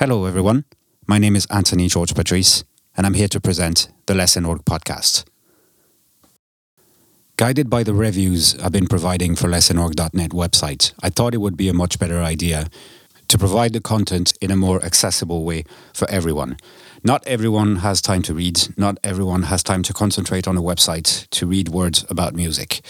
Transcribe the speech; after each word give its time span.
Hello, 0.00 0.26
everyone. 0.26 0.64
My 1.08 1.18
name 1.18 1.34
is 1.34 1.44
Anthony 1.46 1.88
George 1.88 2.14
Patrice, 2.14 2.62
and 2.96 3.04
I'm 3.04 3.14
here 3.14 3.26
to 3.26 3.40
present 3.40 3.88
the 4.06 4.14
Lessenorg 4.14 4.62
podcast. 4.62 5.24
Guided 7.36 7.68
by 7.68 7.82
the 7.82 7.94
reviews 7.94 8.56
I've 8.60 8.70
been 8.70 8.86
providing 8.86 9.34
for 9.34 9.48
Lessenorg.net 9.48 10.30
website, 10.30 10.92
I 11.02 11.10
thought 11.10 11.34
it 11.34 11.40
would 11.40 11.56
be 11.56 11.68
a 11.68 11.74
much 11.74 11.98
better 11.98 12.22
idea 12.22 12.68
to 13.26 13.38
provide 13.38 13.72
the 13.72 13.80
content 13.80 14.34
in 14.40 14.52
a 14.52 14.56
more 14.56 14.80
accessible 14.84 15.42
way 15.42 15.64
for 15.92 16.08
everyone. 16.08 16.58
Not 17.02 17.26
everyone 17.26 17.78
has 17.78 18.00
time 18.00 18.22
to 18.22 18.34
read, 18.34 18.78
not 18.78 18.98
everyone 19.02 19.42
has 19.50 19.64
time 19.64 19.82
to 19.82 19.92
concentrate 19.92 20.46
on 20.46 20.56
a 20.56 20.62
website 20.62 21.28
to 21.30 21.44
read 21.44 21.70
words 21.70 22.06
about 22.08 22.36
music. 22.36 22.82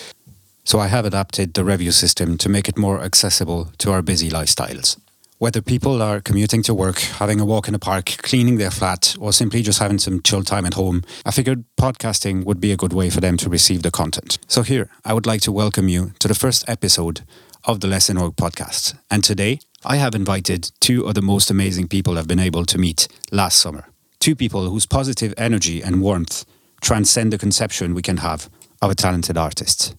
So 0.64 0.78
I 0.78 0.88
have 0.88 1.06
adapted 1.06 1.54
the 1.54 1.64
review 1.64 1.90
system 1.90 2.36
to 2.36 2.50
make 2.50 2.68
it 2.68 2.76
more 2.76 3.00
accessible 3.00 3.72
to 3.78 3.92
our 3.92 4.02
busy 4.02 4.28
lifestyles. 4.28 4.98
Whether 5.40 5.62
people 5.62 6.02
are 6.02 6.20
commuting 6.20 6.64
to 6.64 6.74
work, 6.74 6.98
having 6.98 7.38
a 7.38 7.44
walk 7.44 7.68
in 7.68 7.72
the 7.72 7.78
park, 7.78 8.06
cleaning 8.06 8.56
their 8.58 8.72
flat, 8.72 9.14
or 9.20 9.32
simply 9.32 9.62
just 9.62 9.78
having 9.78 9.98
some 9.98 10.20
chill 10.20 10.42
time 10.42 10.66
at 10.66 10.74
home, 10.74 11.04
I 11.24 11.30
figured 11.30 11.64
podcasting 11.76 12.44
would 12.44 12.60
be 12.60 12.72
a 12.72 12.76
good 12.76 12.92
way 12.92 13.08
for 13.08 13.20
them 13.20 13.36
to 13.36 13.48
receive 13.48 13.82
the 13.82 13.92
content. 13.92 14.38
So 14.48 14.62
here, 14.62 14.90
I 15.04 15.14
would 15.14 15.26
like 15.26 15.40
to 15.42 15.52
welcome 15.52 15.88
you 15.88 16.12
to 16.18 16.26
the 16.26 16.34
first 16.34 16.68
episode 16.68 17.20
of 17.62 17.78
the 17.78 17.86
Lessenorg 17.86 18.34
podcast. 18.34 18.98
And 19.12 19.22
today, 19.22 19.60
I 19.84 19.98
have 19.98 20.16
invited 20.16 20.72
two 20.80 21.06
of 21.06 21.14
the 21.14 21.22
most 21.22 21.52
amazing 21.52 21.86
people 21.86 22.18
I've 22.18 22.26
been 22.26 22.40
able 22.40 22.64
to 22.64 22.76
meet 22.76 23.06
last 23.30 23.60
summer. 23.60 23.86
Two 24.18 24.34
people 24.34 24.68
whose 24.68 24.86
positive 24.86 25.34
energy 25.36 25.84
and 25.84 26.02
warmth 26.02 26.46
transcend 26.80 27.32
the 27.32 27.38
conception 27.38 27.94
we 27.94 28.02
can 28.02 28.16
have 28.16 28.50
of 28.82 28.90
a 28.90 28.96
talented 28.96 29.38
artist. 29.38 29.94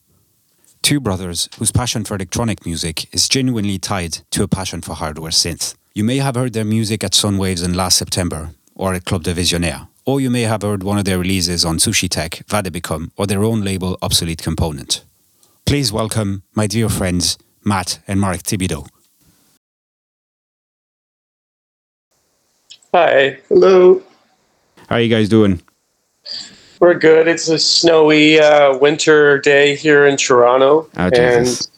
Two 0.81 0.99
brothers 0.99 1.49
whose 1.57 1.71
passion 1.71 2.03
for 2.03 2.15
electronic 2.15 2.65
music 2.65 3.13
is 3.13 3.29
genuinely 3.29 3.77
tied 3.77 4.19
to 4.31 4.43
a 4.43 4.47
passion 4.47 4.81
for 4.81 4.95
hardware 4.95 5.31
synth. 5.31 5.75
You 5.93 6.03
may 6.03 6.17
have 6.17 6.35
heard 6.35 6.53
their 6.53 6.65
music 6.65 7.03
at 7.03 7.11
Sunwaves 7.11 7.63
in 7.63 7.73
last 7.73 7.97
September 7.97 8.51
or 8.75 8.93
at 8.93 9.05
Club 9.05 9.23
der 9.23 9.33
Visionaere, 9.33 9.87
or 10.05 10.21
you 10.21 10.29
may 10.29 10.43
have 10.43 10.61
heard 10.61 10.83
one 10.83 10.97
of 10.97 11.05
their 11.05 11.19
releases 11.19 11.65
on 11.65 11.77
Sushitech, 11.77 12.45
Vadebicum, 12.45 13.11
or 13.17 13.27
their 13.27 13.43
own 13.43 13.61
label 13.61 13.97
Obsolete 14.01 14.41
Component. 14.41 15.03
Please 15.65 15.91
welcome 15.91 16.43
my 16.55 16.65
dear 16.65 16.89
friends 16.89 17.37
Matt 17.63 17.99
and 18.07 18.19
Mark 18.19 18.37
Thibideau. 18.39 18.87
Hi. 22.93 23.37
Hello. 23.49 24.01
How 24.87 24.95
are 24.95 25.01
you 25.01 25.09
guys 25.09 25.29
doing? 25.29 25.61
We're 26.79 26.93
good. 26.93 27.27
It's 27.27 27.49
a 27.49 27.59
snowy 27.59 28.39
uh, 28.39 28.77
winter 28.77 29.37
day 29.37 29.75
here 29.75 30.05
in 30.05 30.15
Toronto, 30.15 30.87
Oh, 30.95 31.09
and 31.13 31.69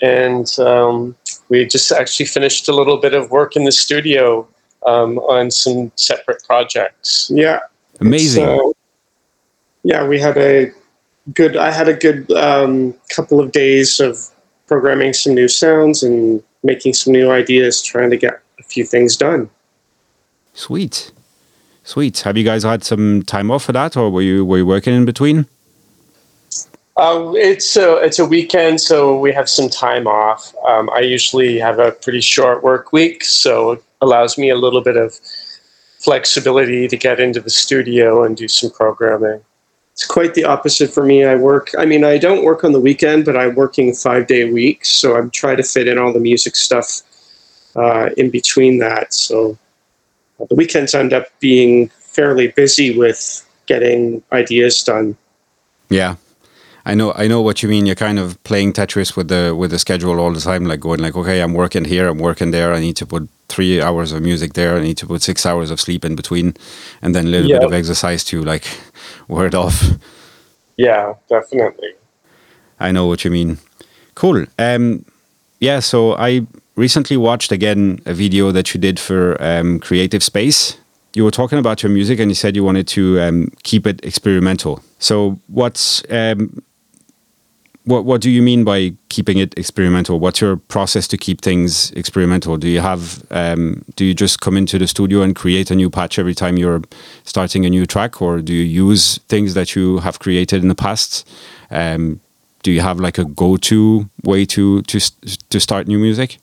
and 0.00 0.58
um, 0.58 1.16
we 1.48 1.64
just 1.66 1.92
actually 1.92 2.26
finished 2.26 2.68
a 2.68 2.72
little 2.72 2.96
bit 2.96 3.14
of 3.14 3.30
work 3.30 3.54
in 3.54 3.64
the 3.64 3.72
studio 3.72 4.46
um, 4.86 5.18
on 5.18 5.50
some 5.50 5.92
separate 5.96 6.42
projects. 6.44 7.30
Yeah. 7.32 7.60
Amazing. 8.00 8.44
So, 8.44 8.74
yeah, 9.82 10.06
we 10.06 10.18
had 10.18 10.36
a 10.36 10.72
good. 11.34 11.56
I 11.56 11.70
had 11.70 11.88
a 11.88 11.94
good 11.94 12.30
um, 12.32 12.94
couple 13.08 13.40
of 13.40 13.52
days 13.52 14.00
of 14.00 14.18
programming 14.66 15.12
some 15.12 15.34
new 15.34 15.48
sounds 15.48 16.02
and 16.02 16.42
making 16.62 16.92
some 16.94 17.12
new 17.12 17.30
ideas, 17.30 17.82
trying 17.82 18.10
to 18.10 18.16
get 18.16 18.40
a 18.58 18.62
few 18.64 18.84
things 18.84 19.16
done. 19.16 19.48
Sweet. 20.54 21.12
Sweet. 21.88 22.20
Have 22.20 22.36
you 22.36 22.44
guys 22.44 22.64
had 22.64 22.84
some 22.84 23.22
time 23.22 23.50
off 23.50 23.64
for 23.64 23.72
that 23.72 23.96
or 23.96 24.10
were 24.10 24.20
you 24.20 24.44
were 24.44 24.58
you 24.58 24.66
working 24.66 24.92
in 24.92 25.06
between? 25.06 25.46
Um, 26.98 27.34
it's 27.34 27.78
a 27.78 27.96
it's 28.04 28.18
a 28.18 28.26
weekend, 28.26 28.82
so 28.82 29.18
we 29.18 29.32
have 29.32 29.48
some 29.48 29.70
time 29.70 30.06
off. 30.06 30.54
Um, 30.66 30.90
I 30.90 31.00
usually 31.00 31.58
have 31.58 31.78
a 31.78 31.92
pretty 31.92 32.20
short 32.20 32.62
work 32.62 32.92
week, 32.92 33.24
so 33.24 33.72
it 33.72 33.82
allows 34.02 34.36
me 34.36 34.50
a 34.50 34.54
little 34.54 34.82
bit 34.82 34.98
of 34.98 35.18
flexibility 35.98 36.88
to 36.88 36.96
get 36.98 37.20
into 37.20 37.40
the 37.40 37.48
studio 37.48 38.22
and 38.22 38.36
do 38.36 38.48
some 38.48 38.70
programming. 38.70 39.40
It's 39.94 40.04
quite 40.04 40.34
the 40.34 40.44
opposite 40.44 40.92
for 40.92 41.06
me. 41.06 41.24
I 41.24 41.36
work. 41.36 41.70
I 41.78 41.86
mean, 41.86 42.04
I 42.04 42.18
don't 42.18 42.44
work 42.44 42.64
on 42.64 42.72
the 42.72 42.80
weekend, 42.80 43.24
but 43.24 43.34
I'm 43.34 43.54
working 43.54 43.94
five 43.94 44.26
day 44.26 44.52
weeks, 44.52 44.90
so 44.90 45.16
I'm 45.16 45.30
trying 45.30 45.56
to 45.56 45.62
fit 45.62 45.88
in 45.88 45.96
all 45.96 46.12
the 46.12 46.20
music 46.20 46.54
stuff 46.54 47.00
uh, 47.76 48.10
in 48.18 48.28
between 48.28 48.76
that. 48.80 49.14
So 49.14 49.56
the 50.46 50.54
weekends 50.54 50.94
end 50.94 51.12
up 51.12 51.26
being 51.40 51.88
fairly 51.88 52.48
busy 52.48 52.96
with 52.96 53.44
getting 53.66 54.22
ideas 54.32 54.82
done. 54.82 55.16
Yeah. 55.88 56.16
I 56.84 56.94
know 56.94 57.12
I 57.12 57.28
know 57.28 57.42
what 57.42 57.62
you 57.62 57.68
mean. 57.68 57.84
You're 57.84 57.94
kind 57.94 58.18
of 58.18 58.42
playing 58.44 58.72
Tetris 58.72 59.14
with 59.14 59.28
the 59.28 59.54
with 59.54 59.72
the 59.72 59.78
schedule 59.78 60.18
all 60.18 60.32
the 60.32 60.40
time, 60.40 60.64
like 60.64 60.80
going 60.80 61.00
like, 61.00 61.16
okay, 61.16 61.40
I'm 61.40 61.52
working 61.52 61.84
here, 61.84 62.08
I'm 62.08 62.18
working 62.18 62.50
there, 62.50 62.72
I 62.72 62.80
need 62.80 62.96
to 62.96 63.06
put 63.06 63.28
three 63.48 63.82
hours 63.82 64.12
of 64.12 64.22
music 64.22 64.54
there, 64.54 64.76
I 64.76 64.80
need 64.80 64.96
to 64.98 65.06
put 65.06 65.20
six 65.20 65.44
hours 65.44 65.70
of 65.70 65.80
sleep 65.80 66.02
in 66.04 66.16
between, 66.16 66.54
and 67.02 67.14
then 67.14 67.26
a 67.26 67.28
little 67.28 67.50
bit 67.50 67.62
of 67.62 67.74
exercise 67.74 68.24
to 68.24 68.42
like 68.42 68.64
word 69.28 69.54
off. 69.54 69.82
Yeah, 70.78 71.14
definitely. 71.28 71.92
I 72.80 72.90
know 72.92 73.06
what 73.06 73.22
you 73.22 73.30
mean. 73.30 73.58
Cool. 74.14 74.46
Um, 74.58 75.04
yeah. 75.60 75.80
So 75.80 76.14
I 76.14 76.46
recently 76.78 77.16
watched 77.16 77.50
again 77.50 78.00
a 78.06 78.14
video 78.14 78.52
that 78.52 78.72
you 78.72 78.80
did 78.80 78.98
for 78.98 79.36
um, 79.42 79.80
Creative 79.80 80.22
Space. 80.22 80.78
You 81.14 81.24
were 81.24 81.32
talking 81.32 81.58
about 81.58 81.82
your 81.82 81.90
music, 81.90 82.20
and 82.20 82.30
you 82.30 82.34
said 82.34 82.54
you 82.54 82.62
wanted 82.62 82.86
to 82.88 83.20
um, 83.20 83.50
keep 83.64 83.86
it 83.86 84.02
experimental. 84.04 84.82
So 85.00 85.40
what's 85.48 86.04
um, 86.10 86.62
what 87.84 88.04
what 88.04 88.20
do 88.20 88.30
you 88.30 88.42
mean 88.42 88.62
by 88.62 88.92
keeping 89.08 89.38
it 89.38 89.58
experimental? 89.58 90.20
What's 90.20 90.40
your 90.40 90.56
process 90.56 91.08
to 91.08 91.16
keep 91.16 91.40
things 91.40 91.90
experimental? 91.92 92.56
Do 92.56 92.68
you 92.68 92.80
have 92.80 93.24
um, 93.30 93.84
do 93.96 94.04
you 94.04 94.14
just 94.14 94.40
come 94.40 94.56
into 94.56 94.78
the 94.78 94.86
studio 94.86 95.22
and 95.22 95.34
create 95.34 95.70
a 95.72 95.74
new 95.74 95.90
patch 95.90 96.18
every 96.18 96.34
time 96.34 96.56
you're 96.56 96.82
starting 97.24 97.66
a 97.66 97.70
new 97.70 97.86
track, 97.86 98.22
or 98.22 98.40
do 98.40 98.54
you 98.54 98.62
use 98.62 99.18
things 99.28 99.54
that 99.54 99.74
you 99.74 99.98
have 99.98 100.20
created 100.20 100.62
in 100.62 100.68
the 100.68 100.76
past? 100.76 101.28
Um, 101.70 102.20
do 102.62 102.70
you 102.70 102.80
have 102.82 103.00
like 103.00 103.18
a 103.18 103.24
go-to 103.24 104.08
way 104.22 104.44
to 104.46 104.82
to 104.82 105.00
to 105.50 105.58
start 105.58 105.88
new 105.88 105.98
music? 105.98 106.38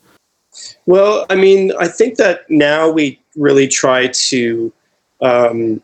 Well, 0.86 1.26
I 1.30 1.36
mean, 1.36 1.72
I 1.80 1.88
think 1.88 2.18
that 2.18 2.50
now 2.50 2.90
we 2.90 3.20
really 3.36 3.68
try 3.68 4.08
to 4.08 4.72
um, 5.22 5.82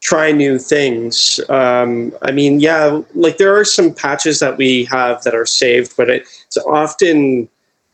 try 0.00 0.32
new 0.32 0.58
things. 0.58 1.40
Um, 1.48 2.12
I 2.22 2.32
mean, 2.32 2.60
yeah, 2.60 3.02
like 3.14 3.38
there 3.38 3.54
are 3.56 3.64
some 3.64 3.94
patches 3.94 4.38
that 4.40 4.56
we 4.56 4.84
have 4.84 5.22
that 5.24 5.34
are 5.34 5.46
saved, 5.46 5.96
but 5.96 6.08
it, 6.08 6.22
it's 6.46 6.56
often, 6.58 7.48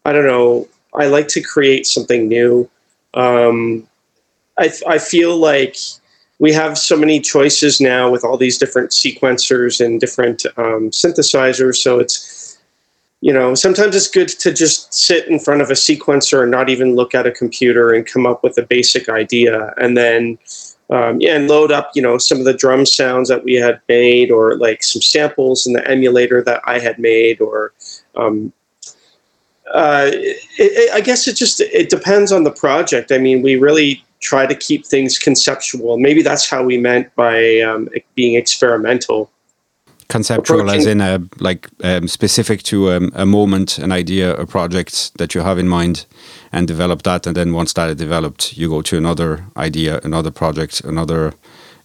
I 0.04 0.12
don't 0.12 0.26
know, 0.26 0.68
I 0.94 1.06
like 1.06 1.28
to 1.28 1.42
create 1.42 1.86
something 1.86 2.28
new. 2.28 2.68
Um, 3.14 3.86
I, 4.58 4.70
I 4.86 4.98
feel 4.98 5.36
like 5.36 5.76
we 6.38 6.52
have 6.52 6.78
so 6.78 6.96
many 6.96 7.20
choices 7.20 7.80
now 7.80 8.10
with 8.10 8.24
all 8.24 8.36
these 8.36 8.58
different 8.58 8.90
sequencers 8.90 9.84
and 9.84 10.00
different 10.00 10.46
um, 10.56 10.90
synthesizers, 10.90 11.76
so 11.76 11.98
it's 11.98 12.55
you 13.26 13.32
know, 13.32 13.56
sometimes 13.56 13.96
it's 13.96 14.06
good 14.06 14.28
to 14.28 14.52
just 14.52 14.94
sit 14.94 15.26
in 15.26 15.40
front 15.40 15.60
of 15.60 15.68
a 15.68 15.72
sequencer 15.72 16.42
and 16.42 16.50
not 16.52 16.68
even 16.68 16.94
look 16.94 17.12
at 17.12 17.26
a 17.26 17.32
computer 17.32 17.92
and 17.92 18.06
come 18.06 18.24
up 18.24 18.44
with 18.44 18.56
a 18.56 18.62
basic 18.62 19.08
idea, 19.08 19.74
and 19.78 19.96
then 19.96 20.38
um, 20.90 21.20
yeah, 21.20 21.34
and 21.34 21.48
load 21.48 21.72
up 21.72 21.90
you 21.96 22.00
know 22.00 22.18
some 22.18 22.38
of 22.38 22.44
the 22.44 22.54
drum 22.54 22.86
sounds 22.86 23.28
that 23.28 23.42
we 23.42 23.54
had 23.54 23.80
made, 23.88 24.30
or 24.30 24.54
like 24.54 24.84
some 24.84 25.02
samples 25.02 25.66
in 25.66 25.72
the 25.72 25.84
emulator 25.90 26.40
that 26.44 26.60
I 26.66 26.78
had 26.78 27.00
made, 27.00 27.40
or 27.40 27.72
um, 28.14 28.52
uh, 29.74 30.04
it, 30.06 30.38
it, 30.56 30.94
I 30.94 31.00
guess 31.00 31.26
it 31.26 31.34
just 31.34 31.58
it 31.58 31.90
depends 31.90 32.30
on 32.30 32.44
the 32.44 32.52
project. 32.52 33.10
I 33.10 33.18
mean, 33.18 33.42
we 33.42 33.56
really 33.56 34.04
try 34.20 34.46
to 34.46 34.54
keep 34.54 34.86
things 34.86 35.18
conceptual. 35.18 35.98
Maybe 35.98 36.22
that's 36.22 36.48
how 36.48 36.62
we 36.62 36.78
meant 36.78 37.12
by 37.16 37.58
um, 37.62 37.88
being 38.14 38.36
experimental. 38.36 39.32
Conceptual, 40.08 40.70
as 40.70 40.86
in 40.86 41.00
a 41.00 41.20
like 41.40 41.68
um, 41.82 42.06
specific 42.06 42.62
to 42.64 42.92
um, 42.92 43.10
a 43.14 43.26
moment, 43.26 43.78
an 43.78 43.90
idea, 43.90 44.36
a 44.36 44.46
project 44.46 45.16
that 45.18 45.34
you 45.34 45.40
have 45.40 45.58
in 45.58 45.66
mind, 45.66 46.06
and 46.52 46.68
develop 46.68 47.02
that. 47.02 47.26
And 47.26 47.36
then 47.36 47.52
once 47.52 47.72
that 47.72 47.90
is 47.90 47.96
developed, 47.96 48.56
you 48.56 48.68
go 48.68 48.82
to 48.82 48.96
another 48.96 49.44
idea, 49.56 50.00
another 50.04 50.30
project, 50.30 50.80
another 50.82 51.34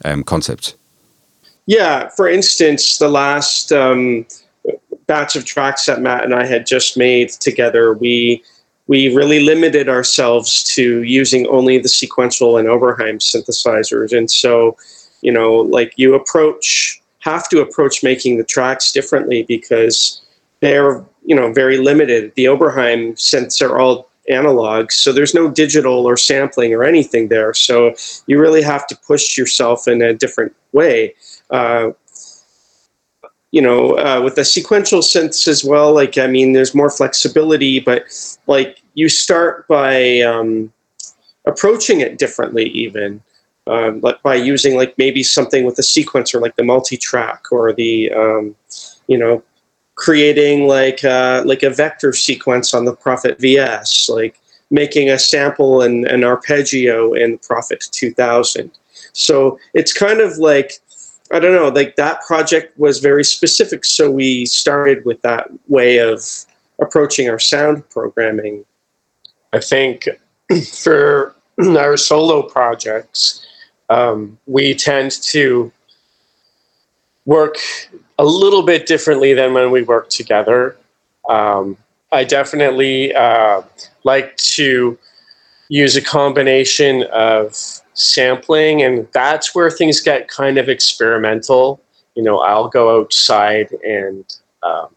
um, 0.06 0.24
concept. 0.24 0.76
Yeah, 1.66 2.10
for 2.10 2.28
instance, 2.28 3.00
the 3.00 3.10
last 3.10 3.72
um, 3.72 4.28
batch 5.08 5.36
of 5.36 5.46
tracks 5.46 5.86
that 5.88 6.02
Matt 6.02 6.24
and 6.24 6.36
I 6.36 6.46
had 6.46 6.68
just 6.68 6.98
made 6.98 7.30
together, 7.30 7.94
we 7.94 8.44
we 8.86 9.16
really 9.16 9.40
limited 9.40 9.90
ourselves 9.90 10.64
to 10.76 11.02
using 11.04 11.48
only 11.48 11.80
the 11.80 11.90
sequential 11.90 12.58
and 12.58 12.68
Oberheim 12.68 13.20
synthesizers, 13.20 14.16
and 14.16 14.30
so 14.30 14.78
you 15.22 15.32
know, 15.32 15.56
like 15.56 15.94
you 15.98 16.14
approach 16.14 17.01
have 17.22 17.48
to 17.50 17.62
approach 17.62 18.04
making 18.04 18.38
the 18.38 18.44
tracks 18.44 18.92
differently 18.92 19.44
because 19.44 20.22
they're 20.60 21.04
you 21.26 21.36
know 21.36 21.52
very 21.52 21.78
limited. 21.78 22.34
The 22.36 22.46
Oberheim 22.46 23.14
synths 23.14 23.62
are 23.62 23.80
all 23.80 24.10
analog, 24.30 24.92
so 24.92 25.12
there's 25.12 25.34
no 25.34 25.50
digital 25.50 26.06
or 26.06 26.18
sampling 26.18 26.74
or 26.74 26.84
anything 26.84 27.30
there. 27.30 27.54
So 27.54 27.96
you 28.28 28.40
really 28.40 28.62
have 28.62 28.86
to 28.88 28.98
push 29.08 29.38
yourself 29.38 29.88
in 29.88 30.02
a 30.02 30.14
different 30.14 30.56
way. 30.72 31.16
Uh, 31.50 31.92
you 33.52 33.62
know, 33.62 33.98
uh, 33.98 34.22
with 34.24 34.36
the 34.36 34.46
sequential 34.46 35.02
synths 35.02 35.48
as 35.48 35.64
well, 35.64 35.94
like, 35.94 36.18
I 36.18 36.28
mean, 36.28 36.54
there's 36.54 36.74
more 36.74 36.90
flexibility, 36.90 37.82
but 37.82 38.06
like 38.48 38.82
you 38.94 39.10
start 39.10 39.68
by, 39.68 40.22
um, 40.22 40.72
approaching 41.46 42.00
it 42.00 42.18
differently, 42.18 42.70
even 42.70 43.22
um, 43.68 44.02
like 44.02 44.22
by 44.24 44.36
using 44.36 44.76
like 44.76 44.98
maybe 44.98 45.24
something 45.24 45.66
with 45.66 45.78
a 45.80 45.84
sequencer 45.84 46.42
like 46.42 46.56
the 46.56 46.64
multi-track 46.64 47.52
or 47.52 47.72
the 47.74 48.12
um, 48.12 48.56
you 49.08 49.18
know 49.18 49.44
creating 49.96 50.68
like 50.68 51.04
uh, 51.04 51.44
like 51.46 51.64
a 51.64 51.70
vector 51.70 52.12
sequence 52.14 52.74
on 52.74 52.86
the 52.86 52.96
Prophet 52.96 53.40
VS, 53.40 54.10
like 54.10 54.40
making 54.72 55.10
a 55.10 55.20
sample 55.20 55.82
and 55.82 56.06
an 56.08 56.24
arpeggio 56.24 57.14
in 57.14 57.38
Prophet 57.38 57.86
2000. 57.92 58.72
So 59.14 59.60
it's 59.74 59.94
kind 59.94 60.20
of 60.20 60.38
like 60.38 60.80
I 61.32 61.40
don't 61.40 61.54
know, 61.54 61.70
like 61.70 61.96
that 61.96 62.22
project 62.24 62.78
was 62.78 63.00
very 63.00 63.24
specific. 63.24 63.86
So 63.86 64.12
we 64.12 64.46
started 64.46 65.06
with 65.06 65.22
that 65.22 65.50
way 65.68 65.98
of 66.00 66.22
approaching 66.80 67.30
our 67.30 67.40
sound 67.40 67.88
programming. 67.90 68.66
I 69.54 69.60
think 69.60 70.10
for 70.74 71.36
our 71.60 71.96
solo 71.96 72.42
projects, 72.42 73.46
um, 73.92 74.38
we 74.48 74.74
tend 74.74 75.12
to 75.12 75.72
work 77.26 77.58
a 78.18 78.24
little 78.24 78.64
bit 78.64 78.86
differently 78.86 79.34
than 79.34 79.54
when 79.54 79.70
we 79.70 79.84
work 79.84 80.10
together. 80.10 80.78
Um, 81.28 81.78
I 82.12 82.24
definitely 82.24 83.14
uh, 83.14 83.62
like 84.06 84.38
to 84.38 84.98
use 85.68 85.96
a 85.98 86.02
combination 86.02 87.04
of 87.12 87.54
sampling, 87.94 88.82
and 88.82 89.08
that's 89.12 89.54
where 89.54 89.70
things 89.70 90.00
get 90.00 90.30
kind 90.30 90.58
of 90.58 90.70
experimental. 90.70 91.82
You 92.16 92.24
know, 92.24 92.40
I'll 92.40 92.70
go 92.70 92.98
outside 93.00 93.72
and 93.86 94.26
um, 94.64 94.88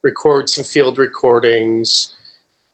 record 0.00 0.48
some 0.48 0.64
field 0.64 0.96
recordings, 0.96 2.16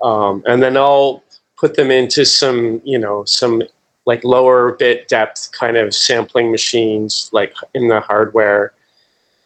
um, 0.01 0.45
and 0.47 0.63
then 0.63 0.77
I'll 0.77 1.25
put 1.57 1.75
them 1.75 1.91
into 1.91 2.25
some, 2.25 2.81
you 2.85 2.99
know, 2.99 3.25
some 3.25 3.63
like 4.07 4.23
lower 4.25 4.73
bit 4.73 5.09
depth 5.09 5.51
kind 5.53 5.77
of 5.77 5.95
sampling 5.95 6.51
machines, 6.51 7.29
like 7.33 7.55
in 7.75 7.89
the 7.89 8.01
hardware, 8.01 8.73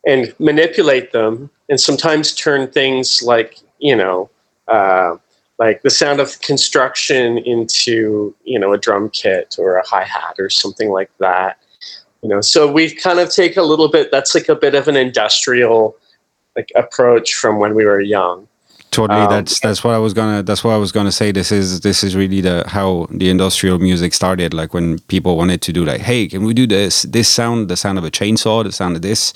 and 0.07 0.35
manipulate 0.39 1.13
them, 1.13 1.51
and 1.69 1.81
sometimes 1.81 2.35
turn 2.35 2.71
things 2.71 3.23
like, 3.23 3.59
you 3.79 3.97
know, 3.97 4.31
uh, 4.69 5.17
like 5.59 5.83
the 5.83 5.91
sound 5.91 6.21
of 6.21 6.41
construction 6.41 7.39
into 7.39 8.35
you 8.45 8.59
know 8.59 8.73
a 8.73 8.79
drum 8.79 9.11
kit 9.11 9.57
or 9.59 9.77
a 9.77 9.87
hi 9.87 10.05
hat 10.05 10.37
or 10.39 10.49
something 10.49 10.91
like 10.91 11.11
that. 11.19 11.59
You 12.23 12.29
know, 12.29 12.41
so 12.41 12.71
we 12.71 12.95
kind 12.95 13.19
of 13.19 13.31
take 13.31 13.57
a 13.57 13.63
little 13.63 13.89
bit. 13.89 14.11
That's 14.11 14.35
like 14.35 14.49
a 14.49 14.57
bit 14.57 14.75
of 14.75 14.89
an 14.89 14.97
industrial 14.97 15.97
like 16.57 16.73
approach 16.75 17.35
from 17.35 17.59
when 17.59 17.75
we 17.75 17.85
were 17.85 18.01
young. 18.01 18.49
Totally. 18.91 19.21
Um, 19.21 19.31
that's 19.31 19.61
that's 19.61 19.85
what 19.85 19.95
I 19.95 19.99
was 19.99 20.15
gonna. 20.15 20.43
That's 20.43 20.65
what 20.65 20.73
I 20.73 20.77
was 20.77 20.91
gonna 20.91 21.13
say. 21.13 21.31
This 21.31 21.53
is 21.53 21.81
this 21.81 22.03
is 22.03 22.17
really 22.17 22.41
the 22.41 22.65
how 22.67 23.07
the 23.11 23.31
industrial 23.31 23.79
music 23.79 24.13
started. 24.13 24.53
Like 24.53 24.75
when 24.75 24.99
people 25.01 25.37
wanted 25.37 25.63
to 25.63 25.73
do 25.73 25.85
like, 25.85 26.01
hey, 26.01 26.27
can 26.27 26.45
we 26.45 26.55
do 26.55 26.67
this 26.67 27.03
this 27.03 27.29
sound, 27.29 27.69
the 27.69 27.77
sound 27.77 27.99
of 27.99 28.05
a 28.05 28.11
chainsaw, 28.11 28.65
the 28.65 28.73
sound 28.73 28.97
of 28.97 29.03
this, 29.03 29.33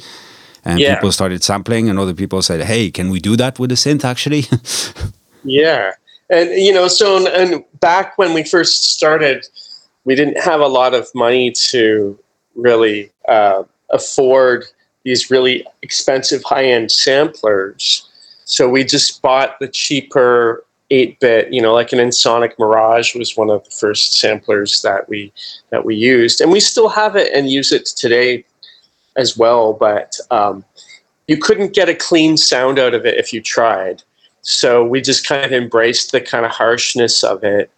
and 0.64 0.80
yeah. 0.80 0.96
people 0.96 1.12
started 1.12 1.44
sampling, 1.44 1.88
and 1.88 2.00
other 2.00 2.14
people 2.14 2.42
said, 2.42 2.62
hey, 2.62 2.90
can 2.90 3.10
we 3.10 3.20
do 3.20 3.36
that 3.36 3.60
with 3.60 3.70
a 3.70 3.76
synth 3.76 4.04
actually? 4.04 4.44
yeah, 5.44 5.92
and 6.30 6.50
you 6.50 6.72
know, 6.72 6.88
so 6.88 7.24
and 7.28 7.64
back 7.78 8.18
when 8.18 8.34
we 8.34 8.42
first 8.42 8.92
started, 8.92 9.46
we 10.04 10.16
didn't 10.16 10.40
have 10.40 10.60
a 10.60 10.68
lot 10.68 10.94
of 10.94 11.08
money 11.14 11.52
to 11.52 12.18
really 12.56 13.12
uh, 13.28 13.62
afford 13.90 14.64
these 15.04 15.30
really 15.30 15.64
expensive 15.82 16.42
high-end 16.42 16.90
samplers. 16.90 18.03
So 18.44 18.69
we 18.69 18.85
just 18.85 19.23
bought 19.23 19.58
the 19.58 19.69
cheaper 19.69 20.64
8-bit, 20.91 21.52
you 21.52 21.62
know, 21.62 21.73
like 21.73 21.93
an 21.93 21.99
Ensoniq 21.99 22.58
Mirage 22.58 23.14
was 23.14 23.37
one 23.37 23.50
of 23.50 23.64
the 23.64 23.70
first 23.70 24.19
samplers 24.19 24.82
that 24.82 25.08
we 25.08 25.32
that 25.70 25.85
we 25.85 25.96
used, 25.96 26.41
and 26.41 26.52
we 26.52 26.61
still 26.61 26.88
have 26.88 27.17
it 27.17 27.32
and 27.35 27.50
use 27.50 27.73
it 27.73 27.87
today 27.87 28.44
as 29.17 29.37
well. 29.37 29.73
But 29.73 30.19
um, 30.31 30.64
you 31.26 31.38
couldn't 31.38 31.73
get 31.73 31.88
a 31.88 31.94
clean 31.94 32.37
sound 32.37 32.79
out 32.79 32.94
of 32.94 33.06
it 33.06 33.19
if 33.19 33.32
you 33.32 33.41
tried. 33.41 34.02
So 34.43 34.85
we 34.85 35.00
just 35.00 35.26
kind 35.26 35.44
of 35.44 35.52
embraced 35.52 36.12
the 36.12 36.20
kind 36.20 36.44
of 36.44 36.52
harshness 36.52 37.25
of 37.25 37.43
it 37.44 37.70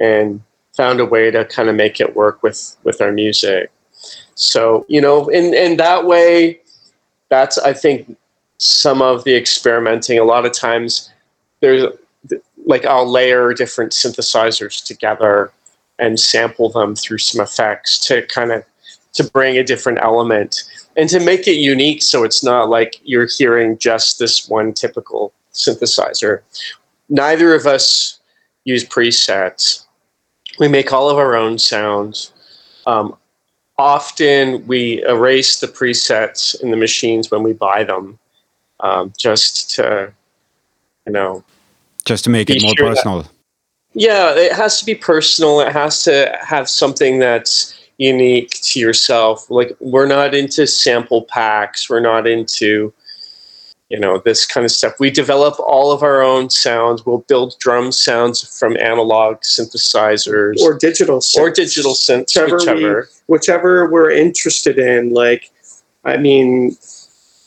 and 0.00 0.42
found 0.76 0.98
a 0.98 1.04
way 1.04 1.30
to 1.30 1.44
kind 1.44 1.68
of 1.68 1.76
make 1.76 2.00
it 2.00 2.16
work 2.16 2.42
with 2.42 2.76
with 2.82 3.00
our 3.00 3.12
music. 3.12 3.70
So 4.34 4.84
you 4.88 5.00
know, 5.00 5.28
in 5.28 5.54
in 5.54 5.76
that 5.76 6.04
way, 6.04 6.60
that's 7.28 7.58
I 7.58 7.72
think 7.72 8.16
some 8.60 9.00
of 9.00 9.24
the 9.24 9.34
experimenting. 9.34 10.18
A 10.18 10.24
lot 10.24 10.44
of 10.44 10.52
times, 10.52 11.10
there's 11.60 11.86
like 12.66 12.84
I'll 12.84 13.10
layer 13.10 13.54
different 13.54 13.92
synthesizers 13.92 14.84
together 14.84 15.52
and 15.98 16.20
sample 16.20 16.70
them 16.70 16.94
through 16.94 17.18
some 17.18 17.42
effects 17.42 17.98
to 18.06 18.24
kind 18.26 18.52
of 18.52 18.64
to 19.14 19.24
bring 19.24 19.56
a 19.58 19.64
different 19.64 19.98
element 20.02 20.62
and 20.96 21.08
to 21.08 21.18
make 21.20 21.48
it 21.48 21.56
unique 21.56 22.02
so 22.02 22.22
it's 22.22 22.44
not 22.44 22.68
like 22.68 23.00
you're 23.02 23.26
hearing 23.26 23.76
just 23.78 24.18
this 24.18 24.48
one 24.48 24.72
typical 24.72 25.32
synthesizer. 25.52 26.42
Neither 27.08 27.54
of 27.54 27.66
us 27.66 28.20
use 28.64 28.84
presets. 28.84 29.86
We 30.58 30.68
make 30.68 30.92
all 30.92 31.08
of 31.08 31.18
our 31.18 31.34
own 31.34 31.58
sounds. 31.58 32.32
Um, 32.86 33.16
often 33.78 34.66
we 34.66 35.02
erase 35.04 35.60
the 35.60 35.66
presets 35.66 36.60
in 36.62 36.70
the 36.70 36.76
machines 36.76 37.30
when 37.30 37.42
we 37.42 37.52
buy 37.52 37.84
them, 37.84 38.18
um, 38.82 39.12
just 39.18 39.70
to, 39.76 40.12
you 41.06 41.12
know, 41.12 41.44
just 42.04 42.24
to 42.24 42.30
make 42.30 42.50
it 42.50 42.62
more 42.62 42.74
sure 42.76 42.88
personal. 42.88 43.22
That, 43.22 43.30
yeah, 43.94 44.34
it 44.34 44.52
has 44.52 44.78
to 44.80 44.86
be 44.86 44.94
personal. 44.94 45.60
It 45.60 45.72
has 45.72 46.02
to 46.04 46.36
have 46.40 46.68
something 46.68 47.18
that's 47.18 47.74
unique 47.98 48.50
to 48.62 48.80
yourself. 48.80 49.50
Like 49.50 49.76
we're 49.80 50.06
not 50.06 50.34
into 50.34 50.66
sample 50.66 51.22
packs. 51.22 51.90
We're 51.90 52.00
not 52.00 52.26
into 52.26 52.92
you 53.90 53.98
know 53.98 54.18
this 54.18 54.46
kind 54.46 54.64
of 54.64 54.70
stuff 54.70 54.94
we 55.00 55.10
develop 55.10 55.58
all 55.58 55.92
of 55.92 56.02
our 56.02 56.22
own 56.22 56.48
sounds 56.48 57.04
we'll 57.04 57.24
build 57.28 57.58
drum 57.58 57.92
sounds 57.92 58.56
from 58.58 58.76
analog 58.76 59.38
synthesizers 59.40 60.58
or 60.60 60.78
digital 60.78 61.18
synths. 61.18 61.38
or 61.38 61.50
digital 61.50 61.92
synths 61.92 62.40
whichever, 62.40 62.56
whichever. 62.56 63.08
We, 63.26 63.34
whichever 63.34 63.90
we're 63.90 64.10
interested 64.12 64.78
in 64.78 65.10
like 65.10 65.50
i 66.04 66.16
mean 66.16 66.76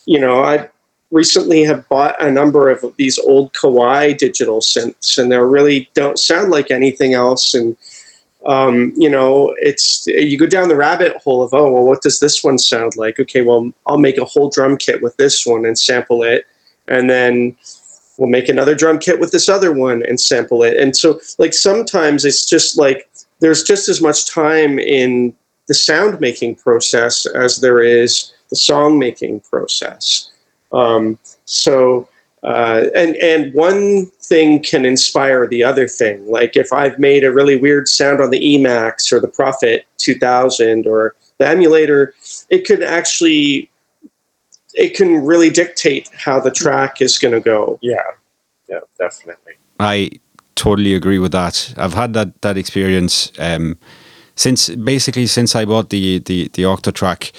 you 0.06 0.20
know 0.20 0.44
i 0.44 0.70
recently 1.14 1.64
have 1.64 1.88
bought 1.90 2.22
a 2.22 2.32
number 2.32 2.70
of 2.70 2.84
these 2.98 3.20
old 3.20 3.54
Kawai 3.54 4.18
digital 4.18 4.60
synths 4.60 5.18
and 5.18 5.32
they 5.32 5.38
really 5.38 5.90
don't 5.94 6.18
sound 6.18 6.50
like 6.50 6.72
anything 6.72 7.14
else 7.14 7.54
and 7.54 7.78
um, 8.46 8.92
you 8.98 9.10
know, 9.10 9.56
it's 9.60 10.06
you 10.06 10.38
go 10.38 10.48
down 10.48 10.68
the 10.68 10.76
rabbit 10.76 11.16
hole 11.18 11.44
of 11.44 11.54
oh 11.54 11.72
well, 11.72 11.86
what 11.86 12.02
does 12.02 12.20
this 12.20 12.44
one 12.44 12.58
sound 12.58 12.98
like? 12.98 13.20
Okay, 13.20 13.42
well 13.42 13.72
I'll 13.88 13.98
make 13.98 14.18
a 14.18 14.26
whole 14.26 14.50
drum 14.50 14.76
kit 14.76 15.02
with 15.02 15.16
this 15.16 15.46
one 15.46 15.66
and 15.66 15.80
sample 15.80 16.24
it, 16.24 16.46
and 16.90 17.10
then 17.10 17.56
we'll 18.18 18.30
make 18.30 18.50
another 18.50 18.76
drum 18.76 19.00
kit 19.00 19.20
with 19.20 19.32
this 19.32 19.48
other 19.48 19.72
one 19.72 20.04
and 20.06 20.20
sample 20.20 20.62
it. 20.64 20.76
And 20.78 20.96
so 20.96 21.22
like 21.38 21.54
sometimes 21.54 22.26
it's 22.26 22.46
just 22.46 22.78
like 22.78 23.10
there's 23.40 23.64
just 23.64 23.88
as 23.88 24.02
much 24.02 24.30
time 24.30 24.78
in 24.78 25.34
the 25.68 25.74
sound 25.74 26.20
making 26.20 26.56
process 26.56 27.26
as 27.26 27.62
there 27.62 27.82
is 27.82 28.34
the 28.50 28.58
song 28.58 29.00
making 29.00 29.40
process. 29.40 30.33
Um, 30.74 31.20
so 31.46 32.10
uh, 32.44 32.88
and 32.94 33.16
and 33.18 33.54
one 33.54 34.08
thing 34.22 34.62
can 34.62 34.86
inspire 34.86 35.48
the 35.48 35.64
other 35.64 35.88
thing. 35.88 36.30
Like 36.30 36.58
if 36.58 36.74
I've 36.74 37.00
made 37.00 37.24
a 37.24 37.32
really 37.32 37.56
weird 37.56 37.88
sound 37.88 38.20
on 38.20 38.32
the 38.32 38.40
Emax 38.40 39.14
or 39.14 39.22
the 39.22 39.30
Prophet 39.30 39.86
2000 39.98 40.86
or 40.86 41.16
the 41.38 41.48
emulator, 41.48 42.14
it 42.50 42.66
could 42.66 42.84
actually 42.84 43.70
it 44.74 44.94
can 44.96 45.24
really 45.24 45.50
dictate 45.50 46.10
how 46.18 46.40
the 46.40 46.52
track 46.52 47.02
is 47.02 47.18
going 47.18 47.34
to 47.34 47.40
go. 47.40 47.80
Yeah, 47.82 48.02
yeah, 48.68 48.80
definitely. 48.98 49.54
I 49.80 50.12
totally 50.56 50.96
agree 50.96 51.20
with 51.20 51.32
that. 51.32 51.74
I've 51.78 51.94
had 51.94 52.14
that 52.14 52.42
that 52.42 52.58
experience 52.58 53.32
um, 53.40 53.78
since 54.36 54.68
basically 54.70 55.28
since 55.28 55.56
I 55.56 55.64
bought 55.64 55.92
the 55.92 56.20
the 56.20 56.50
the 56.50 56.64
Octatrack. 56.64 57.32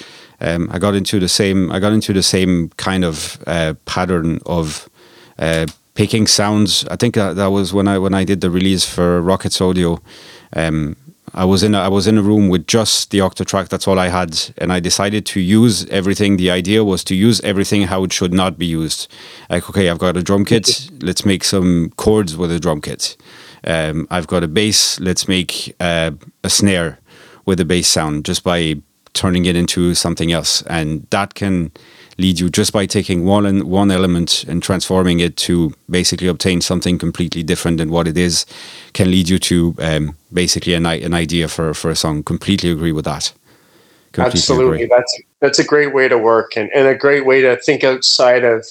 Um, 0.44 0.68
I 0.70 0.78
got 0.78 0.94
into 0.94 1.18
the 1.18 1.28
same. 1.28 1.72
I 1.72 1.80
got 1.80 1.92
into 1.92 2.12
the 2.12 2.22
same 2.22 2.68
kind 2.76 3.04
of 3.04 3.42
uh, 3.46 3.74
pattern 3.86 4.40
of 4.44 4.88
uh, 5.38 5.66
picking 5.94 6.26
sounds. 6.26 6.86
I 6.90 6.96
think 6.96 7.14
that, 7.14 7.36
that 7.36 7.46
was 7.46 7.72
when 7.72 7.88
I 7.88 7.98
when 7.98 8.12
I 8.12 8.24
did 8.24 8.42
the 8.42 8.50
release 8.50 8.84
for 8.84 9.22
Rockets 9.22 9.60
Audio. 9.60 10.00
Um, 10.52 10.96
I 11.32 11.44
was 11.44 11.62
in 11.62 11.74
a, 11.74 11.78
I 11.78 11.88
was 11.88 12.06
in 12.06 12.18
a 12.18 12.22
room 12.22 12.48
with 12.48 12.66
just 12.66 13.10
the 13.10 13.18
Octatrack. 13.18 13.68
That's 13.68 13.88
all 13.88 13.98
I 13.98 14.08
had, 14.08 14.38
and 14.58 14.70
I 14.70 14.80
decided 14.80 15.24
to 15.26 15.40
use 15.40 15.86
everything. 15.86 16.36
The 16.36 16.50
idea 16.50 16.84
was 16.84 17.02
to 17.04 17.14
use 17.14 17.40
everything 17.40 17.82
how 17.84 18.04
it 18.04 18.12
should 18.12 18.34
not 18.34 18.58
be 18.58 18.66
used. 18.66 19.10
Like, 19.48 19.68
okay, 19.70 19.88
I've 19.88 19.98
got 19.98 20.16
a 20.16 20.22
drum 20.22 20.44
kit. 20.44 20.90
Let's 21.00 21.24
make 21.24 21.42
some 21.42 21.90
chords 21.96 22.36
with 22.36 22.52
a 22.52 22.60
drum 22.60 22.82
kit. 22.82 23.16
Um, 23.64 24.06
I've 24.10 24.26
got 24.26 24.44
a 24.44 24.48
bass. 24.48 25.00
Let's 25.00 25.26
make 25.26 25.74
uh, 25.80 26.10
a 26.44 26.50
snare 26.50 26.98
with 27.46 27.58
a 27.60 27.64
bass 27.64 27.88
sound 27.88 28.26
just 28.26 28.44
by 28.44 28.76
turning 29.14 29.46
it 29.46 29.56
into 29.56 29.94
something 29.94 30.32
else, 30.32 30.62
and 30.62 31.06
that 31.10 31.34
can 31.34 31.72
lead 32.18 32.38
you 32.38 32.48
just 32.48 32.72
by 32.72 32.86
taking 32.86 33.24
one 33.24 33.66
one 33.66 33.90
element 33.90 34.44
and 34.44 34.62
transforming 34.62 35.20
it 35.20 35.36
to 35.36 35.72
basically 35.88 36.28
obtain 36.28 36.60
something 36.60 36.98
completely 36.98 37.42
different 37.42 37.78
than 37.78 37.90
what 37.90 38.06
it 38.06 38.16
is 38.16 38.46
can 38.92 39.10
lead 39.10 39.28
you 39.28 39.38
to 39.38 39.74
um, 39.78 40.16
basically 40.32 40.74
an, 40.74 40.86
an 40.86 41.14
idea 41.14 41.48
for, 41.48 41.74
for 41.74 41.90
a 41.90 41.96
song. 41.96 42.22
Completely 42.22 42.70
agree 42.70 42.92
with 42.92 43.04
that. 43.04 43.32
Completely 44.12 44.38
absolutely. 44.38 44.82
agree. 44.84 44.96
that's 44.96 45.22
that's 45.40 45.58
a 45.58 45.64
great 45.64 45.92
way 45.92 46.06
to 46.06 46.16
work 46.16 46.56
and, 46.56 46.70
and 46.72 46.86
a 46.86 46.94
great 46.94 47.26
way 47.26 47.40
to 47.40 47.56
think 47.56 47.82
outside 47.82 48.44
of 48.44 48.64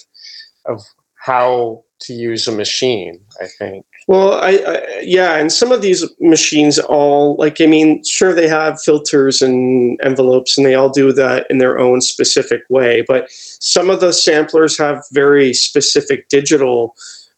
of 0.66 0.82
how 1.16 1.84
to 2.00 2.14
use 2.14 2.48
a 2.48 2.52
machine 2.52 3.20
i 3.42 3.48
think 3.60 3.86
well, 4.08 4.34
I, 4.34 4.52
I, 4.68 5.00
yeah, 5.02 5.38
and 5.38 5.52
some 5.52 5.72
of 5.72 5.82
these 5.82 6.06
machines 6.20 6.78
all 6.78 7.36
like 7.38 7.62
I 7.62 7.66
mean, 7.66 8.04
sure 8.04 8.34
they 8.34 8.48
have 8.48 8.82
filters 8.82 9.42
and 9.42 10.00
envelopes, 10.04 10.58
and 10.58 10.66
they 10.66 10.76
all 10.76 10.90
do 10.90 11.14
that 11.14 11.48
in 11.50 11.58
their 11.60 11.80
own 11.80 12.02
specific 12.02 12.64
way. 12.70 13.04
But 13.08 13.32
some 13.32 13.90
of 13.90 14.02
the 14.02 14.12
samplers 14.12 14.78
have 14.78 15.06
very 15.12 15.54
specific 15.54 16.28
digital 16.30 16.96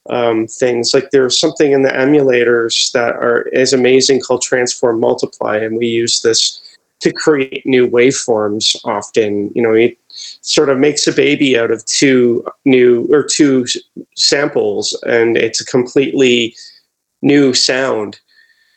um, 0.10 0.48
things. 0.48 0.94
Like 0.94 1.12
there's 1.12 1.40
something 1.40 1.72
in 1.72 1.84
the 1.84 1.90
emulators 1.90 2.92
that 2.94 3.16
are 3.16 3.44
is 3.50 3.74
amazing 3.74 4.22
called 4.22 4.42
Transform 4.42 5.00
Multiply, 5.00 5.58
and 5.58 5.78
we 5.78 5.88
use 5.88 6.22
this 6.22 6.62
to 7.02 7.12
create 7.12 7.66
new 7.66 7.88
waveforms. 7.88 8.76
Often, 8.86 9.52
you 9.54 9.62
know, 9.62 9.74
it 9.74 9.98
sort 10.46 10.70
of 10.70 10.78
makes 10.78 11.08
a 11.08 11.12
baby 11.12 11.58
out 11.58 11.72
of 11.72 11.84
two 11.86 12.46
new 12.66 13.08
or 13.10 13.24
two 13.24 13.66
samples, 14.16 14.98
and 15.08 15.38
it's 15.38 15.60
a 15.60 15.66
completely 15.66 16.56
new 17.22 17.54
sound. 17.54 18.20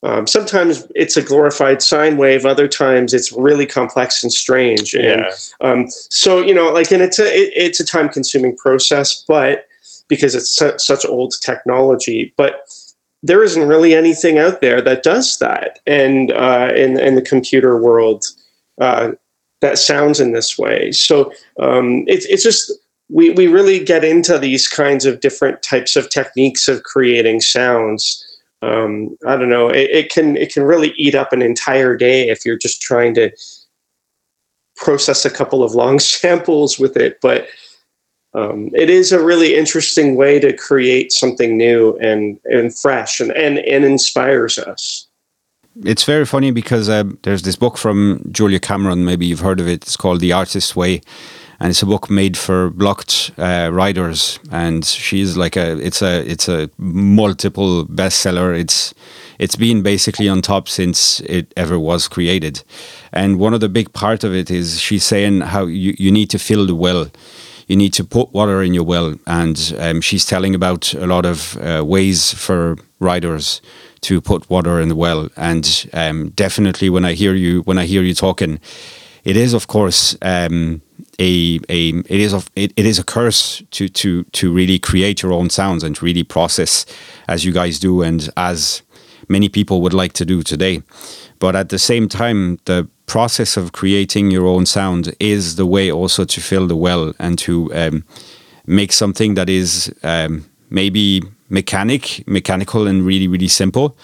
Um, 0.03 0.27
sometimes 0.27 0.87
it's 0.95 1.17
a 1.17 1.23
glorified 1.23 1.83
sine 1.83 2.17
wave. 2.17 2.47
Other 2.47 2.69
times 2.69 3.13
it's 3.13 3.33
really 3.33 3.67
complex 3.67 4.23
and 4.23 4.33
strange. 4.33 4.95
And, 4.95 5.05
yeah. 5.05 5.31
Um, 5.61 5.87
so 5.91 6.41
you 6.41 6.55
know, 6.55 6.73
like, 6.73 6.91
and 6.91 7.03
it's 7.03 7.19
a 7.19 7.27
it, 7.27 7.53
it's 7.55 7.81
a 7.81 7.85
time 7.85 8.09
consuming 8.09 8.57
process, 8.57 9.25
but 9.29 9.67
because 10.09 10.35
it's 10.35 10.51
su- 10.51 10.79
such 10.79 11.05
old 11.05 11.35
technology, 11.43 12.33
but 12.39 12.63
there 13.23 13.43
isn't 13.43 13.69
really 13.69 13.95
anything 13.95 14.39
out 14.39 14.63
there 14.63 14.81
that 14.81 15.03
does 15.03 15.39
that, 15.41 15.81
and 15.87 16.33
uh, 16.33 16.73
in 16.75 16.99
in 16.99 17.15
the 17.15 17.23
computer 17.23 17.77
world, 17.77 18.25
uh, 18.81 19.11
that 19.61 19.79
sounds 19.79 20.21
in 20.21 20.33
this 20.33 20.59
way. 20.59 20.93
So 20.93 21.33
um, 21.59 22.05
it's 22.07 22.27
it's 22.27 22.43
just 22.43 22.73
we 23.09 23.31
we 23.31 23.47
really 23.47 23.83
get 23.83 24.05
into 24.05 24.39
these 24.39 24.69
kinds 24.69 25.05
of 25.05 25.21
different 25.21 25.63
types 25.63 25.97
of 25.97 26.11
techniques 26.11 26.69
of 26.69 26.83
creating 26.83 27.41
sounds. 27.41 28.25
Um, 28.63 29.17
I 29.27 29.37
don't 29.37 29.49
know. 29.49 29.69
It, 29.69 29.91
it 29.91 30.11
can 30.11 30.37
it 30.37 30.53
can 30.53 30.63
really 30.63 30.93
eat 30.97 31.15
up 31.15 31.33
an 31.33 31.43
entire 31.43 31.97
day 31.97 32.29
if 32.29 32.45
you're 32.45 32.59
just 32.59 32.83
trying 32.83 33.15
to 33.15 33.31
process 34.77 35.25
a 35.25 35.31
couple 35.31 35.63
of 35.63 35.73
long 35.75 35.99
samples 35.99 36.79
with 36.79 36.97
it, 36.97 37.21
but. 37.21 37.49
Um, 38.35 38.71
it 38.75 38.91
is 38.91 39.11
a 39.11 39.25
really 39.25 39.57
interesting 39.57 40.15
way 40.15 40.39
to 40.39 40.53
create 40.53 41.13
something 41.13 41.57
new 41.57 41.97
and, 41.97 42.39
and 42.45 42.77
fresh 42.77 43.21
and, 43.21 43.33
and, 43.33 43.59
and 43.59 43.87
inspires 43.87 44.59
us 44.59 45.08
it's 45.85 46.05
very 46.05 46.25
funny 46.25 46.51
because 46.51 46.89
uh, 46.89 47.05
there's 47.23 47.43
this 47.43 47.57
book 47.57 47.79
from 47.79 48.23
Julia 48.31 48.61
Cameron. 48.61 49.05
Maybe 49.05 49.27
you've 49.27 49.41
heard 49.41 49.61
of 49.61 49.69
it. 49.69 49.83
It's 49.83 49.97
called 49.97 50.21
The 50.21 50.33
Artist's 50.33 50.75
Way, 50.75 51.01
and 51.61 51.71
it's 51.71 51.83
a 51.83 51.87
book 51.87 52.11
made 52.11 52.37
for 52.37 52.71
blocked 52.71 53.31
uh, 53.39 53.71
writers. 53.73 54.39
And 54.51 54.85
she's 54.85 55.37
like 55.37 55.57
a 55.57 55.79
it's 55.79 56.03
a 56.03 56.29
it's 56.29 56.49
a 56.49 56.71
multiple 56.79 57.87
bestseller. 57.87 58.59
It's 58.59 58.95
it's 59.39 59.57
been 59.57 59.83
basically 59.83 60.29
on 60.29 60.43
top 60.43 60.69
since 60.69 61.21
it 61.21 61.53
ever 61.57 61.79
was 61.79 62.09
created. 62.09 62.63
And 63.13 63.39
one 63.39 63.55
of 63.55 63.61
the 63.61 63.69
big 63.69 63.93
part 63.93 64.25
of 64.25 64.35
it 64.35 64.51
is 64.51 64.81
she's 64.81 65.05
saying 65.05 65.43
how 65.43 65.67
you, 65.67 65.95
you 65.99 66.11
need 66.11 66.31
to 66.31 66.39
fill 66.39 66.67
the 66.67 66.75
well 66.75 67.11
you 67.69 67.77
need 67.77 67.93
to 67.93 68.05
put 68.05 68.33
water 68.33 68.63
in 68.63 68.75
your 68.75 68.85
well. 68.85 69.15
And 69.27 69.75
um, 69.79 70.01
she's 70.01 70.27
telling 70.27 70.55
about 70.55 70.93
a 70.95 71.07
lot 71.07 71.25
of 71.25 71.57
uh, 71.59 71.85
ways 71.85 72.33
for 72.33 72.77
writers 72.99 73.61
to 74.01 74.21
put 74.21 74.49
water 74.51 74.81
in 74.81 74.89
the 74.89 74.97
well. 74.97 75.29
And 75.37 75.89
um, 75.93 76.31
definitely, 76.31 76.91
when 76.91 77.05
I 77.05 77.13
hear 77.13 77.35
you 77.35 77.61
when 77.63 77.79
I 77.79 77.85
hear 77.85 78.03
you 78.03 78.15
talking, 78.15 78.59
it 79.25 79.37
is 79.37 79.55
of 79.55 79.67
course 79.67 80.17
um, 80.23 80.81
a 81.21 81.61
a 81.69 81.91
it 81.91 82.21
is 82.21 82.33
of 82.33 82.51
it, 82.57 82.73
it 82.77 82.87
is 82.87 82.99
a 82.99 83.05
curse 83.05 83.63
to 83.73 83.89
to 83.89 84.25
to 84.25 84.53
really 84.53 84.79
create 84.79 85.23
your 85.23 85.33
own 85.33 85.51
sounds 85.51 85.85
and 85.85 86.03
really 86.03 86.25
process 86.25 86.87
as 87.29 87.45
you 87.45 87.53
guys 87.53 87.79
do 87.79 88.03
and 88.03 88.31
as 88.37 88.83
many 89.29 89.49
people 89.49 89.83
would 89.83 89.95
like 89.95 90.15
to 90.15 90.25
do 90.25 90.43
today. 90.43 90.83
But 91.39 91.55
at 91.55 91.69
the 91.69 91.79
same 91.79 92.09
time, 92.09 92.59
the 92.65 92.89
process 93.09 93.57
of 93.57 93.73
creating 93.73 94.31
your 94.31 94.47
own 94.47 94.67
sound 94.67 95.15
is 95.19 95.57
the 95.57 95.67
way 95.67 95.91
also 95.91 96.25
to 96.25 96.41
fill 96.41 96.69
the 96.69 96.77
well 96.77 97.15
and 97.19 97.39
to 97.39 97.75
um, 97.75 98.05
make 98.67 98.93
something 98.93 99.35
that 99.35 99.49
is 99.49 99.93
um, 100.05 100.45
maybe 100.71 101.23
mechanic, 101.49 102.23
mechanical, 102.29 102.87
and 102.87 103.05
really, 103.05 103.27
really 103.27 103.49
simple. 103.49 103.97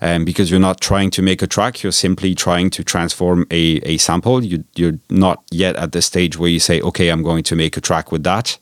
Um, 0.00 0.24
because 0.24 0.48
you're 0.48 0.60
not 0.60 0.80
trying 0.80 1.10
to 1.10 1.22
make 1.22 1.42
a 1.42 1.48
track, 1.48 1.82
you're 1.82 1.90
simply 1.90 2.32
trying 2.32 2.70
to 2.70 2.84
transform 2.84 3.46
a, 3.50 3.80
a 3.82 3.96
sample. 3.96 4.44
You, 4.44 4.62
are 4.82 4.98
not 5.10 5.42
yet 5.50 5.74
at 5.74 5.90
the 5.90 6.00
stage 6.02 6.38
where 6.38 6.48
you 6.48 6.60
say, 6.60 6.80
okay, 6.80 7.08
I'm 7.08 7.24
going 7.24 7.42
to 7.42 7.56
make 7.56 7.76
a 7.76 7.80
track 7.80 8.12
with 8.12 8.22
that. 8.22 8.58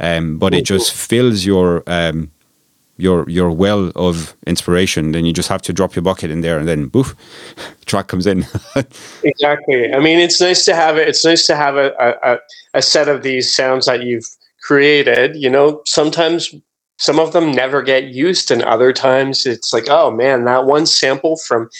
Um, 0.00 0.38
but 0.38 0.54
it 0.54 0.64
just 0.64 0.92
fills 0.92 1.46
your 1.46 1.84
um, 1.86 2.32
your 2.96 3.28
your 3.28 3.50
well 3.50 3.92
of 3.96 4.36
inspiration, 4.46 5.12
then 5.12 5.24
you 5.24 5.32
just 5.32 5.48
have 5.48 5.62
to 5.62 5.72
drop 5.72 5.94
your 5.94 6.02
bucket 6.02 6.30
in 6.30 6.40
there, 6.40 6.58
and 6.58 6.68
then 6.68 6.86
boof, 6.86 7.14
track 7.86 8.08
comes 8.08 8.26
in. 8.26 8.46
exactly. 9.24 9.92
I 9.92 9.98
mean, 9.98 10.18
it's 10.18 10.40
nice 10.40 10.64
to 10.66 10.74
have 10.74 10.96
it. 10.96 11.08
It's 11.08 11.24
nice 11.24 11.46
to 11.46 11.56
have 11.56 11.76
a, 11.76 11.92
a 12.22 12.38
a 12.74 12.82
set 12.82 13.08
of 13.08 13.22
these 13.22 13.54
sounds 13.54 13.86
that 13.86 14.02
you've 14.02 14.28
created. 14.62 15.36
You 15.36 15.50
know, 15.50 15.82
sometimes 15.86 16.54
some 16.98 17.18
of 17.18 17.32
them 17.32 17.50
never 17.50 17.82
get 17.82 18.04
used, 18.04 18.50
and 18.50 18.62
other 18.62 18.92
times 18.92 19.46
it's 19.46 19.72
like, 19.72 19.88
oh 19.88 20.10
man, 20.10 20.44
that 20.44 20.66
one 20.66 20.86
sample 20.86 21.36
from 21.36 21.70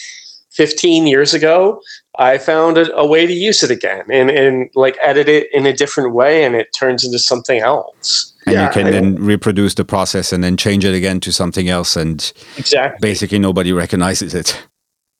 15 0.53 1.07
years 1.07 1.33
ago 1.33 1.81
I 2.19 2.37
found 2.37 2.77
a, 2.77 2.95
a, 2.95 3.07
way 3.07 3.25
to 3.25 3.33
use 3.33 3.63
it 3.63 3.71
again 3.71 4.05
and, 4.11 4.29
and 4.29 4.69
like 4.75 4.97
edit 5.01 5.27
it 5.27 5.51
in 5.51 5.65
a 5.65 5.73
different 5.73 6.13
way 6.13 6.43
and 6.43 6.55
it 6.55 6.71
turns 6.73 7.03
into 7.03 7.17
something 7.17 7.59
else 7.59 8.32
and 8.45 8.55
yeah, 8.55 8.67
you 8.67 8.73
can 8.73 8.87
I 8.87 8.91
then 8.91 9.15
reproduce 9.15 9.75
the 9.75 9.85
process 9.85 10.33
and 10.33 10.43
then 10.43 10.57
change 10.57 10.85
it 10.85 10.93
again 10.93 11.19
to 11.21 11.31
something 11.31 11.69
else 11.69 11.95
and 11.95 12.31
exactly. 12.57 12.99
basically 13.01 13.39
nobody 13.39 13.71
recognizes 13.71 14.33
it. 14.33 14.61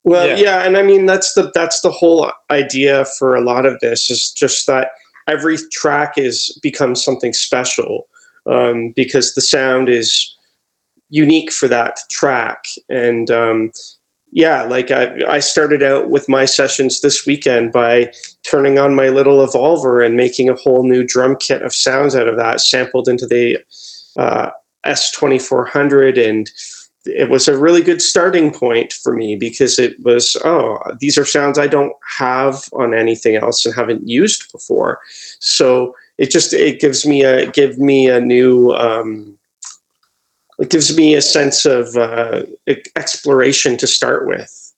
Well 0.05 0.27
yeah. 0.27 0.35
yeah 0.35 0.63
and 0.65 0.75
i 0.75 0.81
mean 0.81 1.05
that's 1.05 1.33
the 1.33 1.49
that's 1.55 1.79
the 1.79 1.89
whole 1.89 2.29
idea 2.51 3.05
for 3.17 3.35
a 3.35 3.41
lot 3.41 3.65
of 3.65 3.79
this 3.79 4.09
is 4.09 4.31
just 4.31 4.67
that 4.67 4.91
every 5.27 5.57
track 5.71 6.17
is 6.17 6.59
becomes 6.61 7.01
something 7.01 7.31
special 7.31 8.09
um, 8.45 8.91
because 8.91 9.33
the 9.33 9.41
sound 9.41 9.89
is 9.89 10.35
unique 11.09 11.51
for 11.51 11.67
that 11.67 11.99
track. 12.09 12.65
And 12.89 13.29
um, 13.29 13.71
yeah, 14.35 14.63
like 14.63 14.89
I, 14.89 15.13
I 15.29 15.39
started 15.39 15.83
out 15.83 16.09
with 16.09 16.27
my 16.27 16.45
sessions 16.45 17.01
this 17.01 17.23
weekend 17.23 17.71
by 17.71 18.11
turning 18.41 18.79
on 18.79 18.95
my 18.95 19.09
little 19.09 19.45
evolver 19.45 20.03
and 20.03 20.17
making 20.17 20.49
a 20.49 20.55
whole 20.55 20.83
new 20.83 21.03
drum 21.03 21.35
kit 21.35 21.61
of 21.61 21.73
sounds 21.73 22.15
out 22.15 22.27
of 22.27 22.35
that, 22.37 22.59
sampled 22.59 23.07
into 23.07 23.27
the 23.27 23.59
uh, 24.17 24.49
S2400. 24.87 26.27
And 26.27 26.49
it 27.05 27.29
was 27.29 27.47
a 27.47 27.55
really 27.55 27.83
good 27.83 28.01
starting 28.01 28.51
point 28.51 28.91
for 28.91 29.13
me 29.13 29.35
because 29.35 29.77
it 29.77 29.99
was, 30.03 30.35
oh, 30.43 30.79
these 30.99 31.15
are 31.15 31.25
sounds 31.25 31.59
I 31.59 31.67
don't 31.67 31.93
have 32.17 32.63
on 32.73 32.95
anything 32.95 33.35
else 33.35 33.63
and 33.67 33.75
haven't 33.75 34.07
used 34.07 34.51
before. 34.51 34.99
So 35.41 35.95
it 36.17 36.31
just, 36.31 36.53
it 36.53 36.81
gives 36.81 37.05
me 37.05 37.23
a, 37.23 37.51
give 37.51 37.77
me 37.77 38.09
a 38.09 38.19
new, 38.19 38.71
um, 38.71 39.37
it 40.60 40.69
gives 40.69 40.95
me 40.95 41.15
a 41.15 41.22
sense 41.22 41.65
of 41.65 41.95
uh, 41.95 42.43
exploration 42.95 43.77
to 43.77 43.88
start 43.88 44.27
with. 44.27 44.74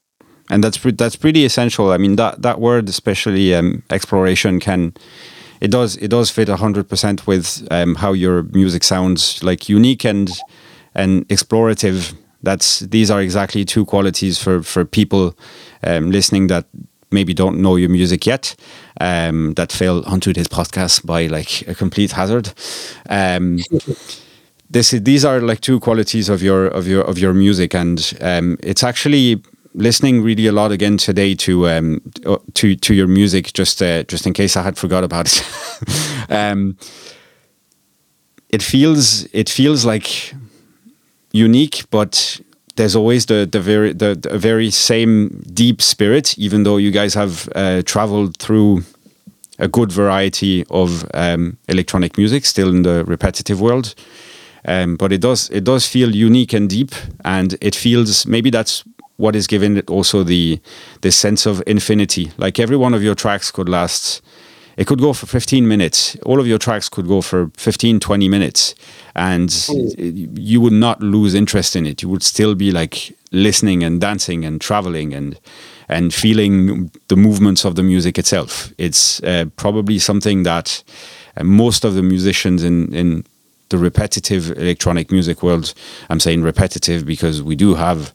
And 0.50 0.64
that's 0.64 0.78
pre- 0.78 0.92
that's 0.92 1.16
pretty 1.16 1.44
essential. 1.44 1.92
I 1.92 1.98
mean 1.98 2.18
that 2.18 2.42
that 2.44 2.60
word, 2.60 2.88
especially 2.88 3.56
um, 3.56 3.84
exploration, 3.90 4.60
can 4.60 4.94
it 5.60 5.72
does 5.72 5.98
it 5.98 6.10
does 6.10 6.30
fit 6.30 6.50
hundred 6.50 6.88
percent 6.88 7.26
with 7.26 7.68
um, 7.72 7.96
how 7.96 8.14
your 8.14 8.44
music 8.54 8.84
sounds, 8.84 9.44
like 9.44 9.68
unique 9.70 10.06
and 10.06 10.30
and 10.94 11.28
explorative. 11.30 12.14
That's 12.44 12.82
these 12.82 13.10
are 13.10 13.22
exactly 13.22 13.66
two 13.66 13.86
qualities 13.86 14.38
for 14.38 14.62
for 14.62 14.86
people 14.86 15.36
um, 15.84 16.12
listening 16.12 16.48
that 16.48 16.66
maybe 17.12 17.34
don't 17.34 17.60
know 17.60 17.76
your 17.76 17.90
music 17.90 18.28
yet, 18.28 18.56
um, 19.02 19.54
that 19.56 19.72
fell 19.72 20.04
onto 20.06 20.34
this 20.34 20.48
podcast 20.48 21.06
by 21.06 21.28
like 21.28 21.68
a 21.68 21.74
complete 21.74 22.12
hazard. 22.12 22.54
This 24.76 24.92
these 24.92 25.24
are 25.24 25.40
like 25.40 25.62
two 25.62 25.80
qualities 25.80 26.28
of 26.28 26.42
your 26.44 26.68
of 26.68 26.86
your 26.86 27.02
of 27.04 27.18
your 27.18 27.34
music, 27.34 27.74
and 27.74 28.14
um, 28.20 28.58
it's 28.62 28.84
actually 28.84 29.42
listening 29.74 30.22
really 30.22 30.48
a 30.48 30.52
lot 30.52 30.74
again 30.74 30.98
today 30.98 31.34
to 31.36 31.70
um, 31.70 32.02
to 32.56 32.76
to 32.76 32.94
your 32.94 33.08
music. 33.08 33.54
Just 33.54 33.82
uh, 33.82 34.04
just 34.04 34.28
in 34.28 34.34
case 34.34 34.58
I 34.58 34.64
had 34.64 34.78
forgot 34.78 35.06
about 35.06 35.28
it. 35.28 36.30
um, 36.30 36.78
it 38.50 38.62
feels 38.62 39.24
it 39.32 39.50
feels 39.50 39.86
like 39.86 40.34
unique, 41.32 41.86
but 41.90 42.42
there's 42.76 42.98
always 42.98 43.28
the 43.28 43.48
the 43.50 43.62
very 43.62 43.94
the, 43.94 44.14
the 44.16 44.38
very 44.38 44.72
same 44.72 45.42
deep 45.54 45.82
spirit, 45.82 46.38
even 46.38 46.64
though 46.64 46.76
you 46.76 46.92
guys 46.92 47.14
have 47.14 47.48
uh, 47.56 47.82
traveled 47.86 48.36
through 48.40 48.84
a 49.58 49.70
good 49.70 49.94
variety 49.94 50.66
of 50.70 51.06
um, 51.14 51.56
electronic 51.70 52.18
music, 52.18 52.44
still 52.44 52.68
in 52.68 52.82
the 52.82 53.06
repetitive 53.06 53.62
world. 53.62 53.96
Um, 54.68 54.96
but 54.96 55.12
it 55.12 55.22
does 55.22 55.50
it 55.52 55.64
does 55.64 55.88
feel 55.88 56.16
unique 56.16 56.54
and 56.54 56.70
deep, 56.70 56.96
and 57.24 57.56
it 57.62 57.76
feels 57.76 58.26
maybe 58.26 58.50
that's 58.50 58.84
what 59.18 59.36
is 59.36 59.48
giving 59.48 59.78
it 59.78 59.90
also 59.90 60.24
the 60.24 60.60
the 61.02 61.12
sense 61.12 61.46
of 61.46 61.62
infinity. 61.68 62.32
Like 62.38 62.60
every 62.60 62.78
one 62.78 62.94
of 62.94 63.04
your 63.04 63.16
tracks 63.16 63.52
could 63.52 63.70
last. 63.70 64.22
It 64.78 64.88
could 64.88 65.00
go 65.00 65.14
for 65.14 65.26
15 65.26 65.66
minutes. 65.66 66.18
All 66.26 66.38
of 66.38 66.48
your 66.48 66.58
tracks 66.58 66.90
could 66.90 67.08
go 67.08 67.22
for 67.22 67.50
15, 67.56 68.02
20 68.02 68.28
minutes, 68.28 68.76
and 69.16 69.48
mm. 69.48 70.38
you 70.38 70.60
would 70.60 70.74
not 70.74 71.02
lose 71.02 71.34
interest 71.34 71.78
in 71.78 71.86
it. 71.86 72.02
You 72.02 72.10
would 72.10 72.24
still 72.24 72.56
be 72.56 72.72
like 72.72 73.16
listening 73.32 73.84
and 73.84 74.02
dancing 74.02 74.44
and 74.44 74.60
traveling 74.60 75.14
and 75.14 75.40
and 75.88 76.14
feeling 76.14 76.92
the 77.08 77.16
movements 77.16 77.64
of 77.64 77.76
the 77.76 77.84
music 77.84 78.18
itself. 78.18 78.74
It's 78.78 79.24
uh, 79.24 79.46
probably 79.56 79.98
something 80.00 80.44
that 80.44 80.84
uh, 81.38 81.44
most 81.46 81.86
of 81.86 81.94
the 81.94 82.04
musicians 82.04 82.62
in 82.62 82.94
in 82.94 83.24
the 83.70 83.78
repetitive 83.78 84.52
electronic 84.52 85.12
music 85.12 85.42
world. 85.44 85.74
I'm 86.10 86.20
saying 86.20 86.44
repetitive 86.44 87.06
because 87.06 87.42
we 87.42 87.56
do 87.56 87.76
have 87.76 88.14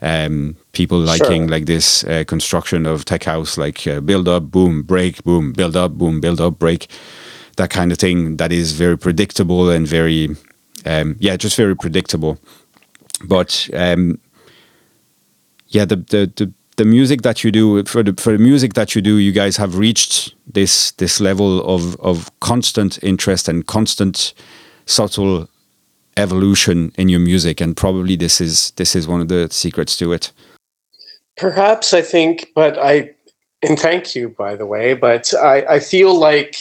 um, 0.00 0.56
people 0.72 0.98
liking 0.98 1.42
sure. 1.42 1.48
like 1.48 1.66
this 1.66 2.04
uh, 2.04 2.24
construction 2.26 2.86
of 2.86 3.04
tech 3.04 3.24
house, 3.24 3.58
like 3.58 3.86
uh, 3.86 4.00
build 4.00 4.28
up, 4.28 4.50
boom, 4.50 4.82
break, 4.82 5.22
boom, 5.24 5.52
build 5.52 5.76
up, 5.76 5.92
boom, 5.92 6.20
build 6.20 6.40
up, 6.40 6.58
break, 6.58 6.88
that 7.56 7.70
kind 7.70 7.92
of 7.92 7.98
thing. 7.98 8.36
That 8.36 8.52
is 8.52 8.72
very 8.72 8.96
predictable 8.96 9.70
and 9.70 9.86
very, 9.86 10.36
um, 10.84 11.16
yeah, 11.18 11.36
just 11.36 11.56
very 11.56 11.76
predictable. 11.76 12.38
But 13.24 13.68
um, 13.74 14.20
yeah, 15.68 15.84
the, 15.84 15.96
the 15.96 16.32
the 16.36 16.52
the 16.76 16.84
music 16.84 17.22
that 17.22 17.42
you 17.42 17.50
do 17.50 17.82
for 17.84 18.04
the 18.04 18.14
for 18.20 18.32
the 18.32 18.38
music 18.38 18.74
that 18.74 18.94
you 18.94 19.02
do, 19.02 19.16
you 19.16 19.32
guys 19.32 19.56
have 19.56 19.76
reached 19.76 20.34
this 20.46 20.92
this 20.92 21.20
level 21.20 21.60
of 21.64 21.96
of 22.00 22.30
constant 22.40 23.02
interest 23.02 23.48
and 23.48 23.66
constant 23.66 24.32
subtle 24.88 25.48
evolution 26.16 26.92
in 26.98 27.08
your 27.08 27.20
music 27.20 27.60
and 27.60 27.76
probably 27.76 28.16
this 28.16 28.40
is 28.40 28.72
this 28.72 28.96
is 28.96 29.06
one 29.06 29.20
of 29.20 29.28
the 29.28 29.48
secrets 29.50 29.96
to 29.96 30.12
it. 30.12 30.32
Perhaps 31.36 31.94
i 31.94 32.02
think 32.02 32.48
but 32.56 32.76
i 32.78 33.14
and 33.62 33.78
thank 33.78 34.16
you 34.16 34.28
by 34.30 34.56
the 34.56 34.66
way 34.66 34.94
but 34.94 35.32
i 35.34 35.62
i 35.66 35.78
feel 35.78 36.18
like 36.18 36.56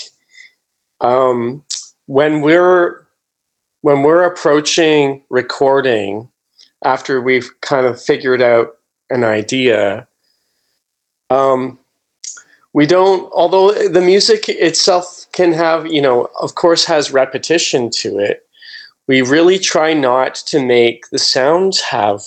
um 1.02 1.64
when 2.06 2.42
we're 2.42 3.08
when 3.82 4.04
we're 4.04 4.24
approaching 4.24 5.24
recording 5.30 6.30
after 6.84 7.20
we've 7.20 7.50
kind 7.62 7.88
of 7.88 8.00
figured 8.00 8.42
out 8.42 8.78
an 9.10 9.24
idea 9.24 10.08
um 11.32 11.80
we 12.74 12.86
don't 12.86 13.32
although 13.34 13.72
the 13.88 14.02
music 14.02 14.50
itself 14.50 15.26
can 15.32 15.52
have 15.54 15.88
you 15.88 16.02
know 16.02 16.30
of 16.40 16.56
course 16.56 16.86
has 16.86 17.12
repetition 17.12 17.90
to 17.90 18.18
it 18.20 18.48
we 19.08 19.22
really 19.22 19.58
try 19.58 19.94
not 19.94 20.36
to 20.36 20.64
make 20.64 21.10
the 21.10 21.20
sounds 21.20 21.82
have 21.82 22.22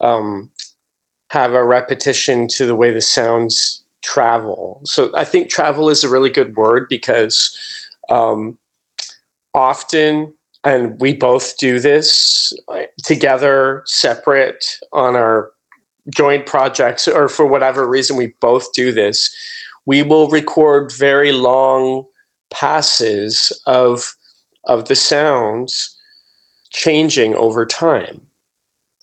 um, 0.00 0.50
have 1.30 1.52
a 1.52 1.64
repetition 1.64 2.48
to 2.48 2.66
the 2.66 2.74
way 2.74 2.90
the 2.90 3.00
sounds 3.00 3.84
travel. 4.02 4.80
So 4.84 5.14
I 5.14 5.24
think 5.24 5.48
travel 5.48 5.88
is 5.88 6.02
a 6.02 6.08
really 6.08 6.30
good 6.30 6.56
word 6.56 6.88
because 6.88 7.56
um, 8.08 8.58
often, 9.54 10.34
and 10.64 11.00
we 11.00 11.14
both 11.14 11.56
do 11.58 11.78
this 11.78 12.52
uh, 12.68 12.82
together, 13.04 13.82
separate 13.86 14.78
on 14.92 15.16
our 15.16 15.52
joint 16.08 16.46
projects, 16.46 17.06
or 17.06 17.28
for 17.28 17.46
whatever 17.46 17.88
reason 17.88 18.16
we 18.16 18.28
both 18.40 18.72
do 18.72 18.92
this. 18.92 19.34
We 19.86 20.02
will 20.02 20.28
record 20.28 20.92
very 20.92 21.32
long 21.32 22.06
passes 22.50 23.52
of 23.66 24.14
of 24.64 24.88
the 24.88 24.96
sounds 24.96 25.96
changing 26.70 27.34
over 27.34 27.64
time 27.66 28.26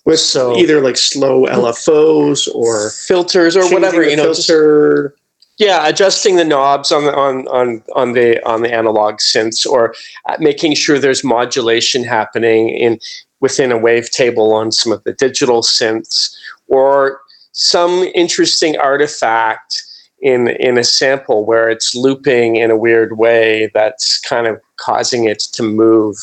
with 0.04 0.20
so 0.20 0.56
either 0.56 0.80
like 0.80 0.96
slow 0.96 1.46
LFOs 1.46 2.48
or 2.54 2.90
filters 2.90 3.56
or 3.56 3.70
whatever 3.72 4.02
you 4.02 4.16
know 4.16 4.32
filter. 4.34 5.10
Just, 5.10 5.22
yeah 5.58 5.86
adjusting 5.86 6.36
the 6.36 6.44
knobs 6.44 6.90
on 6.90 7.04
the 7.04 7.14
on 7.14 7.46
on 7.48 7.82
on 7.94 8.12
the 8.12 8.42
on 8.48 8.62
the 8.62 8.72
analog 8.72 9.16
synths 9.16 9.66
or 9.66 9.94
uh, 10.26 10.36
making 10.40 10.74
sure 10.74 10.98
there's 10.98 11.24
modulation 11.24 12.04
happening 12.04 12.70
in 12.70 12.98
within 13.40 13.70
a 13.70 13.78
wavetable 13.78 14.54
on 14.54 14.72
some 14.72 14.92
of 14.92 15.04
the 15.04 15.12
digital 15.12 15.62
synths 15.62 16.34
or 16.68 17.20
some 17.52 18.04
interesting 18.14 18.78
artifact 18.78 19.82
in 20.20 20.48
in 20.48 20.78
a 20.78 20.84
sample 20.84 21.44
where 21.44 21.68
it's 21.68 21.94
looping 21.94 22.56
in 22.56 22.70
a 22.70 22.76
weird 22.76 23.18
way 23.18 23.70
that's 23.74 24.20
kind 24.20 24.46
of 24.46 24.60
causing 24.76 25.24
it 25.24 25.40
to 25.40 25.62
move. 25.62 26.16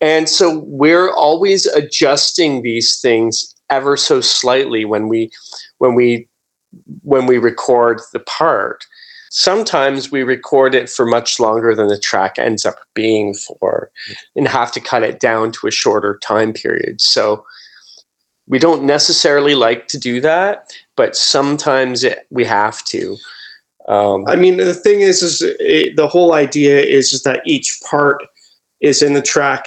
And 0.00 0.28
so 0.28 0.58
we're 0.60 1.10
always 1.12 1.66
adjusting 1.66 2.62
these 2.62 3.00
things 3.00 3.54
ever 3.70 3.96
so 3.96 4.20
slightly 4.20 4.84
when 4.84 5.08
we 5.08 5.30
when 5.78 5.94
we 5.94 6.28
when 7.02 7.26
we 7.26 7.38
record 7.38 8.00
the 8.12 8.20
part. 8.20 8.84
Sometimes 9.30 10.10
we 10.10 10.22
record 10.22 10.74
it 10.74 10.88
for 10.88 11.04
much 11.04 11.38
longer 11.38 11.74
than 11.74 11.88
the 11.88 11.98
track 11.98 12.38
ends 12.38 12.64
up 12.64 12.78
being 12.94 13.34
for 13.34 13.90
and 14.34 14.48
have 14.48 14.72
to 14.72 14.80
cut 14.80 15.02
it 15.02 15.20
down 15.20 15.52
to 15.52 15.66
a 15.66 15.70
shorter 15.70 16.18
time 16.22 16.52
period. 16.52 17.00
So 17.00 17.44
we 18.48 18.58
don't 18.58 18.82
necessarily 18.82 19.54
like 19.54 19.86
to 19.88 19.98
do 19.98 20.20
that 20.20 20.72
but 20.96 21.16
sometimes 21.16 22.04
it, 22.04 22.26
we 22.30 22.44
have 22.44 22.84
to 22.84 23.16
um, 23.88 24.24
I 24.28 24.36
mean, 24.36 24.58
the 24.58 24.74
thing 24.74 25.00
is, 25.00 25.22
is 25.22 25.42
it, 25.42 25.96
the 25.96 26.06
whole 26.06 26.34
idea 26.34 26.78
is, 26.80 27.14
is 27.14 27.22
that 27.22 27.40
each 27.46 27.80
part 27.88 28.22
is 28.80 29.02
in 29.02 29.14
the 29.14 29.22
track, 29.22 29.64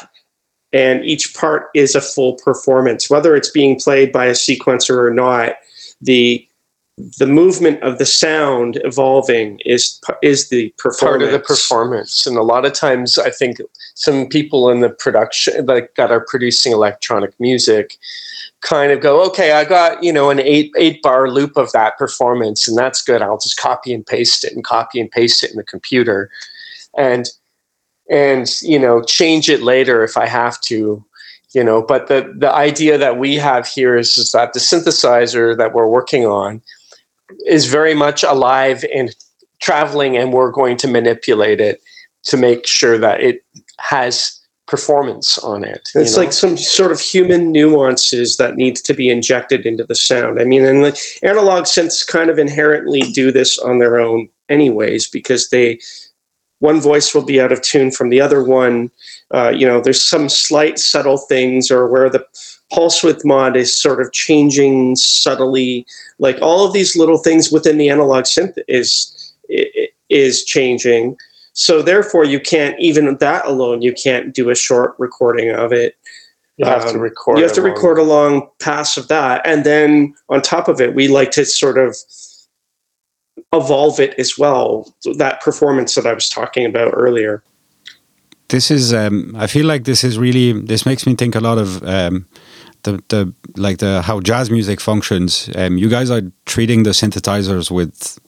and 0.71 1.03
each 1.03 1.33
part 1.33 1.69
is 1.73 1.95
a 1.95 2.01
full 2.01 2.35
performance, 2.35 3.09
whether 3.09 3.35
it's 3.35 3.49
being 3.49 3.79
played 3.79 4.11
by 4.11 4.27
a 4.27 4.33
sequencer 4.33 4.95
or 4.95 5.11
not. 5.11 5.55
The 6.01 6.47
the 7.17 7.27
movement 7.27 7.81
of 7.83 7.97
the 7.97 8.05
sound 8.05 8.79
evolving 8.83 9.59
is 9.65 9.99
is 10.21 10.49
the 10.49 10.69
performance. 10.77 10.99
part 10.99 11.21
of 11.21 11.31
the 11.31 11.39
performance 11.39 12.25
and 12.27 12.37
a 12.37 12.43
lot 12.43 12.65
of 12.65 12.73
times 12.73 13.17
i 13.17 13.29
think 13.29 13.57
some 13.95 14.27
people 14.27 14.69
in 14.69 14.79
the 14.79 14.89
production 14.89 15.65
like 15.65 15.95
that 15.95 16.11
are 16.11 16.25
producing 16.29 16.71
electronic 16.71 17.37
music 17.39 17.97
kind 18.61 18.91
of 18.91 19.01
go, 19.01 19.25
okay, 19.25 19.51
I 19.51 19.65
got 19.65 20.01
you 20.03 20.13
know 20.13 20.29
an 20.29 20.39
eight 20.39 20.71
eight 20.77 21.01
bar 21.01 21.29
loop 21.29 21.57
of 21.57 21.71
that 21.73 21.97
performance, 21.97 22.67
and 22.67 22.77
that's 22.77 23.03
good. 23.03 23.21
I'll 23.21 23.39
just 23.39 23.57
copy 23.57 23.93
and 23.93 24.05
paste 24.05 24.43
it 24.43 24.53
and 24.53 24.63
copy 24.63 24.99
and 25.01 25.11
paste 25.11 25.43
it 25.43 25.51
in 25.51 25.57
the 25.57 25.63
computer, 25.63 26.31
and 26.97 27.27
and 28.09 28.49
you 28.61 28.79
know 28.79 29.01
change 29.03 29.49
it 29.49 29.61
later 29.61 30.03
if 30.03 30.15
I 30.15 30.27
have 30.27 30.61
to, 30.61 31.03
you 31.53 31.63
know. 31.63 31.81
But 31.81 32.07
the 32.07 32.33
the 32.37 32.53
idea 32.53 32.97
that 32.97 33.17
we 33.17 33.35
have 33.35 33.67
here 33.67 33.97
is, 33.97 34.17
is 34.17 34.31
that 34.31 34.53
the 34.53 34.59
synthesizer 34.59 35.57
that 35.57 35.73
we're 35.73 35.87
working 35.87 36.25
on 36.25 36.61
is 37.45 37.65
very 37.65 37.93
much 37.93 38.23
alive 38.23 38.83
and 38.93 39.15
traveling, 39.61 40.17
and 40.17 40.33
we're 40.33 40.51
going 40.51 40.77
to 40.77 40.87
manipulate 40.87 41.59
it 41.59 41.81
to 42.23 42.37
make 42.37 42.67
sure 42.67 42.97
that 42.97 43.21
it 43.21 43.43
has 43.79 44.39
performance 44.67 45.37
on 45.39 45.63
it. 45.63 45.89
It's 45.95 46.15
know? 46.15 46.23
like 46.23 46.33
some 46.33 46.55
sort 46.57 46.91
of 46.91 46.99
human 46.99 47.51
nuances 47.51 48.37
that 48.37 48.55
needs 48.55 48.81
to 48.83 48.93
be 48.93 49.09
injected 49.09 49.65
into 49.65 49.83
the 49.83 49.95
sound. 49.95 50.39
I 50.39 50.45
mean, 50.45 50.63
and 50.63 50.83
the 50.85 51.19
analog 51.23 51.65
synths 51.65 52.07
kind 52.07 52.29
of 52.29 52.39
inherently 52.39 53.01
do 53.01 53.31
this 53.31 53.59
on 53.59 53.79
their 53.79 53.99
own, 53.99 54.29
anyways, 54.49 55.09
because 55.09 55.49
they 55.49 55.79
one 56.59 56.79
voice 56.79 57.13
will 57.13 57.25
be 57.25 57.41
out 57.41 57.51
of 57.51 57.61
tune 57.61 57.91
from 57.91 58.09
the 58.09 58.21
other 58.21 58.43
one. 58.43 58.91
Uh, 59.33 59.49
you 59.49 59.65
know, 59.65 59.81
there's 59.81 60.03
some 60.03 60.29
slight 60.29 60.79
subtle 60.79 61.17
things, 61.17 61.71
or 61.71 61.87
where 61.87 62.09
the 62.09 62.25
pulse 62.71 63.03
width 63.03 63.23
mod 63.25 63.55
is 63.55 63.75
sort 63.75 64.01
of 64.01 64.11
changing 64.11 64.95
subtly. 64.95 65.85
Like 66.19 66.37
all 66.41 66.65
of 66.65 66.73
these 66.73 66.95
little 66.95 67.17
things 67.17 67.51
within 67.51 67.77
the 67.77 67.89
analog 67.89 68.25
synth 68.25 68.57
is 68.67 69.33
is 70.09 70.43
changing 70.43 71.17
so 71.53 71.81
therefore, 71.81 72.23
you 72.23 72.39
can't 72.39 72.79
even 72.79 73.17
that 73.17 73.45
alone. 73.45 73.81
You 73.81 73.93
can't 73.93 74.33
do 74.33 74.49
a 74.49 74.55
short 74.55 74.95
recording 74.97 75.51
of 75.51 75.73
it. 75.73 75.95
You 76.57 76.65
have 76.65 76.85
um, 76.85 76.93
to 76.93 76.99
record. 76.99 77.37
You 77.37 77.43
have 77.43 77.53
to 77.53 77.61
record 77.61 77.97
a 77.97 78.03
long 78.03 78.49
pass 78.59 78.97
of 78.97 79.07
that, 79.09 79.41
and 79.45 79.63
then 79.63 80.15
on 80.29 80.41
top 80.41 80.67
of 80.67 80.79
it, 80.79 80.95
we 80.95 81.07
like 81.07 81.31
to 81.31 81.45
sort 81.45 81.77
of 81.77 81.97
evolve 83.53 83.99
it 83.99 84.17
as 84.17 84.37
well. 84.37 84.93
That 85.17 85.41
performance 85.41 85.95
that 85.95 86.05
I 86.05 86.13
was 86.13 86.29
talking 86.29 86.65
about 86.65 86.93
earlier. 86.95 87.43
This 88.51 88.69
is. 88.69 88.93
Um, 88.93 89.33
I 89.37 89.47
feel 89.47 89.65
like 89.65 89.85
this 89.85 90.03
is 90.03 90.19
really. 90.19 90.51
This 90.51 90.85
makes 90.85 91.07
me 91.07 91.15
think 91.15 91.35
a 91.35 91.39
lot 91.39 91.57
of. 91.57 91.81
Um, 91.83 92.27
the, 92.83 93.01
the 93.09 93.33
like 93.55 93.77
the 93.77 94.01
how 94.01 94.19
jazz 94.19 94.49
music 94.51 94.81
functions. 94.81 95.49
Um, 95.55 95.77
you 95.77 95.87
guys 95.87 96.09
are 96.11 96.21
treating 96.45 96.83
the 96.83 96.89
synthesizers 96.91 97.71
with 97.71 98.19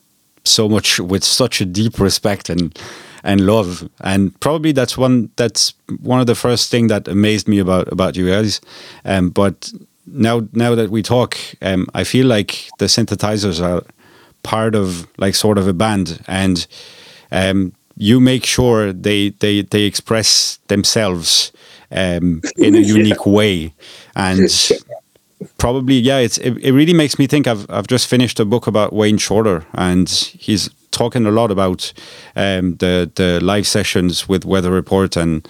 so 0.45 0.69
much 0.69 0.99
with 0.99 1.23
such 1.23 1.59
a 1.61 1.65
deep 1.65 1.99
respect 1.99 2.49
and 2.49 2.79
and 3.23 3.41
love. 3.41 3.89
And 3.99 4.39
probably 4.39 4.71
that's 4.71 4.97
one 4.97 5.29
that's 5.35 5.73
one 5.99 6.21
of 6.21 6.27
the 6.27 6.35
first 6.35 6.71
thing 6.71 6.87
that 6.87 7.07
amazed 7.07 7.47
me 7.47 7.59
about 7.59 7.91
about 7.91 8.15
you 8.15 8.29
guys. 8.29 8.61
Um, 9.03 9.29
but 9.29 9.73
now 10.05 10.47
now 10.53 10.75
that 10.75 10.89
we 10.89 11.01
talk, 11.01 11.37
um, 11.61 11.87
I 11.93 12.05
feel 12.05 12.27
like 12.27 12.69
the 12.77 12.85
synthesizers 12.85 13.61
are 13.61 13.83
part 14.43 14.75
of 14.75 15.05
like 15.17 15.35
sort 15.35 15.57
of 15.57 15.67
a 15.67 15.73
band 15.73 16.23
and. 16.27 16.65
um, 17.31 17.73
you 17.95 18.19
make 18.19 18.45
sure 18.45 18.93
they 18.93 19.29
they 19.29 19.61
they 19.61 19.83
express 19.83 20.59
themselves 20.67 21.51
um, 21.91 22.41
in 22.57 22.75
a 22.75 22.79
unique 22.97 23.25
way, 23.25 23.73
and 24.15 24.49
probably 25.57 25.95
yeah, 25.95 26.17
it's 26.17 26.37
it, 26.39 26.57
it 26.57 26.71
really 26.71 26.93
makes 26.93 27.19
me 27.19 27.27
think. 27.27 27.47
I've 27.47 27.69
I've 27.69 27.87
just 27.87 28.07
finished 28.07 28.39
a 28.39 28.45
book 28.45 28.67
about 28.67 28.93
Wayne 28.93 29.17
Shorter, 29.17 29.65
and 29.73 30.09
he's 30.09 30.69
talking 30.93 31.25
a 31.25 31.31
lot 31.31 31.51
about 31.51 31.91
um, 32.35 32.75
the 32.77 33.11
the 33.15 33.39
live 33.41 33.67
sessions 33.67 34.29
with 34.29 34.45
Weather 34.45 34.71
Report 34.71 35.17
and 35.17 35.45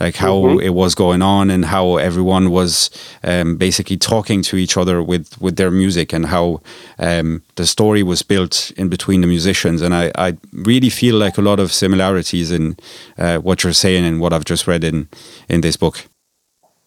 like 0.00 0.16
how 0.16 0.34
mm-hmm. 0.42 0.60
it 0.60 0.74
was 0.74 0.94
going 0.94 1.22
on 1.22 1.50
and 1.50 1.64
how 1.64 1.96
everyone 1.96 2.50
was 2.50 2.90
um, 3.24 3.56
basically 3.56 3.96
talking 3.96 4.42
to 4.42 4.56
each 4.56 4.76
other 4.76 5.02
with 5.02 5.40
with 5.40 5.56
their 5.56 5.70
music 5.70 6.12
and 6.12 6.26
how 6.26 6.60
um, 6.98 7.42
the 7.56 7.66
story 7.66 8.02
was 8.02 8.22
built 8.22 8.70
in 8.76 8.88
between 8.88 9.20
the 9.22 9.26
musicians 9.26 9.82
and 9.82 9.94
I, 9.94 10.12
I 10.16 10.36
really 10.52 10.90
feel 10.90 11.16
like 11.16 11.38
a 11.38 11.42
lot 11.42 11.60
of 11.60 11.72
similarities 11.72 12.50
in 12.50 12.76
uh, 13.16 13.38
what 13.38 13.64
you're 13.64 13.72
saying 13.72 14.04
and 14.04 14.20
what 14.20 14.32
I've 14.32 14.44
just 14.44 14.66
read 14.66 14.84
in 14.84 15.08
in 15.48 15.60
this 15.62 15.76
book. 15.76 16.04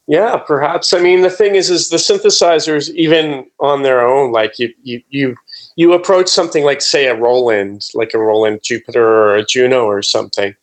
Yeah, 0.08 0.36
perhaps. 0.38 0.94
I 0.94 1.00
mean, 1.00 1.22
the 1.22 1.30
thing 1.30 1.56
is, 1.56 1.70
is 1.70 1.88
the 1.88 1.98
synthesizers 1.98 2.90
even 2.96 3.50
on 3.60 3.84
their 3.84 4.02
own, 4.06 4.34
like 4.34 4.60
you, 4.60 4.74
you, 4.84 5.02
you, 5.10 5.38
you 5.76 5.94
approach 5.94 6.28
something 6.28 6.64
like, 6.64 6.82
say, 6.82 7.08
a 7.08 7.16
Roland, 7.16 7.90
like 7.94 8.14
a 8.14 8.20
Roland 8.20 8.62
Jupiter 8.64 9.06
or 9.06 9.36
a 9.36 9.46
Juno 9.46 9.86
or 9.86 10.02
something 10.02 10.56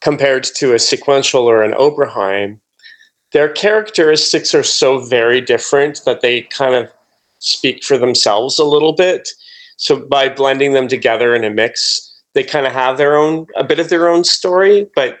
compared 0.00 0.44
to 0.44 0.72
a 0.72 0.78
sequential 0.78 1.50
or 1.50 1.64
an 1.64 1.72
Oberheim, 1.72 2.60
their 3.32 3.48
characteristics 3.48 4.54
are 4.54 4.62
so 4.62 4.98
very 4.98 5.40
different 5.40 6.02
that 6.04 6.20
they 6.20 6.42
kind 6.42 6.74
of 6.74 6.88
speak 7.40 7.82
for 7.82 7.98
themselves 7.98 8.58
a 8.58 8.64
little 8.64 8.92
bit. 8.92 9.28
So 9.76 9.98
by 10.06 10.28
blending 10.28 10.74
them 10.74 10.88
together 10.88 11.34
in 11.34 11.44
a 11.44 11.50
mix, 11.50 12.08
they 12.34 12.44
kind 12.44 12.66
of 12.66 12.72
have 12.72 12.98
their 12.98 13.16
own 13.16 13.46
a 13.56 13.64
bit 13.64 13.80
of 13.80 13.88
their 13.88 14.08
own 14.08 14.22
story, 14.22 14.88
but 14.94 15.18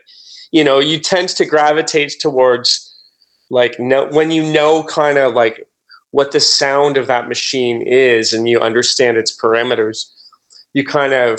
you 0.52 0.62
know, 0.62 0.78
you 0.78 1.00
tend 1.00 1.30
to 1.30 1.44
gravitate 1.44 2.14
towards 2.20 2.94
like 3.50 3.78
no 3.80 4.06
when 4.10 4.30
you 4.30 4.42
know 4.52 4.84
kind 4.84 5.18
of 5.18 5.34
like 5.34 5.66
what 6.16 6.32
the 6.32 6.40
sound 6.40 6.96
of 6.96 7.08
that 7.08 7.28
machine 7.28 7.82
is 7.82 8.32
and 8.32 8.48
you 8.48 8.58
understand 8.58 9.18
its 9.18 9.36
parameters, 9.36 10.10
you 10.72 10.82
kind 10.82 11.12
of 11.12 11.38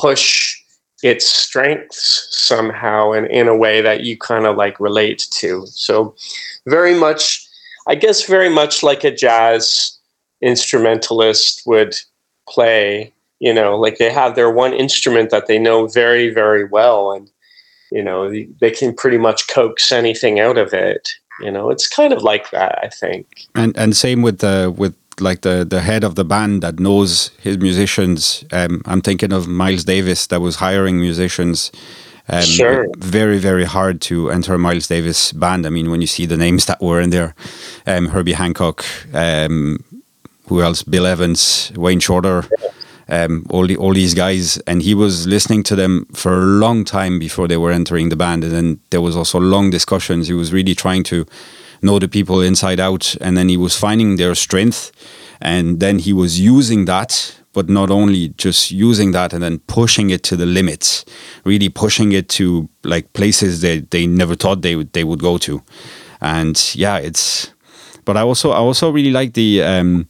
push 0.00 0.56
its 1.02 1.26
strengths 1.26 2.28
somehow 2.30 3.10
and 3.10 3.26
in 3.32 3.48
a 3.48 3.56
way 3.56 3.80
that 3.80 4.04
you 4.04 4.16
kind 4.16 4.46
of 4.46 4.56
like 4.56 4.78
relate 4.78 5.26
to. 5.32 5.66
So 5.66 6.14
very 6.68 6.94
much 6.94 7.44
I 7.88 7.96
guess 7.96 8.22
very 8.28 8.48
much 8.48 8.84
like 8.84 9.02
a 9.02 9.10
jazz 9.10 9.98
instrumentalist 10.40 11.64
would 11.66 11.96
play, 12.48 13.12
you 13.40 13.52
know, 13.52 13.76
like 13.76 13.98
they 13.98 14.12
have 14.12 14.36
their 14.36 14.52
one 14.52 14.72
instrument 14.72 15.30
that 15.30 15.48
they 15.48 15.58
know 15.58 15.88
very 15.88 16.32
very 16.32 16.64
well 16.64 17.10
and 17.10 17.28
you 17.90 18.04
know, 18.04 18.30
they 18.60 18.70
can 18.70 18.94
pretty 18.94 19.18
much 19.18 19.48
coax 19.48 19.90
anything 19.90 20.38
out 20.38 20.58
of 20.58 20.72
it. 20.72 21.08
You 21.40 21.50
know, 21.50 21.70
it's 21.70 21.86
kind 21.86 22.12
of 22.12 22.22
like 22.22 22.50
that, 22.50 22.78
I 22.82 22.88
think. 22.88 23.46
And 23.54 23.76
and 23.76 23.96
same 23.96 24.22
with 24.22 24.38
the 24.38 24.72
with 24.76 24.94
like 25.20 25.42
the 25.42 25.64
the 25.64 25.80
head 25.80 26.04
of 26.04 26.14
the 26.14 26.24
band 26.24 26.62
that 26.62 26.78
knows 26.78 27.30
his 27.38 27.58
musicians. 27.58 28.44
Um, 28.52 28.82
I'm 28.86 29.00
thinking 29.00 29.32
of 29.32 29.46
Miles 29.46 29.84
Davis 29.84 30.26
that 30.28 30.40
was 30.40 30.56
hiring 30.56 31.00
musicians. 31.00 31.72
Um, 32.28 32.42
sure. 32.42 32.86
Very 32.98 33.38
very 33.38 33.64
hard 33.64 34.00
to 34.02 34.30
enter 34.30 34.58
Miles 34.58 34.88
Davis 34.88 35.32
band. 35.32 35.66
I 35.66 35.70
mean, 35.70 35.90
when 35.90 36.00
you 36.00 36.06
see 36.06 36.26
the 36.26 36.36
names 36.36 36.66
that 36.66 36.80
were 36.80 37.00
in 37.00 37.10
there, 37.10 37.34
um, 37.86 38.08
Herbie 38.08 38.32
Hancock, 38.32 38.84
um, 39.14 39.84
who 40.48 40.62
else? 40.62 40.82
Bill 40.82 41.06
Evans, 41.06 41.72
Wayne 41.76 42.00
Shorter. 42.00 42.44
Um, 43.08 43.46
all 43.50 43.68
the, 43.68 43.76
all 43.76 43.94
these 43.94 44.14
guys, 44.14 44.58
and 44.66 44.82
he 44.82 44.92
was 44.92 45.28
listening 45.28 45.62
to 45.64 45.76
them 45.76 46.06
for 46.12 46.32
a 46.32 46.44
long 46.44 46.84
time 46.84 47.20
before 47.20 47.46
they 47.46 47.56
were 47.56 47.70
entering 47.70 48.08
the 48.08 48.16
band, 48.16 48.42
and 48.42 48.52
then 48.52 48.80
there 48.90 49.00
was 49.00 49.16
also 49.16 49.38
long 49.38 49.70
discussions. 49.70 50.26
He 50.26 50.34
was 50.34 50.52
really 50.52 50.74
trying 50.74 51.04
to 51.04 51.24
know 51.82 51.98
the 52.00 52.08
people 52.08 52.40
inside 52.40 52.80
out, 52.80 53.14
and 53.20 53.36
then 53.36 53.48
he 53.48 53.56
was 53.56 53.78
finding 53.78 54.16
their 54.16 54.34
strength, 54.34 54.90
and 55.40 55.78
then 55.78 56.00
he 56.00 56.12
was 56.12 56.40
using 56.40 56.86
that, 56.86 57.36
but 57.52 57.68
not 57.68 57.90
only 57.90 58.30
just 58.30 58.70
using 58.70 59.12
that 59.12 59.32
and 59.32 59.42
then 59.42 59.60
pushing 59.60 60.10
it 60.10 60.22
to 60.24 60.36
the 60.36 60.46
limits, 60.46 61.04
really 61.44 61.68
pushing 61.68 62.12
it 62.12 62.28
to 62.28 62.68
like 62.82 63.12
places 63.12 63.60
that 63.60 63.90
they 63.92 64.06
never 64.06 64.34
thought 64.34 64.62
they 64.62 64.76
would 64.76 64.92
they 64.92 65.04
would 65.04 65.20
go 65.20 65.38
to, 65.38 65.62
and 66.20 66.72
yeah, 66.74 66.98
it's. 66.98 67.52
But 68.04 68.16
I 68.16 68.20
also 68.20 68.50
I 68.50 68.58
also 68.58 68.90
really 68.90 69.10
like 69.10 69.34
the 69.34 69.62
um, 69.62 70.08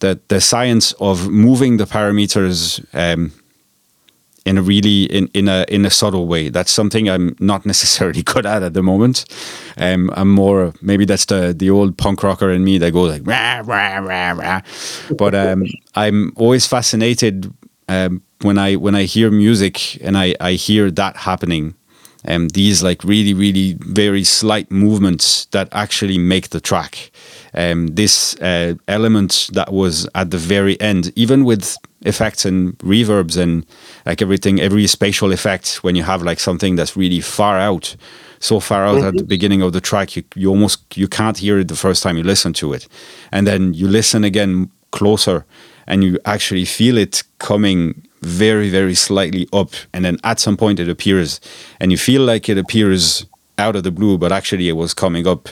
the 0.00 0.20
the 0.28 0.40
science 0.40 0.92
of 1.00 1.28
moving 1.28 1.76
the 1.76 1.84
parameters 1.84 2.84
um, 2.94 3.32
in 4.44 4.58
a 4.58 4.62
really 4.62 5.04
in, 5.04 5.28
in 5.34 5.48
a 5.48 5.64
in 5.68 5.84
a 5.84 5.90
subtle 5.90 6.26
way. 6.26 6.48
That's 6.48 6.70
something 6.70 7.08
I'm 7.08 7.36
not 7.38 7.64
necessarily 7.72 8.22
good 8.22 8.46
at 8.46 8.62
at 8.62 8.74
the 8.74 8.82
moment. 8.82 9.24
Um, 9.76 10.10
I'm 10.14 10.30
more 10.30 10.72
maybe 10.82 11.04
that's 11.04 11.26
the 11.26 11.54
the 11.56 11.70
old 11.70 11.96
punk 11.96 12.22
rocker 12.22 12.50
in 12.50 12.64
me 12.64 12.78
that 12.78 12.92
goes 12.92 13.12
like 13.12 13.26
rah 13.26 13.62
rah 13.64 13.98
rah 13.98 14.32
rah. 14.32 14.60
But 15.16 15.34
um, 15.34 15.64
I'm 15.94 16.32
always 16.36 16.66
fascinated 16.66 17.52
um, 17.88 18.22
when 18.42 18.58
I 18.58 18.76
when 18.76 18.94
I 18.94 19.04
hear 19.04 19.30
music 19.30 20.02
and 20.02 20.16
I 20.16 20.34
I 20.40 20.52
hear 20.52 20.90
that 20.90 21.16
happening. 21.16 21.74
Um, 22.28 22.48
these 22.48 22.82
like 22.82 23.02
really 23.02 23.32
really 23.32 23.78
very 23.80 24.24
slight 24.24 24.70
movements 24.70 25.46
that 25.46 25.68
actually 25.72 26.18
make 26.18 26.50
the 26.50 26.60
track. 26.60 27.10
Um, 27.54 27.88
this 27.88 28.36
uh, 28.40 28.74
element 28.86 29.50
that 29.52 29.72
was 29.72 30.08
at 30.14 30.30
the 30.30 30.38
very 30.38 30.80
end, 30.80 31.12
even 31.16 31.44
with 31.44 31.76
effects 32.02 32.44
and 32.44 32.78
reverbs 32.78 33.36
and 33.36 33.66
like 34.06 34.22
everything, 34.22 34.60
every 34.60 34.86
spatial 34.86 35.32
effect 35.32 35.82
when 35.82 35.96
you 35.96 36.02
have 36.02 36.22
like 36.22 36.40
something 36.40 36.76
that's 36.76 36.96
really 36.96 37.20
far 37.20 37.58
out, 37.58 37.96
so 38.38 38.60
far 38.60 38.86
out 38.86 38.98
mm-hmm. 38.98 39.06
at 39.06 39.14
the 39.14 39.20
mm-hmm. 39.20 39.28
beginning 39.28 39.62
of 39.62 39.72
the 39.72 39.80
track, 39.80 40.16
you, 40.16 40.22
you 40.34 40.48
almost 40.48 40.96
you 40.96 41.08
can't 41.08 41.38
hear 41.38 41.58
it 41.58 41.68
the 41.68 41.76
first 41.76 42.02
time 42.02 42.16
you 42.16 42.22
listen 42.22 42.52
to 42.54 42.72
it, 42.72 42.88
and 43.32 43.46
then 43.46 43.74
you 43.74 43.88
listen 43.88 44.24
again 44.24 44.70
closer, 44.92 45.44
and 45.86 46.02
you 46.02 46.18
actually 46.24 46.64
feel 46.64 46.96
it 46.96 47.22
coming 47.38 48.02
very 48.22 48.70
very 48.70 48.94
slightly 48.94 49.48
up, 49.52 49.72
and 49.92 50.04
then 50.04 50.18
at 50.24 50.40
some 50.40 50.56
point 50.56 50.80
it 50.80 50.88
appears, 50.88 51.40
and 51.80 51.90
you 51.90 51.98
feel 51.98 52.22
like 52.22 52.48
it 52.48 52.58
appears 52.58 53.26
out 53.58 53.76
of 53.76 53.82
the 53.82 53.90
blue, 53.90 54.16
but 54.16 54.32
actually 54.32 54.68
it 54.68 54.72
was 54.72 54.94
coming 54.94 55.26
up 55.26 55.48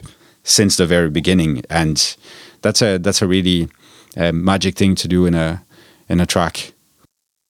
since 0.48 0.76
the 0.76 0.86
very 0.86 1.10
beginning, 1.10 1.62
and 1.70 2.16
that's 2.62 2.82
a 2.82 2.98
that's 2.98 3.22
a 3.22 3.26
really 3.26 3.68
uh, 4.16 4.32
magic 4.32 4.76
thing 4.76 4.94
to 4.96 5.08
do 5.08 5.26
in 5.26 5.34
a 5.34 5.64
in 6.08 6.20
a 6.20 6.26
track. 6.26 6.72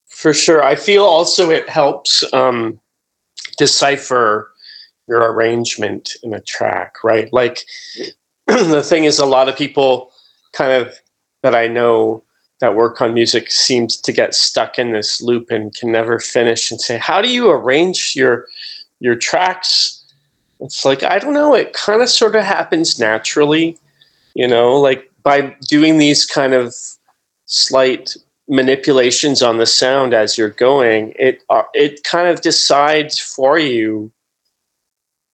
For 0.09 0.35
sure. 0.35 0.65
I 0.65 0.75
feel 0.75 1.05
also 1.05 1.51
it 1.51 1.69
helps 1.69 2.25
um, 2.33 2.81
decipher 3.57 4.53
your 5.07 5.33
arrangement 5.33 6.17
in 6.23 6.35
a 6.35 6.41
track, 6.41 7.05
right? 7.05 7.33
Like 7.33 7.65
the 8.47 8.83
thing 8.83 9.05
is, 9.05 9.19
a 9.19 9.27
lot 9.27 9.49
of 9.49 9.57
people 9.57 10.11
kind 10.53 10.73
of 10.73 10.99
that 11.43 11.55
I 11.55 11.69
know 11.69 12.25
that 12.61 12.75
work 12.75 13.01
on 13.01 13.15
music 13.15 13.53
seems 13.53 13.97
to 13.97 14.13
get 14.13 14.35
stuck 14.35 14.79
in 14.79 14.91
this 14.91 15.23
loop 15.23 15.51
and 15.51 15.73
can 15.75 15.93
never 15.93 16.19
finish 16.19 16.73
and 16.73 16.81
say, 16.81 16.99
how 16.99 17.23
do 17.23 17.31
you 17.31 17.51
arrange 17.51 18.15
your 18.17 18.49
your 19.01 19.15
tracks? 19.15 19.98
It's 20.61 20.85
like 20.85 21.03
I 21.03 21.18
don't 21.18 21.35
know. 21.35 21.55
It 21.55 21.73
kind 21.73 22.03
of 22.03 22.09
sort 22.09 22.37
of 22.37 22.44
happens 22.44 22.99
naturally, 22.99 23.79
you 24.35 24.49
know, 24.49 24.79
like 24.79 25.11
by 25.23 25.57
doing 25.68 25.99
these 25.99 26.27
kind 26.27 26.55
of 26.55 26.75
slight 27.47 28.16
manipulations 28.49 29.42
on 29.42 29.59
the 29.59 29.66
sound 29.66 30.14
as 30.14 30.38
you're 30.38 30.51
going, 30.51 31.14
it 31.18 31.42
uh, 31.51 31.62
it 31.75 32.03
kind 32.05 32.29
of 32.29 32.40
decides 32.40 33.18
for 33.18 33.59
you 33.59 34.11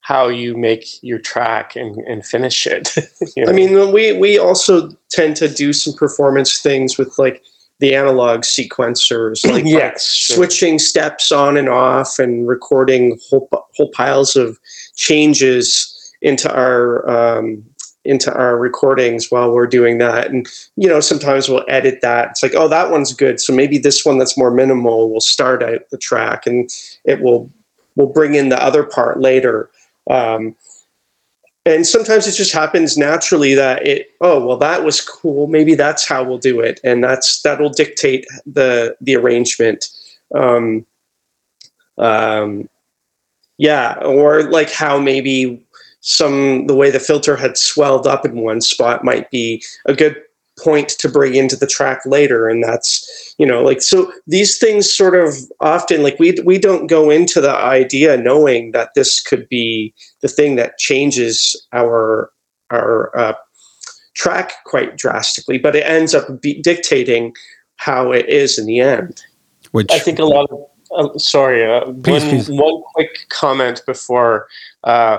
how 0.04 0.28
you 0.28 0.54
make 0.54 1.02
your 1.02 1.18
track 1.18 1.74
and, 1.76 1.96
and 2.06 2.26
finish 2.26 2.66
it. 2.66 2.94
you 3.36 3.44
know? 3.44 3.50
I 3.50 3.54
mean, 3.54 3.92
we 3.92 4.12
we 4.12 4.38
also 4.38 4.90
tend 5.10 5.36
to 5.36 5.48
do 5.48 5.72
some 5.72 5.94
performance 5.94 6.60
things 6.60 6.98
with 6.98 7.18
like 7.18 7.42
the 7.80 7.94
analog 7.94 8.42
sequencers, 8.42 9.50
like 9.50 9.64
yes, 9.64 10.12
sure. 10.12 10.36
switching 10.36 10.78
steps 10.78 11.32
on 11.32 11.56
and 11.56 11.68
off 11.68 12.18
and 12.18 12.46
recording 12.46 13.18
whole 13.28 13.48
whole 13.76 13.90
piles 13.90 14.36
of 14.36 14.58
changes 14.94 15.90
into 16.22 16.52
our 16.52 17.08
um, 17.08 17.64
into 18.04 18.32
our 18.34 18.58
recordings 18.58 19.30
while 19.30 19.52
we're 19.52 19.66
doing 19.66 19.98
that. 19.98 20.30
And 20.30 20.46
you 20.76 20.88
know 20.88 21.00
sometimes 21.00 21.48
we'll 21.48 21.64
edit 21.68 22.00
that. 22.02 22.30
It's 22.30 22.42
like 22.42 22.54
oh 22.54 22.68
that 22.68 22.90
one's 22.90 23.12
good. 23.14 23.40
So 23.40 23.54
maybe 23.54 23.78
this 23.78 24.04
one 24.04 24.18
that's 24.18 24.36
more 24.36 24.50
minimal 24.50 25.10
will 25.10 25.20
start 25.20 25.62
out 25.62 25.88
the 25.90 25.98
track 25.98 26.46
and 26.46 26.70
it 27.04 27.20
will 27.20 27.50
will 27.96 28.12
bring 28.12 28.34
in 28.34 28.48
the 28.48 28.62
other 28.62 28.82
part 28.82 29.20
later. 29.20 29.70
Um, 30.10 30.56
and 31.66 31.86
sometimes 31.86 32.26
it 32.26 32.32
just 32.32 32.52
happens 32.52 32.98
naturally 32.98 33.54
that 33.54 33.86
it 33.86 34.10
oh 34.20 34.44
well 34.44 34.58
that 34.58 34.84
was 34.84 35.00
cool. 35.00 35.46
Maybe 35.46 35.74
that's 35.74 36.06
how 36.06 36.22
we'll 36.22 36.38
do 36.38 36.60
it. 36.60 36.80
And 36.84 37.02
that's 37.02 37.40
that'll 37.42 37.70
dictate 37.70 38.26
the 38.46 38.96
the 39.00 39.16
arrangement. 39.16 39.86
Um, 40.34 40.84
um, 41.96 42.68
yeah 43.58 43.94
or 44.02 44.42
like 44.44 44.70
how 44.70 44.98
maybe 44.98 45.64
some 46.00 46.66
the 46.66 46.74
way 46.74 46.90
the 46.90 47.00
filter 47.00 47.36
had 47.36 47.56
swelled 47.56 48.06
up 48.06 48.26
in 48.26 48.36
one 48.36 48.60
spot 48.60 49.04
might 49.04 49.30
be 49.30 49.62
a 49.86 49.94
good 49.94 50.20
point 50.58 50.88
to 50.88 51.08
bring 51.08 51.34
into 51.34 51.56
the 51.56 51.66
track 51.66 52.00
later 52.06 52.48
and 52.48 52.62
that's 52.62 53.34
you 53.38 53.46
know 53.46 53.62
like 53.62 53.82
so 53.82 54.12
these 54.26 54.56
things 54.58 54.92
sort 54.92 55.14
of 55.16 55.34
often 55.60 56.02
like 56.02 56.16
we 56.18 56.36
we 56.44 56.58
don't 56.58 56.86
go 56.86 57.10
into 57.10 57.40
the 57.40 57.50
idea 57.50 58.16
knowing 58.16 58.70
that 58.70 58.90
this 58.94 59.20
could 59.20 59.48
be 59.48 59.92
the 60.20 60.28
thing 60.28 60.54
that 60.54 60.78
changes 60.78 61.56
our 61.72 62.30
our 62.70 63.16
uh, 63.18 63.34
track 64.14 64.52
quite 64.64 64.96
drastically 64.96 65.58
but 65.58 65.74
it 65.74 65.84
ends 65.86 66.14
up 66.14 66.40
be 66.40 66.60
dictating 66.62 67.34
how 67.76 68.12
it 68.12 68.28
is 68.28 68.58
in 68.58 68.66
the 68.66 68.78
end. 68.80 69.22
Which 69.72 69.90
i 69.90 69.98
think 69.98 70.20
a 70.20 70.24
lot 70.24 70.48
of 70.50 70.68
uh, 70.94 71.18
sorry 71.18 71.64
uh, 71.64 71.84
please, 72.02 72.22
one, 72.22 72.30
please. 72.30 72.50
one 72.50 72.82
quick 72.94 73.26
comment 73.28 73.82
before 73.86 74.48
uh, 74.84 75.18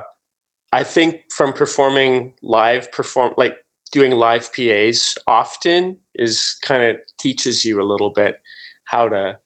i 0.74 0.84
think 0.84 1.24
from 1.32 1.54
performing 1.54 2.34
live 2.42 2.92
perform 2.92 3.34
like 3.38 3.66
doing 3.96 4.12
live 4.12 4.52
PAs 4.54 5.18
often 5.26 5.98
is 6.16 6.56
kind 6.62 6.84
of 6.84 6.98
teaches 7.18 7.64
you 7.64 7.82
a 7.82 7.88
little 7.92 8.10
bit 8.10 8.42
how 8.84 9.08
to 9.08 9.40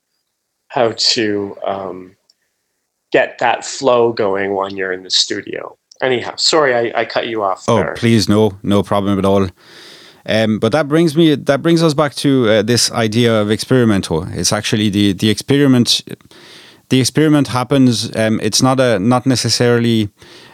how 0.69 0.91
to 0.93 1.55
um, 1.65 2.15
get 3.11 3.37
that 3.39 3.63
flow 3.65 4.11
going 4.11 4.55
when 4.55 4.75
you're 4.75 4.91
in 4.91 5.03
the 5.03 5.09
studio. 5.09 5.77
Anyhow, 6.01 6.35
sorry 6.35 6.73
I, 6.73 7.01
I 7.01 7.05
cut 7.05 7.27
you 7.27 7.43
off. 7.43 7.65
Oh, 7.67 7.77
there. 7.77 7.93
please, 7.95 8.29
no, 8.29 8.57
no 8.63 8.81
problem 8.83 9.19
at 9.19 9.25
all. 9.25 9.49
Um, 10.29 10.59
but 10.59 10.71
that 10.71 10.87
brings 10.87 11.17
me 11.17 11.33
that 11.35 11.61
brings 11.61 11.81
us 11.81 11.95
back 11.95 12.13
to 12.15 12.47
uh, 12.49 12.61
this 12.61 12.91
idea 12.91 13.41
of 13.41 13.49
experimental. 13.49 14.23
It's 14.31 14.53
actually 14.53 14.89
the 14.89 15.13
the 15.13 15.29
experiment. 15.29 16.01
The 16.89 16.99
experiment 16.99 17.47
happens. 17.47 18.15
Um, 18.15 18.39
it's 18.41 18.61
not 18.61 18.79
a 18.79 18.99
not 18.99 19.25
necessarily 19.25 20.09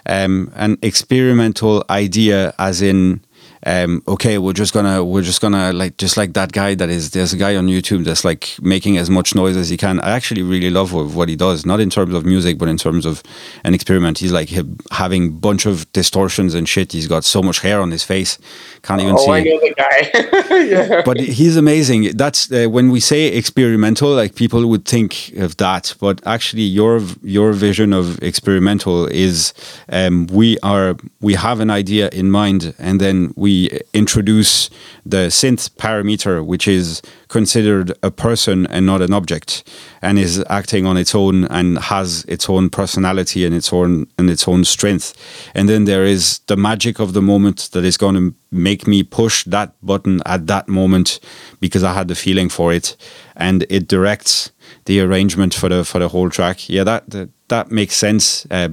um, 0.05 0.51
an 0.55 0.77
experimental 0.81 1.83
idea, 1.89 2.53
as 2.57 2.81
in 2.81 3.21
um, 3.65 4.03
okay, 4.07 4.37
we're 4.37 4.53
just 4.53 4.73
gonna 4.73 5.03
we're 5.03 5.23
just 5.23 5.41
gonna 5.41 5.73
like 5.73 5.97
just 5.97 6.17
like 6.17 6.33
that 6.33 6.51
guy 6.51 6.75
that 6.75 6.89
is 6.89 7.11
there's 7.11 7.33
a 7.33 7.37
guy 7.37 7.55
on 7.55 7.65
YouTube 7.65 8.05
that's 8.05 8.23
like 8.23 8.55
making 8.61 8.97
as 8.97 9.09
much 9.09 9.33
noise 9.33 9.57
as 9.57 9.69
he 9.69 9.77
can. 9.77 9.99
I 10.01 10.11
actually 10.11 10.43
really 10.43 10.69
love 10.69 10.93
what 10.93 11.29
he 11.29 11.35
does, 11.35 11.65
not 11.65 11.79
in 11.79 11.89
terms 11.89 12.13
of 12.13 12.25
music, 12.25 12.59
but 12.59 12.69
in 12.69 12.77
terms 12.77 13.07
of 13.07 13.23
an 13.63 13.73
experiment. 13.73 14.19
He's 14.19 14.31
like 14.31 14.49
having 14.91 15.39
bunch 15.39 15.65
of 15.65 15.91
distortions 15.93 16.53
and 16.53 16.69
shit. 16.69 16.91
He's 16.91 17.07
got 17.07 17.23
so 17.23 17.41
much 17.41 17.59
hair 17.61 17.81
on 17.81 17.89
his 17.89 18.03
face, 18.03 18.37
can't 18.83 19.01
even 19.01 19.15
oh, 19.17 19.25
see. 19.25 19.31
I 19.31 19.43
know 19.43 19.59
the 19.59 19.73
guy. 19.75 20.55
yeah. 20.65 21.01
But 21.03 21.19
he's 21.19 21.57
amazing. 21.57 22.15
That's 22.15 22.51
uh, 22.51 22.67
when 22.69 22.91
we 22.91 22.99
say 22.99 23.27
experimental, 23.29 24.09
like 24.13 24.35
people 24.35 24.67
would 24.67 24.85
think 24.85 25.33
of 25.37 25.57
that, 25.57 25.95
but 25.99 26.21
actually 26.27 26.63
your 26.63 27.01
your 27.23 27.51
vision 27.53 27.93
of 27.93 28.21
experimental 28.21 29.07
is 29.07 29.53
um, 29.89 30.27
we 30.27 30.59
are 30.59 30.95
we 31.19 31.33
have 31.33 31.59
an 31.59 31.71
idea 31.71 32.09
in 32.09 32.29
mind 32.29 32.75
and 32.77 33.01
then 33.01 33.33
we 33.35 33.54
introduce 33.93 34.69
the 35.05 35.29
synth 35.29 35.69
parameter, 35.71 36.45
which 36.45 36.67
is 36.67 37.01
considered 37.27 37.93
a 38.01 38.11
person 38.11 38.65
and 38.67 38.85
not 38.85 39.01
an 39.01 39.13
object, 39.13 39.67
and 40.01 40.17
is 40.17 40.43
acting 40.49 40.85
on 40.85 40.97
its 40.97 41.13
own 41.13 41.45
and 41.45 41.77
has 41.79 42.25
its 42.27 42.49
own 42.49 42.69
personality 42.69 43.45
and 43.45 43.53
its 43.53 43.71
own 43.71 44.07
and 44.17 44.29
its 44.29 44.47
own 44.47 44.63
strength. 44.63 45.13
And 45.53 45.67
then 45.69 45.85
there 45.85 46.05
is 46.05 46.39
the 46.47 46.57
magic 46.57 46.99
of 46.99 47.13
the 47.13 47.21
moment 47.21 47.69
that 47.73 47.83
is 47.83 47.97
going 47.97 48.15
to 48.15 48.33
make 48.51 48.87
me 48.87 49.03
push 49.03 49.43
that 49.45 49.73
button 49.81 50.21
at 50.25 50.47
that 50.47 50.67
moment 50.67 51.19
because 51.59 51.83
I 51.83 51.93
had 51.93 52.07
the 52.07 52.15
feeling 52.15 52.49
for 52.49 52.73
it, 52.73 52.95
and 53.35 53.65
it 53.69 53.87
directs 53.87 54.51
the 54.85 55.01
arrangement 55.01 55.53
for 55.53 55.69
the 55.69 55.83
for 55.83 55.99
the 55.99 56.09
whole 56.09 56.29
track. 56.29 56.69
Yeah, 56.69 56.83
that 56.83 57.09
that, 57.09 57.29
that 57.47 57.71
makes 57.71 57.95
sense. 57.95 58.47
Uh, 58.49 58.69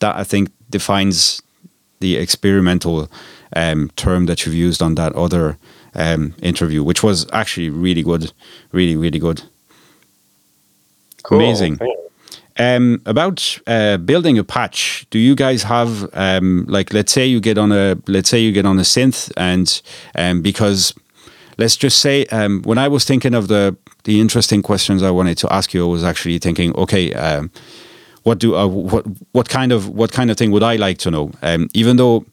that 0.00 0.16
I 0.16 0.24
think 0.24 0.50
defines 0.70 1.42
the 2.00 2.16
experimental 2.16 3.10
um, 3.54 3.90
term 3.96 4.26
that 4.26 4.44
you've 4.44 4.54
used 4.54 4.82
on 4.82 4.94
that 4.96 5.12
other 5.14 5.58
um, 5.94 6.34
interview, 6.42 6.82
which 6.82 7.02
was 7.02 7.26
actually 7.32 7.70
really 7.70 8.02
good, 8.02 8.32
really 8.72 8.96
really 8.96 9.18
good. 9.18 9.42
Cool. 11.22 11.38
Amazing. 11.38 11.78
Um, 12.60 13.02
about 13.06 13.58
uh, 13.68 13.98
building 13.98 14.36
a 14.36 14.42
patch, 14.42 15.06
do 15.10 15.18
you 15.18 15.36
guys 15.36 15.62
have 15.62 16.08
um, 16.14 16.64
like 16.68 16.92
let's 16.92 17.12
say 17.12 17.24
you 17.24 17.40
get 17.40 17.56
on 17.56 17.70
a 17.70 17.96
let's 18.08 18.28
say 18.28 18.40
you 18.40 18.50
get 18.50 18.66
on 18.66 18.78
a 18.78 18.82
synth 18.82 19.30
and 19.36 19.80
um, 20.16 20.42
because 20.42 20.92
let's 21.56 21.76
just 21.76 22.00
say 22.00 22.24
um, 22.26 22.62
when 22.62 22.78
I 22.78 22.88
was 22.88 23.04
thinking 23.04 23.34
of 23.34 23.48
the 23.48 23.76
the 24.04 24.20
interesting 24.20 24.62
questions 24.62 25.02
I 25.02 25.10
wanted 25.10 25.38
to 25.38 25.52
ask 25.52 25.74
you, 25.74 25.84
I 25.86 25.88
was 25.88 26.02
actually 26.02 26.38
thinking, 26.38 26.74
okay, 26.76 27.12
um, 27.12 27.50
what 28.22 28.38
do 28.38 28.56
uh, 28.56 28.66
what 28.66 29.06
what 29.32 29.48
kind 29.48 29.70
of 29.70 29.88
what 29.88 30.12
kind 30.12 30.30
of 30.30 30.36
thing 30.36 30.50
would 30.50 30.62
I 30.62 30.76
like 30.76 30.98
to 30.98 31.10
know? 31.10 31.30
Um, 31.42 31.68
even 31.74 31.96
though 31.96 32.24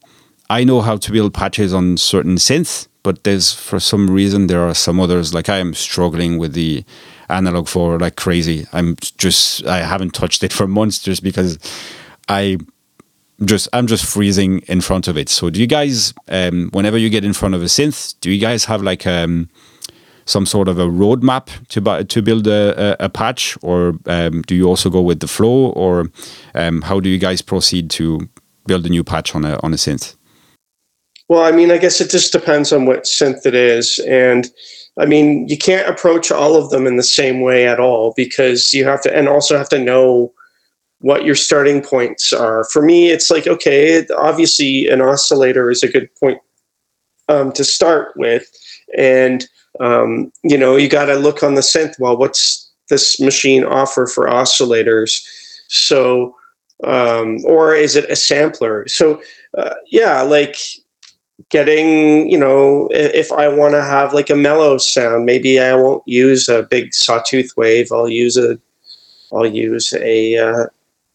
I 0.48 0.64
know 0.64 0.80
how 0.80 0.96
to 0.96 1.12
build 1.12 1.34
patches 1.34 1.74
on 1.74 1.96
certain 1.96 2.36
synths, 2.36 2.88
but 3.02 3.24
there's 3.24 3.52
for 3.52 3.80
some 3.80 4.08
reason 4.10 4.46
there 4.46 4.62
are 4.62 4.74
some 4.74 5.00
others 5.00 5.34
like 5.34 5.48
I 5.48 5.58
am 5.58 5.74
struggling 5.74 6.38
with 6.38 6.52
the 6.52 6.84
analog 7.28 7.68
four 7.68 7.98
like 7.98 8.16
crazy. 8.16 8.66
I'm 8.72 8.96
just 9.18 9.64
I 9.66 9.78
haven't 9.78 10.14
touched 10.14 10.42
it 10.44 10.52
for 10.58 10.66
months 10.66 11.00
just 11.00 11.22
because 11.22 11.58
I 12.28 12.58
just 13.44 13.68
I'm 13.72 13.86
just 13.86 14.04
freezing 14.04 14.60
in 14.60 14.80
front 14.80 15.08
of 15.08 15.16
it. 15.16 15.28
So 15.28 15.50
do 15.50 15.60
you 15.60 15.66
guys 15.66 16.14
um, 16.28 16.70
whenever 16.72 16.96
you 16.96 17.10
get 17.10 17.24
in 17.24 17.32
front 17.32 17.54
of 17.54 17.62
a 17.62 17.66
synth, 17.66 18.14
do 18.20 18.30
you 18.30 18.40
guys 18.40 18.64
have 18.66 18.82
like 18.82 19.06
um, 19.06 19.48
some 20.24 20.46
sort 20.46 20.68
of 20.68 20.78
a 20.78 20.86
roadmap 20.86 21.48
to 21.68 22.04
to 22.04 22.22
build 22.22 22.46
a, 22.46 23.00
a, 23.02 23.06
a 23.06 23.08
patch, 23.08 23.58
or 23.62 23.98
um, 24.06 24.42
do 24.42 24.54
you 24.54 24.66
also 24.66 24.90
go 24.90 25.00
with 25.00 25.20
the 25.20 25.28
flow, 25.28 25.70
or 25.72 26.10
um, 26.54 26.82
how 26.82 27.00
do 27.00 27.08
you 27.08 27.18
guys 27.18 27.42
proceed 27.42 27.90
to 27.90 28.28
build 28.66 28.86
a 28.86 28.88
new 28.88 29.04
patch 29.04 29.34
on 29.34 29.44
a 29.44 29.58
on 29.62 29.72
a 29.72 29.76
synth? 29.76 30.16
Well, 31.28 31.42
I 31.42 31.50
mean, 31.50 31.70
I 31.70 31.78
guess 31.78 32.00
it 32.00 32.10
just 32.10 32.32
depends 32.32 32.72
on 32.72 32.86
what 32.86 33.04
synth 33.04 33.44
it 33.46 33.54
is. 33.54 33.98
And 34.00 34.48
I 34.98 35.06
mean, 35.06 35.48
you 35.48 35.58
can't 35.58 35.88
approach 35.88 36.30
all 36.30 36.56
of 36.56 36.70
them 36.70 36.86
in 36.86 36.96
the 36.96 37.02
same 37.02 37.40
way 37.40 37.66
at 37.66 37.80
all 37.80 38.14
because 38.16 38.72
you 38.72 38.84
have 38.84 39.02
to, 39.02 39.16
and 39.16 39.28
also 39.28 39.58
have 39.58 39.68
to 39.70 39.78
know 39.78 40.32
what 41.00 41.24
your 41.24 41.34
starting 41.34 41.82
points 41.82 42.32
are. 42.32 42.64
For 42.64 42.80
me, 42.80 43.10
it's 43.10 43.30
like, 43.30 43.46
okay, 43.46 44.06
obviously 44.16 44.88
an 44.88 45.02
oscillator 45.02 45.70
is 45.70 45.82
a 45.82 45.88
good 45.88 46.08
point 46.16 46.40
um, 47.28 47.52
to 47.52 47.64
start 47.64 48.12
with. 48.16 48.48
And, 48.96 49.46
um, 49.80 50.32
you 50.42 50.56
know, 50.56 50.76
you 50.76 50.88
got 50.88 51.06
to 51.06 51.16
look 51.16 51.42
on 51.42 51.54
the 51.54 51.60
synth, 51.60 51.98
well, 51.98 52.16
what's 52.16 52.70
this 52.88 53.20
machine 53.20 53.64
offer 53.64 54.06
for 54.06 54.26
oscillators? 54.26 55.26
So, 55.68 56.34
um, 56.84 57.44
or 57.44 57.74
is 57.74 57.96
it 57.96 58.08
a 58.10 58.16
sampler? 58.16 58.86
So, 58.88 59.20
uh, 59.58 59.74
yeah, 59.90 60.22
like 60.22 60.56
getting 61.50 62.30
you 62.30 62.38
know 62.38 62.88
if 62.92 63.30
i 63.30 63.46
want 63.46 63.74
to 63.74 63.82
have 63.82 64.14
like 64.14 64.30
a 64.30 64.36
mellow 64.36 64.78
sound 64.78 65.26
maybe 65.26 65.60
i 65.60 65.74
won't 65.74 66.02
use 66.06 66.48
a 66.48 66.62
big 66.64 66.94
sawtooth 66.94 67.52
wave. 67.56 67.92
I'll 67.92 68.08
use 68.08 68.36
a 68.36 68.58
i'll 69.32 69.46
use 69.46 69.92
a 69.94 70.38
uh, 70.38 70.66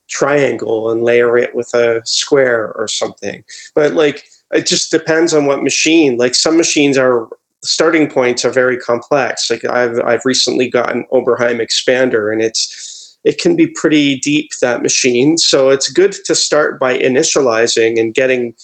triangle 0.07 0.91
and 0.91 1.03
layer 1.03 1.37
it 1.37 1.55
with 1.55 1.73
a 1.73 2.01
square 2.05 2.73
or 2.73 2.87
something. 2.87 3.43
But 3.73 3.93
like 3.93 4.27
it 4.51 4.67
just 4.67 4.91
depends 4.91 5.33
on 5.33 5.45
what 5.45 5.63
machine. 5.63 6.17
Like 6.17 6.35
some 6.35 6.57
machines 6.57 6.97
are 6.97 7.29
starting 7.63 8.09
points 8.09 8.45
are 8.45 8.51
very 8.51 8.77
complex. 8.77 9.49
Like 9.49 9.65
i've 9.65 9.99
i've 10.01 10.25
recently 10.25 10.69
got 10.69 10.91
an 10.91 11.05
oberheim 11.11 11.59
expander 11.59 12.31
and 12.31 12.41
it's 12.41 13.17
it 13.23 13.39
can 13.39 13.55
be 13.55 13.67
pretty 13.67 14.19
deep 14.19 14.51
that 14.61 14.81
machine. 14.81 15.37
So 15.37 15.69
it's 15.69 15.91
good 15.91 16.11
to 16.25 16.33
start 16.35 16.79
by 16.79 16.97
initializing 16.97 17.99
and 17.99 18.13
getting 18.13 18.55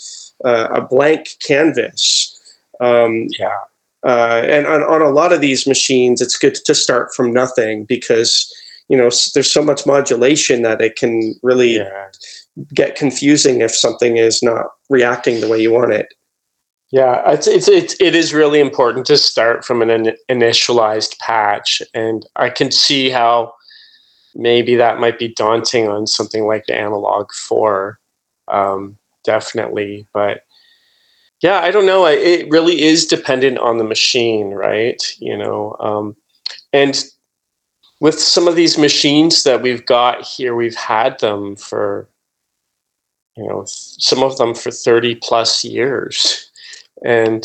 uh, 0.43 0.67
a 0.71 0.82
blank 0.82 1.30
canvas. 1.39 2.34
Um, 2.80 3.28
yeah. 3.39 3.60
Uh, 4.06 4.43
and 4.45 4.67
on, 4.67 4.84
on 4.84 5.02
a 5.02 5.10
lot 5.10 5.34
of 5.34 5.41
these 5.41 5.67
machines, 5.67 6.21
it's 6.21 6.38
good 6.38 6.56
to 6.56 6.76
start 6.76 7.13
from 7.13 7.34
nothing 7.34 7.84
because 7.86 8.54
you 8.89 8.97
know 8.97 9.10
there's 9.34 9.52
so 9.52 9.63
much 9.63 9.86
modulation 9.86 10.62
that 10.62 10.80
it 10.82 10.95
can 10.95 11.36
really 11.43 11.78
yeah. 11.78 12.10
get 12.73 12.95
confusing 12.95 13.62
if 13.62 13.76
something 13.76 14.17
is 14.17 14.41
not 14.41 14.67
reacting 14.89 15.41
the 15.41 15.47
way 15.47 15.62
you 15.62 15.73
want 15.73 15.91
it. 15.91 16.13
Yeah, 16.91 17.32
it's, 17.32 17.47
it's 17.47 17.67
it's 17.67 18.00
it 18.00 18.15
is 18.15 18.34
really 18.34 18.62
important 18.62 19.06
to 19.08 19.17
start 19.17 19.65
from 19.65 19.82
an 19.82 19.89
in- 19.89 20.17
initialized 20.30 21.19
patch, 21.19 21.82
and 21.93 22.26
I 22.38 22.50
can 22.50 22.71
see 22.71 23.10
how 23.10 23.54
maybe 24.36 24.76
that 24.76 25.00
might 25.00 25.19
be 25.19 25.28
daunting 25.28 25.89
on 25.89 26.08
something 26.08 26.45
like 26.45 26.65
the 26.67 26.76
analog 26.76 27.34
four. 27.34 28.00
Um, 28.47 28.97
definitely. 29.28 30.08
But 30.13 30.46
yeah, 31.42 31.60
I 31.60 31.70
don't 31.70 31.86
know. 31.86 32.08
It 32.08 32.50
really 32.50 32.82
is 32.82 33.06
dependent 33.06 33.60
on 33.60 33.78
the 33.78 33.84
machine, 33.84 34.52
right? 34.52 35.00
You 35.20 35.38
know, 35.38 35.76
um, 35.80 36.16
and 36.74 37.04
with 38.00 38.20
some 38.20 38.48
of 38.48 38.56
these 38.56 38.78
machines 38.78 39.44
that 39.44 39.62
we've 39.62 39.86
got 39.86 40.24
here, 40.24 40.56
we've 40.56 40.76
had 40.76 41.20
them 41.20 41.56
for, 41.56 42.10
you 43.36 43.48
know, 43.48 43.63
some 43.66 44.24
of 44.24 44.38
them 44.38 44.56
for 44.56 44.72
30 44.72 45.16
plus 45.16 45.63
years. 45.63 46.50
And 47.04 47.44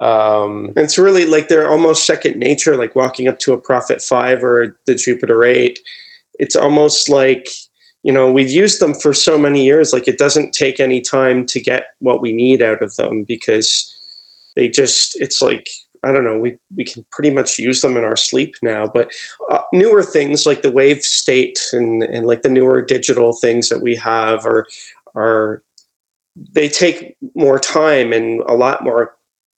um, 0.00 0.72
it's 0.76 0.98
really 0.98 1.26
like 1.26 1.48
they're 1.48 1.70
almost 1.70 2.06
second 2.06 2.36
nature, 2.36 2.76
like 2.76 2.96
walking 2.96 3.28
up 3.28 3.38
to 3.40 3.52
a 3.52 3.60
Prophet 3.60 4.02
5 4.02 4.42
or 4.42 4.76
the 4.86 4.94
Jupiter 4.94 5.44
8. 5.44 5.78
It's 6.38 6.56
almost 6.56 7.08
like 7.08 7.48
you 8.04 8.12
know 8.12 8.30
we've 8.30 8.50
used 8.50 8.80
them 8.80 8.94
for 8.94 9.12
so 9.12 9.36
many 9.36 9.64
years 9.64 9.92
like 9.92 10.06
it 10.06 10.18
doesn't 10.18 10.52
take 10.52 10.78
any 10.78 11.00
time 11.00 11.44
to 11.46 11.60
get 11.60 11.94
what 11.98 12.20
we 12.20 12.32
need 12.32 12.62
out 12.62 12.82
of 12.82 12.94
them 12.96 13.24
because 13.24 13.90
they 14.54 14.68
just 14.68 15.20
it's 15.20 15.42
like 15.42 15.66
I 16.04 16.12
don't 16.12 16.24
know. 16.24 16.38
We 16.38 16.58
we 16.76 16.84
can 16.84 17.04
pretty 17.10 17.30
much 17.30 17.58
use 17.58 17.80
them 17.80 17.96
in 17.96 18.04
our 18.04 18.16
sleep 18.16 18.56
now. 18.62 18.86
But 18.86 19.10
uh, 19.50 19.62
newer 19.72 20.02
things 20.02 20.44
like 20.44 20.62
the 20.62 20.70
Wavestate 20.70 21.72
and 21.72 22.02
and 22.02 22.26
like 22.26 22.42
the 22.42 22.50
newer 22.50 22.82
digital 22.82 23.32
things 23.32 23.70
that 23.70 23.80
we 23.80 23.96
have 23.96 24.44
are 24.44 24.66
are 25.14 25.62
they 26.36 26.68
take 26.68 27.16
more 27.34 27.58
time 27.58 28.12
and 28.12 28.42
a 28.42 28.54
lot 28.54 28.84
more 28.84 29.16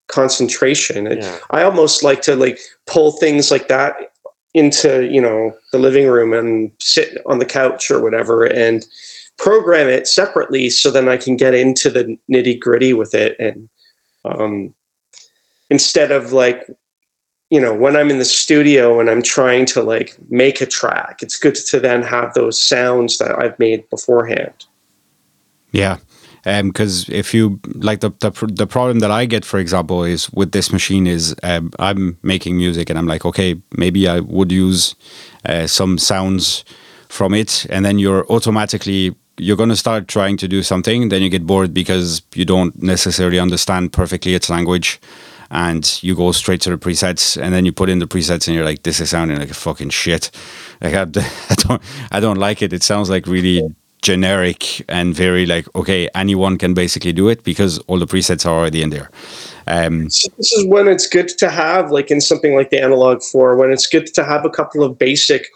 concentration. 0.09 1.07
Yeah. 1.07 1.39
I 1.51 1.63
almost 1.65 2.05
like 2.05 2.23
to 2.23 2.37
like 2.37 2.61
pull 2.87 3.13
things 3.13 3.51
like 3.51 3.67
that 3.69 3.97
into 4.57 5.07
you 5.13 5.21
know 5.21 5.55
the 5.71 5.79
living 5.79 6.09
room 6.09 6.33
and 6.33 6.73
sit 6.81 7.19
on 7.27 7.39
the 7.39 7.45
couch 7.45 7.91
or 7.91 8.03
whatever 8.03 8.45
and 8.45 8.87
program 9.37 9.87
it 9.87 10.09
separately 10.09 10.71
so 10.71 10.91
then 10.91 11.11
I 11.11 11.19
can 11.19 11.37
get 11.37 11.55
into 11.55 11.91
the 11.91 12.19
nitty 12.33 12.59
gritty 12.59 12.95
with 12.95 13.15
it 13.15 13.37
and 13.39 13.69
um, 14.25 14.75
instead 15.69 16.11
of 16.11 16.33
like 16.33 16.67
you 17.51 17.61
know 17.61 17.75
when 17.75 17.97
i'm 17.97 18.11
in 18.11 18.19
the 18.19 18.25
studio 18.25 18.99
and 18.99 19.11
i'm 19.11 19.23
trying 19.23 19.67
to 19.67 19.83
like 19.83 20.17
make 20.31 20.61
a 20.61 20.67
track 20.67 21.23
it's 21.23 21.37
good 21.37 21.55
to 21.55 21.79
then 21.79 22.03
have 22.03 22.35
those 22.35 22.59
sounds 22.59 23.19
that 23.19 23.39
i've 23.39 23.59
made 23.59 23.89
beforehand. 23.91 24.67
Yeah 25.71 25.99
because 26.47 27.09
um, 27.09 27.15
if 27.15 27.35
you 27.35 27.61
like 27.75 28.01
the, 28.01 28.11
the 28.21 28.31
the 28.47 28.67
problem 28.69 29.01
that 29.01 29.11
I 29.11 29.27
get, 29.27 29.45
for 29.45 29.59
example, 29.59 30.05
is 30.05 30.31
with 30.33 30.53
this 30.53 30.73
machine 30.73 31.07
is 31.07 31.35
um, 31.43 31.73
I'm 31.81 32.19
making 32.23 32.57
music 32.57 32.89
and 32.89 32.97
I'm 32.97 33.09
like, 33.09 33.25
okay, 33.25 33.61
maybe 33.77 34.07
I 34.07 34.21
would 34.21 34.53
use 34.53 34.95
uh, 35.45 35.67
some 35.67 35.99
sounds 35.99 36.65
from 37.09 37.35
it, 37.35 37.67
and 37.69 37.85
then 37.85 37.99
you're 37.99 38.25
automatically 38.31 39.17
you're 39.39 39.57
going 39.57 39.69
to 39.69 39.77
start 39.77 40.09
trying 40.09 40.37
to 40.39 40.49
do 40.49 40.63
something, 40.63 41.11
then 41.11 41.21
you 41.21 41.29
get 41.29 41.47
bored 41.47 41.75
because 41.75 42.23
you 42.35 42.45
don't 42.47 42.83
necessarily 42.83 43.39
understand 43.39 43.93
perfectly 43.93 44.35
its 44.35 44.49
language. 44.49 44.99
And 45.51 46.03
you 46.03 46.17
go 46.17 46.33
straight 46.33 46.63
to 46.63 46.71
the 46.71 46.79
presets 46.79 47.41
and 47.41 47.53
then 47.53 47.65
you 47.67 47.73
put 47.73 47.89
in 47.89 47.99
the 47.99 48.07
presets 48.07 48.49
and 48.49 48.55
you're 48.57 48.65
like 48.65 48.83
this 48.83 48.99
is 48.99 49.11
sounding 49.11 49.39
like 49.39 49.51
a 49.51 49.55
fucking 49.55 49.91
shit. 49.91 50.31
Like 50.81 50.95
I, 50.95 51.03
I 51.51 51.55
don't 51.55 51.83
i 52.11 52.21
don't 52.21 52.39
like 52.39 52.63
it. 52.63 52.73
It 52.73 52.83
sounds 52.83 53.11
like 53.11 53.27
really 53.27 53.63
generic 54.09 54.61
and 54.89 55.15
very 55.15 55.45
like 55.47 55.67
okay 55.75 56.09
anyone 56.15 56.57
can 56.63 56.73
basically 56.75 57.13
do 57.13 57.29
it 57.29 57.43
because 57.51 57.79
all 57.89 57.99
the 57.99 58.07
presets 58.07 58.47
are 58.47 58.57
already 58.59 58.83
in 58.83 58.91
there 58.91 59.11
um, 59.69 60.09
so 60.11 60.29
this 60.37 60.53
is 60.53 60.65
when 60.67 60.87
it's 60.87 61.09
good 61.09 61.29
to 61.43 61.51
have 61.51 61.91
like 61.91 62.11
in 62.11 62.21
something 62.21 62.55
like 62.55 62.71
the 62.71 62.81
analog 62.89 63.23
4 63.23 63.57
when 63.57 63.73
it's 63.73 63.89
good 63.95 64.07
to 64.15 64.23
have 64.25 64.45
a 64.45 64.51
couple 64.59 64.85
of 64.85 64.99
basic 64.99 65.49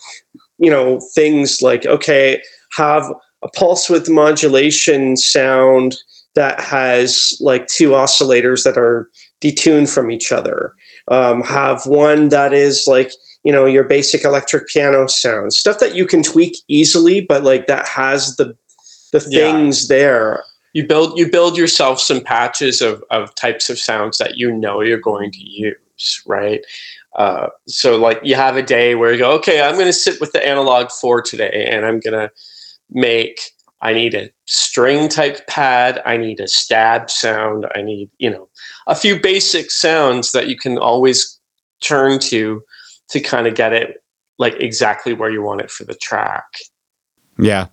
you 0.59 0.71
know 0.71 1.01
things 1.15 1.63
like 1.63 1.87
okay 1.87 2.43
have 2.73 3.05
a 3.43 3.49
pulse 3.49 3.89
width 3.89 4.09
modulation 4.09 5.17
sound 5.17 5.97
that 6.35 6.61
has 6.61 7.37
like 7.41 7.67
two 7.67 7.91
oscillators 7.91 8.65
that 8.65 8.77
are 8.77 9.11
detuned 9.41 9.93
from 9.93 10.11
each 10.11 10.33
other. 10.33 10.75
Um, 11.09 11.43
have 11.43 11.87
one 11.87 12.29
that 12.29 12.53
is 12.53 12.85
like 12.87 13.13
you 13.44 13.53
know 13.53 13.66
your 13.66 13.85
basic 13.85 14.24
electric 14.24 14.68
piano 14.68 15.07
sounds 15.07 15.57
stuff 15.57 15.79
that 15.79 15.94
you 15.94 16.07
can 16.07 16.22
tweak 16.22 16.57
easily, 16.68 17.20
but 17.20 17.42
like 17.42 17.66
that 17.66 17.87
has 17.87 18.37
the 18.37 18.57
the 19.12 19.20
things 19.20 19.83
yeah. 19.83 19.96
there. 19.96 20.44
You 20.72 20.87
build 20.87 21.18
you 21.18 21.31
build 21.31 21.57
yourself 21.57 22.00
some 22.00 22.20
patches 22.20 22.81
of 22.81 23.03
of 23.11 23.35
types 23.35 23.70
of 23.70 23.79
sounds 23.79 24.18
that 24.18 24.37
you 24.37 24.53
know 24.53 24.83
you're 24.83 24.98
going 24.98 25.33
to 25.33 25.42
use, 25.42 26.22
right? 26.26 26.64
Uh, 27.16 27.48
so 27.66 27.96
like 27.96 28.20
you 28.22 28.37
have 28.37 28.57
a 28.57 28.62
day 28.62 28.94
where 28.94 29.12
you 29.12 29.18
go, 29.18 29.33
okay, 29.33 29.61
I'm 29.61 29.74
going 29.74 29.87
to 29.87 29.92
sit 29.92 30.20
with 30.20 30.33
the 30.33 30.46
analog 30.46 30.90
four 30.92 31.22
today, 31.22 31.66
and 31.68 31.85
I'm 31.85 31.98
going 31.98 32.14
to 32.14 32.31
make 32.90 33.40
I 33.83 33.92
need 33.92 34.14
a 34.14 34.31
string 34.46 35.09
type 35.09 35.46
pad. 35.46 36.03
I 36.05 36.16
need 36.16 36.40
a 36.40 36.48
stab 36.48 37.11
sound. 37.11 37.66
I 37.74 37.81
need, 37.83 38.11
you 38.18 38.31
know, 38.31 38.48
a 38.87 38.94
few 38.94 39.18
basic 39.18 39.70
sounds 39.70 40.33
that 40.33 40.48
you 40.48 40.57
can 40.57 40.76
always 40.76 41.38
turn 41.81 42.18
to 42.18 42.62
to 43.11 43.20
kind 43.20 43.46
of 43.46 43.55
get 43.55 43.73
it 43.73 44.03
like 44.38 44.55
exactly 44.61 45.12
where 45.12 45.31
you 45.31 45.42
want 45.42 45.61
it 45.61 45.70
for 45.70 45.85
the 45.85 45.94
track. 45.94 46.46
Yeah. 47.38 47.66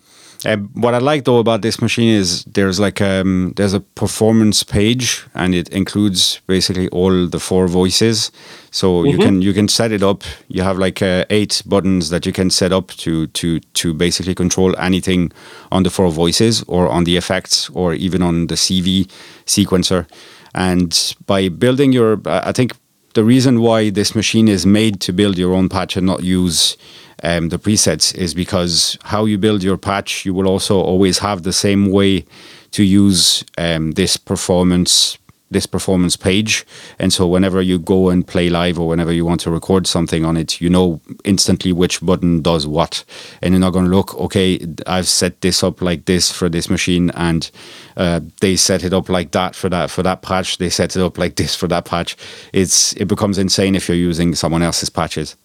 Um, 0.46 0.70
what 0.74 0.94
I 0.94 1.00
like 1.00 1.26
though 1.26 1.40
about 1.40 1.64
this 1.64 1.82
machine 1.82 2.10
is 2.10 2.44
there's 2.44 2.80
like 2.80 3.02
um, 3.02 3.54
there's 3.56 3.74
a 3.74 3.80
performance 3.80 4.64
page 4.64 5.26
and 5.34 5.56
it 5.56 5.68
includes 5.70 6.42
basically 6.46 6.90
all 6.90 7.28
the 7.28 7.40
four 7.40 7.68
voices. 7.68 8.32
So 8.70 8.88
mm-hmm. 8.88 9.08
you 9.08 9.18
can 9.18 9.42
you 9.42 9.54
can 9.54 9.68
set 9.68 9.92
it 9.92 10.04
up. 10.04 10.24
You 10.48 10.62
have 10.62 10.78
like 10.78 11.02
uh, 11.02 11.26
eight 11.32 11.64
buttons 11.66 12.10
that 12.10 12.26
you 12.26 12.34
can 12.34 12.52
set 12.52 12.72
up 12.72 12.90
to 12.98 13.28
to 13.28 13.60
to 13.60 13.94
basically 13.94 14.36
control 14.36 14.78
anything 14.78 15.32
on 15.72 15.84
the 15.84 15.90
four 15.90 16.12
voices 16.12 16.64
or 16.68 16.88
on 16.88 17.06
the 17.06 17.18
effects 17.18 17.70
or 17.72 17.94
even 17.96 18.22
on 18.22 18.48
the 18.48 18.56
CV 18.56 19.10
sequencer. 19.46 20.06
And 20.54 21.16
by 21.26 21.50
building 21.50 21.94
your, 21.94 22.20
I 22.26 22.52
think 22.52 22.74
the 23.18 23.24
reason 23.24 23.62
why 23.62 23.90
this 23.90 24.14
machine 24.14 24.48
is 24.48 24.64
made 24.64 25.02
to 25.02 25.12
build 25.12 25.40
your 25.40 25.52
own 25.52 25.70
patch 25.70 25.98
and 25.98 26.06
not 26.06 26.24
use 26.24 26.78
um, 27.24 27.50
the 27.50 27.58
presets 27.58 28.14
is 28.14 28.36
because 28.36 28.96
how 29.06 29.26
you 29.26 29.40
build 29.40 29.64
your 29.64 29.76
patch, 29.76 30.24
you 30.24 30.36
will 30.36 30.48
also 30.48 30.80
always 30.80 31.18
have 31.18 31.42
the 31.42 31.52
same 31.52 31.90
way 31.92 32.24
to 32.70 32.84
use 32.84 33.44
um, 33.58 33.94
this 33.94 34.18
performance 34.18 35.18
this 35.50 35.66
performance 35.66 36.16
page 36.16 36.66
and 37.00 37.14
so 37.14 37.28
whenever 37.28 37.62
you 37.62 37.80
go 37.80 38.10
and 38.10 38.28
play 38.28 38.50
live 38.50 38.78
or 38.80 38.88
whenever 38.88 39.12
you 39.12 39.26
want 39.26 39.40
to 39.40 39.52
record 39.52 39.88
something 39.88 40.26
on 40.26 40.36
it 40.36 40.60
you 40.60 40.70
know 40.70 41.00
instantly 41.24 41.72
which 41.72 42.02
button 42.02 42.42
does 42.42 42.68
what 42.68 43.04
and 43.42 43.54
you're 43.54 43.62
not 43.62 43.72
going 43.72 43.86
to 43.86 43.92
look 43.92 44.14
okay 44.16 44.60
i've 44.86 45.08
set 45.08 45.40
this 45.42 45.64
up 45.64 45.82
like 45.82 46.06
this 46.06 46.32
for 46.32 46.50
this 46.50 46.70
machine 46.70 47.10
and 47.12 47.52
uh, 47.96 48.20
they 48.42 48.56
set 48.56 48.84
it 48.84 48.94
up 48.94 49.10
like 49.10 49.32
that 49.32 49.56
for 49.56 49.70
that 49.70 49.90
for 49.90 50.04
that 50.04 50.22
patch 50.22 50.58
they 50.58 50.70
set 50.70 50.96
it 50.96 51.02
up 51.02 51.18
like 51.18 51.36
this 51.36 51.56
for 51.56 51.68
that 51.68 51.86
patch 51.86 52.16
it's 52.54 52.94
it 52.94 53.06
becomes 53.06 53.38
insane 53.38 53.76
if 53.76 53.88
you're 53.88 53.98
using 53.98 54.36
someone 54.36 54.62
else's 54.62 54.90
patches 54.90 55.36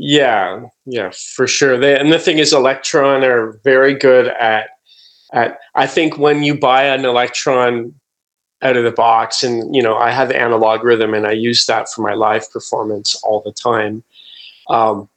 yeah, 0.00 0.60
yeah, 0.86 1.10
for 1.34 1.48
sure. 1.48 1.76
They, 1.76 1.98
and 1.98 2.12
the 2.12 2.20
thing 2.20 2.38
is, 2.38 2.52
Elektron 2.52 3.24
are 3.24 3.60
very 3.64 3.94
good 3.94 4.28
at 4.28 4.70
at. 5.32 5.58
I 5.74 5.88
think 5.88 6.18
when 6.18 6.44
you 6.44 6.56
buy 6.56 6.84
an 6.84 7.02
Elektron 7.02 7.94
out 8.62 8.76
of 8.76 8.84
the 8.84 8.92
box, 8.92 9.42
and 9.42 9.74
you 9.74 9.82
know, 9.82 9.96
I 9.96 10.10
have 10.10 10.30
analog 10.30 10.82
rhythm, 10.82 11.14
and 11.14 11.26
I 11.26 11.32
use 11.32 11.66
that 11.66 11.88
for 11.88 12.02
my 12.02 12.14
live 12.14 12.50
performance 12.50 13.14
all 13.22 13.40
the 13.40 13.52
time. 13.52 14.02
Um, 14.68 15.08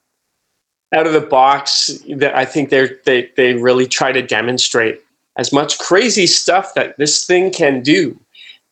out 0.93 1.07
of 1.07 1.13
the 1.13 1.21
box, 1.21 1.99
that 2.17 2.35
I 2.35 2.45
think 2.45 2.69
they 2.69 2.89
they 3.05 3.31
they 3.37 3.53
really 3.53 3.87
try 3.87 4.11
to 4.11 4.21
demonstrate 4.21 5.01
as 5.37 5.51
much 5.53 5.79
crazy 5.79 6.27
stuff 6.27 6.73
that 6.75 6.97
this 6.97 7.25
thing 7.25 7.51
can 7.51 7.81
do, 7.81 8.19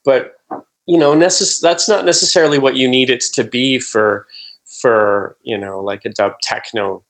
but 0.04 0.40
you 0.86 0.98
know, 0.98 1.14
necess- 1.14 1.62
that's 1.62 1.88
not 1.88 2.04
necessarily 2.04 2.58
what 2.58 2.76
you 2.76 2.88
need 2.88 3.10
it 3.10 3.22
to 3.22 3.44
be 3.44 3.80
for 3.80 4.28
for 4.66 5.36
you 5.42 5.58
know 5.58 5.80
like 5.80 6.06
a 6.06 6.10
dub 6.10 6.40
techno 6.42 7.04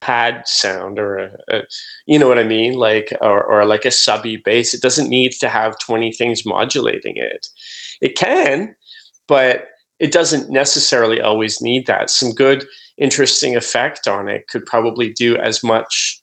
pad 0.00 0.46
sound 0.46 0.98
or 0.98 1.16
a, 1.16 1.36
a, 1.48 1.62
you 2.06 2.18
know 2.18 2.28
what 2.28 2.38
I 2.38 2.44
mean? 2.44 2.74
Like 2.74 3.12
or, 3.20 3.42
or 3.42 3.64
like 3.64 3.84
a 3.84 3.90
subby 3.90 4.36
bass. 4.36 4.74
It 4.74 4.82
doesn't 4.82 5.08
need 5.08 5.32
to 5.32 5.48
have 5.48 5.78
20 5.78 6.12
things 6.12 6.44
modulating 6.44 7.16
it. 7.16 7.48
It 8.00 8.16
can 8.16 8.76
but 9.26 9.68
it 9.98 10.12
doesn't 10.12 10.50
necessarily 10.50 11.20
always 11.20 11.60
need 11.60 11.86
that. 11.86 12.10
Some 12.10 12.32
good 12.32 12.66
interesting 12.98 13.56
effect 13.56 14.06
on 14.06 14.28
it 14.28 14.48
could 14.48 14.64
probably 14.66 15.12
do 15.12 15.36
as 15.36 15.64
much 15.64 16.20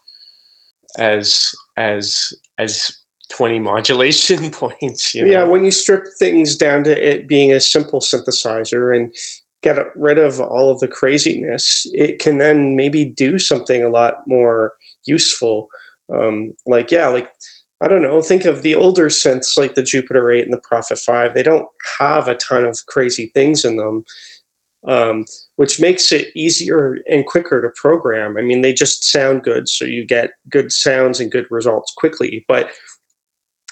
as 0.98 1.54
as 1.78 2.34
as 2.58 2.98
20 3.30 3.60
modulation 3.72 4.52
points 4.52 5.14
you 5.14 5.26
know? 5.26 5.32
yeah 5.32 5.44
when 5.44 5.66
you 5.66 5.72
strip 5.72 6.06
things 6.18 6.56
down 6.56 6.84
to 6.84 6.92
it 6.92 7.28
being 7.28 7.52
a 7.52 7.60
simple 7.60 8.00
synthesizer 8.00 8.96
and 8.96 9.14
get 9.62 9.96
rid 9.96 10.18
of 10.18 10.40
all 10.40 10.72
of 10.72 10.80
the 10.80 10.88
craziness, 10.88 11.86
it 11.94 12.20
can 12.20 12.38
then 12.38 12.76
maybe 12.76 13.06
do 13.06 13.38
something 13.38 13.84
a 13.84 13.90
lot 13.90 14.28
more 14.28 14.74
useful. 15.06 15.70
Um, 16.12 16.56
like, 16.66 16.92
yeah, 16.92 17.08
like, 17.08 17.32
I 17.80 17.88
don't 17.88 18.02
know, 18.02 18.22
think 18.22 18.46
of 18.46 18.62
the 18.62 18.76
older 18.76 19.08
synths 19.08 19.58
like 19.58 19.76
the 19.76 19.84
Jupiter 19.84 20.32
8 20.32 20.44
and 20.44 20.54
the 20.54 20.62
Prophet 20.62 21.00
5. 21.00 21.34
They 21.34 21.44
don't 21.44 21.68
have 22.00 22.28
a 22.28 22.36
ton 22.36 22.66
of 22.66 22.86
crazy 22.88 23.28
things 23.34 23.64
in 23.64 23.78
them, 23.78 24.04
um, 24.88 25.26
which 25.56 25.80
makes 25.80 26.12
it 26.12 26.36
easier 26.36 27.00
and 27.10 27.26
quicker 27.26 27.62
to 27.62 27.70
program. 27.70 28.38
I 28.38 28.42
mean, 28.42 28.62
they 28.62 28.74
just 28.74 29.04
sound 29.04 29.44
good, 29.44 29.70
so 29.70 29.86
you 29.86 30.06
get 30.06 30.34
good 30.50 30.72
sounds 30.72 31.20
and 31.20 31.32
good 31.32 31.50
results 31.50 31.94
quickly. 31.96 32.46
But 32.48 32.72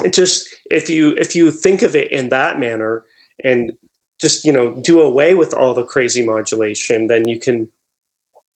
it 0.04 0.14
just, 0.14 0.56
if 0.72 0.90
you 0.90 1.16
if 1.18 1.36
you 1.36 1.52
think 1.52 1.82
of 1.82 1.96
it 1.96 2.12
in 2.12 2.30
that 2.30 2.60
manner 2.60 3.06
and 3.44 3.78
just 4.20 4.45
you 4.45 4.51
know 4.51 4.76
do 4.82 5.01
away 5.01 5.34
with 5.34 5.53
all 5.53 5.74
the 5.74 5.86
crazy 5.86 6.26
modulation, 6.26 7.07
then 7.07 7.28
you 7.28 7.39
can 7.39 7.72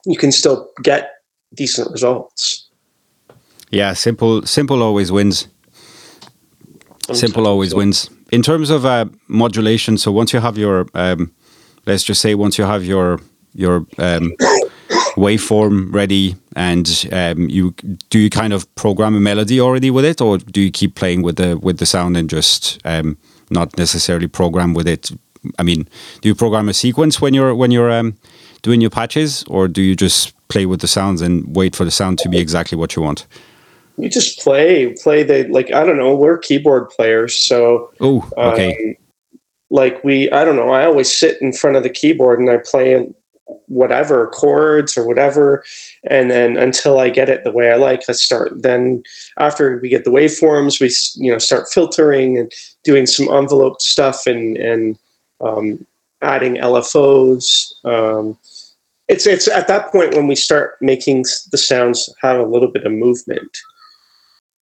you 0.06 0.18
can 0.18 0.32
still 0.32 0.70
get 0.84 1.12
decent 1.54 1.92
results. 1.92 2.70
Yeah, 3.72 3.94
simple 3.94 4.44
simple 4.44 4.84
always 4.84 5.12
wins. 5.12 5.48
Simple 7.12 7.48
always 7.48 7.74
wins. 7.76 8.10
In 8.32 8.42
terms 8.42 8.70
of 8.70 8.86
uh, 8.86 9.06
modulation, 9.28 9.98
so 9.98 10.12
once 10.12 10.32
you 10.32 10.40
have 10.40 10.58
your, 10.58 10.88
um, 10.94 11.34
let's 11.86 12.04
just 12.04 12.22
say, 12.22 12.34
once 12.34 12.58
you 12.58 12.64
have 12.64 12.86
your 12.86 13.20
your 13.54 13.86
um, 13.98 14.34
waveform 15.16 15.94
ready, 15.94 16.36
and 16.56 17.08
um, 17.12 17.50
you 17.50 17.72
do 18.10 18.20
you 18.20 18.30
kind 18.30 18.54
of 18.54 18.74
program 18.76 19.16
a 19.16 19.20
melody 19.20 19.60
already 19.60 19.92
with 19.92 20.06
it, 20.06 20.22
or 20.22 20.38
do 20.38 20.62
you 20.62 20.72
keep 20.72 20.96
playing 20.96 21.24
with 21.24 21.36
the 21.36 21.58
with 21.58 21.78
the 21.80 21.86
sound 21.86 22.16
and 22.16 22.30
just 22.30 22.80
um, 22.86 23.18
not 23.50 23.78
necessarily 23.78 24.28
program 24.28 24.74
with 24.74 24.88
it 24.88 25.12
I 25.60 25.64
mean, 25.64 25.88
do 26.22 26.30
you 26.30 26.36
program 26.36 26.70
a 26.70 26.74
sequence 26.74 27.22
when 27.22 27.34
you're 27.34 27.56
when 27.56 27.72
you're 27.72 27.92
um, 27.92 28.18
doing 28.62 28.82
your 28.82 28.90
patches, 28.90 29.44
or 29.48 29.68
do 29.68 29.82
you 29.82 29.96
just 29.96 30.34
play 30.48 30.66
with 30.66 30.82
the 30.82 30.88
sounds 30.88 31.22
and 31.22 31.56
wait 31.56 31.76
for 31.76 31.86
the 31.86 31.92
sound 31.92 32.20
to 32.20 32.30
be 32.30 32.38
exactly 32.38 32.78
what 32.78 32.96
you 32.96 33.02
want? 33.02 33.26
You 33.98 34.10
just 34.10 34.40
play, 34.40 34.94
play 35.04 35.24
the 35.24 35.48
like. 35.50 35.72
I 35.72 35.84
don't 35.86 35.98
know. 35.98 36.16
We're 36.16 36.38
keyboard 36.38 36.90
players, 36.90 37.36
so 37.36 37.92
oh, 38.00 38.30
okay. 38.38 38.72
Um, 38.72 38.96
like 39.70 40.04
we, 40.04 40.32
I 40.32 40.46
don't 40.46 40.56
know. 40.56 40.70
I 40.70 40.86
always 40.86 41.16
sit 41.16 41.42
in 41.42 41.52
front 41.52 41.78
of 41.78 41.84
the 41.84 41.90
keyboard 41.90 42.40
and 42.40 42.50
I 42.50 42.58
play 42.58 43.08
whatever 43.68 44.28
chords 44.28 44.98
or 44.98 45.06
whatever 45.06 45.64
and 46.10 46.32
then 46.32 46.56
until 46.56 47.00
i 47.00 47.10
get 47.10 47.30
it 47.30 47.44
the 47.44 47.52
way 47.52 47.72
i 47.72 47.76
like 47.76 48.02
i 48.08 48.14
start 48.14 48.62
then 48.62 49.04
after 49.38 49.80
we 49.80 49.90
get 49.90 50.06
the 50.06 50.10
waveforms 50.10 50.80
we 50.80 50.90
you 51.22 51.32
know 51.32 51.38
start 51.38 51.68
filtering 51.70 52.38
and 52.38 52.52
doing 52.84 53.06
some 53.06 53.28
envelope 53.30 53.82
stuff 53.82 54.26
and 54.26 54.58
and 54.58 54.98
um, 55.44 55.86
adding 56.22 56.56
lfos 56.56 57.74
um, 57.86 58.38
it's 59.08 59.28
it's 59.28 59.48
at 59.48 59.68
that 59.68 59.92
point 59.92 60.16
when 60.16 60.28
we 60.28 60.36
start 60.36 60.78
making 60.82 61.24
the 61.52 61.58
sounds 61.58 62.10
have 62.22 62.40
a 62.40 62.46
little 62.46 62.70
bit 62.70 62.86
of 62.86 62.92
movement 62.92 63.58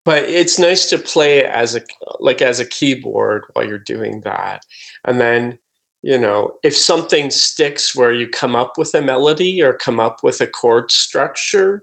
but 0.05 0.25
it's 0.25 0.59
nice 0.59 0.89
to 0.89 0.99
play 0.99 1.45
as 1.45 1.75
a 1.77 1.83
like 2.19 2.41
as 2.41 2.59
a 2.59 2.67
keyboard 2.67 3.45
while 3.53 3.67
you're 3.67 3.79
doing 3.79 4.21
that 4.23 4.65
and 5.05 5.21
then 5.21 5.59
you 6.03 6.17
know, 6.17 6.59
if 6.63 6.77
something 6.77 7.31
sticks 7.31 7.95
where 7.95 8.13
you 8.13 8.29
come 8.29 8.57
up 8.57 8.79
with 8.79 8.95
a 8.95 9.03
melody 9.03 9.63
or 9.63 9.75
come 9.75 10.01
up 10.01 10.23
with 10.23 10.41
a 10.41 10.47
chord 10.47 10.91
structure, 10.91 11.83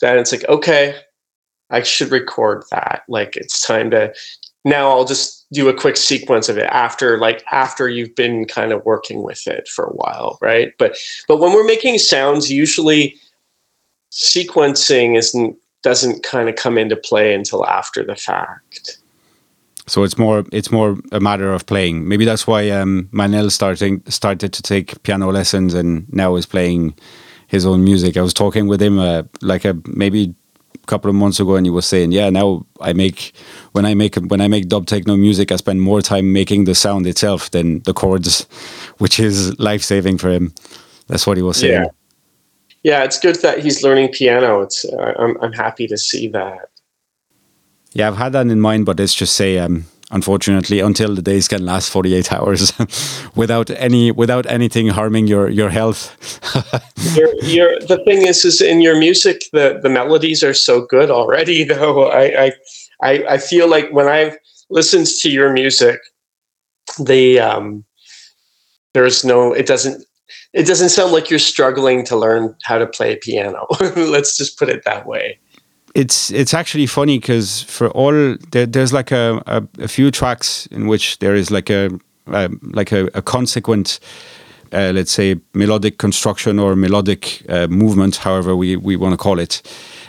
then 0.00 0.18
it's 0.18 0.30
like, 0.30 0.48
okay, 0.48 0.96
I 1.70 1.82
should 1.82 2.12
record 2.12 2.64
that. 2.70 3.02
Like 3.08 3.36
it's 3.36 3.66
time 3.66 3.90
to 3.90 4.14
now 4.64 4.90
I'll 4.90 5.04
just 5.04 5.35
do 5.52 5.68
a 5.68 5.74
quick 5.74 5.96
sequence 5.96 6.48
of 6.48 6.58
it 6.58 6.66
after 6.70 7.18
like 7.18 7.44
after 7.52 7.88
you've 7.88 8.14
been 8.14 8.46
kind 8.46 8.72
of 8.72 8.84
working 8.84 9.22
with 9.22 9.46
it 9.46 9.68
for 9.68 9.84
a 9.84 9.92
while, 9.92 10.38
right? 10.40 10.72
But 10.78 10.96
but 11.28 11.38
when 11.38 11.52
we're 11.52 11.66
making 11.66 11.98
sounds, 11.98 12.50
usually 12.50 13.16
sequencing 14.12 15.16
isn't 15.16 15.56
doesn't 15.82 16.24
kind 16.24 16.48
of 16.48 16.56
come 16.56 16.78
into 16.78 16.96
play 16.96 17.32
until 17.32 17.64
after 17.66 18.04
the 18.04 18.16
fact. 18.16 18.98
So 19.86 20.02
it's 20.02 20.18
more 20.18 20.44
it's 20.52 20.72
more 20.72 20.96
a 21.12 21.20
matter 21.20 21.52
of 21.52 21.66
playing. 21.66 22.08
Maybe 22.08 22.24
that's 22.24 22.46
why 22.46 22.70
um, 22.70 23.08
Manel 23.12 23.52
starting 23.52 24.02
started 24.08 24.52
to 24.52 24.62
take 24.62 25.00
piano 25.04 25.30
lessons 25.30 25.74
and 25.74 26.12
now 26.12 26.34
is 26.34 26.46
playing 26.46 26.96
his 27.46 27.64
own 27.64 27.84
music. 27.84 28.16
I 28.16 28.22
was 28.22 28.34
talking 28.34 28.66
with 28.66 28.82
him 28.82 28.98
uh, 28.98 29.22
like 29.42 29.64
a 29.64 29.76
maybe 29.86 30.34
couple 30.86 31.10
of 31.10 31.14
months 31.14 31.40
ago, 31.40 31.56
and 31.56 31.66
he 31.66 31.70
was 31.70 31.86
saying, 31.86 32.12
"Yeah, 32.12 32.30
now 32.30 32.66
I 32.80 32.92
make 32.92 33.32
when 33.72 33.84
I 33.84 33.94
make 33.94 34.16
when 34.16 34.40
I 34.40 34.48
make 34.48 34.68
dub 34.68 34.86
techno 34.86 35.16
music, 35.16 35.52
I 35.52 35.56
spend 35.56 35.82
more 35.82 36.00
time 36.00 36.32
making 36.32 36.64
the 36.64 36.74
sound 36.74 37.06
itself 37.06 37.50
than 37.50 37.80
the 37.80 37.92
chords, 37.92 38.46
which 38.98 39.20
is 39.20 39.58
life 39.58 39.82
saving 39.82 40.18
for 40.18 40.30
him." 40.30 40.52
That's 41.08 41.26
what 41.26 41.36
he 41.36 41.42
was 41.42 41.58
saying. 41.58 41.82
Yeah. 41.84 41.90
Yeah, 42.82 43.02
it's 43.02 43.18
good 43.18 43.34
that 43.42 43.58
he's 43.64 43.82
learning 43.82 44.12
piano. 44.12 44.62
It's 44.62 44.84
uh, 44.84 45.14
I'm 45.18 45.36
I'm 45.42 45.52
happy 45.52 45.88
to 45.88 45.98
see 45.98 46.28
that. 46.28 46.68
Yeah, 47.94 48.06
I've 48.06 48.16
had 48.16 48.32
that 48.34 48.46
in 48.46 48.60
mind, 48.60 48.86
but 48.86 48.98
let's 48.98 49.12
just 49.14 49.34
say, 49.34 49.58
um, 49.58 49.86
unfortunately, 50.10 50.78
until 50.78 51.14
the 51.14 51.22
days 51.22 51.48
can 51.48 51.64
last 51.64 51.90
48 51.90 52.32
hours 52.38 52.72
without 53.34 53.70
any 53.70 54.12
without 54.12 54.46
anything 54.46 54.86
harming 54.86 55.26
your 55.26 55.48
your 55.48 55.70
health. 55.70 56.14
you're, 57.42 57.76
the 57.80 58.00
thing 58.04 58.22
is, 58.22 58.44
is 58.44 58.60
in 58.60 58.80
your 58.80 58.96
music, 58.96 59.35
the 59.56 59.80
the 59.82 59.88
melodies 59.88 60.42
are 60.44 60.54
so 60.54 60.86
good 60.86 61.10
already. 61.10 61.64
Though 61.72 62.10
I 62.10 62.52
I 63.02 63.24
I 63.28 63.38
feel 63.38 63.68
like 63.68 63.90
when 63.90 64.08
I've 64.08 64.36
listened 64.70 65.06
to 65.06 65.30
your 65.30 65.52
music, 65.52 66.00
the 66.98 67.40
um, 67.40 67.84
there's 68.94 69.24
no 69.24 69.52
it 69.52 69.66
doesn't 69.66 70.04
it 70.52 70.66
doesn't 70.66 70.90
sound 70.90 71.12
like 71.12 71.28
you're 71.30 71.38
struggling 71.38 72.04
to 72.04 72.16
learn 72.16 72.54
how 72.62 72.78
to 72.78 72.86
play 72.86 73.16
piano. 73.16 73.66
Let's 73.96 74.36
just 74.36 74.58
put 74.58 74.68
it 74.68 74.84
that 74.84 75.06
way 75.06 75.38
it's 75.96 76.30
it's 76.30 76.52
actually 76.52 76.86
funny 76.86 77.18
because 77.18 77.62
for 77.62 77.88
all 77.92 78.36
there, 78.50 78.66
there's 78.66 78.92
like 78.92 79.10
a, 79.10 79.42
a, 79.46 79.66
a, 79.78 79.88
few 79.88 80.10
tracks 80.10 80.66
in 80.66 80.88
which 80.88 81.18
there 81.20 81.34
is 81.34 81.50
like 81.50 81.70
a, 81.70 81.88
a 82.26 82.50
like 82.60 82.92
a, 82.92 83.06
a 83.14 83.22
consequent 83.22 83.98
uh, 84.72 84.92
let's 84.94 85.12
say 85.12 85.36
melodic 85.54 85.98
construction 85.98 86.58
or 86.58 86.76
melodic 86.76 87.42
uh, 87.48 87.66
movement 87.68 88.16
however 88.16 88.56
we, 88.56 88.76
we 88.76 88.96
want 88.96 89.12
to 89.12 89.16
call 89.16 89.38
it. 89.38 89.62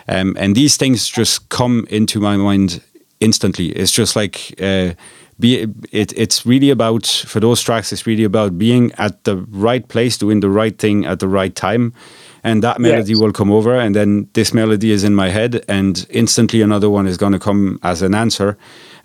Um, 0.07 0.35
and 0.39 0.55
these 0.55 0.77
things 0.77 1.07
just 1.07 1.49
come 1.49 1.85
into 1.89 2.19
my 2.19 2.37
mind 2.37 2.81
instantly. 3.19 3.69
It's 3.69 3.91
just 3.91 4.15
like 4.15 4.53
uh, 4.61 4.93
be 5.39 5.67
it, 5.91 6.13
it's 6.15 6.45
really 6.45 6.69
about 6.69 7.05
for 7.05 7.39
those 7.39 7.61
tracks 7.61 7.91
it's 7.91 8.07
really 8.07 8.23
about 8.23 8.57
being 8.57 8.91
at 8.93 9.23
the 9.23 9.37
right 9.49 9.87
place 9.87 10.17
doing 10.17 10.39
the 10.39 10.49
right 10.49 10.77
thing 10.77 11.05
at 11.05 11.19
the 11.19 11.27
right 11.27 11.55
time. 11.55 11.93
And 12.43 12.63
that 12.63 12.79
melody 12.79 13.11
yes. 13.11 13.19
will 13.19 13.33
come 13.33 13.51
over 13.51 13.75
and 13.75 13.93
then 13.93 14.29
this 14.33 14.53
melody 14.53 14.91
is 14.91 15.03
in 15.03 15.13
my 15.13 15.29
head 15.29 15.65
and 15.67 16.05
instantly 16.09 16.61
another 16.61 16.89
one 16.89 17.05
is 17.05 17.17
going 17.17 17.33
to 17.33 17.39
come 17.39 17.77
as 17.83 18.01
an 18.01 18.15
answer 18.15 18.57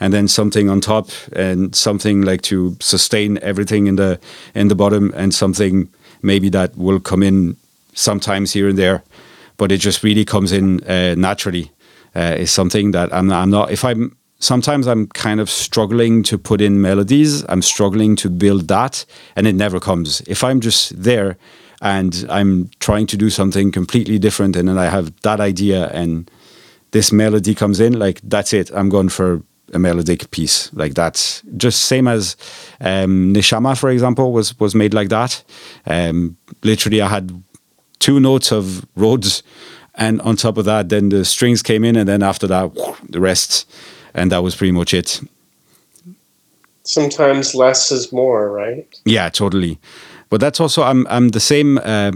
and 0.02 0.12
then 0.12 0.26
something 0.26 0.68
on 0.68 0.80
top 0.80 1.10
and 1.32 1.76
something 1.76 2.22
like 2.22 2.42
to 2.42 2.76
sustain 2.80 3.38
everything 3.40 3.86
in 3.86 3.96
the 3.96 4.18
in 4.54 4.68
the 4.68 4.74
bottom 4.74 5.12
and 5.14 5.32
something 5.32 5.88
maybe 6.22 6.50
that 6.50 6.76
will 6.76 7.00
come 7.00 7.22
in 7.22 7.56
sometimes 7.94 8.52
here 8.52 8.68
and 8.68 8.78
there 8.78 9.02
but 9.56 9.70
it 9.70 9.78
just 9.78 10.02
really 10.02 10.24
comes 10.24 10.50
in 10.50 10.82
uh, 10.84 11.14
naturally 11.16 11.70
uh, 12.16 12.34
is 12.38 12.50
something 12.50 12.90
that 12.90 13.14
I'm, 13.14 13.30
I'm 13.30 13.50
not 13.50 13.70
if 13.70 13.84
I'm 13.84 14.16
sometimes 14.40 14.88
I'm 14.88 15.06
kind 15.06 15.40
of 15.40 15.48
struggling 15.48 16.24
to 16.24 16.36
put 16.36 16.60
in 16.60 16.80
melodies 16.80 17.44
I'm 17.48 17.62
struggling 17.62 18.16
to 18.16 18.28
build 18.28 18.66
that 18.68 19.06
and 19.36 19.46
it 19.46 19.54
never 19.54 19.78
comes 19.78 20.20
if 20.22 20.42
I'm 20.42 20.60
just 20.60 21.00
there 21.00 21.36
and 21.82 22.26
I'm 22.30 22.70
trying 22.78 23.06
to 23.08 23.16
do 23.16 23.28
something 23.28 23.72
completely 23.72 24.16
different, 24.16 24.54
and 24.54 24.68
then 24.68 24.78
I 24.78 24.84
have 24.84 25.12
that 25.22 25.40
idea, 25.40 25.88
and 25.88 26.30
this 26.92 27.10
melody 27.10 27.56
comes 27.56 27.80
in, 27.80 27.98
like 27.98 28.20
that's 28.22 28.52
it. 28.52 28.70
I'm 28.72 28.88
going 28.88 29.08
for 29.08 29.42
a 29.72 29.78
melodic 29.78 30.30
piece 30.30 30.72
like 30.74 30.94
that. 30.94 31.42
Just 31.56 31.84
same 31.84 32.08
as 32.08 32.36
um, 32.80 33.32
Neshama, 33.34 33.78
for 33.78 33.90
example, 33.90 34.32
was 34.32 34.58
was 34.60 34.74
made 34.74 34.94
like 34.94 35.08
that. 35.08 35.42
Um, 35.86 36.36
literally, 36.62 37.00
I 37.00 37.08
had 37.08 37.42
two 37.98 38.20
notes 38.20 38.52
of 38.52 38.86
Rhodes, 38.96 39.42
and 39.94 40.20
on 40.22 40.36
top 40.36 40.58
of 40.58 40.64
that, 40.64 40.88
then 40.88 41.08
the 41.08 41.24
strings 41.24 41.62
came 41.62 41.84
in, 41.84 41.96
and 41.96 42.08
then 42.08 42.22
after 42.22 42.46
that, 42.46 42.72
the 43.08 43.20
rest, 43.20 43.70
and 44.14 44.30
that 44.32 44.42
was 44.42 44.56
pretty 44.56 44.72
much 44.72 44.94
it. 44.94 45.20
Sometimes 46.84 47.54
less 47.54 47.92
is 47.92 48.12
more, 48.12 48.50
right? 48.50 48.86
Yeah, 49.04 49.28
totally 49.28 49.78
but 50.32 50.40
that's 50.40 50.60
also 50.60 50.82
I'm 50.82 51.06
I'm 51.08 51.28
the 51.28 51.40
same 51.40 51.76
uh, 51.76 52.12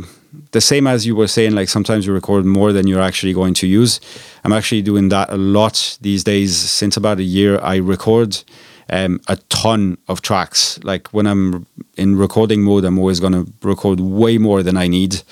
the 0.52 0.60
same 0.60 0.86
as 0.86 1.06
you 1.06 1.16
were 1.16 1.28
saying. 1.28 1.54
Like 1.54 1.68
sometimes 1.68 2.06
you 2.06 2.12
record 2.12 2.44
more 2.44 2.72
than 2.72 2.86
you're 2.86 3.02
actually 3.02 3.32
going 3.32 3.54
to 3.54 3.66
use. 3.66 4.00
I'm 4.44 4.52
actually 4.52 4.82
doing 4.82 5.08
that 5.10 5.30
a 5.30 5.36
lot 5.36 5.98
these 6.00 6.24
days. 6.24 6.56
Since 6.56 6.96
about 6.96 7.18
a 7.18 7.24
year, 7.24 7.58
I 7.60 7.76
record 7.76 8.42
um, 8.90 9.20
a 9.28 9.36
ton 9.48 9.98
of 10.08 10.22
tracks. 10.22 10.78
Like 10.82 11.08
when 11.08 11.26
I'm 11.26 11.66
in 11.96 12.16
recording 12.16 12.62
mode, 12.62 12.84
I'm 12.84 12.98
always 12.98 13.20
going 13.20 13.32
to 13.32 13.52
record 13.62 14.00
way 14.00 14.38
more 14.38 14.62
than 14.62 14.76
I 14.76 14.88
need. 14.88 15.22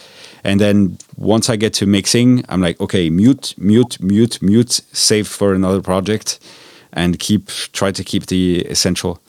And 0.43 0.61
then 0.61 0.99
once 1.17 1.49
I 1.49 1.57
get 1.57 1.73
to 1.75 1.87
mixing, 1.87 2.45
I'm 2.49 2.61
like, 2.61 2.79
okay, 2.81 3.09
mute, 3.09 3.55
mute, 3.57 3.99
mute, 4.01 4.43
mute, 4.43 4.81
save 4.93 5.27
for 5.27 5.55
another 5.55 5.81
project, 5.81 6.39
and 6.93 7.19
keep 7.19 7.49
try 7.73 7.91
to 7.93 8.05
keep 8.05 8.27
the 8.27 8.61
essential 8.67 9.21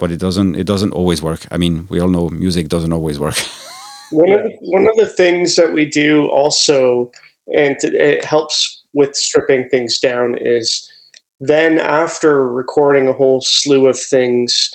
but 0.00 0.10
it 0.10 0.18
doesn't 0.18 0.56
it 0.56 0.64
doesn't 0.64 0.92
always 0.92 1.22
work. 1.22 1.46
I 1.52 1.58
mean, 1.58 1.86
we 1.88 2.00
all 2.00 2.08
know 2.08 2.28
music 2.30 2.68
doesn't 2.68 2.92
always 2.92 3.20
work. 3.20 3.36
one 4.10 4.32
of 4.32 4.42
the, 4.42 4.56
one 4.60 4.88
of 4.88 4.96
the 4.96 5.06
things 5.06 5.56
that 5.56 5.72
we 5.72 5.84
do 5.84 6.28
also, 6.28 7.10
and 7.54 7.76
it 7.82 8.24
helps 8.24 8.82
with 8.92 9.14
stripping 9.16 9.68
things 9.68 9.98
down, 9.98 10.36
is 10.38 10.90
then 11.40 11.78
after 11.78 12.48
recording 12.48 13.08
a 13.08 13.12
whole 13.12 13.40
slew 13.40 13.86
of 13.86 13.98
things, 13.98 14.70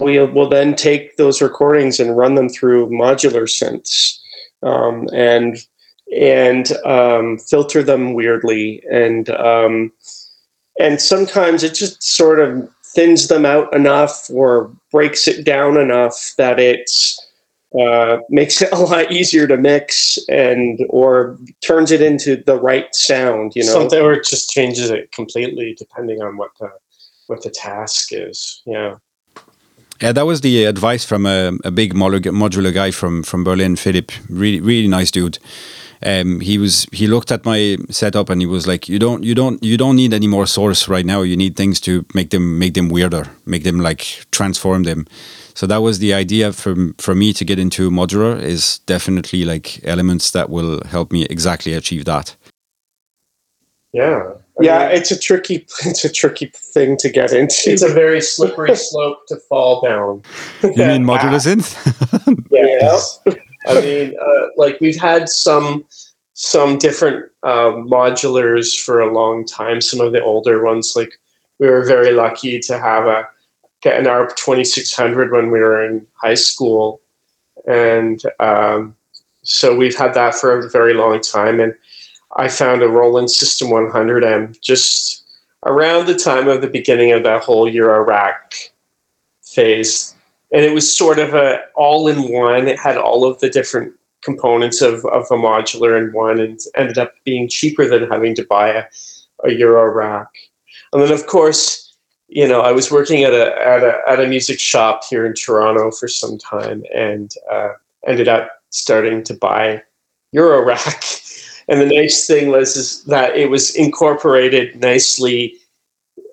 we 0.00 0.18
will 0.18 0.48
then 0.48 0.74
take 0.74 1.16
those 1.16 1.40
recordings 1.40 2.00
and 2.00 2.16
run 2.16 2.34
them 2.34 2.48
through 2.48 2.88
modular 2.90 3.44
synths 3.44 4.18
um, 4.62 5.08
and 5.12 5.58
and 6.14 6.72
um, 6.84 7.38
filter 7.38 7.82
them 7.82 8.14
weirdly. 8.14 8.82
And 8.90 9.30
um, 9.30 9.92
and 10.78 11.00
sometimes 11.00 11.62
it 11.62 11.74
just 11.74 12.02
sort 12.02 12.38
of 12.38 12.68
thins 12.84 13.28
them 13.28 13.44
out 13.44 13.74
enough 13.74 14.28
or 14.30 14.70
breaks 14.90 15.28
it 15.28 15.44
down 15.44 15.76
enough 15.76 16.34
that 16.38 16.58
it's 16.58 17.25
uh, 17.78 18.18
makes 18.30 18.62
it 18.62 18.68
a 18.72 18.78
lot 18.78 19.10
easier 19.12 19.46
to 19.46 19.56
mix 19.56 20.18
and 20.28 20.80
or 20.88 21.38
turns 21.60 21.90
it 21.90 22.00
into 22.00 22.36
the 22.36 22.58
right 22.58 22.94
sound 22.94 23.54
you 23.54 23.64
know 23.64 23.72
something 23.72 24.00
or 24.00 24.12
it 24.12 24.24
just 24.24 24.50
changes 24.50 24.90
it 24.90 25.10
completely 25.12 25.74
depending 25.78 26.22
on 26.22 26.36
what 26.36 26.50
the 26.60 26.70
what 27.26 27.42
the 27.42 27.50
task 27.50 28.08
is 28.12 28.62
yeah 28.66 28.96
yeah, 30.02 30.12
that 30.12 30.26
was 30.26 30.42
the 30.42 30.66
advice 30.66 31.06
from 31.06 31.24
a, 31.24 31.52
a 31.64 31.70
big 31.70 31.94
modular 31.94 32.74
guy 32.74 32.90
from 32.90 33.22
from 33.22 33.44
Berlin, 33.44 33.76
Philip. 33.76 34.12
Really, 34.28 34.60
really 34.60 34.88
nice 34.88 35.10
dude 35.10 35.38
um, 36.04 36.40
he 36.40 36.58
was 36.58 36.86
he 36.92 37.06
looked 37.06 37.32
at 37.32 37.44
my 37.44 37.76
setup 37.90 38.30
and 38.30 38.40
he 38.40 38.46
was 38.46 38.66
like, 38.66 38.88
"You 38.88 38.98
don't 38.98 39.24
you 39.24 39.34
don't 39.34 39.62
you 39.62 39.76
don't 39.76 39.96
need 39.96 40.12
any 40.12 40.26
more 40.26 40.46
source 40.46 40.88
right 40.88 41.06
now. 41.06 41.22
You 41.22 41.36
need 41.36 41.56
things 41.56 41.80
to 41.80 42.04
make 42.14 42.30
them 42.30 42.58
make 42.58 42.74
them 42.74 42.88
weirder, 42.88 43.30
make 43.46 43.64
them 43.64 43.80
like 43.80 44.26
transform 44.30 44.82
them." 44.82 45.06
So 45.56 45.66
that 45.68 45.78
was 45.78 46.00
the 46.00 46.12
idea 46.12 46.52
for 46.52 46.76
for 46.98 47.14
me 47.14 47.32
to 47.32 47.42
get 47.42 47.58
into 47.58 47.90
modular 47.90 48.38
is 48.38 48.80
definitely 48.80 49.46
like 49.46 49.80
elements 49.84 50.30
that 50.32 50.50
will 50.50 50.84
help 50.84 51.10
me 51.10 51.24
exactly 51.30 51.72
achieve 51.72 52.04
that. 52.04 52.36
Yeah. 53.92 54.34
I 54.60 54.62
yeah, 54.62 54.88
mean, 54.88 54.98
it's 54.98 55.10
a 55.10 55.18
tricky 55.18 55.66
it's 55.86 56.04
a 56.04 56.12
tricky 56.12 56.52
thing 56.54 56.98
to 56.98 57.08
get 57.08 57.32
into. 57.32 57.70
It's 57.70 57.82
a 57.82 57.88
very 57.88 58.20
slippery 58.20 58.76
slope 58.76 59.26
to 59.28 59.36
fall 59.48 59.80
down. 59.80 60.22
You 60.62 60.86
mean 60.90 61.04
modular 61.10 61.40
synth? 61.40 61.72
yes. 62.50 63.18
I 63.66 63.80
mean, 63.80 64.14
uh, 64.20 64.48
like 64.58 64.78
we've 64.82 65.00
had 65.00 65.30
some 65.30 65.86
some 66.34 66.76
different 66.76 67.32
uh, 67.42 67.72
modulars 67.96 68.78
for 68.78 69.00
a 69.00 69.10
long 69.10 69.46
time. 69.46 69.80
Some 69.80 70.02
of 70.02 70.12
the 70.12 70.22
older 70.22 70.62
ones, 70.62 70.92
like 70.94 71.18
we 71.58 71.66
were 71.66 71.86
very 71.86 72.12
lucky 72.12 72.60
to 72.60 72.78
have 72.78 73.06
a 73.06 73.26
get 73.82 73.98
an 73.98 74.06
ARP 74.06 74.36
2600 74.36 75.32
when 75.32 75.50
we 75.50 75.60
were 75.60 75.84
in 75.84 76.06
high 76.14 76.34
school, 76.34 77.00
and 77.66 78.22
um, 78.40 78.94
so 79.42 79.74
we've 79.74 79.96
had 79.96 80.14
that 80.14 80.34
for 80.34 80.58
a 80.58 80.70
very 80.70 80.94
long 80.94 81.20
time. 81.20 81.60
And 81.60 81.74
I 82.36 82.48
found 82.48 82.82
a 82.82 82.88
Roland 82.88 83.30
System 83.30 83.68
100M 83.68 84.60
just 84.60 85.24
around 85.64 86.06
the 86.06 86.14
time 86.14 86.48
of 86.48 86.60
the 86.60 86.68
beginning 86.68 87.12
of 87.12 87.22
that 87.24 87.42
whole 87.42 87.68
Euro 87.68 88.04
rack 88.04 88.54
phase 89.42 90.16
and 90.52 90.64
it 90.64 90.72
was 90.72 90.94
sort 90.94 91.18
of 91.18 91.34
a 91.34 91.60
all 91.74 92.08
in 92.08 92.32
one. 92.32 92.68
It 92.68 92.78
had 92.78 92.96
all 92.96 93.24
of 93.24 93.40
the 93.40 93.50
different 93.50 93.94
components 94.22 94.80
of, 94.80 95.04
of 95.06 95.24
a 95.30 95.34
modular 95.34 96.00
in 96.00 96.12
one 96.12 96.40
and 96.40 96.58
ended 96.74 96.98
up 96.98 97.14
being 97.24 97.48
cheaper 97.48 97.86
than 97.86 98.10
having 98.10 98.34
to 98.36 98.44
buy 98.44 98.68
a, 98.68 98.84
a 99.44 99.52
Euro 99.52 99.92
rack. 99.92 100.28
And 100.92 101.02
then 101.02 101.12
of 101.12 101.26
course, 101.26 101.85
you 102.28 102.46
know, 102.46 102.60
I 102.60 102.72
was 102.72 102.90
working 102.90 103.24
at 103.24 103.32
a 103.32 103.54
at 103.66 103.82
a 103.82 104.00
at 104.08 104.20
a 104.20 104.26
music 104.26 104.58
shop 104.58 105.02
here 105.08 105.26
in 105.26 105.34
Toronto 105.34 105.90
for 105.90 106.08
some 106.08 106.38
time 106.38 106.84
and 106.94 107.32
uh, 107.50 107.70
ended 108.06 108.28
up 108.28 108.50
starting 108.70 109.22
to 109.24 109.34
buy 109.34 109.82
Euro 110.32 110.64
rack. 110.64 111.04
And 111.68 111.80
the 111.80 111.86
nice 111.86 112.28
thing 112.28 112.50
was 112.50 112.76
is 112.76 113.02
that 113.06 113.36
it 113.36 113.50
was 113.50 113.74
incorporated 113.74 114.80
nicely 114.80 115.56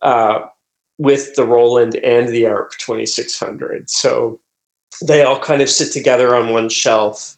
uh, 0.03 0.41
with 0.99 1.35
the 1.35 1.43
Roland 1.43 1.95
and 1.95 2.29
the 2.29 2.45
ARP 2.45 2.73
2600. 2.77 3.89
So 3.89 4.39
they 5.05 5.23
all 5.23 5.39
kind 5.39 5.61
of 5.61 5.69
sit 5.69 5.91
together 5.91 6.35
on 6.35 6.53
one 6.53 6.69
shelf 6.69 7.35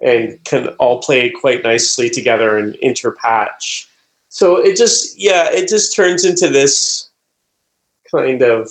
and 0.00 0.42
can 0.44 0.68
all 0.78 1.00
play 1.00 1.30
quite 1.30 1.62
nicely 1.62 2.10
together 2.10 2.58
and 2.58 2.74
interpatch. 2.82 3.86
So 4.28 4.56
it 4.56 4.76
just, 4.76 5.16
yeah, 5.16 5.48
it 5.50 5.68
just 5.68 5.94
turns 5.94 6.24
into 6.24 6.48
this 6.48 7.08
kind 8.10 8.42
of 8.42 8.70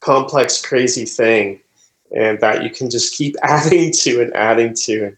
complex, 0.00 0.64
crazy 0.64 1.04
thing, 1.04 1.60
and 2.16 2.40
that 2.40 2.62
you 2.62 2.70
can 2.70 2.90
just 2.90 3.14
keep 3.14 3.36
adding 3.42 3.92
to 3.92 4.22
and 4.22 4.34
adding 4.34 4.74
to. 4.74 5.06
And, 5.06 5.16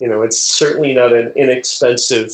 you 0.00 0.08
know, 0.08 0.22
it's 0.22 0.38
certainly 0.38 0.94
not 0.94 1.12
an 1.12 1.32
inexpensive 1.32 2.32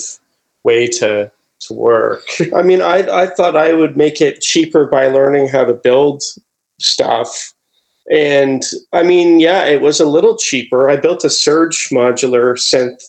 way 0.65 0.87
to 0.87 1.31
to 1.61 1.75
work. 1.75 2.25
I 2.55 2.63
mean, 2.63 2.81
I 2.81 3.23
I 3.23 3.27
thought 3.27 3.57
I 3.57 3.73
would 3.73 3.97
make 3.97 4.21
it 4.21 4.41
cheaper 4.41 4.87
by 4.87 5.09
learning 5.09 5.49
how 5.49 5.65
to 5.65 5.75
build 5.75 6.23
stuff. 6.79 7.53
And 8.11 8.65
I 8.93 9.03
mean, 9.03 9.41
yeah, 9.41 9.67
it 9.67 9.83
was 9.83 10.01
a 10.01 10.07
little 10.07 10.37
cheaper. 10.37 10.91
I 10.91 10.97
built 10.97 11.25
a 11.25 11.31
Serge 11.31 11.91
modular 11.91 12.57
synth 12.57 13.03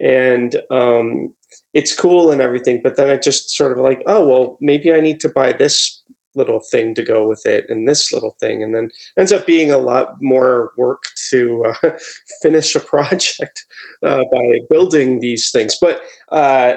and 0.00 0.60
um, 0.70 1.34
it's 1.72 1.98
cool 1.98 2.30
and 2.30 2.40
everything. 2.40 2.82
But 2.82 2.96
then 2.96 3.08
I 3.08 3.16
just 3.16 3.50
sort 3.50 3.72
of 3.72 3.78
like, 3.78 4.02
oh, 4.06 4.26
well, 4.26 4.58
maybe 4.60 4.92
I 4.92 5.00
need 5.00 5.20
to 5.20 5.28
buy 5.28 5.52
this 5.52 6.02
little 6.34 6.60
thing 6.60 6.94
to 6.94 7.02
go 7.02 7.28
with 7.28 7.46
it 7.46 7.68
and 7.68 7.88
this 7.88 8.12
little 8.12 8.32
thing. 8.40 8.62
And 8.62 8.74
then 8.74 8.90
ends 9.16 9.32
up 9.32 9.46
being 9.46 9.70
a 9.70 9.78
lot 9.78 10.20
more 10.20 10.72
work 10.76 11.04
to 11.30 11.64
uh, 11.64 11.90
finish 12.42 12.74
a 12.74 12.80
project 12.80 13.64
uh, 14.02 14.24
by 14.32 14.60
building 14.70 15.20
these 15.20 15.50
things. 15.50 15.76
But 15.80 16.02
uh, 16.30 16.76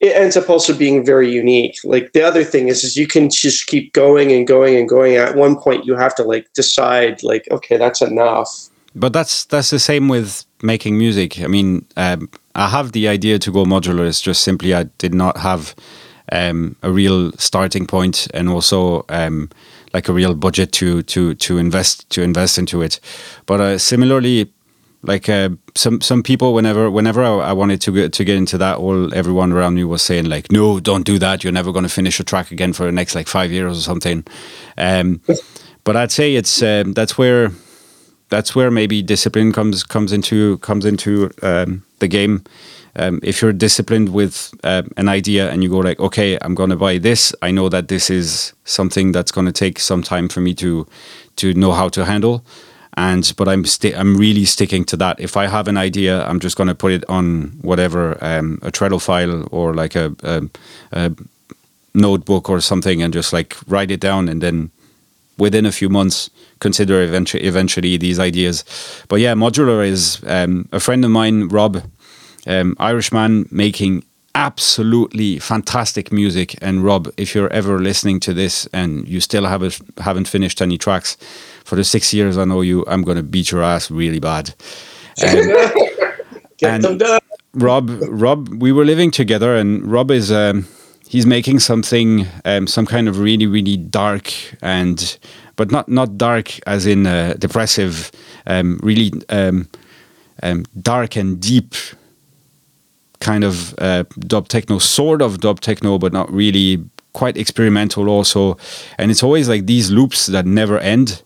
it 0.00 0.14
ends 0.14 0.36
up 0.36 0.50
also 0.50 0.76
being 0.76 1.04
very 1.04 1.30
unique. 1.30 1.78
Like 1.84 2.12
the 2.12 2.22
other 2.22 2.44
thing 2.44 2.68
is, 2.68 2.84
is 2.84 2.96
you 2.96 3.06
can 3.06 3.30
just 3.30 3.66
keep 3.66 3.92
going 3.92 4.30
and 4.30 4.46
going 4.46 4.76
and 4.76 4.88
going. 4.88 5.16
At 5.16 5.36
one 5.36 5.56
point, 5.56 5.86
you 5.86 5.94
have 5.96 6.14
to 6.16 6.22
like 6.22 6.52
decide, 6.52 7.22
like, 7.22 7.46
okay, 7.50 7.76
that's 7.76 8.02
enough. 8.02 8.68
But 8.94 9.12
that's 9.12 9.44
that's 9.46 9.70
the 9.70 9.78
same 9.78 10.08
with 10.08 10.44
making 10.62 10.98
music. 10.98 11.40
I 11.40 11.46
mean, 11.46 11.86
um, 11.96 12.30
I 12.54 12.68
have 12.68 12.92
the 12.92 13.08
idea 13.08 13.38
to 13.38 13.52
go 13.52 13.64
modular. 13.64 14.06
It's 14.06 14.20
just 14.20 14.42
simply 14.42 14.74
I 14.74 14.84
did 14.98 15.14
not 15.14 15.36
have 15.38 15.74
um, 16.32 16.76
a 16.82 16.90
real 16.90 17.32
starting 17.32 17.86
point, 17.86 18.28
and 18.34 18.48
also 18.48 19.04
um, 19.08 19.50
like 19.92 20.08
a 20.08 20.12
real 20.12 20.34
budget 20.34 20.72
to 20.72 21.02
to 21.02 21.34
to 21.34 21.58
invest 21.58 22.08
to 22.10 22.22
invest 22.22 22.58
into 22.58 22.82
it. 22.82 23.00
But 23.46 23.60
uh, 23.60 23.78
similarly, 23.78 24.52
like 25.02 25.28
uh, 25.28 25.50
some 25.74 26.00
some 26.00 26.22
people 26.22 26.52
whenever 26.54 26.90
whenever 26.90 27.22
I, 27.22 27.50
I, 27.50 27.52
wanted 27.52 27.80
to 27.82 27.92
get 27.92 28.12
to 28.14 28.24
get 28.24 28.36
into 28.36 28.58
that 28.58 28.78
all 28.78 29.14
everyone 29.14 29.52
around 29.52 29.74
me 29.74 29.84
was 29.84 30.02
saying 30.02 30.26
like 30.26 30.50
no 30.50 30.80
don't 30.80 31.06
do 31.06 31.18
that. 31.18 31.44
You're 31.44 31.52
never 31.52 31.72
going 31.72 31.84
to 31.84 31.88
finish 31.88 32.20
a 32.20 32.24
track 32.24 32.50
again 32.50 32.72
for 32.72 32.84
the 32.84 32.92
next 32.92 33.14
like 33.14 33.28
five 33.28 33.52
years 33.52 33.78
or 33.78 33.82
something. 33.82 34.24
Um, 34.76 35.20
but 35.84 35.96
I'd 35.96 36.12
say 36.12 36.34
it's 36.34 36.62
um, 36.62 36.92
that's 36.92 37.16
where 37.16 37.52
that's 38.28 38.54
where 38.54 38.70
maybe 38.70 39.02
discipline 39.02 39.52
comes 39.52 39.82
comes 39.84 40.12
into 40.12 40.58
comes 40.58 40.84
into 40.84 41.30
um, 41.42 41.84
the 42.00 42.08
game 42.08 42.42
um, 42.96 43.20
if 43.22 43.42
you're 43.42 43.52
disciplined 43.52 44.12
with 44.12 44.52
uh, 44.64 44.82
an 44.96 45.08
idea 45.08 45.50
and 45.50 45.62
you 45.62 45.70
go 45.70 45.78
like 45.78 46.00
okay 46.00 46.38
I'm 46.40 46.54
going 46.54 46.70
to 46.70 46.76
buy 46.76 46.98
this 46.98 47.34
I 47.42 47.50
know 47.50 47.68
that 47.68 47.88
this 47.88 48.10
is 48.10 48.52
something 48.64 49.12
that's 49.12 49.32
going 49.32 49.46
to 49.46 49.52
take 49.52 49.78
some 49.78 50.02
time 50.02 50.28
for 50.28 50.40
me 50.40 50.54
to 50.54 50.86
to 51.36 51.54
know 51.54 51.72
how 51.72 51.88
to 51.90 52.04
handle 52.04 52.44
and 52.96 53.32
but 53.36 53.48
I'm 53.48 53.64
sti- 53.64 53.94
I'm 53.94 54.16
really 54.16 54.44
sticking 54.44 54.84
to 54.86 54.96
that. 54.96 55.20
If 55.20 55.36
I 55.36 55.46
have 55.46 55.68
an 55.68 55.76
idea, 55.76 56.24
I'm 56.26 56.40
just 56.40 56.56
going 56.56 56.68
to 56.68 56.74
put 56.74 56.92
it 56.92 57.04
on 57.08 57.58
whatever 57.60 58.16
um, 58.24 58.58
a 58.62 58.72
Trello 58.72 59.00
file 59.00 59.46
or 59.52 59.74
like 59.74 59.94
a, 59.94 60.14
a, 60.22 60.42
a, 60.92 61.12
notebook 61.94 62.50
or 62.50 62.60
something, 62.60 63.02
and 63.02 63.12
just 63.12 63.32
like 63.32 63.56
write 63.68 63.90
it 63.90 64.00
down, 64.00 64.28
and 64.28 64.42
then 64.42 64.70
within 65.38 65.66
a 65.66 65.72
few 65.72 65.90
months 65.90 66.30
consider 66.60 67.02
eventually 67.02 67.44
eventually 67.44 67.96
these 67.98 68.18
ideas. 68.18 68.64
But 69.08 69.20
yeah, 69.20 69.34
modular 69.34 69.86
is 69.86 70.22
um, 70.26 70.68
a 70.72 70.80
friend 70.80 71.04
of 71.04 71.10
mine, 71.10 71.48
Rob, 71.48 71.82
um, 72.46 72.76
Irishman, 72.78 73.48
making 73.50 74.04
absolutely 74.34 75.38
fantastic 75.38 76.12
music. 76.12 76.56
And 76.60 76.84
Rob, 76.84 77.10
if 77.16 77.34
you're 77.34 77.52
ever 77.52 77.78
listening 77.78 78.20
to 78.20 78.34
this 78.34 78.66
and 78.72 79.08
you 79.08 79.20
still 79.20 79.46
haven't 79.46 79.80
haven't 79.98 80.28
finished 80.28 80.60
any 80.60 80.76
tracks 80.76 81.16
for 81.64 81.74
the 81.76 81.84
six 81.84 82.12
years 82.12 82.36
I 82.36 82.44
know 82.44 82.60
you, 82.60 82.84
I'm 82.86 83.02
going 83.02 83.16
to 83.16 83.22
beat 83.22 83.50
your 83.50 83.62
ass 83.62 83.90
really 83.90 84.20
bad. 84.20 84.54
Um, 85.26 85.50
and 86.62 87.02
Rob, 87.54 87.90
Rob, 88.08 88.48
we 88.48 88.70
were 88.70 88.84
living 88.84 89.10
together, 89.10 89.56
and 89.56 89.90
Rob 89.90 90.10
is 90.10 90.30
um, 90.30 90.68
he's 91.08 91.24
making 91.24 91.60
something, 91.60 92.26
um, 92.44 92.66
some 92.66 92.84
kind 92.84 93.08
of 93.08 93.18
really, 93.18 93.46
really 93.46 93.78
dark 93.78 94.30
and, 94.60 95.18
but 95.56 95.70
not 95.70 95.88
not 95.88 96.18
dark 96.18 96.58
as 96.66 96.84
in 96.84 97.06
uh, 97.06 97.34
depressive, 97.38 98.12
um, 98.46 98.78
really 98.82 99.10
um, 99.30 99.68
um, 100.42 100.66
dark 100.82 101.16
and 101.16 101.40
deep 101.40 101.74
kind 103.20 103.44
of 103.44 103.74
uh, 103.78 104.04
dub 104.20 104.48
techno, 104.48 104.78
sort 104.78 105.22
of 105.22 105.40
dub 105.40 105.60
techno, 105.60 105.98
but 105.98 106.12
not 106.12 106.32
really 106.32 106.84
quite 107.12 107.36
experimental 107.36 108.08
also. 108.08 108.56
And 108.98 109.10
it's 109.10 109.22
always 109.22 109.48
like 109.48 109.66
these 109.66 109.90
loops 109.90 110.26
that 110.26 110.46
never 110.46 110.78
end 110.78 111.22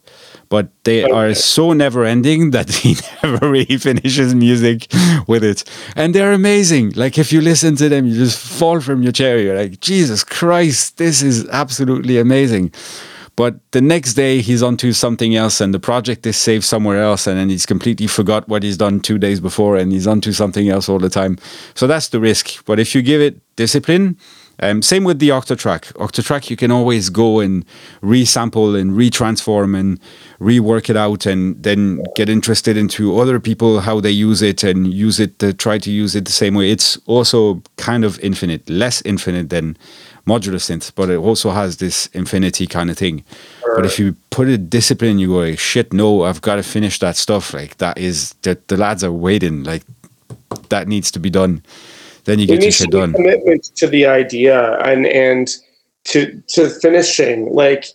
but 0.51 0.69
they 0.83 1.05
okay. 1.05 1.13
are 1.13 1.33
so 1.33 1.73
never 1.73 2.05
ending 2.05 2.51
that 2.57 2.69
he 2.69 2.97
never 3.23 3.49
really 3.49 3.79
finishes 3.79 4.35
music 4.35 4.93
with 5.27 5.43
it. 5.43 5.65
And 5.97 6.15
they're 6.15 6.33
amazing. 6.33 6.91
Like 6.91 7.17
if 7.17 7.33
you 7.33 7.41
listen 7.41 7.77
to 7.77 7.89
them, 7.89 8.07
you 8.07 8.15
just 8.15 8.39
fall 8.39 8.81
from 8.81 9.03
your 9.03 9.13
chair. 9.13 9.39
You're 9.39 9.57
like, 9.57 9.81
Jesus 9.81 10.23
Christ, 10.23 10.99
this 10.99 11.23
is 11.23 11.49
absolutely 11.49 12.19
amazing. 12.19 12.73
But 13.41 13.55
the 13.71 13.81
next 13.81 14.13
day 14.13 14.43
he's 14.43 14.63
onto 14.63 14.93
something 14.93 15.35
else 15.35 15.63
and 15.63 15.73
the 15.73 15.81
project 15.81 16.27
is 16.27 16.37
saved 16.37 16.63
somewhere 16.63 17.01
else 17.01 17.27
and 17.27 17.39
then 17.39 17.49
he's 17.49 17.65
completely 17.65 18.07
forgot 18.07 18.47
what 18.51 18.63
he's 18.63 18.77
done 18.77 19.01
two 19.01 19.19
days 19.19 19.41
before 19.41 19.79
and 19.79 19.93
he's 19.93 20.07
onto 20.07 20.33
something 20.33 20.69
else 20.69 20.91
all 20.91 20.99
the 20.99 21.09
time. 21.09 21.39
So 21.75 21.87
that's 21.87 22.09
the 22.09 22.21
risk. 22.21 22.63
But 22.67 22.79
if 22.79 22.95
you 22.95 23.01
give 23.01 23.23
it 23.23 23.41
discipline, 23.57 24.19
um, 24.63 24.83
same 24.83 25.05
with 25.05 25.21
the 25.21 25.31
Octatrack. 25.31 25.95
Octatrack, 25.95 26.51
you 26.51 26.57
can 26.57 26.71
always 26.71 27.09
go 27.09 27.41
and 27.41 27.65
resample 28.03 28.79
and 28.79 28.93
retransform 28.93 29.79
and 29.79 29.99
rework 30.39 30.91
it 30.91 30.97
out, 30.99 31.25
and 31.25 31.63
then 31.63 32.03
get 32.15 32.29
interested 32.29 32.77
into 32.77 33.19
other 33.19 33.41
people 33.41 33.81
how 33.81 34.01
they 34.01 34.11
use 34.11 34.43
it 34.43 34.63
and 34.63 34.93
use 34.93 35.19
it 35.19 35.39
to 35.39 35.55
try 35.55 35.79
to 35.79 35.91
use 35.91 36.15
it 36.15 36.27
the 36.27 36.33
same 36.33 36.55
way. 36.55 36.71
It's 36.71 36.99
also 37.07 37.63
kind 37.79 38.05
of 38.05 38.21
infinite, 38.21 38.69
less 38.69 39.01
infinite 39.07 39.49
than 39.49 39.79
modular 40.27 40.61
synth, 40.61 40.93
but 40.95 41.11
it 41.11 41.17
also 41.17 41.51
has 41.51 41.79
this 41.79 42.07
infinity 42.09 42.67
kind 42.67 42.91
of 42.91 42.99
thing. 42.99 43.25
Right. 43.67 43.77
But 43.77 43.87
if 43.87 43.99
you 43.99 44.17
put 44.31 44.49
a 44.49 44.59
discipline, 44.59 45.19
you 45.19 45.29
go, 45.29 45.39
like, 45.39 45.59
shit, 45.59 45.93
no, 45.93 46.25
I've 46.25 46.41
got 46.41 46.57
to 46.57 46.63
finish 46.63 46.99
that 46.99 47.17
stuff. 47.17 47.55
Like 47.55 47.79
that 47.79 47.99
is 47.99 48.35
that 48.43 48.69
the 48.69 48.77
lads 48.77 49.05
are 49.05 49.13
waiting. 49.13 49.65
Like 49.65 49.83
that 50.69 50.89
needs 50.89 51.11
to 51.13 51.19
be 51.19 51.31
done 51.31 51.63
then 52.25 52.39
you 52.39 52.47
get 52.47 52.63
your 52.63 52.73
shit 52.73 52.91
done. 52.91 53.13
Commitment 53.13 53.65
to 53.77 53.87
the 53.87 54.07
idea 54.07 54.79
and 54.81 55.07
and 55.07 55.49
to 56.05 56.41
to 56.49 56.69
finishing. 56.69 57.53
Like 57.53 57.87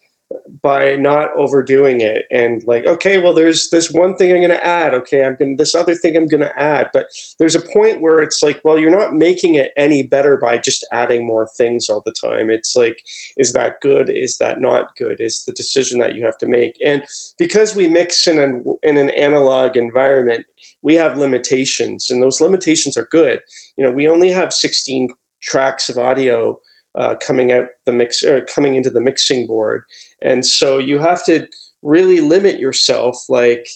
by 0.62 0.96
not 0.96 1.32
overdoing 1.36 2.02
it 2.02 2.26
and 2.32 2.64
like 2.66 2.86
okay 2.86 3.18
well 3.18 3.34
there's 3.34 3.70
this 3.70 3.92
one 3.92 4.16
thing 4.16 4.32
i'm 4.32 4.38
going 4.38 4.50
to 4.50 4.66
add. 4.66 4.94
Okay 4.94 5.24
i'm 5.24 5.36
going 5.36 5.58
to 5.58 5.62
this 5.62 5.76
other 5.76 5.96
thing 5.96 6.16
i'm 6.16 6.28
going 6.28 6.42
to 6.42 6.60
add. 6.60 6.90
But 6.94 7.08
there's 7.40 7.56
a 7.56 7.62
point 7.62 8.02
where 8.02 8.20
it's 8.20 8.42
like 8.44 8.62
well 8.64 8.80
you're 8.80 8.92
not 8.92 9.14
making 9.14 9.56
it 9.56 9.74
any 9.78 10.04
better 10.04 10.38
by 10.38 10.58
just 10.58 10.86
adding 10.92 11.26
more 11.26 11.48
things 11.48 11.90
all 11.90 12.02
the 12.02 12.12
time. 12.12 12.50
It's 12.50 12.76
like 12.76 13.06
is 13.38 13.54
that 13.54 13.82
good? 13.82 14.10
Is 14.10 14.38
that 14.38 14.62
not 14.62 14.96
good? 14.96 15.20
Is 15.20 15.46
the 15.46 15.54
decision 15.54 16.00
that 16.00 16.16
you 16.16 16.26
have 16.26 16.38
to 16.40 16.48
make. 16.48 16.78
And 16.84 17.06
because 17.38 17.76
we 17.76 17.88
mix 17.88 18.28
in 18.28 18.40
an 18.40 18.78
in 18.84 18.98
an 18.98 19.10
analog 19.12 19.78
environment 19.78 20.46
we 20.82 20.96
have 20.96 21.18
limitations 21.18 22.10
and 22.10 22.22
those 22.22 22.42
limitations 22.42 22.98
are 22.98 23.06
good. 23.06 23.42
You 23.78 23.84
know 23.84 23.92
we 23.92 24.08
only 24.08 24.30
have 24.30 24.54
16 24.54 25.14
tracks 25.42 25.90
of 25.90 25.98
audio 25.98 26.60
uh, 26.96 27.16
coming 27.16 27.52
out 27.52 27.68
the 27.86 27.92
mix 27.92 28.24
or 28.24 28.46
coming 28.46 28.76
into 28.76 28.90
the 28.90 29.02
mixing 29.02 29.48
board. 29.48 29.84
And 30.22 30.46
so 30.46 30.78
you 30.78 31.00
have 31.00 31.26
to 31.26 31.48
really 31.82 32.22
limit 32.22 32.60
yourself 32.60 33.30
like 33.30 33.68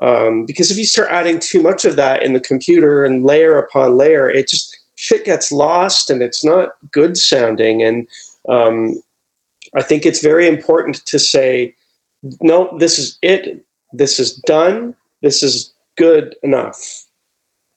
um, 0.00 0.46
because 0.46 0.70
if 0.70 0.78
you 0.78 0.84
start 0.84 1.10
adding 1.10 1.40
too 1.40 1.60
much 1.60 1.84
of 1.84 1.96
that 1.96 2.22
in 2.22 2.32
the 2.32 2.40
computer 2.40 3.04
and 3.04 3.24
layer 3.24 3.58
upon 3.58 3.96
layer 3.96 4.30
it 4.30 4.48
just 4.48 4.78
shit 4.94 5.24
gets 5.24 5.50
lost 5.50 6.08
and 6.08 6.22
it's 6.22 6.44
not 6.44 6.70
good 6.92 7.16
sounding. 7.16 7.82
And 7.82 8.08
um, 8.48 9.02
i 9.74 9.82
think 9.82 10.06
it's 10.06 10.22
very 10.22 10.48
important 10.48 11.04
to 11.04 11.18
say 11.18 11.74
no 12.40 12.76
this 12.78 12.98
is 12.98 13.18
it. 13.22 13.64
This 13.92 14.18
is 14.20 14.34
done. 14.46 14.94
This 15.22 15.42
is 15.42 15.72
good 15.96 16.36
enough 16.42 17.07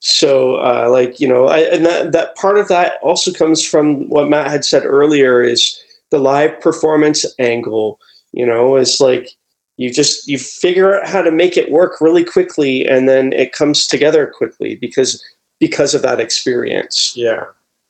so 0.02 0.56
uh, 0.58 0.88
like 0.90 1.20
you 1.20 1.28
know 1.28 1.48
I, 1.48 1.60
and 1.60 1.86
that, 1.86 2.12
that 2.12 2.36
part 2.36 2.58
of 2.58 2.68
that 2.68 2.96
also 3.02 3.32
comes 3.32 3.66
from 3.66 4.10
what 4.10 4.30
matt 4.30 4.52
had 4.52 4.66
said 4.66 4.86
earlier 4.86 5.42
is 5.42 5.80
the 6.10 6.20
live 6.20 6.60
performance 6.60 7.26
angle 7.40 8.00
you 8.34 8.46
know 8.46 8.76
is 8.76 9.00
like 9.00 9.30
you 9.78 9.92
just 9.92 10.28
you 10.28 10.38
figure 10.38 11.00
out 11.00 11.08
how 11.08 11.22
to 11.22 11.32
make 11.32 11.58
it 11.58 11.72
work 11.72 12.02
really 12.02 12.24
quickly 12.24 12.88
and 12.88 13.08
then 13.08 13.34
it 13.34 13.54
comes 13.54 13.88
together 13.88 14.28
quickly 14.28 14.76
because 14.76 15.24
because 15.62 15.94
of 15.94 16.02
that 16.02 16.20
experience. 16.20 17.14
Yeah. 17.16 17.46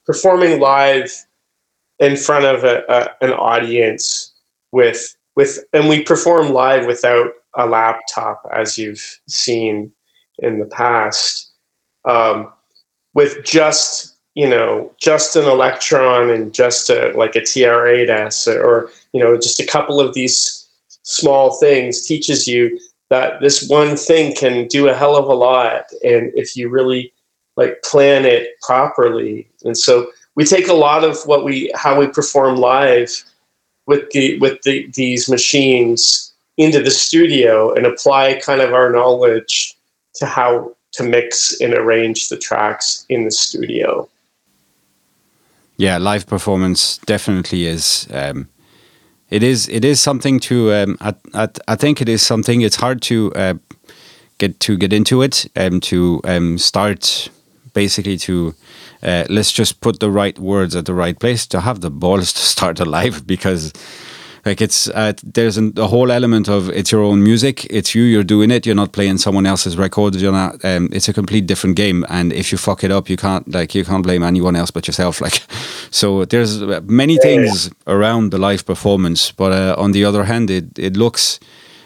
Performing 0.06 0.60
live 0.60 1.12
in 2.00 2.18
front 2.18 2.46
of 2.46 2.64
a, 2.64 2.84
a, 2.90 3.26
an 3.26 3.32
audience 3.32 4.34
with 4.72 5.16
with 5.36 5.64
and 5.74 5.88
we 5.88 6.04
perform 6.04 6.50
live 6.50 6.86
without 6.86 7.32
a 7.56 7.66
laptop 7.66 8.48
as 8.54 8.78
you've 8.78 9.20
seen 9.28 9.92
in 10.40 10.60
the 10.60 10.66
past 10.66 11.51
um, 12.06 12.52
with 13.14 13.44
just 13.44 14.16
you 14.36 14.50
know 14.50 14.92
just 14.98 15.36
an 15.36 15.44
Elektron 15.44 16.34
and 16.34 16.54
just 16.54 16.90
a 16.90 17.12
like 17.18 17.36
a 17.36 17.42
TR8S 17.42 18.48
or 18.48 18.90
you 19.14 19.22
know 19.22 19.36
just 19.36 19.60
a 19.60 19.66
couple 19.66 20.00
of 20.00 20.14
these 20.14 20.68
small 21.04 21.56
things 21.60 22.06
teaches 22.06 22.48
you 22.48 22.80
that 23.10 23.42
this 23.42 23.68
one 23.68 23.98
thing 23.98 24.34
can 24.34 24.68
do 24.68 24.88
a 24.88 24.94
hell 24.94 25.18
of 25.18 25.26
a 25.26 25.34
lot 25.34 25.86
and 26.04 26.32
if 26.36 26.56
you 26.56 26.70
really 26.70 27.12
like 27.58 27.82
plan 27.84 28.26
it 28.26 28.60
properly. 28.62 29.48
And 29.64 29.78
so 29.78 30.12
we 30.36 30.46
take 30.46 30.68
a 30.68 30.74
lot 30.74 31.04
of 31.04 31.18
what 31.26 31.44
we 31.44 31.72
how 31.76 32.00
we 32.00 32.08
perform 32.08 32.56
live 32.56 33.12
with 33.88 34.10
the 34.12 34.40
with 34.40 34.62
the, 34.64 34.88
these 34.94 35.30
machines 35.30 36.34
into 36.58 36.82
the 36.82 36.92
studio 36.92 37.74
and 37.74 37.86
apply 37.86 38.40
kind 38.40 38.62
of 38.62 38.74
our 38.74 38.92
knowledge 38.92 39.76
to 40.16 40.26
how 40.26 40.76
to 40.94 41.04
mix 41.04 41.60
and 41.62 41.74
arrange 41.74 42.30
the 42.30 42.38
tracks 42.38 43.06
in 43.10 43.26
the 43.26 43.32
studio. 43.32 44.08
Yeah, 45.78 45.98
live 45.98 46.28
performance 46.28 47.00
definitely 47.00 47.66
is. 47.66 48.08
Um, 48.12 48.50
it 49.30 49.44
is. 49.44 49.68
It 49.70 49.86
is 49.86 50.00
something 50.00 50.40
to. 50.42 50.74
Um, 50.74 50.98
I, 51.02 51.16
I, 51.34 51.50
I 51.68 51.76
think 51.76 52.02
it 52.02 52.10
is 52.10 52.22
something. 52.22 52.62
It's 52.62 52.76
hard 52.76 53.02
to 53.04 53.34
uh, 53.34 53.54
get 54.38 54.60
to 54.60 54.78
get 54.78 54.94
into 54.94 55.22
it 55.22 55.50
and 55.56 55.76
um, 55.76 55.80
to 55.82 56.22
um, 56.26 56.58
start 56.58 57.30
basically 57.74 58.18
to 58.18 58.54
uh, 59.02 59.26
let's 59.30 59.52
just 59.52 59.82
put 59.82 60.00
the 60.00 60.12
right 60.12 60.38
words 60.38 60.76
at 60.76 60.86
the 60.86 60.94
right 60.94 61.18
place 61.18 61.48
to 61.48 61.62
have 61.62 61.82
the 61.82 61.90
balls 61.90 62.34
to 62.34 62.42
start 62.42 62.80
a 62.80 62.86
live 62.86 63.26
because 63.34 63.72
like 64.46 64.62
it's 64.62 64.90
uh, 64.90 65.14
there's 65.24 65.58
an, 65.58 65.74
a 65.78 65.88
whole 65.88 66.12
element 66.12 66.50
of 66.50 66.70
it's 66.70 66.92
your 66.92 67.04
own 67.04 67.24
music. 67.24 67.66
It's 67.70 67.94
you. 67.94 68.04
You're 68.04 68.24
doing 68.24 68.52
it. 68.52 68.66
You're 68.66 68.76
not 68.76 68.92
playing 68.92 69.20
someone 69.20 69.46
else's 69.46 69.78
record. 69.78 70.16
You're 70.16 70.32
not. 70.32 70.64
Um, 70.66 70.90
it's 70.92 71.08
a 71.08 71.14
complete 71.14 71.46
different 71.46 71.76
game. 71.76 72.06
And 72.10 72.34
if 72.34 72.52
you 72.52 72.58
fuck 72.58 72.84
it 72.84 72.92
up, 72.92 73.10
you 73.10 73.18
can't 73.18 73.48
like 73.54 73.76
you 73.76 73.86
can't 73.86 74.04
blame 74.04 74.24
anyone 74.24 74.56
else 74.56 74.72
but 74.72 74.88
yourself. 74.88 75.22
Like, 75.22 75.44
so 75.92 76.26
there's 76.26 76.62
many 76.84 77.18
things 77.18 77.70
around 77.86 78.32
the 78.32 78.40
live 78.40 78.66
performance. 78.66 79.32
But 79.32 79.52
uh, 79.52 79.76
on 79.78 79.92
the 79.92 80.06
other 80.06 80.24
hand, 80.24 80.50
it 80.50 80.78
it 80.78 80.98
looks 80.98 81.40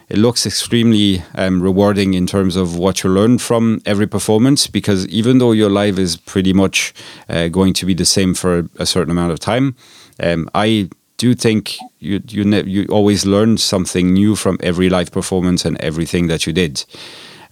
it 0.07 0.17
looks 0.17 0.45
extremely 0.45 1.23
um, 1.33 1.61
rewarding 1.61 2.13
in 2.13 2.27
terms 2.27 2.55
of 2.55 2.77
what 2.77 3.03
you 3.03 3.09
learn 3.09 3.37
from 3.39 3.81
every 3.85 4.07
performance 4.07 4.67
because 4.67 5.07
even 5.07 5.39
though 5.39 5.51
your 5.51 5.69
live 5.69 5.97
is 5.97 6.15
pretty 6.15 6.53
much 6.53 6.93
uh, 7.27 7.47
going 7.47 7.73
to 7.73 7.85
be 7.85 7.93
the 7.95 8.05
same 8.05 8.35
for 8.35 8.69
a 8.77 8.85
certain 8.85 9.09
amount 9.09 9.31
of 9.31 9.39
time, 9.39 9.75
um, 10.21 10.47
I 10.53 10.89
do 11.17 11.33
think 11.33 11.77
you 11.99 12.21
you 12.27 12.43
you 12.65 12.85
always 12.89 13.25
learn 13.25 13.57
something 13.57 14.13
new 14.13 14.35
from 14.35 14.57
every 14.61 14.89
live 14.89 15.11
performance 15.11 15.65
and 15.65 15.79
everything 15.81 16.27
that 16.27 16.45
you 16.45 16.53
did. 16.53 16.85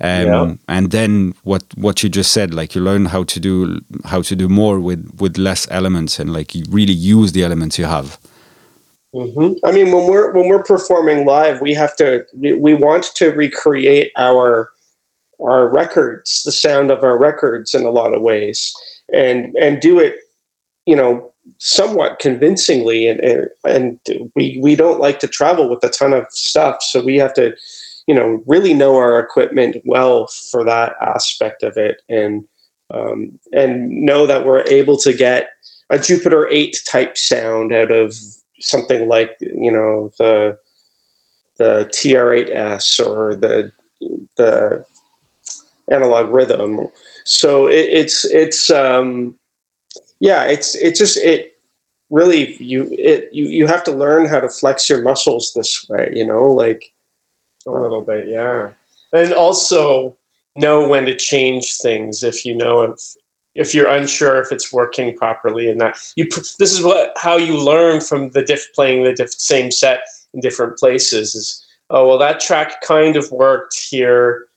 Um, 0.02 0.26
yeah. 0.26 0.56
And 0.68 0.92
then 0.92 1.34
what 1.44 1.64
what 1.76 2.04
you 2.04 2.10
just 2.10 2.32
said, 2.32 2.54
like 2.54 2.76
you 2.76 2.82
learn 2.82 3.06
how 3.06 3.24
to 3.24 3.40
do 3.40 3.80
how 4.06 4.22
to 4.24 4.36
do 4.36 4.50
more 4.50 4.80
with 4.80 5.20
with 5.20 5.38
less 5.38 5.68
elements, 5.72 6.20
and 6.20 6.34
like 6.34 6.56
you 6.56 6.66
really 6.70 6.94
use 6.94 7.32
the 7.32 7.44
elements 7.44 7.80
you 7.80 7.86
have. 7.86 8.20
Mm-hmm. 9.14 9.64
I 9.66 9.72
mean, 9.72 9.92
when 9.92 10.08
we're 10.08 10.32
when 10.34 10.48
we're 10.48 10.64
performing 10.64 11.26
live, 11.26 11.62
we 11.62 11.74
have 11.74 11.96
to 11.98 12.26
we, 12.34 12.54
we 12.54 12.74
want 12.74 13.06
to 13.16 13.30
recreate 13.30 14.12
our 14.18 14.72
our 15.40 15.68
records, 15.68 16.44
the 16.44 16.52
sound 16.52 16.92
of 16.92 17.04
our 17.04 17.18
records, 17.18 17.74
in 17.74 17.86
a 17.86 17.92
lot 17.92 18.14
of 18.14 18.22
ways, 18.22 18.74
and 19.14 19.56
and 19.56 19.80
do 19.80 20.00
it, 20.00 20.18
you 20.86 20.96
know, 20.96 21.32
somewhat 21.58 22.20
convincingly 22.20 23.08
and, 23.08 23.50
and 23.66 24.00
we 24.36 24.58
we 24.62 24.76
don't 24.76 25.00
like 25.00 25.20
to 25.20 25.28
travel 25.28 25.70
with 25.70 25.84
a 25.84 25.90
ton 25.90 26.14
of 26.14 26.26
stuff 26.30 26.82
so 26.82 27.04
we 27.04 27.18
have 27.18 27.34
to 27.34 27.54
you 28.08 28.16
know 28.16 28.42
really 28.48 28.74
know 28.74 28.96
our 28.96 29.20
equipment 29.20 29.76
well 29.84 30.28
for 30.28 30.64
that 30.64 30.96
aspect 31.02 31.62
of 31.62 31.76
it 31.76 32.02
and 32.08 32.48
um, 32.94 33.38
and 33.52 33.90
know 33.90 34.26
that 34.26 34.46
we're 34.46 34.64
able 34.68 34.98
to 34.98 35.14
get 35.14 35.50
a 35.90 36.00
Jupiter 36.00 36.48
8 36.48 36.82
type 36.86 37.18
sound 37.18 37.74
out 37.74 37.92
of 37.92 38.16
something 38.60 39.08
like 39.08 39.36
you 39.40 39.72
know 39.72 40.12
the 40.18 40.58
the 41.58 41.90
TR8S 41.94 43.06
or 43.06 43.36
the 43.36 43.72
the 44.38 44.86
analog 45.90 46.30
rhythm. 46.30 46.88
So 47.26 47.68
it, 47.68 47.90
it's 47.90 48.26
it's 48.26 48.70
um 48.70 49.38
yeah, 50.24 50.46
it's 50.46 50.74
it's 50.76 50.98
just 50.98 51.18
it 51.18 51.58
really 52.10 52.56
you 52.64 52.88
it 52.98 53.28
you 53.34 53.46
you 53.48 53.68
have 53.68 53.84
to 53.84 53.92
learn 53.92 54.26
how 54.26 54.40
to 54.40 54.48
flex 54.48 54.90
your 54.90 55.02
muscles 55.02 55.52
this 55.54 55.86
way, 55.90 56.14
you 56.14 56.26
know, 56.26 56.50
like 56.50 56.94
a 57.68 57.72
little 57.72 58.02
bit, 58.02 58.30
yeah. 58.30 58.72
And 59.12 59.34
also 59.34 60.18
know 60.56 60.88
when 60.88 61.06
to 61.08 61.16
change 61.16 61.76
things 61.76 62.24
if 62.24 62.46
you 62.46 62.56
know 62.56 62.84
if 62.84 63.16
if 63.54 63.76
you're 63.76 63.90
unsure 63.90 64.42
if 64.42 64.50
it's 64.54 64.72
working 64.72 65.18
properly 65.18 65.70
and 65.70 65.82
that. 65.82 66.00
You 66.16 66.30
this 66.30 66.72
is 66.72 66.82
what 66.82 67.12
how 67.18 67.36
you 67.36 67.62
learn 67.62 68.00
from 68.00 68.30
the 68.30 68.44
diff 68.44 68.66
playing 68.74 69.04
the 69.04 69.12
diff, 69.12 69.34
same 69.34 69.72
set 69.72 70.06
in 70.34 70.40
different 70.40 70.78
places 70.78 71.36
is 71.36 71.66
oh 71.90 72.08
well 72.08 72.18
that 72.18 72.40
track 72.40 72.80
kind 72.80 73.18
of 73.18 73.30
worked 73.30 73.76
here. 73.78 74.48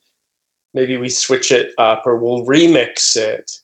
Maybe 0.75 0.97
we 0.97 1.09
switch 1.09 1.51
it 1.51 1.75
up 1.77 2.07
or 2.07 2.17
we'll 2.19 2.47
remix 2.47 3.17
it 3.17 3.63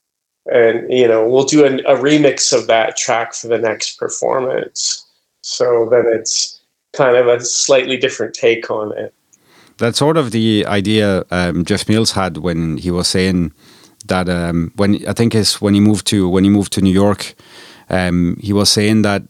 and 0.50 0.92
you 0.92 1.06
know 1.06 1.28
we'll 1.28 1.44
do 1.44 1.64
a, 1.64 1.74
a 1.92 1.96
remix 1.96 2.56
of 2.56 2.66
that 2.66 2.96
track 2.96 3.34
for 3.34 3.48
the 3.48 3.58
next 3.58 3.98
performance 3.98 5.06
so 5.42 5.88
then 5.90 6.04
it's 6.06 6.60
kind 6.92 7.16
of 7.16 7.26
a 7.26 7.40
slightly 7.40 7.96
different 7.96 8.34
take 8.34 8.70
on 8.70 8.96
it 8.96 9.14
that's 9.78 9.98
sort 9.98 10.16
of 10.16 10.30
the 10.30 10.64
idea 10.66 11.24
um, 11.30 11.64
Jeff 11.64 11.88
Mills 11.88 12.12
had 12.12 12.38
when 12.38 12.76
he 12.76 12.90
was 12.90 13.08
saying 13.08 13.52
that 14.06 14.28
um, 14.28 14.72
when 14.76 15.06
I 15.06 15.12
think 15.12 15.34
is 15.34 15.60
when 15.60 15.74
he 15.74 15.80
moved 15.80 16.06
to 16.08 16.28
when 16.28 16.44
he 16.44 16.50
moved 16.50 16.72
to 16.74 16.80
New 16.80 16.92
York, 16.92 17.34
um, 17.88 18.36
he 18.40 18.52
was 18.52 18.70
saying 18.70 19.02
that 19.02 19.22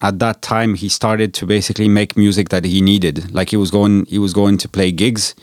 at 0.00 0.18
that 0.18 0.42
time 0.42 0.74
he 0.74 0.88
started 0.88 1.34
to 1.34 1.46
basically 1.46 1.88
make 1.88 2.16
music 2.16 2.48
that 2.48 2.64
he 2.64 2.80
needed. 2.80 3.32
Like 3.32 3.50
he 3.50 3.56
was 3.56 3.70
going 3.70 4.06
he 4.06 4.18
was 4.18 4.32
going 4.32 4.58
to 4.58 4.68
play 4.68 4.92
gigs, 4.92 5.34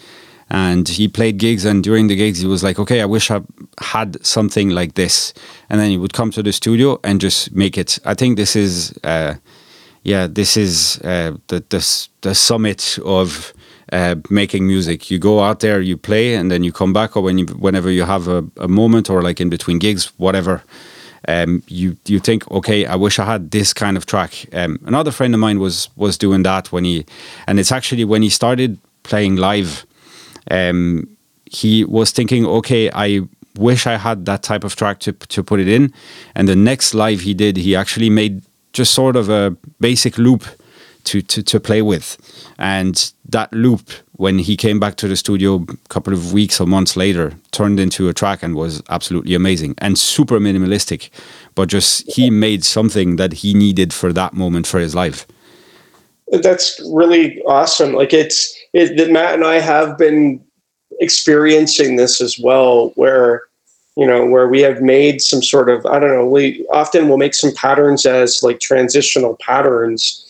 and 0.50 0.88
he 0.88 1.08
played 1.08 1.38
gigs 1.38 1.66
and 1.66 1.84
during 1.84 2.08
the 2.08 2.16
gigs 2.16 2.39
he 2.39 2.48
was 2.48 2.64
like 2.64 2.80
okay 2.80 3.02
i 3.02 3.06
wish 3.06 3.30
i 3.32 3.41
had 3.80 4.24
something 4.26 4.70
like 4.70 4.95
this 4.95 5.34
and 5.70 5.80
then 5.80 5.89
he 5.89 5.98
would 5.98 6.14
come 6.14 6.32
to 6.32 6.41
the 6.41 6.54
studio 6.54 7.00
and 7.04 7.20
just 7.20 7.52
make 7.54 7.78
it 7.78 8.00
i 8.06 8.14
think 8.14 8.38
this 8.38 8.56
is 8.56 8.98
uh, 9.04 9.34
yeah 10.04 10.28
this 10.28 10.56
is 10.56 11.00
uh, 11.04 11.36
the, 11.48 11.64
the, 11.70 12.08
the 12.22 12.34
summit 12.34 12.98
of 13.04 13.54
uh, 13.91 14.16
making 14.30 14.68
music 14.68 15.12
you 15.12 15.20
go 15.20 15.41
out 15.41 15.60
there 15.60 15.82
you 15.82 15.98
play 15.98 16.36
and 16.36 16.50
then 16.52 16.64
you 16.64 16.72
come 16.72 16.93
back 16.93 17.16
or 17.16 17.24
when 17.24 17.38
you 17.38 17.45
whenever 17.48 17.89
you 17.89 18.04
have 18.04 18.28
a, 18.28 18.45
a 18.58 18.68
moment 18.68 19.10
or 19.10 19.22
like 19.22 19.41
in 19.41 19.50
between 19.50 19.80
gigs 19.80 20.12
whatever 20.18 20.64
um, 21.28 21.64
you 21.68 21.98
you 22.06 22.20
think, 22.20 22.50
okay, 22.52 22.86
I 22.86 22.95
wish 22.95 23.20
I 23.20 23.26
had 23.26 23.52
this 23.52 23.74
kind 23.74 23.98
of 23.98 24.06
track. 24.06 24.45
Um, 24.54 24.80
another 24.86 25.12
friend 25.12 25.34
of 25.34 25.39
mine 25.39 25.60
was 25.60 25.89
was 25.95 26.18
doing 26.18 26.43
that 26.43 26.72
when 26.72 26.84
he, 26.84 27.06
and 27.48 27.60
it's 27.60 27.72
actually 27.72 28.06
when 28.06 28.22
he 28.22 28.30
started 28.30 28.78
playing 29.04 29.36
live. 29.36 29.86
Um, 30.52 31.08
he 31.45 31.86
was 31.86 32.12
thinking, 32.12 32.45
okay, 32.45 32.89
I 32.93 33.22
wish 33.58 33.88
I 33.88 33.98
had 33.98 34.26
that 34.26 34.43
type 34.43 34.64
of 34.64 34.76
track 34.76 35.00
to 35.00 35.14
to 35.14 35.43
put 35.43 35.60
it 35.60 35.68
in. 35.68 35.93
And 36.36 36.48
the 36.48 36.56
next 36.56 36.93
live 36.93 37.22
he 37.22 37.34
did, 37.34 37.58
he 37.58 37.76
actually 37.76 38.10
made 38.10 38.41
just 38.74 38.93
sort 38.93 39.16
of 39.16 39.30
a 39.30 39.56
basic 39.80 40.18
loop 40.18 40.45
to 41.06 41.22
to, 41.22 41.43
to 41.43 41.60
play 41.60 41.82
with, 41.82 42.18
and 42.58 43.12
that 43.30 43.52
loop 43.54 43.91
when 44.14 44.39
he 44.39 44.58
came 44.58 44.80
back 44.80 44.95
to 44.95 45.08
the 45.08 45.16
studio 45.16 45.64
a 45.70 45.78
couple 45.89 46.12
of 46.14 46.34
weeks 46.34 46.60
or 46.60 46.66
months 46.66 46.98
later 46.98 47.34
turned 47.52 47.80
into 47.80 48.10
a 48.10 48.14
track 48.14 48.41
and 48.41 48.56
was 48.56 48.82
absolutely 48.89 49.36
amazing 49.36 49.76
and 49.78 49.98
super 49.98 50.39
minimalistic. 50.39 51.10
But 51.56 51.70
just 51.70 52.10
he 52.12 52.30
made 52.30 52.64
something 52.64 53.18
that 53.18 53.34
he 53.34 53.54
needed 53.54 53.93
for 53.93 54.12
that 54.14 54.34
moment 54.34 54.68
for 54.68 54.80
his 54.80 54.95
life. 54.95 55.28
That's 56.32 56.80
really 56.93 57.41
awesome. 57.43 57.93
Like 57.93 58.12
it's 58.12 58.54
that 58.86 59.11
matt 59.11 59.34
and 59.34 59.45
i 59.45 59.59
have 59.59 59.97
been 59.97 60.43
experiencing 60.99 61.95
this 61.95 62.21
as 62.21 62.39
well 62.39 62.89
where 62.95 63.43
you 63.95 64.05
know 64.05 64.25
where 64.25 64.47
we 64.47 64.61
have 64.61 64.82
made 64.82 65.21
some 65.21 65.41
sort 65.41 65.69
of 65.69 65.86
i 65.86 65.99
don't 65.99 66.11
know 66.11 66.25
we 66.25 66.65
often 66.71 67.07
will 67.07 67.17
make 67.17 67.34
some 67.34 67.53
patterns 67.53 68.05
as 68.05 68.41
like 68.41 68.59
transitional 68.59 69.36
patterns 69.38 70.23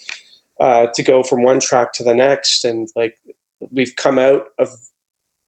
uh, 0.59 0.87
to 0.87 1.03
go 1.03 1.23
from 1.23 1.43
one 1.43 1.59
track 1.59 1.93
to 1.93 2.03
the 2.03 2.13
next. 2.13 2.65
And 2.65 2.89
like 2.95 3.19
we've 3.71 3.95
come 3.95 4.17
out 4.19 4.47
of 4.57 4.69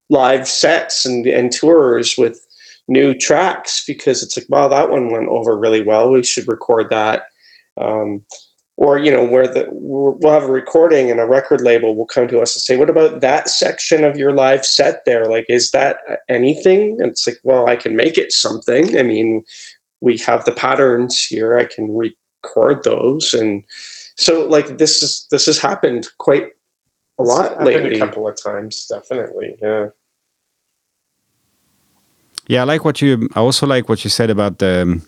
live 0.09 0.47
sets 0.47 1.05
and, 1.05 1.25
and 1.25 1.51
tours 1.51 2.15
with 2.17 2.45
new 2.87 3.13
tracks 3.13 3.85
because 3.85 4.23
it's 4.23 4.35
like 4.35 4.47
wow 4.49 4.67
that 4.67 4.89
one 4.89 5.11
went 5.11 5.27
over 5.27 5.57
really 5.57 5.81
well. 5.81 6.11
We 6.11 6.23
should 6.23 6.47
record 6.47 6.89
that. 6.89 7.27
Um, 7.77 8.25
or 8.79 8.97
you 8.97 9.11
know 9.11 9.25
where 9.25 9.45
the 9.45 9.67
we'll 9.71 10.31
have 10.31 10.43
a 10.43 10.51
recording 10.51 11.11
and 11.11 11.19
a 11.19 11.25
record 11.25 11.59
label 11.59 11.95
will 11.95 12.05
come 12.05 12.29
to 12.29 12.39
us 12.39 12.55
and 12.55 12.61
say 12.61 12.77
what 12.77 12.89
about 12.89 13.19
that 13.19 13.49
section 13.49 14.05
of 14.05 14.17
your 14.17 14.31
live 14.31 14.65
set 14.65 15.03
there? 15.03 15.25
Like 15.25 15.45
is 15.49 15.71
that 15.71 15.97
anything? 16.29 17.01
And 17.01 17.11
it's 17.11 17.27
like 17.27 17.39
well 17.43 17.67
i 17.67 17.75
can 17.75 17.97
make 17.97 18.17
it 18.17 18.31
something. 18.31 18.97
I 18.97 19.03
mean 19.03 19.43
we 19.99 20.17
have 20.19 20.45
the 20.45 20.53
patterns 20.53 21.25
here. 21.25 21.57
I 21.57 21.65
can 21.65 21.93
record 21.93 22.85
those. 22.85 23.33
And 23.33 23.65
so 24.15 24.47
like 24.47 24.77
this 24.77 25.03
is 25.03 25.27
this 25.29 25.45
has 25.47 25.59
happened 25.59 26.07
quite 26.17 26.53
a 27.19 27.23
lot 27.23 27.61
lately 27.61 27.95
a 27.95 27.99
couple 27.99 28.25
of 28.29 28.41
times 28.41 28.87
definitely 28.87 29.57
yeah. 29.61 29.87
Yeah 32.47 32.61
i 32.61 32.63
like 32.63 32.85
what 32.85 33.01
you 33.01 33.27
i 33.35 33.39
also 33.41 33.67
like 33.67 33.89
what 33.89 34.05
you 34.05 34.09
said 34.09 34.29
about 34.29 34.59
the 34.59 34.83
um, 34.83 35.01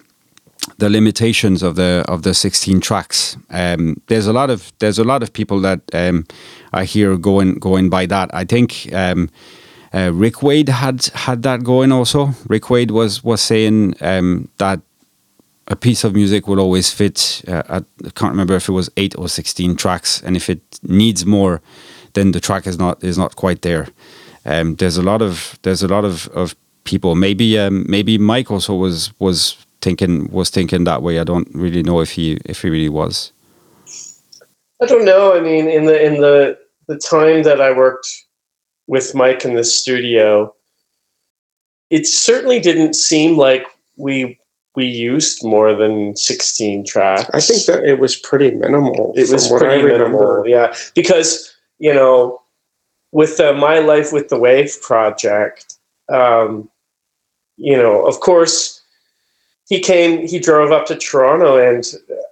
the 0.78 0.90
limitations 0.90 1.64
of 1.64 1.76
the 1.76 2.04
of 2.08 2.24
the 2.24 2.34
16 2.34 2.82
tracks. 2.82 3.38
Um, 3.50 4.02
there's 4.08 4.28
a 4.28 4.34
lot 4.34 4.50
of 4.50 4.72
there's 4.80 5.00
a 5.00 5.04
lot 5.04 5.24
of 5.24 5.34
people 5.34 5.60
that 5.62 5.82
um, 5.94 6.26
I 6.74 6.86
hear 6.86 7.18
going 7.18 7.56
going 7.56 7.90
by 7.90 8.06
that. 8.08 8.30
I 8.34 8.46
think 8.46 8.90
um, 8.94 9.30
uh, 9.94 10.12
Rick 10.14 10.42
Wade 10.44 10.70
had 10.70 11.06
had 11.14 11.44
that 11.44 11.64
going 11.64 11.92
also. 11.92 12.34
Rick 12.48 12.70
Wade 12.70 12.92
was 12.92 13.24
was 13.24 13.42
saying 13.42 13.96
um, 14.02 14.50
that 14.58 14.82
a 15.68 15.76
piece 15.76 16.04
of 16.04 16.14
music 16.14 16.48
will 16.48 16.60
always 16.60 16.92
fit. 16.92 17.44
Uh, 17.48 17.64
I 17.70 18.10
can't 18.16 18.32
remember 18.32 18.56
if 18.56 18.68
it 18.68 18.74
was 18.74 18.90
eight 18.98 19.16
or 19.18 19.30
16 19.30 19.76
tracks, 19.76 20.22
and 20.22 20.36
if 20.36 20.50
it 20.50 20.62
needs 20.84 21.26
more, 21.26 21.62
then 22.14 22.32
the 22.32 22.40
track 22.40 22.68
is 22.68 22.78
not 22.78 23.04
is 23.04 23.18
not 23.18 23.36
quite 23.36 23.62
there. 23.62 23.88
Um, 24.46 24.76
there's 24.76 24.98
a 24.98 25.04
lot 25.04 25.22
of 25.22 25.58
there's 25.62 25.84
a 25.84 25.88
lot 25.88 26.06
of, 26.06 26.28
of 26.30 26.56
people. 26.84 27.16
Maybe 27.16 27.58
um, 27.60 27.86
maybe 27.88 28.18
Mike 28.18 28.52
also 28.52 28.76
was 28.76 29.12
was 29.20 29.58
thinking 29.82 30.30
was 30.32 30.50
thinking 30.50 30.84
that 30.86 31.02
way. 31.02 31.20
I 31.20 31.24
don't 31.24 31.48
really 31.54 31.84
know 31.84 32.02
if 32.02 32.12
he 32.12 32.38
if 32.46 32.62
he 32.62 32.70
really 32.70 32.90
was. 32.90 33.32
I 34.82 34.86
don't 34.86 35.06
know. 35.06 35.36
I 35.36 35.42
mean, 35.42 35.68
in 35.68 35.86
the 35.86 36.04
in 36.04 36.22
the 36.22 36.58
the 36.88 36.98
time 36.98 37.44
that 37.44 37.62
I 37.62 37.72
worked 37.72 38.08
with 38.88 39.14
Mike 39.16 39.46
in 39.46 39.56
the 39.56 39.64
studio, 39.64 40.54
it 41.90 42.08
certainly 42.08 42.60
didn't 42.60 42.94
seem 42.94 43.38
like 43.38 43.66
we 43.98 44.40
we 44.76 44.86
used 44.86 45.44
more 45.44 45.74
than 45.74 46.16
16 46.16 46.86
tracks. 46.86 47.30
I 47.34 47.42
think 47.42 47.66
that 47.66 47.84
it 47.84 48.00
was 48.00 48.16
pretty 48.16 48.52
minimal. 48.52 49.14
It 49.16 49.30
was 49.30 49.50
pretty 49.50 49.84
minimal, 49.84 50.48
yeah. 50.48 50.74
Because, 50.96 51.54
you 51.80 51.94
know, 51.94 52.42
with 53.12 53.38
the 53.38 53.54
My 53.54 53.80
Life 53.80 54.14
with 54.14 54.30
the 54.30 54.40
Wave 54.40 54.82
project, 54.82 55.76
um, 56.10 56.70
you 57.58 57.76
know, 57.76 58.06
of 58.06 58.22
course, 58.22 58.81
he 59.72 59.80
came, 59.80 60.28
he 60.28 60.38
drove 60.38 60.74
up 60.74 60.86
to 60.88 60.98
Toronto, 60.98 61.56
and 61.58 61.86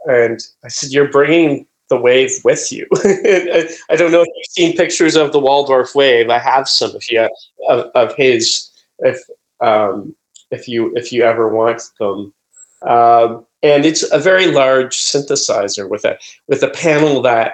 and 0.07 0.45
I 0.65 0.67
said, 0.67 0.91
"You're 0.91 1.07
bringing 1.07 1.65
the 1.87 1.95
wave 1.95 2.31
with 2.43 2.69
you." 2.69 2.85
I, 2.95 3.69
I, 3.89 3.95
don't 3.95 4.11
know 4.11 4.23
if 4.23 4.27
you've 4.35 4.51
seen 4.51 4.75
pictures 4.75 5.15
of 5.15 5.31
the 5.31 5.39
Waldorf 5.39 5.95
wave. 5.95 6.29
I 6.29 6.37
have 6.37 6.67
some 6.67 6.91
if 6.97 7.09
you 7.09 7.29
of, 7.69 7.85
of 7.95 8.13
his 8.17 8.69
if 8.99 9.21
um, 9.61 10.13
if 10.51 10.67
you 10.67 10.93
if 10.97 11.13
you 11.13 11.23
ever 11.23 11.47
want 11.47 11.81
them. 11.97 12.33
Um, 12.81 13.45
and 13.63 13.85
it's 13.85 14.03
a 14.11 14.19
very 14.19 14.47
large 14.47 14.97
synthesizer 14.97 15.89
with 15.89 16.03
a 16.03 16.19
with 16.49 16.61
a 16.61 16.71
panel 16.71 17.21
that 17.21 17.53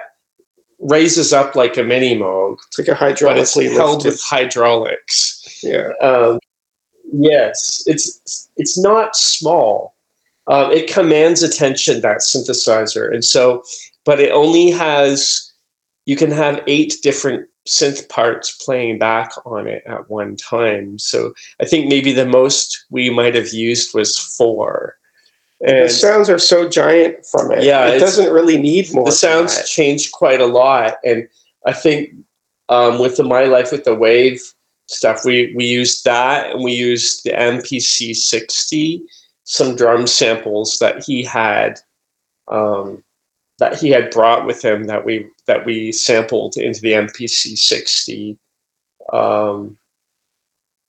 raises 0.80 1.32
up 1.32 1.54
like 1.54 1.76
a 1.76 1.84
mini 1.84 2.18
Moog. 2.18 2.56
It's 2.66 2.80
like 2.80 2.88
a 2.88 3.00
hydraulically 3.00 3.70
held 3.70 4.04
with 4.04 4.20
hydraulics. 4.20 5.62
Yeah. 5.62 5.92
Um, 6.00 6.40
Yes, 7.12 7.84
it's 7.86 8.48
it's 8.56 8.78
not 8.78 9.16
small. 9.16 9.94
Um, 10.48 10.70
it 10.70 10.92
commands 10.92 11.42
attention 11.42 12.00
that 12.02 12.18
synthesizer, 12.18 13.12
and 13.12 13.24
so, 13.24 13.64
but 14.04 14.20
it 14.20 14.30
only 14.30 14.70
has. 14.70 15.52
You 16.04 16.14
can 16.14 16.30
have 16.30 16.62
eight 16.68 16.96
different 17.02 17.48
synth 17.66 18.08
parts 18.08 18.52
playing 18.64 18.98
back 18.98 19.32
on 19.44 19.66
it 19.66 19.82
at 19.86 20.08
one 20.08 20.36
time. 20.36 20.98
So 20.98 21.34
I 21.60 21.64
think 21.64 21.88
maybe 21.88 22.12
the 22.12 22.26
most 22.26 22.84
we 22.90 23.10
might 23.10 23.34
have 23.34 23.52
used 23.52 23.92
was 23.92 24.16
four. 24.16 24.96
And 25.66 25.86
the 25.86 25.88
sounds 25.88 26.30
are 26.30 26.38
so 26.38 26.68
giant 26.68 27.26
from 27.26 27.50
it. 27.50 27.64
Yeah, 27.64 27.88
it 27.88 27.98
doesn't 27.98 28.32
really 28.32 28.58
need 28.58 28.92
more. 28.92 29.06
The 29.06 29.12
sounds 29.12 29.68
changed 29.68 30.12
quite 30.12 30.40
a 30.40 30.46
lot, 30.46 30.98
and 31.02 31.28
I 31.64 31.72
think 31.72 32.10
um, 32.68 32.98
with 32.98 33.16
the 33.16 33.24
My 33.24 33.44
Life 33.44 33.72
with 33.72 33.84
the 33.84 33.94
Wave 33.94 34.42
stuff. 34.86 35.24
We 35.24 35.52
we 35.54 35.64
used 35.64 36.04
that, 36.04 36.52
and 36.52 36.64
we 36.64 36.72
used 36.72 37.24
the 37.24 37.30
MPC 37.32 38.16
sixty, 38.16 39.02
some 39.44 39.76
drum 39.76 40.06
samples 40.06 40.78
that 40.78 41.04
he 41.04 41.22
had, 41.22 41.78
um, 42.48 43.02
that 43.58 43.78
he 43.78 43.90
had 43.90 44.10
brought 44.10 44.46
with 44.46 44.64
him 44.64 44.84
that 44.84 45.04
we 45.04 45.28
that 45.46 45.64
we 45.64 45.92
sampled 45.92 46.56
into 46.56 46.80
the 46.80 46.92
MPC 46.92 47.58
sixty, 47.58 48.38
um, 49.12 49.76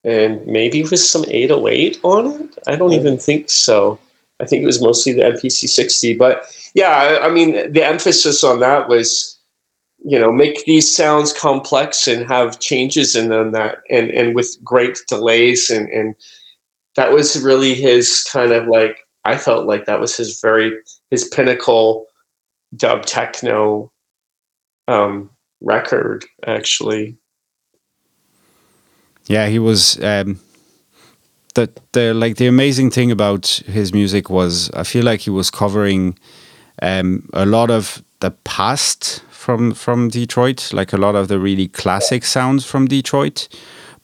and 0.04 0.46
maybe 0.46 0.84
with 0.84 1.00
some 1.00 1.26
eight 1.28 1.52
oh 1.52 1.68
eight 1.68 2.00
on 2.04 2.42
it. 2.42 2.58
I 2.68 2.76
don't 2.76 2.94
even 2.94 3.18
think 3.18 3.50
so. 3.50 4.00
I 4.40 4.46
think 4.46 4.62
it 4.62 4.68
was 4.68 4.82
mostly 4.82 5.14
the 5.14 5.24
MPC 5.24 5.68
sixty, 5.68 6.16
but 6.16 6.46
yeah, 6.76 6.90
I, 6.90 7.28
I 7.28 7.30
mean 7.30 7.72
the 7.72 7.84
emphasis 7.84 8.44
on 8.44 8.60
that 8.60 8.88
was 8.88 9.37
you 10.06 10.20
know 10.20 10.32
make 10.32 10.64
these 10.66 10.94
sounds 10.94 11.34
complex 11.34 12.08
and 12.08 12.28
have 12.28 12.60
changes 12.60 13.16
in 13.16 13.30
them 13.30 13.52
that 13.52 13.80
and 13.90 14.10
and 14.12 14.36
with 14.36 14.58
great 14.64 15.00
delays 15.08 15.70
and 15.70 15.90
and 15.90 16.16
that 16.96 17.12
was 17.12 17.42
really 17.42 17.74
his 17.74 18.24
kind 18.32 18.52
of 18.52 18.68
like 18.68 19.08
I 19.26 19.38
felt 19.38 19.66
like 19.66 19.86
that 19.86 20.00
was 20.00 20.16
his 20.16 20.40
very 20.40 20.72
his 21.12 21.28
pinnacle 21.28 22.08
dub 22.76 23.06
techno 23.06 23.92
um, 24.88 25.30
record 25.62 26.26
actually. 26.46 27.18
Yeah, 29.28 29.48
he 29.48 29.60
was. 29.60 30.02
Um, 30.02 30.40
the 31.56 31.70
the 31.92 32.14
like 32.14 32.38
the 32.38 32.48
amazing 32.48 32.92
thing 32.92 33.12
about 33.12 33.48
his 33.66 33.92
music 33.92 34.30
was 34.30 34.72
I 34.72 34.84
feel 34.84 35.04
like 35.04 35.22
he 35.22 35.30
was 35.30 35.52
covering 35.52 36.18
um, 36.82 37.30
a 37.34 37.46
lot 37.46 37.70
of 37.70 38.02
the 38.20 38.32
past 38.32 39.24
from 39.30 39.74
from 39.74 40.10
Detroit, 40.10 40.74
like 40.74 40.94
a 40.94 40.98
lot 40.98 41.16
of 41.16 41.28
the 41.28 41.40
really 41.40 41.68
classic 41.68 42.26
sounds 42.26 42.66
from 42.66 42.88
Detroit, 42.88 43.48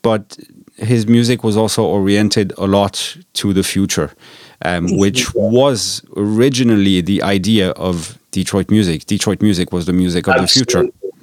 but 0.01 0.37
his 0.77 1.07
music 1.07 1.43
was 1.43 1.55
also 1.55 1.83
oriented 1.83 2.53
a 2.57 2.65
lot 2.65 3.17
to 3.33 3.53
the 3.53 3.63
future, 3.63 4.11
um, 4.63 4.97
which 4.97 5.33
was 5.35 6.03
originally 6.17 7.01
the 7.01 7.21
idea 7.21 7.71
of 7.71 8.17
Detroit 8.31 8.69
music. 8.71 9.05
Detroit 9.05 9.41
music 9.41 9.71
was 9.71 9.85
the 9.85 9.93
music 9.93 10.27
of 10.27 10.35
Absolutely. 10.35 10.73
the 10.73 10.91
future. 10.91 11.21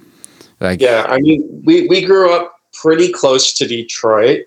Like, 0.60 0.80
yeah, 0.80 1.06
I 1.08 1.18
mean, 1.20 1.62
we, 1.64 1.88
we 1.88 2.04
grew 2.04 2.32
up 2.32 2.60
pretty 2.74 3.10
close 3.10 3.52
to 3.54 3.66
Detroit 3.66 4.44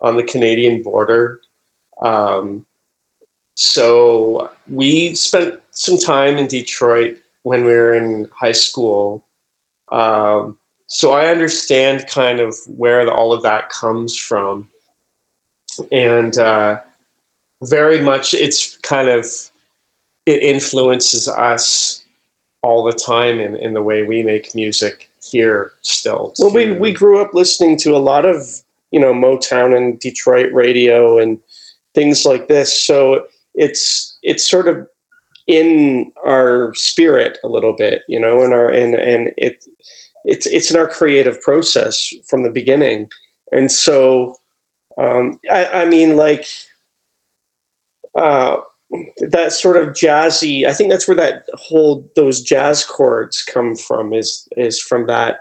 on 0.00 0.16
the 0.16 0.22
Canadian 0.22 0.82
border. 0.82 1.40
Um, 2.02 2.66
so 3.56 4.52
we 4.68 5.14
spent 5.14 5.60
some 5.70 5.98
time 5.98 6.36
in 6.36 6.46
Detroit 6.46 7.18
when 7.44 7.64
we 7.64 7.72
were 7.72 7.94
in 7.94 8.28
high 8.34 8.52
school. 8.52 9.24
Um, 9.92 10.58
so 10.86 11.12
I 11.12 11.26
understand 11.28 12.06
kind 12.08 12.40
of 12.40 12.56
where 12.66 13.04
the, 13.04 13.12
all 13.12 13.32
of 13.32 13.42
that 13.42 13.70
comes 13.70 14.18
from. 14.18 14.68
And 15.92 16.36
uh, 16.36 16.80
very 17.62 18.00
much 18.00 18.34
it's 18.34 18.76
kind 18.78 19.08
of 19.08 19.26
it 20.26 20.42
influences 20.42 21.28
us 21.28 22.04
all 22.62 22.82
the 22.82 22.92
time 22.92 23.40
in, 23.40 23.56
in 23.56 23.74
the 23.74 23.82
way 23.82 24.04
we 24.04 24.22
make 24.22 24.54
music 24.54 25.10
here 25.22 25.72
still. 25.82 26.32
Well, 26.38 26.52
we, 26.52 26.72
we 26.72 26.92
grew 26.92 27.20
up 27.20 27.34
listening 27.34 27.76
to 27.78 27.94
a 27.94 27.98
lot 27.98 28.24
of, 28.24 28.62
you 28.90 29.00
know, 29.00 29.12
Motown 29.12 29.76
and 29.76 30.00
Detroit 30.00 30.50
radio 30.52 31.18
and 31.18 31.38
things 31.94 32.24
like 32.24 32.48
this. 32.48 32.80
So 32.80 33.26
it's, 33.54 34.18
it's 34.22 34.48
sort 34.48 34.68
of 34.68 34.88
in 35.46 36.12
our 36.24 36.74
spirit 36.74 37.38
a 37.44 37.48
little 37.48 37.72
bit, 37.72 38.02
you 38.08 38.18
know, 38.18 38.42
in 38.42 38.52
our, 38.52 38.68
and, 38.68 38.94
and 38.94 39.32
it, 39.36 39.64
it's, 40.24 40.46
it's 40.46 40.70
in 40.70 40.76
our 40.76 40.88
creative 40.88 41.40
process 41.42 42.12
from 42.26 42.42
the 42.42 42.50
beginning. 42.50 43.10
And 43.52 43.70
so, 43.70 44.36
um, 44.96 45.38
I, 45.50 45.82
I 45.82 45.84
mean, 45.84 46.16
like, 46.16 46.46
uh, 48.14 48.60
that 49.18 49.52
sort 49.52 49.76
of 49.76 49.88
jazzy. 49.88 50.66
I 50.66 50.72
think 50.72 50.90
that's 50.90 51.08
where 51.08 51.16
that 51.16 51.46
whole 51.54 52.08
those 52.16 52.40
jazz 52.40 52.84
chords 52.84 53.42
come 53.42 53.76
from. 53.76 54.12
Is 54.12 54.48
is 54.56 54.80
from 54.80 55.06
that 55.06 55.40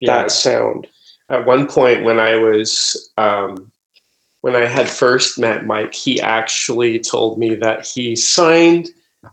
yeah. 0.00 0.22
that 0.22 0.30
sound. 0.30 0.86
At 1.28 1.46
one 1.46 1.66
point, 1.66 2.04
when 2.04 2.18
I 2.18 2.36
was 2.36 3.10
um, 3.18 3.70
when 4.52 4.62
I 4.62 4.66
had 4.66 4.88
first 4.88 5.38
met 5.38 5.66
Mike, 5.66 5.94
he 5.94 6.20
actually 6.20 6.98
told 6.98 7.38
me 7.38 7.54
that 7.56 7.86
he 7.86 8.16
signed 8.16 8.88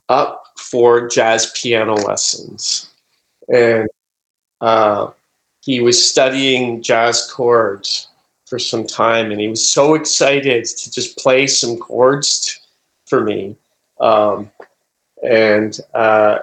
up 0.10 0.44
for 0.58 1.08
jazz 1.08 1.52
piano 1.56 1.94
lessons, 1.94 2.90
and 3.54 3.88
uh, 4.62 5.12
he 5.62 5.80
was 5.80 6.04
studying 6.04 6.82
jazz 6.82 7.30
chords 7.32 8.10
for 8.46 8.60
some 8.60 8.86
time, 8.86 9.32
and 9.32 9.40
he 9.40 9.48
was 9.48 9.68
so 9.68 9.96
excited 9.96 10.66
to 10.66 10.92
just 10.92 11.18
play 11.18 11.48
some 11.48 11.78
chords 11.78 12.60
for 13.08 13.22
me. 13.22 13.56
Um, 14.00 14.52
and 15.24 15.80
uh, 15.94 16.40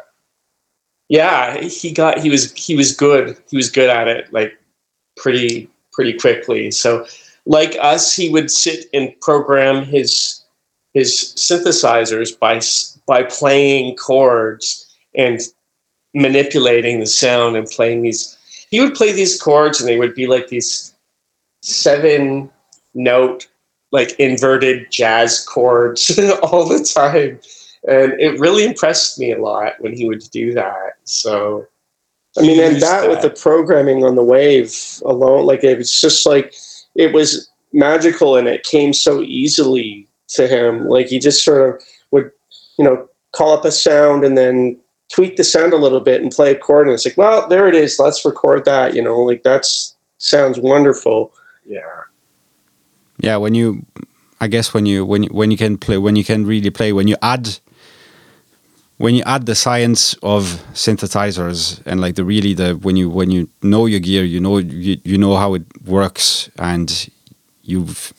yeah, 1.08 1.60
he 1.60 1.92
got 1.92 2.18
he 2.18 2.30
was 2.30 2.52
he 2.52 2.74
was 2.74 2.96
good. 2.96 3.36
He 3.50 3.56
was 3.56 3.70
good 3.70 3.90
at 3.90 4.08
it, 4.08 4.32
like 4.32 4.58
pretty 5.16 5.68
pretty 5.92 6.14
quickly. 6.14 6.70
So, 6.70 7.06
like 7.46 7.76
us, 7.80 8.14
he 8.14 8.28
would 8.28 8.50
sit 8.50 8.86
and 8.92 9.12
program 9.20 9.84
his 9.84 10.42
his 10.94 11.34
synthesizers 11.36 12.38
by 12.38 12.60
by 13.06 13.22
playing 13.24 13.96
chords 13.96 14.94
and 15.16 15.40
manipulating 16.14 17.00
the 17.00 17.06
sound 17.06 17.56
and 17.56 17.66
playing 17.66 18.02
these. 18.02 18.36
He 18.70 18.80
would 18.80 18.94
play 18.94 19.12
these 19.12 19.40
chords, 19.40 19.80
and 19.80 19.88
they 19.88 19.98
would 19.98 20.14
be 20.14 20.26
like 20.26 20.48
these 20.48 20.94
seven 21.62 22.50
note 22.94 23.48
like 23.92 24.18
inverted 24.18 24.90
jazz 24.90 25.44
chords 25.44 26.18
all 26.42 26.66
the 26.66 26.82
time. 26.82 27.38
And 27.86 28.18
it 28.20 28.38
really 28.40 28.64
impressed 28.64 29.18
me 29.18 29.32
a 29.32 29.42
lot 29.42 29.74
when 29.80 29.94
he 29.94 30.08
would 30.08 30.22
do 30.30 30.54
that. 30.54 30.94
So, 31.04 31.66
I 32.38 32.42
mean, 32.42 32.60
and 32.60 32.76
that, 32.76 33.02
that, 33.02 33.10
with 33.10 33.22
the 33.22 33.30
programming 33.30 34.04
on 34.04 34.14
the 34.14 34.24
wave 34.24 34.74
alone, 35.04 35.44
like 35.44 35.62
it 35.62 35.76
was 35.76 36.00
just 36.00 36.24
like 36.24 36.54
it 36.94 37.12
was 37.12 37.50
magical 37.72 38.36
and 38.36 38.48
it 38.48 38.64
came 38.64 38.92
so 38.92 39.22
easily 39.22 40.06
to 40.28 40.46
him. 40.46 40.88
Like 40.88 41.06
he 41.06 41.18
just 41.18 41.44
sort 41.44 41.74
of 41.76 41.82
would, 42.10 42.30
you 42.78 42.84
know, 42.84 43.08
call 43.32 43.52
up 43.52 43.64
a 43.64 43.72
sound 43.72 44.24
and 44.24 44.36
then 44.36 44.78
tweak 45.12 45.36
the 45.36 45.44
sound 45.44 45.72
a 45.72 45.76
little 45.76 46.00
bit 46.00 46.22
and 46.22 46.30
play 46.30 46.52
a 46.52 46.58
chord. 46.58 46.86
And 46.86 46.94
it's 46.94 47.04
like, 47.04 47.16
well, 47.16 47.48
there 47.48 47.68
it 47.68 47.74
is. 47.74 47.98
Let's 47.98 48.24
record 48.24 48.64
that. 48.64 48.94
You 48.94 49.02
know, 49.02 49.20
like 49.20 49.42
that's 49.42 49.96
sounds 50.18 50.58
wonderful. 50.58 51.32
Yeah 51.64 52.02
yeah 53.22 53.36
when 53.36 53.54
you 53.54 53.86
i 54.40 54.46
guess 54.46 54.74
when 54.74 54.84
you 54.84 55.06
when 55.06 55.22
you, 55.22 55.30
when 55.30 55.50
you 55.50 55.56
can 55.56 55.78
play 55.78 55.96
when 55.96 56.16
you 56.16 56.24
can 56.24 56.44
really 56.44 56.70
play 56.70 56.92
when 56.92 57.08
you 57.08 57.16
add 57.22 57.58
when 59.02 59.16
you 59.16 59.22
add 59.26 59.46
the 59.46 59.54
science 59.56 60.14
of 60.22 60.44
synthesizers 60.74 61.82
and 61.84 62.00
like 62.00 62.14
the 62.14 62.24
really 62.24 62.54
the 62.54 62.74
when 62.74 62.96
you 62.96 63.10
when 63.10 63.32
you 63.32 63.48
know 63.60 63.84
your 63.84 63.98
gear 63.98 64.22
you 64.22 64.38
know 64.38 64.58
you, 64.58 64.96
you 65.02 65.18
know 65.18 65.34
how 65.34 65.54
it 65.54 65.64
works 65.84 66.48
and 66.56 67.10
you've 67.62 68.12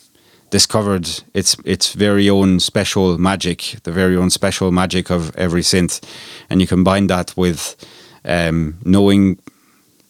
discovered 0.50 1.08
its 1.34 1.56
its 1.64 1.94
very 1.94 2.30
own 2.30 2.60
special 2.60 3.18
magic 3.18 3.78
the 3.84 3.94
very 3.94 4.18
own 4.18 4.30
special 4.30 4.74
magic 4.74 5.10
of 5.10 5.34
every 5.38 5.62
synth 5.62 6.04
and 6.50 6.60
you 6.60 6.68
combine 6.68 7.08
that 7.08 7.34
with 7.38 7.78
um, 8.26 8.76
knowing 8.84 9.40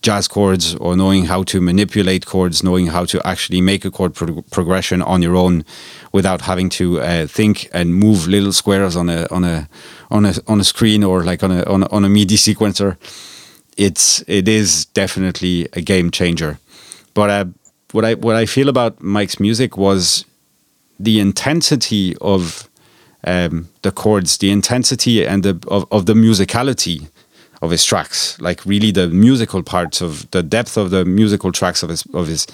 jazz 0.03 0.27
chords 0.27 0.75
or 0.75 0.95
knowing 0.97 1.25
how 1.25 1.43
to 1.43 1.61
manipulate 1.61 2.25
chords, 2.25 2.61
knowing 2.61 2.87
how 2.87 3.05
to 3.05 3.25
actually 3.25 3.61
make 3.61 3.85
a 3.85 3.89
chord 3.89 4.13
pro 4.13 4.41
progression 4.51 5.01
on 5.01 5.21
your 5.21 5.35
own 5.35 5.63
without 6.11 6.41
having 6.41 6.69
to 6.69 6.99
uh, 6.99 7.25
think 7.25 7.69
and 7.73 7.95
move 7.95 8.27
little 8.27 8.51
squares 8.51 8.95
on 8.97 9.09
a 9.09 9.25
on 9.31 9.43
a 9.45 9.67
on 10.13 10.25
a 10.25 10.33
on 10.47 10.61
a 10.61 10.63
screen 10.63 11.03
or 11.03 11.23
like 11.23 11.43
on 11.43 11.51
a 11.51 11.63
on 11.63 11.83
a, 11.83 11.87
on 11.87 12.05
a 12.05 12.09
MIDI 12.09 12.37
sequencer. 12.37 12.97
It's 13.75 14.23
it 14.27 14.47
is 14.47 14.85
definitely 14.85 15.67
a 15.73 15.81
game 15.81 16.11
changer. 16.11 16.59
But 17.13 17.29
uh, 17.29 17.45
what 17.91 18.05
I 18.05 18.13
what 18.13 18.35
I 18.35 18.45
feel 18.45 18.69
about 18.69 19.01
Mike's 19.01 19.39
music 19.39 19.75
was 19.75 20.25
the 20.99 21.19
intensity 21.19 22.15
of 22.21 22.69
um, 23.25 23.69
the 23.81 23.91
chords, 23.91 24.37
the 24.37 24.51
intensity 24.51 25.25
and 25.25 25.43
the 25.43 25.59
of, 25.67 25.85
of 25.91 26.05
the 26.05 26.13
musicality 26.13 27.07
of 27.61 27.71
his 27.71 27.83
tracks, 27.83 28.39
like 28.39 28.63
really 28.65 28.91
the 28.91 29.07
musical 29.07 29.63
parts 29.63 30.01
of 30.01 30.29
the 30.31 30.43
depth 30.43 30.77
of 30.77 30.91
the 30.91 31.05
musical 31.05 31.51
tracks 31.51 31.81
of 31.81 31.89
his 31.89 32.05
of 32.13 32.27
his 32.27 32.45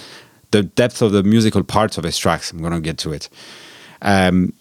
the 0.52 0.64
depth 0.64 1.02
of 1.02 1.12
the 1.12 1.24
musical 1.24 1.64
parts 1.64 1.98
of 1.98 2.04
his 2.06 2.18
tracks. 2.18 2.52
I'm 2.52 2.62
gonna 2.62 2.80
get 2.80 2.98
to 3.00 3.12
it. 3.12 3.30
Um, 4.02 4.54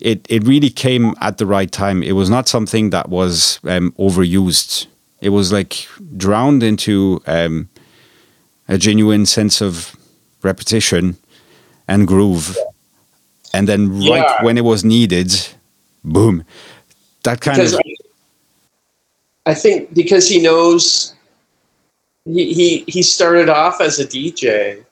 it 0.00 0.26
it 0.28 0.46
really 0.46 0.70
came 0.70 1.14
at 1.20 1.38
the 1.38 1.46
right 1.46 1.70
time. 1.70 2.02
It 2.02 2.12
was 2.12 2.30
not 2.30 2.48
something 2.48 2.90
that 2.90 3.08
was 3.08 3.60
um, 3.64 3.92
overused. 3.92 4.86
It 5.20 5.30
was 5.30 5.52
like 5.52 5.86
drowned 6.16 6.62
into 6.62 7.22
um, 7.26 7.68
a 8.68 8.78
genuine 8.78 9.26
sense 9.26 9.60
of 9.60 9.94
repetition 10.42 11.16
and 11.86 12.06
groove, 12.06 12.56
and 13.52 13.68
then 13.68 13.90
right 13.98 14.24
yeah. 14.24 14.42
when 14.42 14.56
it 14.56 14.64
was 14.64 14.84
needed, 14.84 15.32
boom. 16.04 16.44
That 17.24 17.40
kind 17.40 17.56
because 17.56 17.74
of. 17.74 17.80
I- 17.80 17.94
I 19.46 19.54
think 19.54 19.94
because 19.94 20.28
he 20.28 20.40
knows 20.40 21.14
he 22.24 22.52
he, 22.52 22.84
he 22.86 23.02
started 23.02 23.48
off 23.48 23.80
as 23.80 23.98
a 23.98 24.06
DJ 24.06 24.84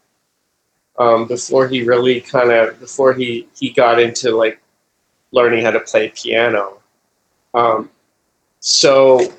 um, 0.98 1.26
before 1.26 1.68
he 1.68 1.82
really 1.82 2.20
kind 2.20 2.50
of 2.50 2.80
before 2.80 3.12
he 3.12 3.46
he 3.54 3.70
got 3.70 4.00
into 4.00 4.34
like 4.34 4.60
learning 5.32 5.64
how 5.64 5.70
to 5.70 5.80
play 5.80 6.10
piano. 6.10 6.78
Um, 7.54 7.90
so 8.60 9.32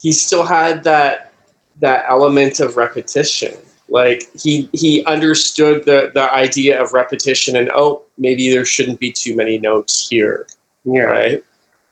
he 0.00 0.12
still 0.12 0.44
had 0.44 0.84
that 0.84 1.32
that 1.80 2.04
element 2.08 2.60
of 2.60 2.76
repetition. 2.76 3.54
Like 3.88 4.28
he 4.34 4.68
he 4.72 5.04
understood 5.04 5.84
the 5.84 6.10
the 6.14 6.32
idea 6.32 6.80
of 6.82 6.92
repetition 6.92 7.56
and 7.56 7.70
oh 7.74 8.02
maybe 8.18 8.50
there 8.50 8.64
shouldn't 8.64 9.00
be 9.00 9.12
too 9.12 9.36
many 9.36 9.58
notes 9.58 10.08
here. 10.08 10.46
Yeah. 10.84 11.02
Right. 11.02 11.44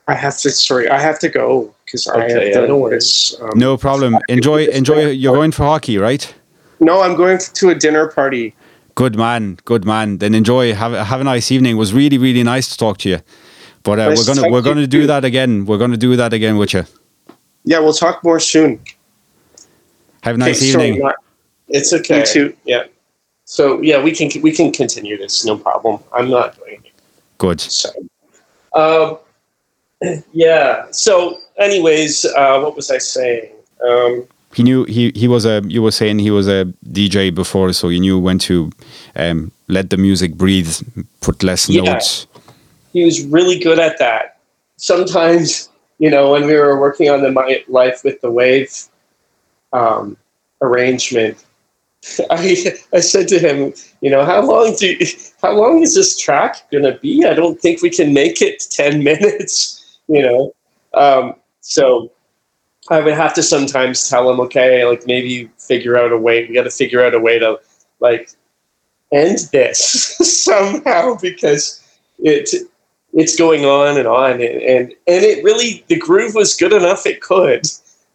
I 0.09 0.14
have 0.14 0.39
to 0.39 0.51
sorry, 0.51 0.89
I 0.89 0.99
have 0.99 1.18
to 1.20 1.28
go 1.28 1.72
because 1.85 2.09
okay, 2.09 2.20
I 2.20 2.31
have 2.31 2.43
yeah, 2.43 2.66
no 2.66 2.78
worries. 2.78 3.37
Um, 3.41 3.53
no 3.55 3.76
problem. 3.76 4.18
Enjoy 4.28 4.64
enjoy 4.66 5.07
you're 5.07 5.35
going 5.35 5.53
for 5.53 5.64
hockey, 5.64 5.99
right? 5.99 6.35
No, 6.81 7.03
I'm 7.03 7.14
going 7.14 7.39
to 7.39 7.68
a 7.68 7.74
dinner 7.74 8.09
party. 8.09 8.55
Good 8.95 9.16
man, 9.16 9.59
good 9.64 9.84
man. 9.84 10.18
Then 10.18 10.34
enjoy. 10.34 10.74
Have 10.74 10.93
have 10.93 11.20
a 11.20 11.24
nice 11.24 11.51
evening. 11.51 11.72
It 11.72 11.78
was 11.78 11.93
really 11.93 12.18
really 12.18 12.43
nice 12.43 12.68
to 12.70 12.76
talk 12.76 12.99
to 12.99 13.09
you. 13.09 13.18
But 13.82 13.99
uh, 13.99 14.09
nice 14.09 14.18
we're 14.18 14.34
gonna 14.34 14.51
we're 14.51 14.62
gonna 14.62 14.86
do 14.86 15.07
that 15.07 15.24
again. 15.24 15.64
We're 15.66 15.78
gonna 15.78 15.97
do 15.97 16.16
that 16.16 16.32
again 16.32 16.57
with 16.57 16.74
you. 16.74 16.84
Yeah, 17.64 17.78
we'll 17.80 17.93
talk 17.93 18.22
more 18.24 18.41
soon. 18.41 18.80
Have 20.22 20.34
a 20.34 20.38
nice 20.38 20.59
okay, 20.59 20.70
evening. 20.70 21.01
Sorry, 21.01 21.14
it's 21.68 21.93
okay. 21.93 22.20
You 22.20 22.26
too. 22.26 22.57
Yeah. 22.64 22.84
So 23.45 23.80
yeah, 23.80 24.03
we 24.03 24.12
can 24.12 24.30
we 24.43 24.53
can 24.53 24.72
continue 24.72 25.16
this. 25.16 25.45
No 25.45 25.57
problem. 25.57 26.01
I'm 26.12 26.30
not 26.30 26.57
doing 26.59 26.82
it. 26.84 26.93
Good. 27.38 27.61
So, 27.61 27.88
um, 28.74 29.18
yeah. 30.32 30.86
So, 30.91 31.38
anyways, 31.59 32.26
uh, 32.26 32.61
what 32.61 32.76
was 32.76 32.91
I 32.91 32.99
saying? 32.99 33.51
Um, 33.88 34.26
he 34.53 34.62
knew 34.62 34.84
he 34.84 35.12
he 35.14 35.28
was 35.28 35.44
a. 35.44 35.62
You 35.66 35.82
were 35.82 35.92
saying 35.92 36.18
he 36.18 36.30
was 36.30 36.48
a 36.48 36.64
DJ 36.86 37.34
before, 37.34 37.72
so 37.72 37.88
he 37.88 38.01
knew 38.01 38.18
when 38.18 38.38
to 38.40 38.70
um, 39.16 39.53
let 39.68 39.90
the 39.90 39.96
music 39.96 40.34
breathe, 40.34 40.74
put 41.20 41.42
less 41.42 41.68
yeah. 41.68 41.82
notes. 41.82 42.26
He 42.92 43.05
was 43.05 43.24
really 43.26 43.59
good 43.59 43.78
at 43.78 43.98
that. 43.98 44.38
Sometimes, 44.76 45.68
you 45.98 46.11
know, 46.11 46.32
when 46.32 46.46
we 46.46 46.55
were 46.57 46.80
working 46.80 47.11
on 47.11 47.22
the 47.22 47.30
My 47.30 47.62
Life 47.68 48.03
with 48.03 48.20
the 48.20 48.30
Wave 48.30 48.72
um, 49.72 50.16
arrangement, 50.61 51.44
I 52.30 52.74
I 52.92 53.01
said 53.01 53.28
to 53.28 53.38
him, 53.38 53.72
you 54.01 54.11
know, 54.11 54.24
how 54.24 54.42
long 54.42 54.74
do 54.76 54.88
you, 54.88 55.07
how 55.40 55.53
long 55.53 55.82
is 55.82 55.94
this 55.94 56.18
track 56.18 56.68
gonna 56.72 56.98
be? 56.98 57.24
I 57.24 57.34
don't 57.34 57.61
think 57.61 57.82
we 57.82 57.90
can 57.90 58.12
make 58.12 58.42
it 58.42 58.64
ten 58.70 59.05
minutes 59.11 59.80
you 60.11 60.22
know. 60.22 60.55
Um, 60.92 61.34
so 61.61 62.11
I 62.91 63.01
would 63.01 63.14
have 63.14 63.34
to 63.34 63.43
sometimes 63.43 64.09
tell 64.09 64.28
him, 64.30 64.41
okay, 64.41 64.84
like 64.84 65.07
maybe 65.07 65.49
figure 65.59 65.97
out 65.97 66.12
a 66.12 66.18
way. 66.18 66.47
We 66.47 66.55
got 66.55 66.64
to 66.64 66.70
figure 66.70 67.03
out 67.05 67.14
a 67.14 67.20
way 67.20 67.38
to 67.38 67.61
like 68.01 68.30
end 69.12 69.38
this 69.53 69.78
somehow 70.45 71.16
because 71.20 71.82
it 72.18 72.51
it's 73.12 73.36
going 73.36 73.64
on 73.64 73.99
and 73.99 74.07
on 74.07 74.32
and, 74.32 74.43
and 74.43 74.88
and 75.07 75.24
it 75.24 75.43
really 75.43 75.84
the 75.88 75.99
groove 75.99 76.34
was 76.34 76.55
good 76.55 76.72
enough 76.72 77.07
it 77.07 77.20
could 77.20 77.66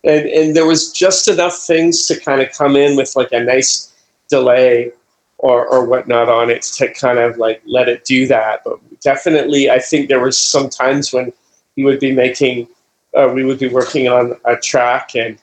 and 0.03 0.25
and 0.27 0.55
there 0.55 0.65
was 0.65 0.91
just 0.91 1.27
enough 1.27 1.57
things 1.57 2.05
to 2.07 2.17
kind 2.19 2.41
of 2.41 2.51
come 2.51 2.75
in 2.75 2.95
with 2.95 3.15
like 3.15 3.31
a 3.33 3.43
nice 3.43 3.93
delay 4.29 4.91
or 5.37 5.67
or 5.67 5.85
whatnot 5.85 6.29
on 6.29 6.49
it 6.49 6.61
to 6.61 6.91
kind 6.93 7.19
of 7.19 7.37
like 7.37 7.61
let 7.65 7.89
it 7.89 8.05
do 8.05 8.25
that 8.25 8.61
but 8.63 8.79
definitely 9.01 9.69
i 9.69 9.79
think 9.79 10.07
there 10.07 10.21
was 10.21 10.37
some 10.37 10.69
times 10.69 11.11
when 11.11 11.33
he 11.75 11.83
would 11.83 11.99
be 11.99 12.13
making 12.13 12.67
uh, 13.15 13.31
we 13.33 13.43
would 13.43 13.59
be 13.59 13.69
working 13.69 14.07
on 14.07 14.35
a 14.45 14.55
track 14.57 15.15
and 15.15 15.37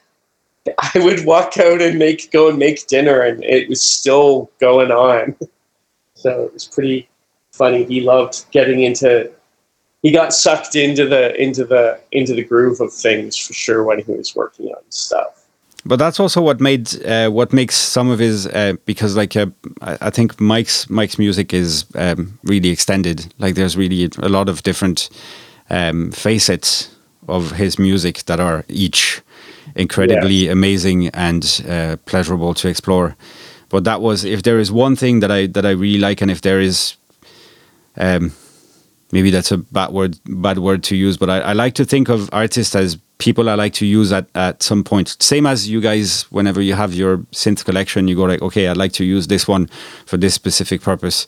I 0.77 0.99
would 0.99 1.25
walk 1.25 1.57
out 1.57 1.81
and 1.81 1.99
make 1.99 2.31
go 2.31 2.49
and 2.49 2.57
make 2.57 2.87
dinner 2.87 3.21
and 3.21 3.43
it 3.43 3.67
was 3.67 3.81
still 3.81 4.51
going 4.59 4.91
on. 4.91 5.35
So 6.15 6.43
it 6.43 6.53
was 6.53 6.65
pretty 6.65 7.09
funny. 7.51 7.83
He 7.83 7.99
loved 7.99 8.45
getting 8.51 8.83
into 8.83 9.29
he 10.03 10.11
got 10.11 10.33
sucked 10.33 10.75
into 10.75 11.05
the 11.05 11.35
into 11.41 11.65
the 11.65 11.99
into 12.13 12.33
the 12.33 12.43
groove 12.43 12.79
of 12.79 12.93
things 12.93 13.35
for 13.35 13.51
sure 13.53 13.83
when 13.83 13.99
he 14.01 14.11
was 14.11 14.33
working 14.33 14.67
on 14.67 14.81
stuff. 14.89 15.45
But 15.85 15.97
that's 15.97 16.19
also 16.19 16.41
what 16.41 16.61
made 16.61 17.03
uh, 17.05 17.29
what 17.29 17.51
makes 17.51 17.75
some 17.75 18.09
of 18.09 18.19
his 18.19 18.47
uh, 18.47 18.73
because 18.85 19.17
like 19.17 19.35
uh, 19.35 19.47
I 19.81 20.09
think 20.09 20.39
Mike's 20.39 20.89
Mike's 20.89 21.19
music 21.19 21.53
is 21.53 21.85
um, 21.95 22.39
really 22.43 22.69
extended. 22.69 23.33
Like 23.37 23.55
there's 23.55 23.75
really 23.75 24.09
a 24.19 24.29
lot 24.29 24.47
of 24.47 24.63
different 24.63 25.09
um, 25.69 26.11
facets 26.11 26.92
of 27.27 27.51
his 27.51 27.77
music 27.79 28.23
that 28.25 28.39
are 28.39 28.63
each 28.67 29.21
incredibly 29.75 30.45
yeah. 30.45 30.51
amazing 30.51 31.07
and 31.09 31.63
uh, 31.67 31.97
pleasurable 32.05 32.53
to 32.55 32.67
explore. 32.67 33.15
But 33.69 33.83
that 33.85 34.01
was 34.01 34.23
if 34.23 34.43
there 34.43 34.59
is 34.59 34.71
one 34.71 34.95
thing 34.95 35.19
that 35.21 35.31
I 35.31 35.47
that 35.47 35.65
I 35.65 35.71
really 35.71 35.99
like, 35.99 36.21
and 36.21 36.29
if 36.29 36.41
there 36.41 36.59
is, 36.59 36.95
um, 37.97 38.31
maybe 39.11 39.31
that's 39.31 39.51
a 39.51 39.57
bad 39.57 39.89
word 39.89 40.19
bad 40.25 40.59
word 40.59 40.83
to 40.83 40.95
use, 40.95 41.17
but 41.17 41.29
I, 41.29 41.39
I 41.39 41.53
like 41.53 41.73
to 41.75 41.85
think 41.85 42.09
of 42.09 42.29
artists 42.31 42.75
as 42.75 42.97
people 43.17 43.49
I 43.49 43.55
like 43.55 43.73
to 43.75 43.85
use 43.85 44.11
at, 44.11 44.27
at 44.35 44.61
some 44.61 44.83
point. 44.83 45.15
Same 45.19 45.45
as 45.45 45.69
you 45.69 45.79
guys, 45.79 46.23
whenever 46.31 46.61
you 46.61 46.73
have 46.73 46.93
your 46.93 47.19
synth 47.31 47.63
collection, 47.63 48.07
you 48.07 48.15
go 48.15 48.23
like, 48.23 48.41
okay, 48.41 48.67
I'd 48.67 48.77
like 48.77 48.91
to 48.93 49.05
use 49.05 49.27
this 49.27 49.47
one 49.47 49.67
for 50.05 50.17
this 50.17 50.33
specific 50.33 50.81
purpose. 50.81 51.25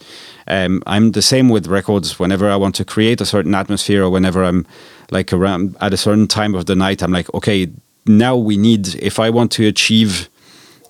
Um, 0.48 0.84
I'm 0.86 1.14
the 1.14 1.22
same 1.22 1.48
with 1.48 1.68
records. 1.68 2.20
Whenever 2.20 2.50
I 2.50 2.58
want 2.58 2.76
to 2.76 2.86
create 2.86 3.22
a 3.22 3.26
certain 3.26 3.56
atmosphere, 3.56 4.04
or 4.04 4.10
whenever 4.10 4.44
I'm 4.44 4.68
like 5.12 5.34
around 5.34 5.76
at 5.82 5.94
a 5.94 5.98
certain 5.98 6.28
time 6.28 6.56
of 6.56 6.66
the 6.66 6.76
night, 6.76 7.02
I'm 7.02 7.12
like, 7.12 7.34
okay, 7.34 7.70
now 8.06 8.36
we 8.36 8.58
need, 8.58 8.96
if 8.96 9.20
I 9.20 9.30
want 9.30 9.52
to 9.54 9.68
achieve 9.68 10.30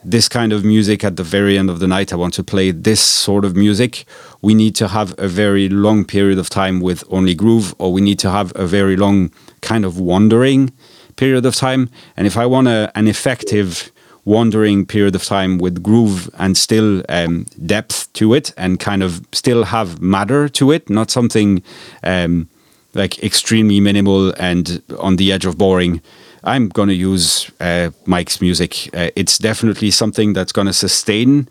this 0.04 0.30
kind 0.30 0.54
of 0.54 0.64
music 0.64 1.04
at 1.04 1.16
the 1.16 1.24
very 1.24 1.58
end 1.58 1.70
of 1.70 1.80
the 1.80 1.88
night, 1.88 2.14
I 2.14 2.16
want 2.16 2.36
to 2.36 2.44
play 2.44 2.72
this 2.72 3.02
sort 3.02 3.44
of 3.44 3.56
music, 3.56 4.06
we 4.42 4.54
need 4.54 4.76
to 4.76 4.88
have 4.88 5.16
a 5.18 5.28
very 5.28 5.68
long 5.68 6.06
period 6.06 6.38
of 6.38 6.50
time 6.50 6.80
with 6.80 7.04
only 7.10 7.34
groove, 7.34 7.74
or 7.80 7.92
we 7.92 8.02
need 8.02 8.20
to 8.20 8.30
have 8.30 8.52
a 8.56 8.68
very 8.68 8.96
long 8.96 9.32
kind 9.62 9.84
of 9.84 10.00
wandering 10.00 10.72
period 11.16 11.46
of 11.46 11.56
time. 11.56 11.90
And 12.16 12.28
if 12.28 12.38
I 12.38 12.46
want 12.46 12.68
a, 12.68 12.92
an 12.96 13.08
effective 13.08 13.92
wandering 14.26 14.86
period 14.86 15.16
of 15.16 15.24
time 15.24 15.58
with 15.58 15.82
groove 15.82 16.30
and 16.38 16.58
still 16.58 17.04
um, 17.10 17.46
depth 17.66 18.12
to 18.14 18.34
it 18.34 18.52
and 18.58 18.80
kind 18.80 19.04
of 19.04 19.26
still 19.32 19.64
have 19.64 20.02
matter 20.02 20.50
to 20.50 20.72
it, 20.72 20.90
not 20.90 21.10
something 21.12 21.64
um, 22.04 22.50
like 22.96 23.22
extremely 23.24 23.80
minimal 23.80 24.34
and 24.40 24.82
on 25.00 25.18
the 25.18 25.32
edge 25.32 25.46
of 25.46 25.58
boring, 25.58 26.02
I'm 26.44 26.70
going 26.70 26.90
to 26.90 26.96
use 26.96 27.52
uh, 27.60 27.90
Mike's 28.06 28.40
music. 28.42 28.90
Uh, 28.96 29.10
it's 29.16 29.38
definitely 29.38 29.92
something 29.92 30.34
that's 30.34 30.52
going 30.52 30.68
to 30.68 30.74
sustain 30.74 31.48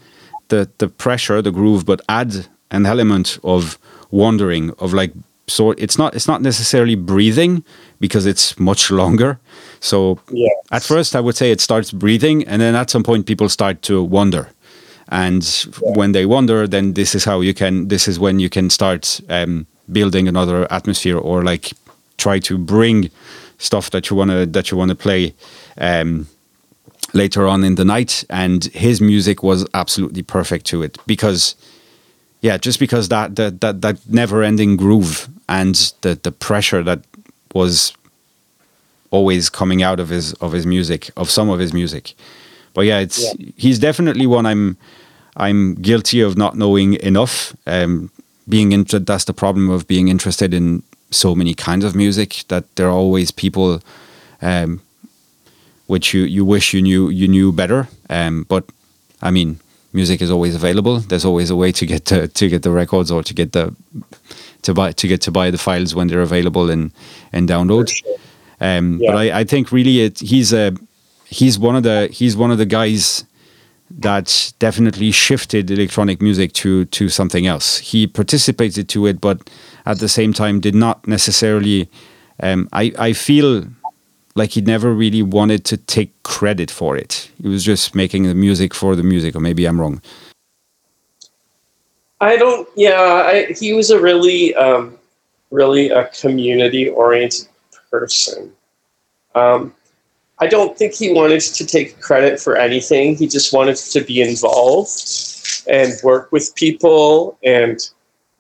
the 0.49 0.69
the 0.79 0.89
pressure, 0.89 1.43
the 1.43 1.51
groove, 1.51 1.85
but 1.85 2.01
add 2.09 2.47
an 2.71 2.87
element 2.87 3.39
of 3.43 3.79
wandering, 4.11 4.71
of 4.79 4.93
like 4.93 5.13
sort. 5.47 5.79
It's 5.81 5.99
not 5.99 6.15
it's 6.15 6.29
not 6.29 6.43
necessarily 6.43 6.95
breathing 6.95 7.65
because 8.01 8.27
it's 8.27 8.59
much 8.59 8.91
longer. 8.91 9.39
So 9.81 10.21
yes. 10.31 10.53
at 10.71 10.83
first, 10.83 11.17
I 11.17 11.21
would 11.21 11.37
say 11.37 11.51
it 11.51 11.61
starts 11.61 11.91
breathing, 11.93 12.47
and 12.47 12.61
then 12.63 12.75
at 12.75 12.91
some 12.91 13.03
point, 13.03 13.27
people 13.27 13.49
start 13.49 13.83
to 13.83 14.03
wander. 14.03 14.49
And 15.09 15.45
yeah. 15.67 15.93
when 15.95 16.13
they 16.13 16.25
wander, 16.25 16.67
then 16.67 16.95
this 16.95 17.15
is 17.15 17.25
how 17.25 17.41
you 17.41 17.55
can. 17.55 17.89
This 17.89 18.09
is 18.09 18.19
when 18.19 18.41
you 18.41 18.49
can 18.49 18.71
start 18.71 19.21
um, 19.29 19.67
building 19.91 20.29
another 20.29 20.71
atmosphere, 20.73 21.19
or 21.19 21.43
like 21.43 21.73
try 22.17 22.39
to 22.41 22.59
bring 22.59 23.11
stuff 23.59 23.91
that 23.91 24.11
you 24.11 24.17
want 24.17 24.31
to 24.31 24.47
that 24.47 24.71
you 24.71 24.77
want 24.77 24.91
to 24.91 24.95
play 24.95 25.35
um, 25.79 26.27
later 27.13 27.47
on 27.47 27.65
in 27.65 27.75
the 27.75 27.85
night. 27.85 28.25
And 28.29 28.65
his 28.65 29.01
music 29.01 29.43
was 29.43 29.67
absolutely 29.75 30.23
perfect 30.23 30.67
to 30.67 30.83
it 30.83 30.99
because, 31.07 31.55
yeah, 32.41 32.57
just 32.57 32.79
because 32.79 33.09
that 33.09 33.37
that 33.37 33.61
that, 33.61 33.81
that 33.83 33.99
never 34.09 34.43
ending 34.43 34.77
groove 34.77 35.29
and 35.49 35.75
the 36.01 36.19
the 36.23 36.33
pressure 36.33 36.83
that 36.83 37.01
was 37.55 37.93
always 39.11 39.49
coming 39.49 39.83
out 39.83 40.01
of 40.01 40.09
his 40.09 40.33
of 40.35 40.53
his 40.53 40.67
music 40.67 41.11
of 41.17 41.31
some 41.31 41.49
of 41.49 41.61
his 41.61 41.73
music. 41.73 42.15
But 42.75 42.87
yeah, 42.87 42.99
it's 42.99 43.23
yeah. 43.23 43.51
he's 43.57 43.79
definitely 43.79 44.27
one 44.27 44.47
I'm 44.47 44.77
I'm 45.37 45.75
guilty 45.75 46.21
of 46.21 46.37
not 46.37 46.57
knowing 46.57 46.95
enough. 46.95 47.57
Um, 47.67 48.11
being 48.49 48.73
interested, 48.73 49.07
that's 49.07 49.25
the 49.25 49.33
problem 49.33 49.71
of 49.71 49.87
being 49.87 50.09
interested 50.09 50.53
in 50.53 50.83
so 51.11 51.35
many 51.35 51.55
kinds 51.55 51.85
of 51.85 51.95
music 51.95 52.45
that 52.49 52.65
there 52.77 52.89
are 52.89 52.93
always 52.93 53.31
people 53.31 53.81
um, 54.43 54.81
which 55.87 56.15
you, 56.15 56.23
you 56.23 56.45
wish 56.45 56.75
you 56.75 56.83
knew 56.83 57.09
you 57.09 57.29
knew 57.29 57.53
better. 57.53 57.89
Um, 58.11 58.45
but 58.49 58.65
I 59.23 59.31
mean, 59.31 59.61
music 59.93 60.21
is 60.21 60.31
always 60.31 60.55
available. 60.55 61.01
There's 61.01 61.25
always 61.25 61.51
a 61.51 61.57
way 61.57 61.73
to 61.73 61.87
get 61.87 62.05
to, 62.07 62.29
to 62.29 62.49
get 62.49 62.63
the 62.63 62.71
records 62.71 63.11
or 63.11 63.23
to 63.23 63.35
get 63.35 63.53
the 63.53 63.75
to 64.63 64.75
buy 64.75 64.93
to 64.93 65.09
get 65.09 65.21
to 65.23 65.31
buy 65.31 65.51
the 65.51 65.59
files 65.59 65.95
when 65.95 66.09
they're 66.09 66.23
available 66.23 66.71
and 66.71 66.91
and 67.33 67.49
download. 67.49 67.91
Sure. 67.91 68.17
Um, 68.61 68.99
yeah. 69.01 69.11
But 69.11 69.19
I, 69.19 69.41
I 69.41 69.45
think 69.45 69.73
really 69.73 70.01
it, 70.01 70.21
he's 70.21 70.53
a 70.53 70.75
he's 71.27 71.59
one 71.59 71.77
of 71.77 71.83
the 71.83 72.09
he's 72.13 72.37
one 72.37 72.51
of 72.51 72.59
the 72.59 72.67
guys 72.67 73.25
that 73.91 74.53
definitely 74.59 75.11
shifted 75.11 75.71
electronic 75.71 76.21
music 76.21 76.53
to 76.55 76.85
to 76.87 77.09
something 77.09 77.47
else. 77.47 77.79
He 77.79 78.07
participated 78.07 78.89
to 78.89 79.07
it, 79.07 79.21
but 79.21 79.51
at 79.87 79.99
the 79.99 80.09
same 80.09 80.33
time 80.33 80.61
did 80.61 80.75
not 80.75 81.07
necessarily. 81.07 81.89
Um, 82.41 82.69
I 82.73 82.93
I 82.99 83.13
feel 83.13 83.65
like 84.35 84.51
he 84.51 84.61
never 84.61 84.93
really 84.93 85.23
wanted 85.23 85.65
to 85.65 85.77
take 85.77 86.11
credit 86.25 86.71
for 86.71 86.97
it. 86.97 87.31
He 87.41 87.49
was 87.49 87.63
just 87.63 87.95
making 87.95 88.25
the 88.25 88.35
music 88.35 88.75
for 88.75 88.97
the 88.97 89.05
music, 89.05 89.37
or 89.37 89.41
maybe 89.41 89.65
I'm 89.65 89.81
wrong. 89.81 90.03
I 92.21 92.37
don't. 92.37 92.69
Yeah, 92.75 93.01
I, 93.01 93.53
he 93.53 93.75
was 93.75 93.91
a 93.91 94.01
really, 94.01 94.55
um, 94.55 94.99
really 95.51 95.91
a 95.91 96.09
community-oriented 96.09 97.47
person. 97.91 98.53
Um, 99.35 99.75
I 100.41 100.47
don't 100.47 100.77
think 100.77 100.95
he 100.95 101.13
wanted 101.13 101.41
to 101.41 101.67
take 101.67 102.01
credit 102.01 102.41
for 102.41 102.57
anything. 102.57 103.17
He 103.17 103.29
just 103.29 103.53
wanted 103.53 103.77
to 103.77 104.01
be 104.01 104.21
involved 104.21 105.63
and 105.69 105.93
work 106.03 106.33
with 106.33 106.55
people 106.55 107.39
and 107.45 107.79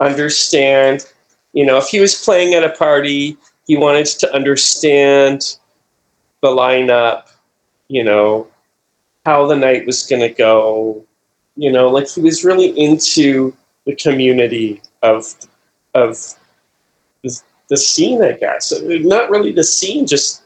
understand 0.01 1.07
you 1.55 1.64
know, 1.64 1.78
if 1.78 1.86
he 1.86 2.01
was 2.01 2.22
playing 2.22 2.55
at 2.55 2.64
a 2.64 2.70
party, 2.70 3.38
he 3.66 3.76
wanted 3.76 4.07
to 4.07 4.34
understand 4.34 5.57
the 6.42 6.49
lineup, 6.49 7.30
you 7.88 8.05
know, 8.05 8.49
how 9.24 9.47
the 9.47 9.57
night 9.57 9.86
was 9.86 10.03
going 10.03 10.20
to 10.20 10.28
go. 10.28 11.03
You 11.57 11.70
know, 11.70 11.88
like 11.88 12.09
he 12.09 12.20
was 12.20 12.45
really 12.45 12.76
into 12.78 13.57
the 13.86 13.95
community 13.95 14.82
of 15.03 15.32
of 15.95 16.34
the, 17.68 17.76
scene, 17.76 18.22
I 18.22 18.32
guess. 18.32 18.72
Not 18.82 19.30
really 19.30 19.53
the 19.53 19.64
scene, 19.64 20.07
just 20.07 20.42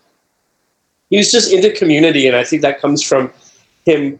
he 1.10 1.16
was 1.16 1.30
just 1.30 1.52
into 1.52 1.72
community, 1.72 2.26
and 2.26 2.36
I 2.36 2.44
think 2.44 2.62
that 2.62 2.80
comes 2.80 3.02
from 3.02 3.32
him 3.84 4.18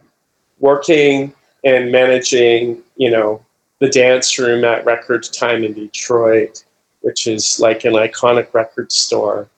working 0.59 1.33
and 1.63 1.91
managing, 1.91 2.81
you 2.95 3.11
know, 3.11 3.43
the 3.79 3.89
dance 3.89 4.37
room 4.39 4.63
at 4.63 4.85
Record 4.85 5.23
Time 5.31 5.63
in 5.63 5.73
Detroit 5.73 6.63
which 7.01 7.27
is 7.27 7.59
like 7.59 7.85
an 7.85 7.93
iconic 7.93 8.53
record 8.53 8.91
store. 8.91 9.49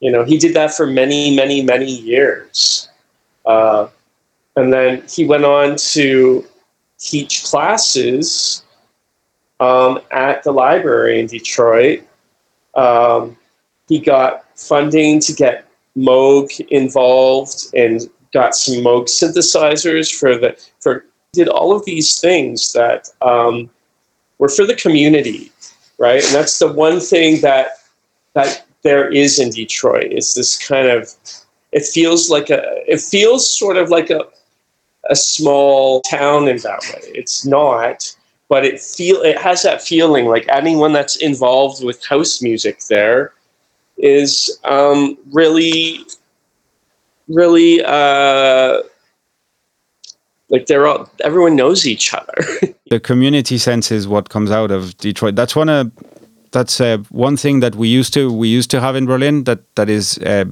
You 0.00 0.10
know, 0.10 0.24
he 0.24 0.38
did 0.38 0.54
that 0.54 0.74
for 0.74 0.86
many, 0.86 1.34
many, 1.34 1.62
many 1.62 1.90
years. 1.90 2.88
Uh, 3.46 3.88
and 4.56 4.72
then 4.72 5.02
he 5.08 5.24
went 5.24 5.44
on 5.44 5.76
to 5.76 6.44
teach 6.98 7.44
classes 7.44 8.62
um, 9.60 10.00
at 10.10 10.42
the 10.42 10.52
library 10.52 11.20
in 11.20 11.26
Detroit. 11.26 12.02
Um, 12.74 13.36
he 13.88 13.98
got 13.98 14.44
funding 14.58 15.20
to 15.20 15.32
get 15.32 15.63
Moog 15.96 16.60
involved 16.68 17.66
and 17.74 18.10
got 18.32 18.54
some 18.54 18.82
Moog 18.82 19.04
synthesizers 19.04 20.12
for 20.12 20.36
the 20.36 20.56
for 20.80 21.06
did 21.32 21.48
all 21.48 21.74
of 21.74 21.84
these 21.84 22.20
things 22.20 22.72
that 22.72 23.08
um, 23.22 23.68
were 24.38 24.48
for 24.48 24.66
the 24.66 24.76
community 24.76 25.50
right? 25.98 26.24
And 26.24 26.34
that's 26.34 26.58
the 26.58 26.72
one 26.72 27.00
thing 27.00 27.40
that 27.40 27.68
that 28.34 28.66
there 28.82 29.08
is 29.10 29.38
in 29.38 29.50
Detroit 29.50 30.12
is 30.12 30.34
this 30.34 30.56
kind 30.66 30.88
of 30.88 31.12
it 31.72 31.84
feels 31.84 32.30
like 32.30 32.50
a 32.50 32.62
it 32.90 33.00
feels 33.00 33.48
sort 33.48 33.76
of 33.76 33.90
like 33.90 34.10
a 34.10 34.26
a 35.10 35.16
small 35.16 36.00
town 36.02 36.48
in 36.48 36.56
that 36.58 36.80
way. 36.92 37.02
It's 37.14 37.44
not, 37.44 38.14
but 38.48 38.64
it 38.64 38.80
feel 38.80 39.22
it 39.22 39.38
has 39.38 39.62
that 39.62 39.82
feeling 39.82 40.26
like 40.26 40.46
anyone 40.48 40.92
that's 40.92 41.16
involved 41.16 41.84
with 41.84 42.04
house 42.04 42.40
music 42.40 42.80
there 42.88 43.32
is 43.96 44.58
um, 44.64 45.16
really, 45.32 46.04
really 47.28 47.82
uh, 47.84 48.82
like 50.48 50.66
they're 50.66 50.86
all 50.86 51.10
everyone 51.22 51.56
knows 51.56 51.86
each 51.86 52.14
other. 52.14 52.34
the 52.90 53.00
community 53.00 53.58
sense 53.58 53.90
is 53.90 54.06
what 54.06 54.28
comes 54.28 54.50
out 54.50 54.70
of 54.70 54.96
Detroit. 54.98 55.34
That's 55.36 55.56
one 55.56 55.68
of 55.68 55.92
that's 56.52 56.80
uh, 56.80 56.98
one 57.10 57.36
thing 57.36 57.60
that 57.60 57.74
we 57.74 57.88
used 57.88 58.14
to 58.14 58.32
we 58.32 58.48
used 58.48 58.70
to 58.70 58.80
have 58.80 58.96
in 58.96 59.06
Berlin 59.06 59.44
that 59.44 59.60
that 59.74 59.88
is 59.88 60.18
uh, 60.18 60.44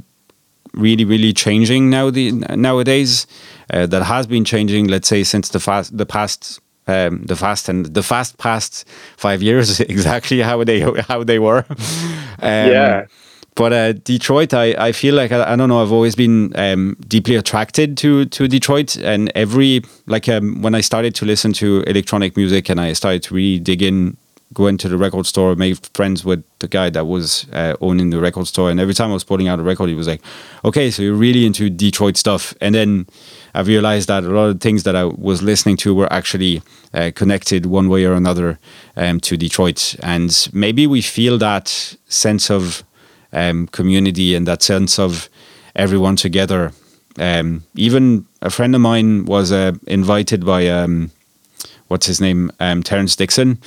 really 0.74 1.05
really 1.05 1.32
changing 1.32 1.90
now 1.90 2.11
the 2.11 2.32
nowadays 2.57 3.26
uh, 3.72 3.86
that 3.86 4.03
has 4.03 4.26
been 4.26 4.45
changing 4.45 4.88
let's 4.88 5.09
say 5.09 5.22
since 5.22 5.51
the 5.51 5.61
fast 5.61 5.97
the 5.97 6.07
past 6.07 6.61
um, 6.88 7.22
the 7.22 7.36
fast 7.36 7.68
and 7.68 7.86
the 7.95 8.03
fast 8.03 8.38
past 8.38 8.84
five 9.16 9.43
years 9.43 9.80
exactly 9.97 10.40
how 10.40 10.64
they 10.64 10.80
how 10.80 11.22
they 11.22 11.38
were 11.38 11.64
um, 11.68 12.70
yeah 12.76 13.07
but 13.55 13.72
uh, 13.72 13.92
Detroit, 13.92 14.55
I, 14.55 14.74
I 14.78 14.92
feel 14.92 15.14
like 15.14 15.30
I, 15.30 15.53
I 15.53 15.57
don't 15.57 15.68
know. 15.68 15.82
I've 15.82 15.92
always 15.92 16.14
been 16.14 16.53
um, 16.57 16.96
deeply 17.07 17.36
attracted 17.36 17.96
to 17.98 18.24
to 18.26 18.48
Detroit, 18.48 18.96
and 18.96 19.30
every 19.34 19.82
like 20.07 20.28
um, 20.28 20.62
when 20.62 20.74
I 20.74 20.80
started 20.80 21.14
to 21.16 21.26
listen 21.26 21.53
to 21.55 21.82
electronic 21.82 22.36
music 22.36 22.68
and 22.68 22.80
I 22.80 22.92
started 22.94 23.22
to 23.24 23.34
really 23.34 23.59
dig 23.59 23.82
in 23.82 24.16
go 24.53 24.66
into 24.66 24.88
the 24.88 24.96
record 24.96 25.26
store, 25.26 25.55
made 25.55 25.78
friends 25.94 26.24
with 26.24 26.44
the 26.59 26.68
guy 26.68 26.90
that 26.90 27.07
was 27.07 27.46
uh, 27.53 27.74
owning 27.80 28.11
the 28.11 28.20
record 28.20 28.46
store. 28.46 28.70
And 28.70 28.78
every 28.80 28.94
time 28.94 29.11
I 29.11 29.14
was 29.14 29.24
putting 29.24 29.48
out 29.48 29.59
a 29.59 29.62
record, 29.62 29.88
he 29.88 29.94
was 29.94 30.07
like, 30.07 30.20
okay, 30.64 30.90
so 30.90 31.03
you're 31.03 31.14
really 31.14 31.46
into 31.46 31.70
Detroit 31.70 32.16
stuff. 32.16 32.55
And 32.61 32.74
then 32.74 33.07
I 33.55 33.61
realized 33.61 34.09
that 34.09 34.24
a 34.24 34.28
lot 34.28 34.48
of 34.48 34.61
things 34.61 34.82
that 34.82 34.96
I 34.96 35.05
was 35.05 35.42
listening 35.42 35.76
to 35.78 35.94
were 35.94 36.12
actually 36.12 36.62
uh, 36.92 37.11
connected 37.14 37.66
one 37.66 37.88
way 37.88 38.05
or 38.05 38.14
another 38.14 38.59
um, 38.96 39.20
to 39.20 39.36
Detroit. 39.36 39.96
And 40.03 40.48
maybe 40.53 40.86
we 40.86 41.03
feel 41.03 41.38
that 41.38 41.96
sense 42.09 42.50
of 42.50 42.84
um, 43.32 43.66
community 43.68 44.34
and 44.34 44.46
that 44.46 44.62
sense 44.62 44.98
of 44.98 45.28
everyone 45.74 46.16
together. 46.16 46.72
Um, 47.18 47.64
even 47.74 48.26
a 48.40 48.50
friend 48.50 48.74
of 48.74 48.80
mine 48.80 49.26
was 49.26 49.52
uh, 49.52 49.72
invited 49.86 50.46
by 50.46 50.66
um, 50.68 51.10
what's 51.92 52.06
his 52.06 52.22
name, 52.22 52.50
um, 52.58 52.82
Terrence 52.82 53.14
Dixon, 53.14 53.58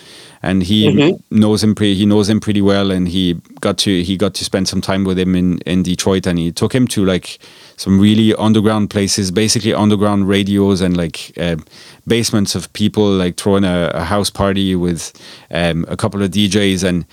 and 0.41 0.63
he 0.63 0.87
mm-hmm. 0.87 1.39
knows 1.39 1.63
him. 1.63 1.75
Pre- 1.75 1.93
he 1.93 2.07
knows 2.07 2.27
him 2.27 2.39
pretty 2.39 2.61
well, 2.61 2.91
and 2.91 3.07
he 3.07 3.35
got 3.61 3.77
to 3.79 4.03
he 4.03 4.17
got 4.17 4.33
to 4.33 4.43
spend 4.43 4.67
some 4.67 4.81
time 4.81 5.03
with 5.03 5.19
him 5.19 5.35
in 5.35 5.59
in 5.59 5.83
Detroit, 5.83 6.25
and 6.25 6.39
he 6.39 6.51
took 6.51 6.73
him 6.73 6.87
to 6.87 7.05
like 7.05 7.37
some 7.77 7.99
really 7.99 8.33
underground 8.35 8.89
places, 8.89 9.31
basically 9.31 9.73
underground 9.73 10.27
radios 10.27 10.81
and 10.81 10.97
like 10.97 11.31
uh, 11.37 11.57
basements 12.07 12.55
of 12.55 12.71
people 12.73 13.07
like 13.07 13.37
throwing 13.37 13.63
a, 13.63 13.91
a 13.93 14.03
house 14.03 14.31
party 14.31 14.75
with 14.75 15.13
um, 15.51 15.85
a 15.87 15.95
couple 15.95 16.23
of 16.23 16.31
DJs 16.31 16.83
and 16.83 17.05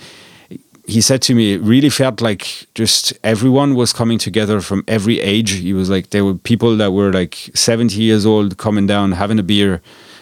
he 0.85 0.99
said 1.01 1.21
to 1.23 1.35
me, 1.35 1.53
it 1.53 1.61
really 1.61 1.89
felt 1.89 2.21
like 2.21 2.67
just 2.75 3.13
everyone 3.23 3.75
was 3.75 3.93
coming 3.93 4.17
together 4.17 4.59
from 4.59 4.83
every 4.87 5.19
age. 5.21 5.51
He 5.51 5.73
was 5.73 5.89
like, 5.89 6.09
there 6.09 6.25
were 6.25 6.35
people 6.35 6.75
that 6.77 6.91
were 6.91 7.11
like 7.11 7.35
70 7.53 7.95
years 7.95 8.25
old 8.25 8.57
coming 8.57 8.85
down, 8.85 9.13
having 9.13 9.39
a 9.39 9.43
beer, 9.43 9.81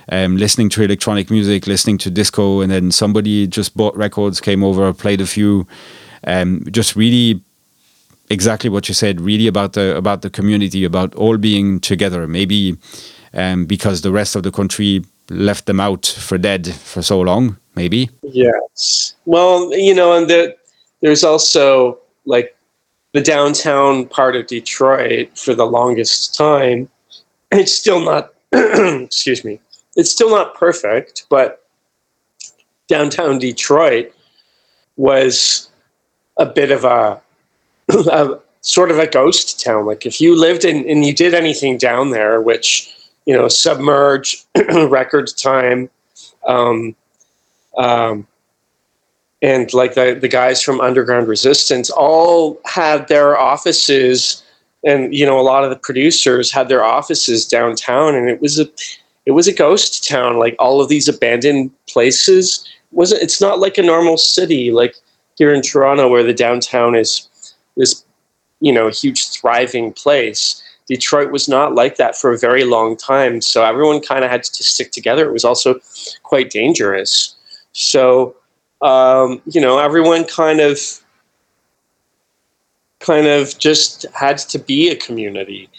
um, 0.09 0.37
listening 0.37 0.69
to 0.69 0.83
electronic 0.83 1.31
music, 1.31 1.65
listening 1.65 1.97
to 1.99 2.11
disco, 2.11 2.61
and 2.61 2.71
then 2.71 2.91
somebody 2.91 3.47
just 3.47 3.75
bought 3.75 3.95
records, 3.97 4.39
came 4.39 4.63
over, 4.63 4.93
played 4.93 5.19
a 5.21 5.25
few. 5.25 5.65
Um, 6.25 6.63
just 6.69 6.95
really, 6.95 7.41
exactly 8.29 8.69
what 8.69 8.87
you 8.87 8.93
said. 8.93 9.21
Really 9.21 9.47
about 9.47 9.73
the 9.73 9.95
about 9.95 10.21
the 10.21 10.29
community, 10.29 10.83
about 10.83 11.13
all 11.15 11.37
being 11.37 11.79
together. 11.79 12.27
Maybe 12.27 12.77
um, 13.33 13.65
because 13.65 14.01
the 14.01 14.11
rest 14.11 14.35
of 14.35 14.43
the 14.43 14.51
country 14.51 15.03
left 15.31 15.65
them 15.65 15.79
out 15.79 16.05
for 16.05 16.37
dead 16.37 16.67
for 16.73 17.01
so 17.01 17.21
long. 17.21 17.57
Maybe. 17.75 18.09
Yes. 18.21 19.15
Well, 19.25 19.73
you 19.73 19.95
know, 19.95 20.13
and 20.13 20.29
the, 20.29 20.55
there's 21.01 21.23
also 21.23 21.99
like 22.25 22.55
the 23.13 23.21
downtown 23.21 24.07
part 24.07 24.35
of 24.35 24.47
Detroit 24.47 25.37
for 25.37 25.55
the 25.55 25.65
longest 25.65 26.35
time. 26.35 26.89
It's 27.51 27.73
still 27.73 28.01
not. 28.01 28.33
excuse 28.53 29.45
me 29.45 29.61
it's 29.95 30.11
still 30.11 30.29
not 30.29 30.55
perfect, 30.55 31.25
but 31.29 31.65
downtown 32.87 33.39
Detroit 33.39 34.13
was 34.97 35.69
a 36.37 36.45
bit 36.45 36.71
of 36.71 36.83
a, 36.85 37.21
a, 37.89 38.39
sort 38.61 38.91
of 38.91 38.99
a 38.99 39.07
ghost 39.07 39.59
town. 39.59 39.85
Like 39.85 40.05
if 40.05 40.21
you 40.21 40.39
lived 40.39 40.65
in 40.65 40.87
and 40.87 41.05
you 41.05 41.13
did 41.13 41.33
anything 41.33 41.77
down 41.77 42.11
there, 42.11 42.41
which 42.41 42.95
you 43.25 43.35
know, 43.35 43.47
submerge, 43.47 44.43
record 44.89 45.29
time, 45.37 45.89
um, 46.47 46.95
um, 47.77 48.27
and 49.41 49.73
like 49.73 49.95
the 49.95 50.17
the 50.19 50.27
guys 50.27 50.61
from 50.61 50.81
Underground 50.81 51.27
Resistance 51.27 51.89
all 51.89 52.59
had 52.65 53.07
their 53.07 53.37
offices, 53.37 54.43
and 54.85 55.13
you 55.13 55.25
know, 55.25 55.39
a 55.39 55.41
lot 55.41 55.63
of 55.63 55.69
the 55.69 55.75
producers 55.75 56.51
had 56.51 56.67
their 56.67 56.83
offices 56.83 57.47
downtown, 57.47 58.15
and 58.15 58.29
it 58.29 58.41
was 58.41 58.59
a 58.59 58.67
it 59.25 59.31
was 59.31 59.47
a 59.47 59.53
ghost 59.53 60.07
town. 60.07 60.37
Like 60.37 60.55
all 60.59 60.81
of 60.81 60.89
these 60.89 61.07
abandoned 61.07 61.71
places 61.87 62.67
wasn't 62.91 63.21
it's 63.21 63.41
not 63.41 63.59
like 63.59 63.77
a 63.77 63.83
normal 63.83 64.17
city 64.17 64.71
like 64.71 64.95
here 65.37 65.53
in 65.53 65.61
toronto 65.61 66.07
where 66.09 66.23
the 66.23 66.33
downtown 66.33 66.95
is 66.95 67.27
this 67.77 68.03
you 68.59 68.71
know 68.71 68.89
huge 68.89 69.29
thriving 69.29 69.93
place 69.93 70.61
detroit 70.87 71.31
was 71.31 71.47
not 71.47 71.75
like 71.75 71.95
that 71.97 72.17
for 72.17 72.33
a 72.33 72.37
very 72.37 72.63
long 72.63 72.97
time. 72.97 73.41
So 73.41 73.63
everyone 73.63 74.01
kind 74.01 74.23
of 74.23 74.31
had 74.31 74.43
to 74.43 74.63
stick 74.63 74.91
together. 74.91 75.27
It 75.27 75.33
was 75.33 75.45
also 75.45 75.79
quite 76.23 76.49
dangerous. 76.49 77.35
So 77.73 78.35
um, 78.81 79.41
you 79.45 79.61
know 79.61 79.79
everyone 79.79 80.25
kind 80.25 80.59
of 80.59 80.79
kind 83.01 83.27
of 83.27 83.57
just 83.57 84.05
had 84.13 84.37
to 84.37 84.59
be 84.59 84.89
a 84.89 84.95
community. 84.95 85.69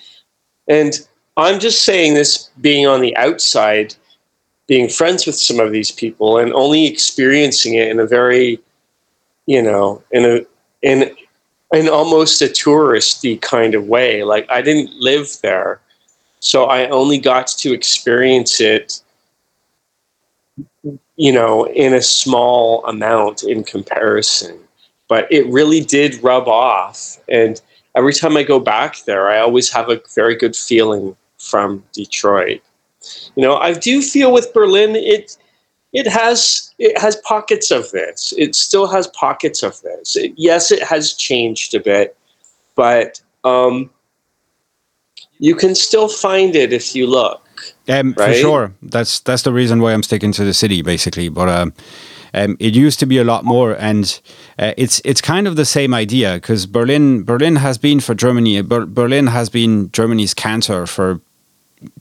And 0.68 0.98
I'm 1.36 1.60
just 1.60 1.84
saying 1.84 2.14
this 2.14 2.50
being 2.60 2.86
on 2.86 3.00
the 3.00 3.16
outside, 3.16 3.94
being 4.66 4.88
friends 4.88 5.26
with 5.26 5.36
some 5.36 5.60
of 5.60 5.72
these 5.72 5.90
people 5.90 6.38
and 6.38 6.52
only 6.52 6.86
experiencing 6.86 7.74
it 7.74 7.88
in 7.88 8.00
a 8.00 8.06
very, 8.06 8.60
you 9.46 9.62
know, 9.62 10.02
in 10.10 10.24
a 10.24 10.46
in 10.82 11.16
in 11.72 11.88
almost 11.88 12.42
a 12.42 12.46
touristy 12.46 13.40
kind 13.40 13.74
of 13.74 13.86
way. 13.86 14.22
Like 14.22 14.50
I 14.50 14.62
didn't 14.62 14.92
live 15.00 15.28
there. 15.42 15.80
So 16.40 16.64
I 16.64 16.88
only 16.88 17.18
got 17.18 17.46
to 17.48 17.72
experience 17.72 18.60
it 18.60 19.00
you 21.16 21.32
know, 21.32 21.64
in 21.68 21.94
a 21.94 22.02
small 22.02 22.84
amount 22.86 23.44
in 23.44 23.62
comparison. 23.62 24.58
But 25.08 25.30
it 25.30 25.46
really 25.46 25.80
did 25.80 26.22
rub 26.22 26.48
off 26.48 27.18
and 27.28 27.60
every 27.94 28.12
time 28.12 28.36
I 28.36 28.42
go 28.42 28.58
back 28.58 29.04
there, 29.04 29.28
I 29.28 29.38
always 29.38 29.70
have 29.72 29.90
a 29.90 30.00
very 30.14 30.34
good 30.34 30.56
feeling 30.56 31.16
from 31.38 31.84
Detroit. 31.92 32.62
You 33.36 33.42
know, 33.42 33.56
I 33.56 33.72
do 33.74 34.00
feel 34.00 34.32
with 34.32 34.54
Berlin, 34.54 34.94
it 34.94 35.36
it 35.92 36.06
has 36.06 36.72
it 36.78 36.98
has 36.98 37.16
pockets 37.16 37.70
of 37.70 37.90
this. 37.90 38.32
It 38.36 38.54
still 38.54 38.86
has 38.86 39.06
pockets 39.08 39.62
of 39.62 39.80
this. 39.82 40.16
It, 40.16 40.32
yes, 40.36 40.70
it 40.70 40.82
has 40.82 41.12
changed 41.12 41.74
a 41.74 41.80
bit, 41.80 42.16
but 42.74 43.20
um, 43.44 43.90
you 45.38 45.54
can 45.54 45.74
still 45.74 46.08
find 46.08 46.56
it 46.56 46.72
if 46.72 46.94
you 46.94 47.06
look. 47.06 47.40
Um, 47.88 48.14
right? 48.16 48.28
For 48.28 48.34
sure, 48.34 48.74
that's 48.82 49.20
that's 49.20 49.42
the 49.42 49.52
reason 49.52 49.80
why 49.80 49.92
I'm 49.92 50.02
sticking 50.02 50.32
to 50.32 50.44
the 50.44 50.54
city, 50.54 50.82
basically. 50.82 51.28
But 51.28 51.48
um, 51.48 51.74
um, 52.34 52.56
it 52.58 52.74
used 52.74 52.98
to 53.00 53.06
be 53.06 53.18
a 53.18 53.24
lot 53.24 53.44
more, 53.44 53.76
and 53.78 54.20
uh, 54.58 54.72
it's 54.76 55.00
it's 55.04 55.20
kind 55.20 55.46
of 55.46 55.56
the 55.56 55.66
same 55.66 55.92
idea 55.92 56.34
because 56.34 56.66
Berlin 56.66 57.24
Berlin 57.24 57.56
has 57.56 57.76
been 57.78 58.00
for 58.00 58.14
Germany. 58.14 58.62
Ber- 58.62 58.86
Berlin 58.86 59.26
has 59.26 59.50
been 59.50 59.90
Germany's 59.92 60.32
cancer 60.32 60.86
for 60.86 61.20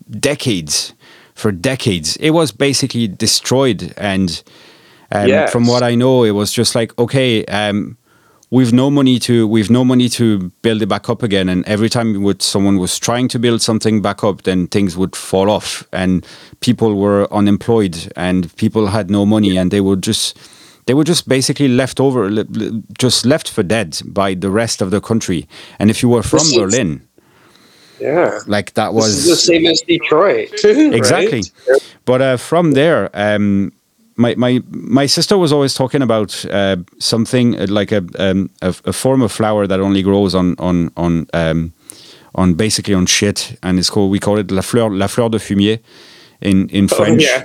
decades. 0.09 0.93
For 1.41 1.51
decades, 1.51 2.17
it 2.17 2.29
was 2.29 2.51
basically 2.51 3.07
destroyed, 3.07 3.95
and 3.97 4.43
um, 5.11 5.27
yes. 5.27 5.51
from 5.51 5.65
what 5.65 5.81
I 5.81 5.95
know, 5.95 6.23
it 6.23 6.35
was 6.35 6.53
just 6.53 6.75
like 6.75 6.95
okay, 6.99 7.43
um, 7.45 7.97
we've 8.51 8.71
no 8.71 8.91
money 8.91 9.17
to 9.17 9.47
we've 9.47 9.71
no 9.71 9.83
money 9.83 10.07
to 10.09 10.51
build 10.61 10.83
it 10.83 10.85
back 10.85 11.09
up 11.09 11.23
again. 11.23 11.49
And 11.49 11.65
every 11.65 11.89
time 11.89 12.21
would, 12.21 12.43
someone 12.43 12.77
was 12.77 12.99
trying 12.99 13.27
to 13.29 13.39
build 13.39 13.63
something 13.63 14.03
back 14.03 14.23
up, 14.23 14.43
then 14.43 14.67
things 14.67 14.95
would 14.95 15.15
fall 15.15 15.49
off, 15.49 15.83
and 15.91 16.23
people 16.59 16.93
were 16.93 17.27
unemployed, 17.33 18.13
and 18.15 18.55
people 18.57 18.85
had 18.87 19.09
no 19.09 19.25
money, 19.25 19.57
and 19.57 19.71
they 19.71 19.81
would 19.81 20.03
just 20.03 20.37
they 20.85 20.93
were 20.93 21.03
just 21.03 21.27
basically 21.27 21.67
left 21.67 21.99
over, 21.99 22.29
just 22.99 23.25
left 23.25 23.49
for 23.49 23.63
dead 23.63 23.99
by 24.05 24.35
the 24.35 24.51
rest 24.51 24.79
of 24.79 24.91
the 24.91 25.01
country. 25.01 25.47
And 25.79 25.89
if 25.89 26.03
you 26.03 26.09
were 26.09 26.21
from 26.21 26.45
Berlin 26.55 27.07
yeah. 28.01 28.39
Like 28.47 28.73
that 28.73 28.93
was 28.93 29.25
the 29.27 29.35
same 29.35 29.65
as 29.65 29.81
Detroit. 29.81 30.49
exactly. 30.63 31.43
Right? 31.69 31.95
But 32.05 32.21
uh, 32.21 32.37
from 32.37 32.71
there, 32.73 33.09
um, 33.13 33.71
my, 34.15 34.35
my 34.35 34.61
my 34.69 35.05
sister 35.05 35.37
was 35.37 35.51
always 35.53 35.73
talking 35.73 36.01
about 36.01 36.45
uh, 36.45 36.77
something 36.99 37.59
uh, 37.59 37.67
like 37.69 37.91
a, 37.91 38.03
um, 38.19 38.49
a, 38.61 38.75
a 38.85 38.93
form 38.93 39.21
of 39.21 39.31
flower 39.31 39.67
that 39.67 39.79
only 39.79 40.01
grows 40.03 40.35
on 40.35 40.55
on 40.59 40.91
on 40.97 41.27
um, 41.33 41.73
on 42.35 42.53
basically 42.53 42.93
on 42.93 43.05
shit, 43.05 43.57
and 43.63 43.79
it's 43.79 43.89
called 43.89 44.11
we 44.11 44.19
call 44.19 44.37
it 44.37 44.51
la 44.51 44.61
fleur 44.61 44.89
la 44.89 45.07
fleur 45.07 45.29
de 45.29 45.39
fumier, 45.39 45.79
in 46.41 46.67
in 46.69 46.87
Oh, 46.91 46.95
French. 46.95 47.23
yeah. 47.23 47.43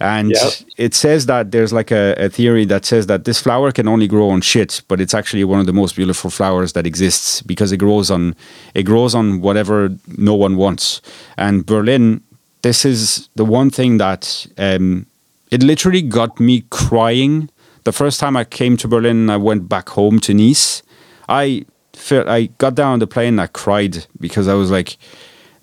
And 0.00 0.30
Yep. 0.30 0.52
it 0.76 0.94
says 0.94 1.26
that 1.26 1.52
there's 1.52 1.72
like 1.72 1.90
a, 1.92 2.14
a 2.18 2.28
theory 2.28 2.64
that 2.66 2.84
says 2.84 3.06
that 3.06 3.24
this 3.24 3.40
flower 3.40 3.70
can 3.72 3.86
only 3.88 4.08
grow 4.08 4.28
on 4.30 4.40
shit, 4.40 4.82
but 4.88 5.00
it's 5.00 5.14
actually 5.14 5.44
one 5.44 5.60
of 5.60 5.66
the 5.66 5.72
most 5.72 5.94
beautiful 5.96 6.30
flowers 6.30 6.72
that 6.72 6.86
exists 6.86 7.42
because 7.42 7.70
it 7.72 7.76
grows 7.78 8.10
on 8.10 8.34
it 8.74 8.82
grows 8.82 9.14
on 9.14 9.40
whatever 9.40 9.90
no 10.18 10.34
one 10.34 10.56
wants. 10.56 11.00
And 11.38 11.64
Berlin, 11.64 12.20
this 12.62 12.84
is 12.84 13.28
the 13.36 13.44
one 13.44 13.70
thing 13.70 13.98
that 13.98 14.46
um, 14.58 15.06
it 15.50 15.62
literally 15.62 16.02
got 16.02 16.40
me 16.40 16.64
crying 16.70 17.48
the 17.84 17.92
first 17.92 18.18
time 18.18 18.36
I 18.36 18.44
came 18.44 18.76
to 18.78 18.88
Berlin. 18.88 19.30
I 19.30 19.36
went 19.36 19.68
back 19.68 19.90
home 19.90 20.18
to 20.20 20.34
Nice. 20.34 20.82
I 21.28 21.64
felt 21.92 22.26
I 22.26 22.46
got 22.58 22.74
down 22.74 22.94
on 22.94 22.98
the 22.98 23.06
plane. 23.06 23.38
I 23.38 23.46
cried 23.46 24.06
because 24.18 24.48
I 24.48 24.54
was 24.54 24.70
like, 24.70 24.96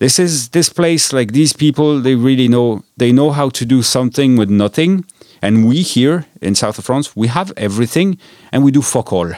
this 0.02 0.18
is 0.20 0.50
this 0.50 0.70
place 0.80 1.06
like 1.18 1.30
these 1.40 1.54
people 1.64 1.90
they 2.06 2.16
really 2.16 2.48
know 2.56 2.68
they 2.98 3.12
know 3.12 3.30
how 3.40 3.50
to 3.50 3.64
do 3.66 3.82
something 3.82 4.38
with 4.40 4.50
nothing. 4.50 5.06
And 5.44 5.54
we 5.70 5.78
here 5.96 6.18
in 6.48 6.54
south 6.56 6.78
of 6.80 6.86
france 6.86 7.08
we 7.22 7.28
have 7.28 7.50
everything 7.58 8.18
and 8.52 8.64
we 8.66 8.72
do 8.72 8.82
fuck 8.82 9.12
all. 9.18 9.32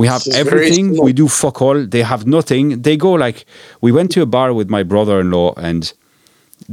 We 0.00 0.06
have 0.12 0.22
This 0.24 0.36
is 0.36 0.42
very 0.44 0.46
everything 0.66 0.86
we 1.08 1.12
do 1.12 1.26
fuck 1.28 1.60
all. 1.66 1.78
They 1.94 2.02
have 2.12 2.22
nothing. 2.26 2.82
They 2.82 2.96
go 2.96 3.12
like 3.26 3.38
we 3.84 3.90
went 3.92 4.10
to 4.12 4.20
a 4.22 4.26
bar 4.26 4.52
with 4.58 4.68
my 4.76 4.82
brother-in-law 4.92 5.54
and 5.68 5.92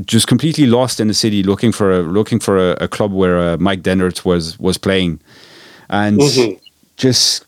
just 0.06 0.27
completely 0.27 0.65
lost 0.65 0.99
in 0.99 1.07
the 1.07 1.14
city 1.14 1.41
looking 1.44 1.72
for 1.72 1.88
a 1.91 1.99
looking 2.19 2.40
for 2.40 2.56
a, 2.57 2.72
a 2.86 2.88
club 2.88 3.11
where 3.22 3.38
uh, 3.40 3.57
mike 3.68 3.82
dehnert 3.88 4.18
was 4.26 4.57
was 4.60 4.77
playing. 4.77 5.19
And 5.90 6.19
Mhm. 6.19 6.60
just 6.98 7.45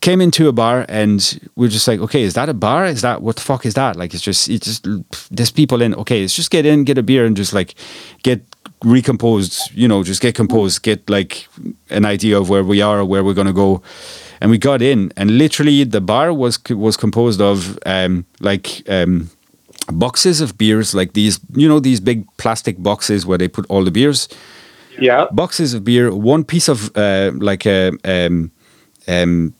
came 0.00 0.20
into 0.20 0.48
a 0.48 0.52
bar 0.52 0.86
and 0.88 1.40
we 1.56 1.66
are 1.66 1.70
just 1.70 1.86
like, 1.88 2.00
okay, 2.00 2.22
is 2.22 2.34
that 2.34 2.48
a 2.48 2.54
bar? 2.54 2.86
Is 2.86 3.02
that 3.02 3.20
what 3.22 3.36
the 3.36 3.42
fuck 3.42 3.66
is 3.66 3.74
that? 3.74 3.96
Like, 3.96 4.14
it's 4.14 4.22
just, 4.22 4.48
it's 4.48 4.66
just, 4.66 4.86
there's 5.30 5.50
people 5.50 5.82
in. 5.82 5.94
Okay, 5.94 6.22
let's 6.22 6.34
just 6.34 6.50
get 6.50 6.64
in, 6.66 6.84
get 6.84 6.98
a 6.98 7.02
beer, 7.02 7.26
and 7.26 7.36
just 7.36 7.52
like 7.52 7.74
get 8.22 8.40
recomposed. 8.84 9.70
You 9.74 9.88
know, 9.88 10.02
just 10.02 10.22
get 10.22 10.34
composed, 10.34 10.82
get 10.82 11.08
like 11.10 11.46
an 11.90 12.04
idea 12.04 12.38
of 12.38 12.48
where 12.48 12.64
we 12.64 12.80
are, 12.82 13.00
or 13.00 13.04
where 13.04 13.22
we're 13.22 13.34
gonna 13.34 13.52
go. 13.52 13.82
And 14.40 14.50
we 14.50 14.56
got 14.58 14.80
in, 14.80 15.12
and 15.16 15.36
literally 15.36 15.84
the 15.84 16.00
bar 16.00 16.32
was 16.32 16.58
was 16.70 16.96
composed 16.96 17.40
of 17.42 17.78
um, 17.84 18.24
like 18.40 18.82
um, 18.88 19.28
boxes 19.92 20.40
of 20.40 20.56
beers, 20.56 20.94
like 20.94 21.12
these, 21.12 21.38
you 21.54 21.68
know, 21.68 21.78
these 21.80 22.00
big 22.00 22.24
plastic 22.38 22.82
boxes 22.82 23.26
where 23.26 23.36
they 23.38 23.48
put 23.48 23.66
all 23.68 23.84
the 23.84 23.90
beers 23.90 24.28
Yeah. 24.98 25.26
boxes 25.30 25.74
of 25.74 25.84
beer, 25.84 26.10
one 26.14 26.44
piece 26.44 26.68
of 26.68 26.90
uh, 26.96 27.32
like 27.34 27.66
a 27.66 27.92
um, 28.04 28.50
um, 29.08 29.52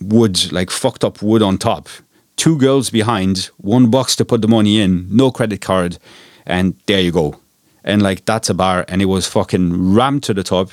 wood, 0.00 0.52
like 0.52 0.70
fucked 0.70 1.04
up 1.04 1.22
wood 1.22 1.42
on 1.42 1.58
top, 1.58 1.88
two 2.36 2.56
girls 2.56 2.88
behind, 2.90 3.50
one 3.58 3.90
box 3.90 4.16
to 4.16 4.24
put 4.24 4.40
the 4.42 4.48
money 4.48 4.80
in, 4.80 5.06
no 5.14 5.30
credit 5.30 5.60
card, 5.60 5.98
and 6.46 6.74
there 6.86 7.00
you 7.00 7.12
go. 7.12 7.40
And 7.84 8.02
like 8.02 8.24
that's 8.24 8.48
a 8.48 8.54
bar, 8.54 8.84
and 8.88 9.02
it 9.02 9.06
was 9.06 9.26
fucking 9.26 9.94
rammed 9.94 10.22
to 10.24 10.34
the 10.34 10.42
top. 10.42 10.70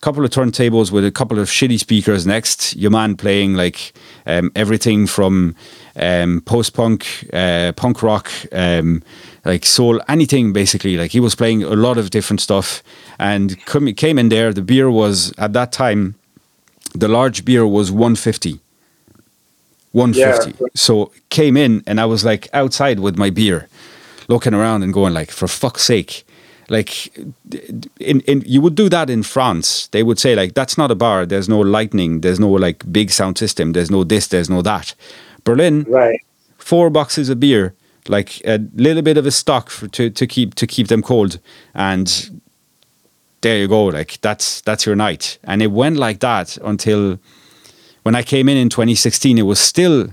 Couple 0.00 0.24
of 0.24 0.30
turntables 0.30 0.92
with 0.92 1.04
a 1.04 1.10
couple 1.10 1.38
of 1.38 1.48
shitty 1.48 1.78
speakers 1.78 2.26
next. 2.26 2.76
Your 2.76 2.90
man 2.90 3.16
playing 3.16 3.54
like 3.54 3.92
um, 4.26 4.52
everything 4.54 5.06
from 5.06 5.56
um, 5.96 6.42
post 6.42 6.74
punk, 6.74 7.28
uh, 7.32 7.72
punk 7.72 8.02
rock, 8.02 8.30
um, 8.52 9.02
like 9.44 9.64
soul, 9.64 10.00
anything 10.08 10.52
basically. 10.52 10.96
Like 10.96 11.12
he 11.12 11.20
was 11.20 11.34
playing 11.34 11.62
a 11.62 11.70
lot 11.70 11.98
of 11.98 12.10
different 12.10 12.40
stuff, 12.40 12.82
and 13.18 13.58
come, 13.64 13.92
came 13.94 14.18
in 14.18 14.28
there. 14.28 14.52
The 14.52 14.62
beer 14.62 14.90
was 14.90 15.32
at 15.38 15.54
that 15.54 15.72
time, 15.72 16.14
the 16.98 17.08
large 17.08 17.44
beer 17.44 17.66
was 17.66 17.90
one 17.90 18.16
fifty. 18.16 18.60
One 19.92 20.12
fifty. 20.12 20.54
Yeah. 20.60 20.66
So 20.74 21.12
came 21.30 21.56
in, 21.56 21.82
and 21.86 22.00
I 22.00 22.04
was 22.06 22.24
like 22.24 22.48
outside 22.52 23.00
with 23.00 23.16
my 23.16 23.30
beer, 23.30 23.68
looking 24.28 24.54
around 24.54 24.82
and 24.82 24.92
going 24.92 25.14
like, 25.14 25.30
for 25.30 25.48
fuck's 25.48 25.82
sake. 25.82 26.24
Like, 26.68 27.16
in, 28.00 28.20
in 28.22 28.42
you 28.44 28.60
would 28.60 28.74
do 28.74 28.88
that 28.88 29.08
in 29.08 29.22
France. 29.22 29.86
They 29.88 30.02
would 30.02 30.18
say 30.18 30.34
like, 30.34 30.54
that's 30.54 30.76
not 30.76 30.90
a 30.90 30.94
bar. 30.96 31.24
There's 31.24 31.48
no 31.48 31.60
lightning. 31.60 32.22
There's 32.22 32.40
no 32.40 32.50
like 32.50 32.84
big 32.90 33.10
sound 33.10 33.38
system. 33.38 33.72
There's 33.72 33.90
no 33.90 34.04
this. 34.04 34.26
There's 34.26 34.50
no 34.50 34.62
that. 34.62 34.94
Berlin, 35.44 35.84
Right. 35.88 36.20
four 36.58 36.90
boxes 36.90 37.28
of 37.28 37.38
beer, 37.38 37.72
like 38.08 38.44
a 38.44 38.58
little 38.74 39.02
bit 39.02 39.16
of 39.16 39.26
a 39.26 39.30
stock 39.30 39.70
for, 39.70 39.86
to 39.88 40.10
to 40.10 40.26
keep 40.26 40.54
to 40.56 40.66
keep 40.66 40.88
them 40.88 41.02
cold, 41.02 41.38
and 41.72 42.40
there 43.46 43.58
you 43.58 43.68
go. 43.68 43.84
Like 43.84 44.18
that's 44.22 44.60
that's 44.62 44.84
your 44.86 44.96
night, 44.96 45.38
and 45.44 45.62
it 45.62 45.70
went 45.70 45.96
like 45.96 46.18
that 46.18 46.56
until 46.58 47.18
when 48.02 48.16
I 48.16 48.22
came 48.22 48.48
in 48.48 48.56
in 48.56 48.68
2016. 48.68 49.38
It 49.38 49.42
was 49.42 49.60
still. 49.60 50.08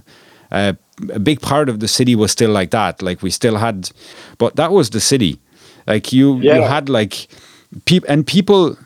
Uh, 0.51 0.73
a 1.11 1.19
big 1.19 1.41
part 1.41 1.67
of 1.69 1.79
the 1.79 1.87
city 1.87 2.15
was 2.15 2.31
still 2.31 2.51
like 2.51 2.69
that. 2.69 3.01
Like 3.01 3.23
we 3.23 3.31
still 3.31 3.57
had, 3.57 3.89
but 4.37 4.55
that 4.57 4.71
was 4.71 4.91
the 4.91 4.99
city. 4.99 5.39
Like 5.87 6.13
you, 6.13 6.37
you 6.37 6.61
had 6.61 6.89
like 6.89 7.27
people 7.85 8.07
and 8.07 8.25
people. 8.27 8.77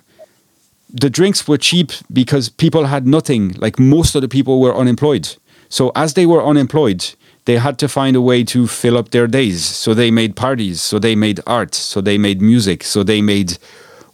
The 0.89 1.09
drinks 1.09 1.45
were 1.45 1.57
cheap 1.57 1.91
because 2.13 2.47
people 2.47 2.85
had 2.85 3.05
nothing. 3.05 3.51
Like 3.57 3.77
most 3.77 4.15
of 4.15 4.21
the 4.21 4.29
people 4.29 4.61
were 4.61 4.73
unemployed. 4.73 5.27
So 5.67 5.91
as 5.95 6.13
they 6.13 6.25
were 6.25 6.41
unemployed, 6.41 7.03
they 7.43 7.57
had 7.57 7.77
to 7.79 7.89
find 7.89 8.15
a 8.15 8.21
way 8.21 8.45
to 8.45 8.67
fill 8.67 8.97
up 8.97 9.09
their 9.09 9.27
days. 9.27 9.65
So 9.65 9.93
they 9.93 10.09
made 10.11 10.37
parties. 10.37 10.81
So 10.81 10.99
they 10.99 11.15
made 11.15 11.41
art. 11.45 11.75
So 11.75 11.99
they 11.99 12.17
made 12.17 12.41
music. 12.41 12.85
So 12.85 13.03
they 13.03 13.21
made 13.21 13.57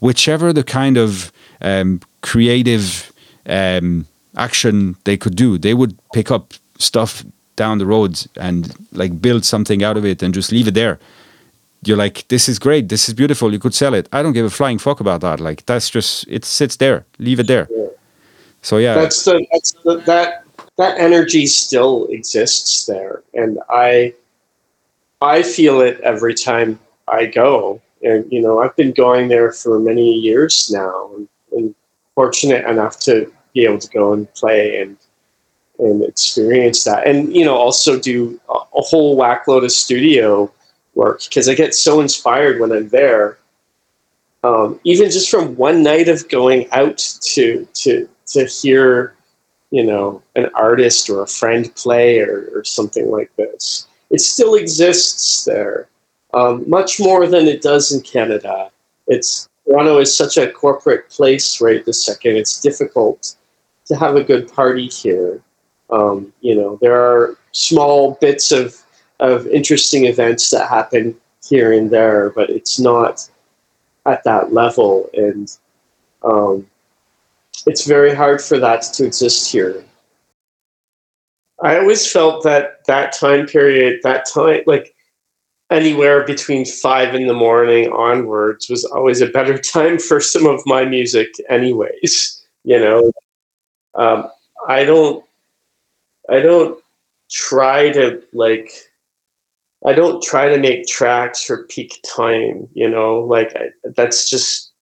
whichever 0.03 0.51
the 0.51 0.63
kind 0.63 0.97
of 0.97 1.31
um, 1.61 2.01
creative 2.21 3.11
um, 3.45 4.05
action 4.35 4.97
they 5.05 5.15
could 5.15 5.35
do. 5.35 5.57
They 5.57 5.73
would 5.73 5.97
pick 6.11 6.29
up 6.29 6.53
stuff 6.77 7.23
down 7.55 7.77
the 7.77 7.85
road 7.85 8.19
and 8.35 8.73
like 8.91 9.21
build 9.21 9.45
something 9.45 9.81
out 9.81 9.95
of 9.95 10.05
it 10.05 10.21
and 10.21 10.33
just 10.33 10.51
leave 10.51 10.67
it 10.67 10.73
there. 10.73 10.99
You're 11.85 11.97
like, 12.05 12.27
this 12.27 12.49
is 12.49 12.59
great, 12.59 12.89
this 12.89 13.07
is 13.07 13.13
beautiful. 13.13 13.53
You 13.53 13.59
could 13.59 13.73
sell 13.73 13.93
it. 13.93 14.09
I 14.11 14.21
don't 14.21 14.33
give 14.33 14.45
a 14.45 14.49
flying 14.49 14.77
fuck 14.77 14.99
about 14.99 15.21
that. 15.21 15.39
Like 15.39 15.65
that's 15.65 15.89
just 15.89 16.25
it 16.27 16.43
sits 16.43 16.75
there. 16.75 17.05
Leave 17.19 17.39
it 17.39 17.47
there. 17.47 17.67
So 18.61 18.77
yeah, 18.77 18.95
that's 18.95 19.23
the 19.23 19.45
that's 19.51 19.71
the, 19.83 19.97
that 20.05 20.43
that 20.77 20.97
energy 20.97 21.45
still 21.45 22.07
exists 22.09 22.85
there 22.85 23.21
and 23.33 23.59
i 23.69 24.13
i 25.21 25.43
feel 25.43 25.81
it 25.81 25.99
every 26.01 26.33
time 26.33 26.79
i 27.07 27.25
go 27.25 27.79
and 28.03 28.31
you 28.31 28.41
know 28.41 28.59
i've 28.59 28.75
been 28.75 28.91
going 28.91 29.27
there 29.27 29.51
for 29.51 29.79
many 29.79 30.13
years 30.13 30.71
now 30.71 31.11
and, 31.15 31.27
and 31.51 31.75
fortunate 32.15 32.65
enough 32.65 32.99
to 32.99 33.31
be 33.53 33.65
able 33.65 33.79
to 33.79 33.89
go 33.89 34.13
and 34.13 34.31
play 34.33 34.81
and 34.81 34.97
and 35.79 36.03
experience 36.03 36.83
that. 36.83 37.07
And 37.07 37.35
you 37.35 37.45
know 37.45 37.55
also 37.55 37.99
do 37.99 38.39
a, 38.49 38.53
a 38.53 38.81
whole 38.81 39.15
whack 39.15 39.47
load 39.47 39.63
of 39.63 39.71
studio 39.71 40.51
work 40.95 41.23
because 41.23 41.49
i 41.49 41.55
get 41.55 41.73
so 41.73 41.99
inspired 41.99 42.59
when 42.59 42.71
i'm 42.71 42.89
there. 42.89 43.37
Um, 44.43 44.79
even 44.83 45.09
just 45.09 45.31
from 45.31 45.55
one 45.55 45.83
night 45.83 46.09
of 46.09 46.27
going 46.29 46.69
out 46.71 46.97
to 46.97 47.67
to 47.73 48.09
to 48.27 48.45
hear 48.45 49.15
you 49.71 49.83
know 49.83 50.21
an 50.35 50.49
artist 50.53 51.09
or 51.09 51.23
a 51.23 51.27
friend 51.27 51.73
play 51.75 52.19
or, 52.19 52.49
or 52.53 52.63
something 52.63 53.09
like 53.09 53.35
this 53.37 53.87
it 54.11 54.19
still 54.19 54.53
exists 54.53 55.45
there 55.45 55.87
um, 56.33 56.67
much 56.69 56.99
more 56.99 57.27
than 57.27 57.47
it 57.47 57.61
does 57.61 57.91
in 57.91 58.01
canada. 58.01 58.71
It's 59.07 59.49
toronto 59.65 59.99
is 59.99 60.15
such 60.15 60.37
a 60.37 60.51
corporate 60.51 61.09
place 61.09 61.61
right 61.61 61.85
this 61.85 62.03
second. 62.03 62.37
It's 62.37 62.59
difficult 62.59 63.35
to 63.85 63.95
have 63.95 64.15
a 64.15 64.23
good 64.23 64.51
party 64.51 64.87
here. 64.87 65.41
Um, 65.89 66.33
you 66.41 66.55
know 66.55 66.77
there 66.81 66.99
are 66.99 67.37
small 67.51 68.17
bits 68.21 68.51
of 68.51 68.77
of 69.19 69.47
interesting 69.47 70.05
events 70.05 70.49
that 70.49 70.69
happen 70.69 71.15
here 71.47 71.73
and 71.73 71.91
there 71.91 72.31
but 72.31 72.49
it's 72.49 72.79
not 72.79 73.29
at 74.05 74.23
that 74.23 74.53
level. 74.53 75.09
And 75.13 75.55
um, 76.23 76.67
it's 77.65 77.85
very 77.85 78.13
hard 78.13 78.41
for 78.41 78.59
that 78.59 78.83
to 78.93 79.05
exist 79.05 79.51
here. 79.51 79.83
I 81.61 81.77
always 81.77 82.11
felt 82.11 82.43
that 82.43 82.85
that 82.87 83.13
time 83.13 83.45
period, 83.45 84.01
that 84.03 84.25
time, 84.31 84.63
like 84.65 84.93
anywhere 85.73 86.23
between 86.25 86.65
five 86.65 87.15
in 87.15 87.27
the 87.27 87.33
morning 87.33 87.91
onwards, 87.91 88.69
was 88.69 88.85
always 88.85 89.21
a 89.21 89.27
better 89.27 89.57
time 89.75 89.97
for 89.99 90.21
some 90.21 90.45
of 90.45 90.61
my 90.65 90.85
music, 90.85 91.33
anyways. 91.49 92.41
You 92.63 92.79
know, 92.79 93.11
um, 93.95 94.29
I 94.69 94.85
don't, 94.85 95.25
I 96.29 96.39
don't 96.39 96.81
try 97.29 97.91
to 97.91 98.23
like, 98.31 98.71
I 99.85 99.91
don't 99.91 100.23
try 100.23 100.47
to 100.47 100.57
make 100.57 100.87
tracks 100.87 101.43
for 101.43 101.65
peak 101.65 101.99
time. 102.05 102.69
You 102.73 102.89
know, 102.89 103.19
like 103.19 103.53
I, 103.55 103.71
that's 103.83 104.29
just 104.29 104.73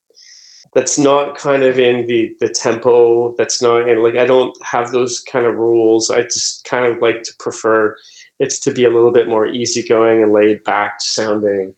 that's 0.73 0.97
not 0.97 1.37
kind 1.37 1.63
of 1.63 1.79
in 1.79 2.05
the 2.07 2.35
the 2.39 2.49
tempo 2.49 3.35
that's 3.35 3.61
not 3.61 3.89
in 3.89 4.01
like 4.01 4.15
i 4.15 4.25
don't 4.25 4.55
have 4.63 4.91
those 4.91 5.19
kind 5.21 5.45
of 5.45 5.55
rules 5.55 6.09
i 6.09 6.21
just 6.21 6.63
kind 6.63 6.85
of 6.85 6.99
like 6.99 7.23
to 7.23 7.33
prefer 7.39 7.97
it's 8.41 8.59
to 8.59 8.73
be 8.73 8.85
a 8.85 8.89
little 8.89 9.11
bit 9.11 9.27
more 9.27 9.45
easygoing 9.45 10.23
and 10.23 10.31
laid 10.31 10.63
back 10.63 10.99
sounding 11.01 11.75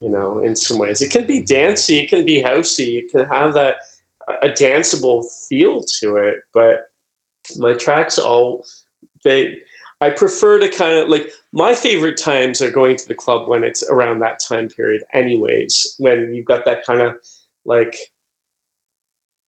you 0.00 0.08
know 0.08 0.38
in 0.40 0.56
some 0.56 0.78
ways. 0.78 1.02
It 1.02 1.10
can 1.10 1.26
be 1.26 1.42
dancey 1.42 1.98
it 1.98 2.08
can 2.08 2.24
be 2.24 2.42
housey 2.42 3.02
it 3.02 3.10
can 3.10 3.26
have 3.26 3.54
that 3.54 3.76
a 4.42 4.48
danceable 4.48 5.24
feel 5.48 5.82
to 6.00 6.16
it 6.16 6.42
but 6.52 6.90
my 7.56 7.74
tracks 7.74 8.18
all 8.18 8.64
they 9.24 9.62
I 10.00 10.10
prefer 10.10 10.60
to 10.60 10.68
kind 10.68 10.96
of 10.96 11.08
like 11.08 11.32
my 11.52 11.74
favorite 11.74 12.16
times 12.16 12.62
are 12.62 12.70
going 12.70 12.96
to 12.96 13.08
the 13.08 13.14
club 13.14 13.48
when 13.48 13.64
it's 13.64 13.82
around 13.90 14.20
that 14.20 14.38
time 14.38 14.68
period, 14.68 15.02
anyways, 15.12 15.96
when 15.98 16.32
you've 16.34 16.44
got 16.44 16.64
that 16.66 16.86
kind 16.86 17.00
of 17.00 17.18
like 17.64 17.96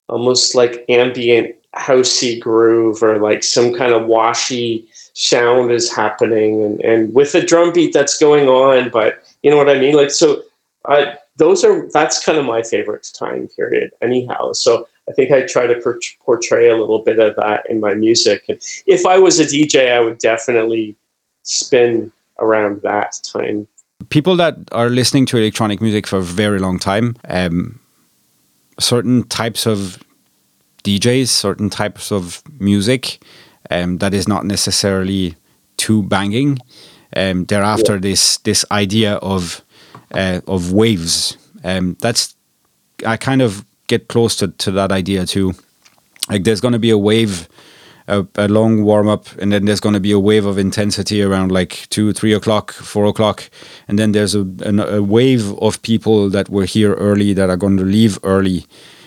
almost 0.08 0.56
like 0.56 0.86
ambient 0.90 1.56
housey 1.76 2.40
groove 2.40 3.04
or 3.04 3.20
like 3.20 3.44
some 3.44 3.76
kind 3.76 3.94
of 3.94 4.08
washy 4.08 4.90
sound 5.20 5.70
is 5.70 5.92
happening 5.94 6.64
and, 6.64 6.80
and 6.80 7.14
with 7.14 7.36
a 7.36 7.46
drum 7.46 7.74
beat 7.74 7.92
that's 7.92 8.18
going 8.18 8.48
on, 8.48 8.90
but 8.90 9.22
you 9.44 9.52
know 9.52 9.58
what 9.58 9.70
I 9.70 9.78
mean? 9.78 9.96
Like 9.96 10.12
so 10.12 10.44
I 10.88 11.18
those 11.36 11.64
are 11.66 11.90
that's 11.92 12.24
kind 12.24 12.38
of 12.38 12.46
my 12.46 12.64
favorite 12.64 13.12
time 13.14 13.50
period 13.50 13.92
anyhow. 14.02 14.54
So 14.54 14.88
I 15.10 15.12
think 15.12 15.32
I 15.32 15.46
try 15.46 15.68
to 15.68 15.76
per- 15.76 16.00
portray 16.22 16.70
a 16.70 16.78
little 16.78 17.00
bit 17.00 17.20
of 17.20 17.36
that 17.36 17.70
in 17.70 17.82
my 17.82 17.96
music. 17.96 18.46
And 18.48 18.60
if 18.86 19.06
I 19.06 19.18
was 19.18 19.40
a 19.40 19.46
DJ, 19.46 19.92
I 19.92 20.00
would 20.00 20.20
definitely 20.20 20.96
spin 21.44 22.12
around 22.40 22.82
that 22.84 23.20
time. 23.24 23.68
People 24.10 24.38
that 24.38 24.56
are 24.72 24.90
listening 24.90 25.26
to 25.28 25.38
electronic 25.38 25.82
music 25.82 26.08
for 26.08 26.20
a 26.20 26.22
very 26.22 26.60
long 26.60 26.80
time, 26.80 27.18
um, 27.28 27.80
certain 28.80 29.24
types 29.28 29.66
of 29.66 30.02
DJs, 30.86 31.28
certain 31.28 31.70
types 31.70 32.12
of 32.12 32.42
music 32.60 33.20
um, 33.70 33.98
that 33.98 34.14
is 34.14 34.28
not 34.28 34.46
necessarily 34.46 35.36
too 35.78 36.04
banging. 36.04 36.60
Um, 37.16 37.46
they're 37.46 37.64
after 37.64 37.94
yeah. 37.94 38.00
this 38.02 38.38
this 38.40 38.66
idea 38.72 39.16
of 39.16 39.64
uh, 40.14 40.42
of 40.48 40.72
waves. 40.72 41.38
Um, 41.64 41.98
that's 42.02 42.36
I 43.06 43.18
kind 43.18 43.42
of 43.42 43.66
get 43.88 44.08
close 44.08 44.36
to, 44.38 44.48
to 44.48 44.72
that 44.72 44.92
idea 44.92 45.26
too. 45.26 45.54
Like 46.30 46.44
there's 46.44 46.62
going 46.62 46.74
to 46.74 46.80
be 46.80 46.92
a 46.92 46.98
wave, 46.98 47.50
a, 48.08 48.26
a 48.36 48.48
long 48.48 48.84
warm 48.84 49.08
up, 49.08 49.32
and 49.40 49.52
then 49.52 49.66
there's 49.66 49.80
going 49.80 49.94
to 49.94 50.00
be 50.00 50.12
a 50.12 50.20
wave 50.20 50.46
of 50.46 50.58
intensity 50.58 51.24
around 51.24 51.52
like 51.52 51.88
two, 51.90 52.14
three 52.14 52.34
o'clock, 52.34 52.72
four 52.72 53.06
o'clock, 53.06 53.50
and 53.88 53.98
then 53.98 54.12
there's 54.12 54.36
a, 54.36 54.46
a, 54.62 54.98
a 54.98 55.02
wave 55.02 55.54
of 55.60 55.82
people 55.82 56.30
that 56.30 56.50
were 56.50 56.66
here 56.66 56.94
early 56.94 57.34
that 57.34 57.50
are 57.50 57.58
going 57.58 57.78
to 57.78 57.84
leave 57.84 58.20
early, 58.24 58.66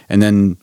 and 0.08 0.20
then 0.20 0.56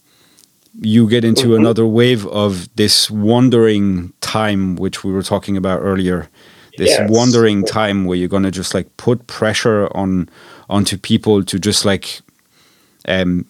you 0.82 1.10
get 1.10 1.24
into 1.24 1.48
mm-hmm. 1.48 1.62
another 1.62 1.86
wave 1.86 2.26
of 2.28 2.74
this 2.76 3.10
wandering 3.10 4.14
time, 4.22 4.76
which 4.76 5.04
we 5.04 5.12
were 5.12 5.24
talking 5.24 5.58
about 5.58 5.80
earlier. 5.82 6.30
This 6.78 6.92
yes. 6.92 7.10
wandering 7.10 7.66
time 7.66 8.06
where 8.06 8.18
you're 8.18 8.30
going 8.30 8.44
to 8.44 8.52
just 8.52 8.74
like 8.74 8.96
put 8.96 9.28
pressure 9.28 9.90
on 9.98 10.30
onto 10.70 10.98
people 10.98 11.44
to 11.44 11.60
just 11.60 11.84
like 11.84 12.22
um, 13.08 13.46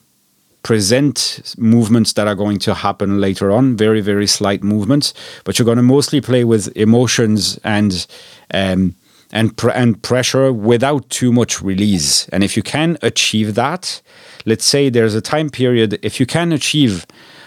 present 0.63 1.53
movements 1.57 2.13
that 2.13 2.27
are 2.27 2.35
going 2.35 2.59
to 2.59 2.73
happen 2.73 3.21
later 3.21 3.51
on, 3.51 3.77
very, 3.77 4.01
very 4.01 4.27
slight 4.27 4.63
movements, 4.63 5.13
but 5.43 5.57
you're 5.57 5.65
going 5.65 5.77
to 5.77 5.83
mostly 5.83 6.21
play 6.21 6.43
with 6.43 6.75
emotions 6.75 7.59
and 7.63 8.07
um, 8.53 8.95
and 9.31 9.55
pr- 9.55 9.71
and 9.71 10.01
pressure 10.01 10.51
without 10.51 11.09
too 11.09 11.31
much 11.31 11.61
release. 11.61 12.27
And 12.29 12.43
if 12.43 12.57
you 12.57 12.63
can 12.63 12.97
achieve 13.01 13.55
that, 13.55 14.01
let's 14.45 14.65
say 14.65 14.89
there's 14.89 15.15
a 15.15 15.21
time 15.21 15.49
period, 15.49 15.99
if 16.01 16.19
you 16.19 16.25
can 16.25 16.51
achieve 16.51 17.05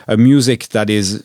a 0.09 0.17
music 0.17 0.69
that 0.69 0.91
is 0.91 1.25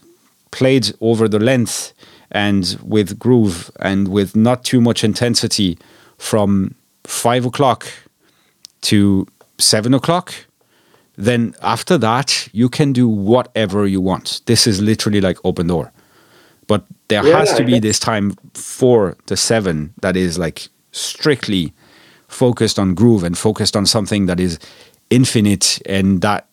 played 0.51 0.93
over 1.01 1.27
the 1.27 1.39
length 1.39 1.93
and 2.31 2.77
with 2.84 3.19
groove 3.19 3.71
and 3.79 4.07
with 4.07 4.35
not 4.35 4.63
too 4.63 4.81
much 4.81 5.03
intensity 5.03 5.77
from 6.17 6.73
five 7.03 7.45
o'clock 7.45 7.88
to 8.81 9.27
seven 9.57 9.93
o'clock, 9.93 10.34
then 11.17 11.53
after 11.61 11.97
that 11.97 12.47
you 12.51 12.69
can 12.69 12.93
do 12.93 13.07
whatever 13.07 13.88
you 13.88 14.01
want. 14.01 14.41
This 14.45 14.67
is 14.67 14.81
literally 14.81 15.21
like 15.21 15.38
open 15.43 15.67
door. 15.67 15.91
But 16.68 16.85
there 17.07 17.26
yeah, 17.26 17.39
has 17.39 17.53
to 17.56 17.64
be 17.64 17.80
this 17.80 17.99
time 17.99 18.35
four 18.53 19.15
to 19.26 19.38
seven 19.38 19.94
that 20.02 20.18
is 20.18 20.38
like 20.38 20.68
strictly 20.91 21.73
focused 22.27 22.77
on 22.77 22.94
groove 22.94 23.23
and 23.23 23.38
focused 23.38 23.76
on 23.76 23.85
something 23.85 24.26
that 24.26 24.39
is 24.39 24.60
infinite 25.10 25.81
and 25.85 26.22
that 26.22 26.48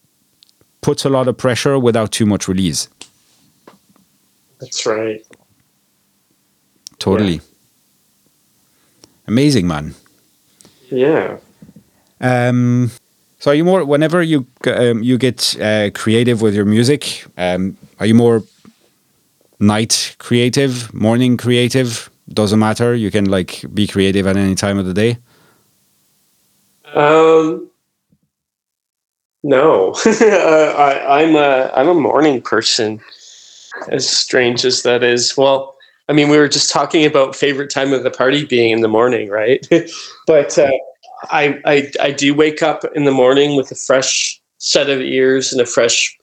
puts 0.81 1.05
a 1.05 1.09
lot 1.09 1.27
of 1.27 1.37
pressure 1.37 1.79
without 1.79 2.13
too 2.13 2.27
much 2.27 2.47
release. 2.47 2.89
That's 4.61 4.87
right. 4.87 5.25
Totally. 6.99 7.35
Yeah. 7.35 7.41
Amazing, 9.27 9.67
man. 9.67 9.95
Yeah. 10.91 11.39
Um, 12.21 12.91
so 13.39 13.51
are 13.51 13.55
you 13.55 13.65
more 13.65 13.85
whenever 13.85 14.23
you 14.23 14.47
um, 14.67 15.03
you 15.03 15.19
get 15.19 15.61
uh, 15.61 15.91
creative 15.91 16.41
with 16.41 16.55
your 16.55 16.65
music? 16.65 17.25
Um, 17.37 17.77
are 17.99 18.07
you 18.07 18.15
more 18.15 18.43
night 19.61 20.17
creative, 20.19 20.93
morning 20.93 21.37
creative? 21.37 22.11
Doesn't 22.29 22.59
matter. 22.59 22.95
You 22.95 23.11
can 23.11 23.27
like 23.27 23.65
be 23.73 23.87
creative 23.87 24.27
at 24.27 24.37
any 24.37 24.55
time 24.55 24.79
of 24.79 24.87
the 24.87 24.95
day. 24.95 25.19
Um, 26.95 27.71
no, 29.43 29.95
I, 30.05 31.21
I'm 31.21 31.37
a 31.37 31.71
I'm 31.75 31.89
a 31.89 31.95
morning 31.95 32.41
person. 32.41 33.01
As 33.89 34.09
strange 34.09 34.65
as 34.65 34.85
that 34.85 35.03
is, 35.03 35.37
well, 35.37 35.75
I 36.09 36.13
mean, 36.13 36.29
we 36.29 36.39
were 36.39 36.49
just 36.49 36.71
talking 36.71 37.05
about 37.05 37.35
favorite 37.35 37.71
time 37.71 37.93
of 37.93 38.05
the 38.05 38.11
party 38.11 38.45
being 38.45 38.71
in 38.71 38.83
the 38.83 38.89
morning, 38.89 39.29
right? 39.29 39.67
but 40.27 40.57
uh, 40.59 40.71
I, 41.25 41.61
I 41.65 41.91
I 42.01 42.11
do 42.13 42.35
wake 42.35 42.63
up 42.63 42.85
in 42.95 43.05
the 43.05 43.11
morning 43.11 43.57
with 43.57 43.71
a 43.73 43.75
fresh 43.75 44.41
set 44.59 44.89
of 44.89 45.01
ears 45.01 45.53
and 45.53 45.61
a 45.61 45.67
fresh 45.67 46.17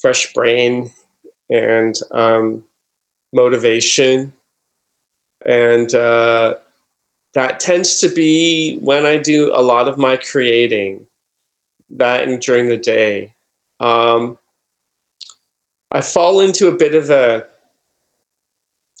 fresh 0.00 0.32
brain 0.34 0.90
and 1.50 1.98
um, 2.10 2.64
motivation, 3.32 4.32
and 5.44 5.94
uh, 5.94 6.56
that 7.34 7.60
tends 7.60 7.98
to 8.00 8.08
be 8.08 8.78
when 8.78 9.06
I 9.06 9.18
do 9.18 9.52
a 9.54 9.62
lot 9.62 9.88
of 9.88 9.98
my 9.98 10.16
creating. 10.16 11.06
That 11.90 12.26
and 12.26 12.40
during 12.40 12.68
the 12.68 12.78
day, 12.78 13.34
um, 13.78 14.38
I 15.90 16.00
fall 16.00 16.40
into 16.40 16.68
a 16.68 16.76
bit 16.76 16.94
of 16.94 17.10
a 17.10 17.46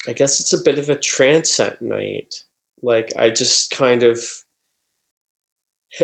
I 0.06 0.12
guess 0.12 0.38
it's 0.40 0.52
a 0.52 0.62
bit 0.62 0.78
of 0.78 0.88
a 0.88 0.98
trance 0.98 1.58
at 1.58 1.80
night. 1.80 2.44
Like 2.82 3.16
I 3.16 3.30
just 3.30 3.70
kind 3.70 4.02
of 4.02 4.43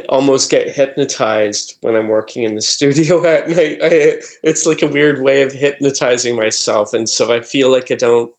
almost 0.09 0.51
get 0.51 0.75
hypnotized 0.75 1.77
when 1.81 1.97
I'm 1.97 2.09
working 2.09 2.45
in 2.45 2.55
the 2.55 2.62
studio 2.75 3.25
at 3.25 3.49
night. 3.49 3.79
I, 3.83 4.21
it's 4.43 4.67
like 4.67 4.83
a 4.83 4.89
weird 4.89 5.23
way 5.23 5.43
of 5.43 5.53
hypnotizing 5.53 6.37
myself. 6.37 6.93
And 6.93 7.09
so 7.09 7.33
I 7.33 7.41
feel 7.41 7.71
like 7.71 7.91
I 7.91 7.97
don't 7.97 8.35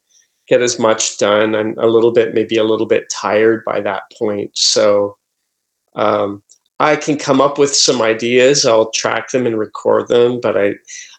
get 0.48 0.62
as 0.62 0.80
much 0.80 1.18
done. 1.18 1.56
I'm 1.56 1.78
a 1.78 1.88
little 1.88 2.12
bit, 2.12 2.34
maybe 2.34 2.58
a 2.58 2.64
little 2.64 2.86
bit 2.86 3.10
tired 3.10 3.64
by 3.66 3.82
that 3.82 4.04
point. 4.18 4.58
So 4.58 5.18
um, 5.96 6.44
I 6.80 6.96
can 6.96 7.18
come 7.18 7.42
up 7.42 7.58
with 7.58 7.76
some 7.76 8.02
ideas. 8.02 8.66
I'll 8.66 8.92
track 8.92 9.30
them 9.32 9.46
and 9.46 9.58
record 9.58 10.08
them, 10.08 10.40
but 10.42 10.58
I, 10.58 10.76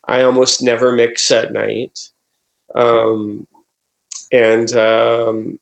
I 0.07 0.23
almost 0.23 0.63
never 0.63 0.93
mix 0.93 1.31
at 1.31 1.53
night. 1.53 2.11
Um, 2.75 3.47
and 4.33 4.73
um, 4.75 5.61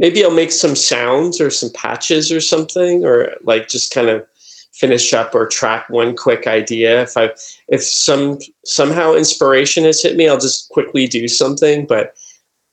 maybe 0.00 0.24
I'll 0.24 0.32
make 0.32 0.50
some 0.50 0.74
sounds 0.74 1.40
or 1.40 1.50
some 1.50 1.70
patches 1.70 2.32
or 2.32 2.40
something, 2.40 3.04
or 3.04 3.36
like 3.42 3.68
just 3.68 3.94
kind 3.94 4.08
of 4.08 4.26
finish 4.72 5.12
up 5.12 5.34
or 5.34 5.46
track 5.46 5.88
one 5.90 6.16
quick 6.16 6.46
idea. 6.48 7.02
If 7.02 7.16
I 7.16 7.30
if 7.68 7.84
some 7.84 8.38
somehow 8.64 9.14
inspiration 9.14 9.84
has 9.84 10.02
hit 10.02 10.16
me, 10.16 10.28
I'll 10.28 10.40
just 10.40 10.70
quickly 10.70 11.06
do 11.06 11.28
something. 11.28 11.86
But 11.86 12.16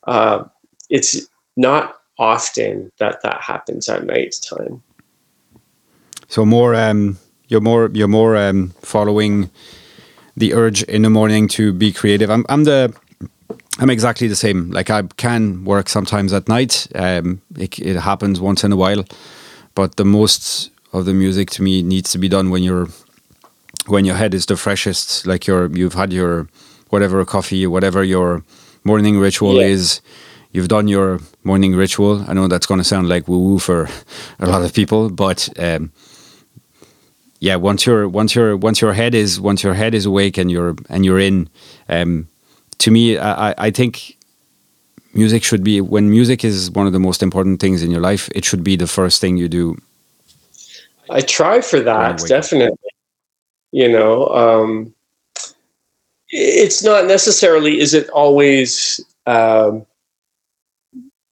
uh, 0.08 0.46
it's 0.90 1.28
not 1.58 1.98
often 2.18 2.92
that 2.98 3.22
that 3.22 3.42
happens 3.42 3.90
at 3.90 4.06
night 4.06 4.36
time. 4.42 4.82
So 6.30 6.46
more, 6.46 6.74
um, 6.76 7.20
you're 7.50 7.62
more 7.62 7.92
you're 7.94 8.08
more 8.08 8.36
um, 8.38 8.70
following 8.82 9.52
the 10.38 10.54
urge 10.54 10.84
in 10.84 11.02
the 11.02 11.10
morning 11.10 11.48
to 11.50 11.74
be 11.74 11.92
creative. 11.92 12.30
I'm 12.30 12.46
I'm 12.48 12.64
the 12.64 12.94
I'm 13.80 13.90
exactly 13.90 14.28
the 14.28 14.36
same. 14.36 14.72
Like 14.72 14.90
I 14.90 15.04
can 15.18 15.64
work 15.64 15.90
sometimes 15.90 16.34
at 16.34 16.48
night. 16.48 16.88
Um, 16.96 17.42
it, 17.58 17.78
it, 17.80 17.96
happens 17.98 18.40
once 18.40 18.64
in 18.64 18.72
a 18.72 18.76
while, 18.76 19.06
but 19.76 19.98
the 19.98 20.06
most 20.06 20.72
of 20.94 21.06
the 21.06 21.14
music 21.14 21.52
to 21.52 21.62
me 21.62 21.84
needs 21.84 22.12
to 22.12 22.18
be 22.18 22.28
done 22.28 22.50
when 22.50 22.64
you're 22.64 22.88
when 23.88 24.04
your 24.06 24.16
head 24.16 24.34
is 24.34 24.48
the 24.48 24.58
freshest. 24.58 25.28
Like 25.28 25.46
you're 25.46 25.70
you've 25.72 25.94
had 25.94 26.12
your 26.12 26.48
whatever 26.90 27.24
coffee, 27.26 27.68
whatever 27.68 28.04
your 28.04 28.44
morning 28.84 29.20
ritual 29.20 29.56
yeah. 29.56 29.68
is. 29.68 30.02
You've 30.52 30.70
done 30.70 30.88
your 30.88 31.20
morning 31.44 31.76
ritual. 31.76 32.26
I 32.28 32.34
know 32.34 32.48
that's 32.48 32.66
going 32.66 32.80
to 32.80 32.84
sound 32.84 33.10
like 33.10 33.28
woo 33.28 33.38
woo 33.38 33.60
for 33.60 33.90
a 34.40 34.48
lot 34.48 34.64
of 34.64 34.74
people, 34.74 35.10
but 35.10 35.50
um, 35.60 35.92
yeah, 37.40 37.58
once 37.58 37.86
your 37.86 38.08
once 38.08 38.34
your 38.34 38.58
once 38.58 38.82
your 38.82 38.94
head 38.94 39.14
is 39.14 39.40
once 39.40 39.62
your 39.62 39.76
head 39.76 39.94
is 39.94 40.08
awake 40.08 40.40
and 40.40 40.50
you're 40.50 40.76
and 40.90 41.06
you're 41.06 41.20
in. 41.20 41.50
Um, 41.88 42.28
to 42.80 42.92
me, 42.92 43.18
I, 43.18 43.54
I 43.58 43.72
think 43.72 44.18
music 45.14 45.44
should 45.44 45.64
be 45.64 45.82
when 45.82 46.10
music 46.10 46.44
is 46.44 46.72
one 46.72 46.88
of 46.88 46.94
the 46.94 47.00
most 47.00 47.24
important 47.24 47.60
things 47.60 47.82
in 47.84 47.92
your 47.92 48.02
life. 48.02 48.30
It 48.36 48.46
should 48.46 48.64
be 48.64 48.76
the 48.76 48.88
first 48.88 49.22
thing 49.22 49.38
you 49.38 49.50
do. 49.50 49.78
I 51.10 51.22
try 51.22 51.62
for 51.62 51.80
that 51.80 52.20
definitely. 52.28 52.78
You 53.72 53.90
know, 53.90 54.28
um, 54.28 54.94
it's 56.30 56.84
not 56.84 57.06
necessarily. 57.06 57.80
Is 57.80 57.94
it 57.94 58.10
always 58.10 59.02
um, 59.26 59.86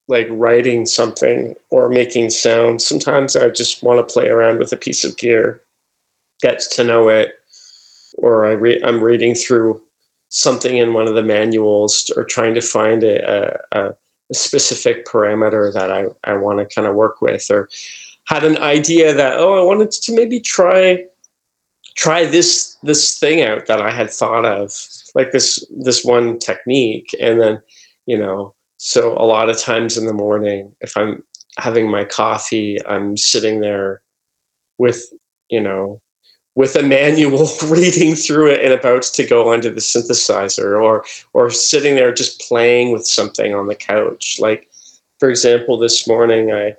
like 0.07 0.27
writing 0.30 0.85
something 0.85 1.55
or 1.69 1.89
making 1.89 2.30
sound. 2.30 2.81
Sometimes 2.81 3.35
I 3.35 3.49
just 3.49 3.81
want 3.81 4.07
to 4.07 4.13
play 4.13 4.27
around 4.27 4.59
with 4.59 4.72
a 4.72 4.77
piece 4.77 5.03
of 5.03 5.17
gear, 5.17 5.61
get 6.41 6.59
to 6.72 6.84
know 6.84 7.09
it, 7.09 7.39
or 8.17 8.45
I 8.45 8.51
re- 8.51 8.84
I'm 8.84 9.03
reading 9.03 9.34
through 9.34 9.81
something 10.30 10.77
in 10.77 10.93
one 10.93 11.07
of 11.07 11.15
the 11.15 11.23
manuals 11.23 12.11
or 12.15 12.23
trying 12.23 12.53
to 12.56 12.61
find 12.61 13.03
a, 13.03 13.60
a, 13.72 13.95
a 14.30 14.34
specific 14.34 15.06
parameter 15.06 15.73
that 15.73 15.91
I, 15.91 16.06
I 16.23 16.35
want 16.35 16.60
to 16.60 16.73
kind 16.73 16.88
of 16.88 16.95
work 16.95 17.22
with 17.22 17.49
or 17.49 17.69
had 18.26 18.43
an 18.43 18.57
idea 18.57 19.14
that 19.14 19.38
oh 19.38 19.61
I 19.61 19.64
wanted 19.64 19.91
to 19.91 20.15
maybe 20.15 20.39
try 20.39 21.06
try 21.95 22.26
this 22.26 22.77
this 22.84 23.18
thing 23.18 23.41
out 23.41 23.68
that 23.68 23.81
I 23.81 23.91
had 23.91 24.10
thought 24.10 24.45
of 24.45 24.73
like 25.14 25.31
this 25.31 25.65
this 25.69 26.03
one 26.03 26.39
technique. 26.39 27.15
And 27.19 27.39
then 27.39 27.61
you 28.06 28.18
know 28.18 28.56
so 28.77 29.14
a 29.14 29.26
lot 29.26 29.49
of 29.49 29.57
times 29.57 29.97
in 29.97 30.06
the 30.06 30.14
morning 30.14 30.76
if 30.81 30.97
I'm 30.97 31.23
having 31.57 31.89
my 31.89 32.03
coffee 32.03 32.85
I'm 32.85 33.15
sitting 33.15 33.61
there 33.61 34.02
with 34.77 35.06
you 35.49 35.61
know 35.61 36.02
with 36.56 36.76
a 36.76 36.84
manual 36.84 37.48
reading 37.68 38.15
through 38.15 38.52
it 38.52 38.64
and 38.64 38.73
about 38.73 39.03
to 39.03 39.26
go 39.26 39.52
onto 39.52 39.69
the 39.69 39.82
synthesizer 39.82 40.82
or 40.82 41.06
or 41.34 41.49
sitting 41.49 41.95
there 41.95 42.14
just 42.14 42.41
playing 42.41 42.91
with 42.91 43.06
something 43.06 43.53
on 43.53 43.68
the 43.68 43.76
couch. 43.76 44.40
Like 44.40 44.69
for 45.19 45.30
example 45.30 45.77
this 45.77 46.07
morning 46.07 46.52
i 46.52 46.76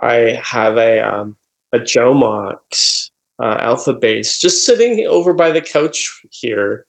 i 0.00 0.40
have 0.42 0.76
a 0.76 1.00
um, 1.00 1.36
a 1.72 1.78
jomox 1.78 3.10
uh, 3.38 3.56
Alpha 3.60 3.92
Base 3.92 4.38
just 4.38 4.64
sitting 4.64 5.06
over 5.06 5.32
by 5.32 5.50
the 5.50 5.60
couch 5.60 6.22
here 6.30 6.86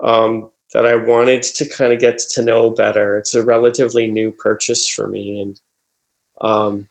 um, 0.00 0.50
that 0.72 0.86
i 0.86 0.94
wanted 0.94 1.42
to 1.42 1.68
kind 1.68 1.92
of 1.92 2.00
get 2.00 2.18
to 2.18 2.42
know 2.42 2.70
better. 2.70 3.18
It's 3.18 3.34
a 3.34 3.44
relatively 3.44 4.10
new 4.10 4.30
purchase 4.30 4.86
for 4.86 5.08
me 5.08 5.40
and 5.40 5.60
um, 6.40 6.88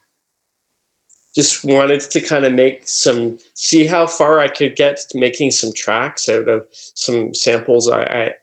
just 1.35 1.63
wanted 1.63 2.01
to 2.01 2.21
kind 2.21 2.45
of 2.45 2.53
make 2.53 2.87
some 2.87 3.37
see 3.53 3.85
how 3.85 4.07
far 4.07 4.39
I 4.39 4.47
could 4.47 4.75
get 4.75 5.05
making 5.13 5.51
some 5.51 5.73
tracks 5.73 6.27
out 6.27 6.47
of 6.47 6.67
some 6.71 7.33
samples 7.33 7.89
I, 7.89 8.03
I 8.03 8.33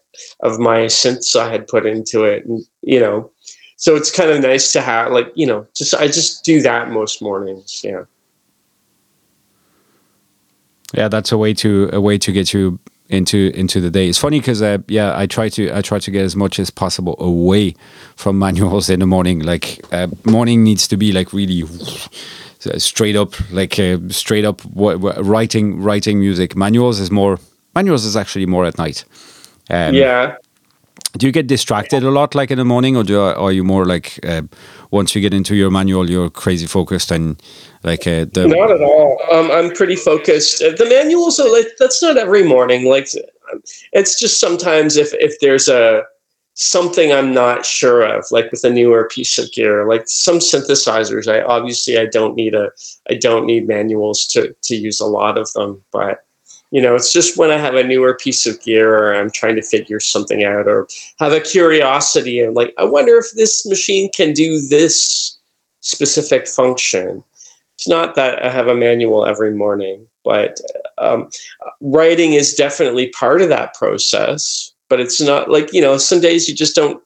of 0.40 0.58
my 0.58 0.86
synths 0.86 1.38
I 1.38 1.50
had 1.50 1.66
put 1.66 1.84
into 1.84 2.24
it, 2.24 2.46
and 2.46 2.64
you 2.82 3.00
know, 3.00 3.30
so 3.76 3.96
it's 3.96 4.10
kind 4.10 4.30
of 4.30 4.40
nice 4.40 4.72
to 4.72 4.80
have 4.80 5.12
like 5.12 5.32
you 5.34 5.46
know 5.46 5.66
just 5.74 5.94
I 5.94 6.06
just 6.06 6.44
do 6.44 6.62
that 6.62 6.90
most 6.90 7.20
mornings, 7.20 7.82
yeah. 7.84 8.04
Yeah, 10.94 11.08
that's 11.08 11.32
a 11.32 11.38
way 11.38 11.52
to 11.54 11.90
a 11.92 12.00
way 12.00 12.16
to 12.18 12.32
get 12.32 12.54
you 12.54 12.78
into 13.08 13.52
into 13.54 13.80
the 13.80 13.90
day. 13.90 14.08
It's 14.08 14.18
funny 14.18 14.40
because 14.40 14.62
uh, 14.62 14.78
yeah, 14.88 15.18
I 15.18 15.26
try 15.26 15.48
to 15.50 15.76
I 15.76 15.82
try 15.82 15.98
to 15.98 16.10
get 16.10 16.22
as 16.22 16.36
much 16.36 16.58
as 16.58 16.70
possible 16.70 17.16
away 17.18 17.74
from 18.14 18.38
manuals 18.38 18.88
in 18.88 19.00
the 19.00 19.06
morning. 19.06 19.40
Like 19.40 19.80
uh, 19.92 20.08
morning 20.24 20.64
needs 20.64 20.88
to 20.88 20.96
be 20.96 21.12
like 21.12 21.32
really 21.32 21.64
straight 22.78 23.16
up 23.16 23.34
like 23.50 23.78
uh, 23.78 23.98
straight 24.08 24.44
up 24.44 24.62
writing 24.74 25.80
writing 25.80 26.20
music. 26.20 26.56
Manuals 26.56 27.00
is 27.00 27.10
more 27.10 27.38
manuals 27.74 28.04
is 28.04 28.16
actually 28.16 28.46
more 28.46 28.64
at 28.64 28.78
night. 28.78 29.04
Um, 29.68 29.94
yeah. 29.94 30.36
do 31.18 31.26
you 31.26 31.32
get 31.32 31.48
distracted 31.48 32.04
a 32.04 32.10
lot 32.10 32.36
like 32.36 32.52
in 32.52 32.58
the 32.58 32.64
morning 32.64 32.96
or 32.96 33.02
do 33.02 33.20
are 33.20 33.50
you 33.50 33.64
more 33.64 33.84
like 33.84 34.24
uh, 34.24 34.42
once 34.92 35.12
you 35.14 35.20
get 35.20 35.34
into 35.34 35.56
your 35.56 35.72
manual 35.72 36.08
you're 36.08 36.30
crazy 36.30 36.66
focused 36.66 37.10
and 37.10 37.42
like 37.82 38.06
uh, 38.06 38.26
the 38.32 38.46
not 38.46 38.70
at 38.70 38.80
all. 38.80 39.20
Um, 39.32 39.50
i'm 39.50 39.70
pretty 39.72 39.96
focused. 39.96 40.60
The 40.60 40.86
manuals 40.88 41.40
are 41.40 41.50
like 41.50 41.68
that's 41.78 42.00
not 42.02 42.16
every 42.16 42.44
morning. 42.44 42.88
Like 42.88 43.08
it's 43.92 44.18
just 44.18 44.40
sometimes 44.40 44.96
if 44.96 45.12
if 45.14 45.38
there's 45.40 45.68
a 45.68 46.04
something 46.56 47.12
I'm 47.12 47.34
not 47.34 47.66
sure 47.66 48.02
of, 48.02 48.24
like 48.30 48.50
with 48.50 48.64
a 48.64 48.70
newer 48.70 49.08
piece 49.08 49.38
of 49.38 49.52
gear, 49.52 49.86
like 49.86 50.08
some 50.08 50.38
synthesizers. 50.38 51.30
I 51.30 51.42
obviously 51.42 51.98
I 51.98 52.06
don't 52.06 52.34
need 52.34 52.54
a 52.54 52.70
I 53.08 53.14
don't 53.14 53.46
need 53.46 53.68
manuals 53.68 54.26
to 54.28 54.54
to 54.62 54.74
use 54.74 54.98
a 54.98 55.06
lot 55.06 55.38
of 55.38 55.52
them, 55.52 55.82
but 55.92 56.24
you 56.72 56.82
know, 56.82 56.96
it's 56.96 57.12
just 57.12 57.36
when 57.36 57.50
I 57.50 57.58
have 57.58 57.74
a 57.74 57.84
newer 57.84 58.14
piece 58.14 58.46
of 58.46 58.60
gear 58.62 58.96
or 58.96 59.14
I'm 59.14 59.30
trying 59.30 59.54
to 59.56 59.62
figure 59.62 60.00
something 60.00 60.44
out 60.44 60.66
or 60.66 60.88
have 61.18 61.32
a 61.32 61.40
curiosity 61.40 62.40
and 62.40 62.54
like 62.54 62.74
I 62.78 62.84
wonder 62.84 63.16
if 63.18 63.32
this 63.32 63.66
machine 63.66 64.10
can 64.12 64.32
do 64.32 64.60
this 64.60 65.38
specific 65.80 66.48
function. 66.48 67.22
It's 67.74 67.86
not 67.86 68.14
that 68.14 68.42
I 68.42 68.50
have 68.50 68.68
a 68.68 68.74
manual 68.74 69.26
every 69.26 69.52
morning, 69.52 70.06
but 70.24 70.58
um, 70.96 71.28
writing 71.82 72.32
is 72.32 72.54
definitely 72.54 73.08
part 73.10 73.42
of 73.42 73.50
that 73.50 73.74
process 73.74 74.72
but 74.88 75.00
it's 75.00 75.20
not 75.20 75.50
like 75.50 75.72
you 75.72 75.80
know 75.80 75.98
some 75.98 76.20
days 76.20 76.48
you 76.48 76.54
just 76.54 76.74
don't 76.74 77.02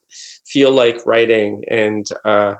feel 0.46 0.72
like 0.72 1.04
writing 1.06 1.64
and 1.68 2.08
uh, 2.24 2.54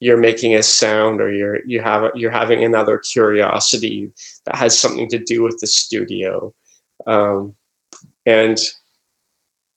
you're 0.00 0.18
making 0.18 0.54
a 0.54 0.62
sound 0.62 1.20
or 1.20 1.32
you're 1.32 1.64
you 1.64 1.80
have 1.80 2.10
you're 2.14 2.30
having 2.30 2.62
another 2.62 2.98
curiosity 2.98 4.12
that 4.44 4.56
has 4.56 4.78
something 4.78 5.08
to 5.08 5.18
do 5.18 5.42
with 5.42 5.58
the 5.60 5.66
studio. 5.66 6.52
Um, 7.06 7.54
and 8.26 8.58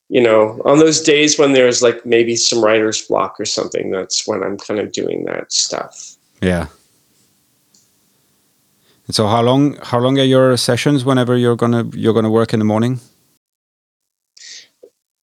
you 0.10 0.22
know 0.22 0.62
on 0.66 0.80
those 0.80 1.02
days 1.02 1.38
when 1.38 1.54
there's 1.54 1.82
like 1.82 2.06
maybe 2.06 2.36
some 2.36 2.64
writer's 2.64 3.02
block 3.08 3.40
or 3.40 3.46
something 3.46 3.92
that's 3.92 4.26
when 4.26 4.42
i'm 4.42 4.58
kind 4.58 4.80
of 4.80 4.92
doing 4.92 5.26
that 5.26 5.52
stuff. 5.52 6.16
Yeah. 6.42 6.68
And 9.08 9.16
so 9.16 9.28
how 9.28 9.42
long 9.42 9.78
how 9.82 10.00
long 10.00 10.20
are 10.20 10.24
your 10.24 10.58
sessions 10.58 11.06
whenever 11.06 11.38
you're 11.38 11.56
gonna 11.56 11.86
you're 11.94 12.14
gonna 12.14 12.30
work 12.30 12.54
in 12.54 12.60
the 12.60 12.66
morning 12.66 13.00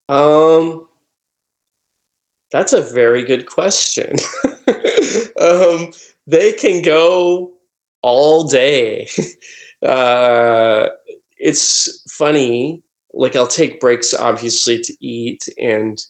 um, 0.09 0.89
that's 2.51 2.73
a 2.73 2.83
very 2.83 3.25
good 3.25 3.47
question. 3.47 4.17
um, 5.41 5.93
they 6.27 6.53
can 6.53 6.83
go 6.83 7.53
all 8.03 8.45
day. 8.45 9.09
uh, 9.83 10.89
it's 11.39 12.03
funny. 12.13 12.83
Like 13.13 13.37
I'll 13.37 13.47
take 13.47 13.81
breaks, 13.81 14.15
obviously, 14.15 14.81
to 14.83 14.97
eat, 15.01 15.49
and 15.59 16.05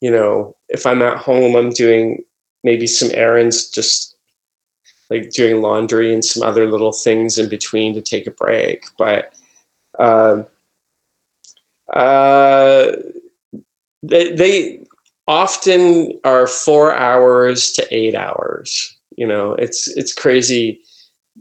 you 0.00 0.10
know, 0.10 0.56
if 0.68 0.86
I'm 0.86 1.02
at 1.02 1.18
home, 1.18 1.56
I'm 1.56 1.70
doing 1.70 2.22
maybe 2.64 2.86
some 2.86 3.10
errands, 3.14 3.70
just 3.70 4.16
like 5.10 5.30
doing 5.30 5.60
laundry 5.60 6.14
and 6.14 6.24
some 6.24 6.42
other 6.42 6.70
little 6.70 6.92
things 6.92 7.38
in 7.38 7.48
between 7.48 7.94
to 7.94 8.00
take 8.00 8.26
a 8.26 8.30
break. 8.30 8.84
But 8.96 9.34
uh, 9.98 10.44
uh, 11.92 12.92
they, 14.02 14.32
they 14.32 14.84
often 15.26 16.18
are 16.24 16.46
four 16.46 16.94
hours 16.94 17.72
to 17.72 17.86
eight 17.94 18.14
hours. 18.14 18.96
You 19.16 19.26
know, 19.26 19.52
it's 19.54 19.88
it's 19.96 20.12
crazy. 20.12 20.82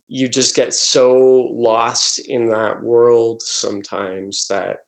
You 0.08 0.30
just 0.30 0.56
get 0.56 0.74
so 0.74 1.18
lost 1.18 2.20
in 2.20 2.50
that 2.50 2.84
world 2.84 3.42
sometimes 3.42 4.48
that 4.48 4.86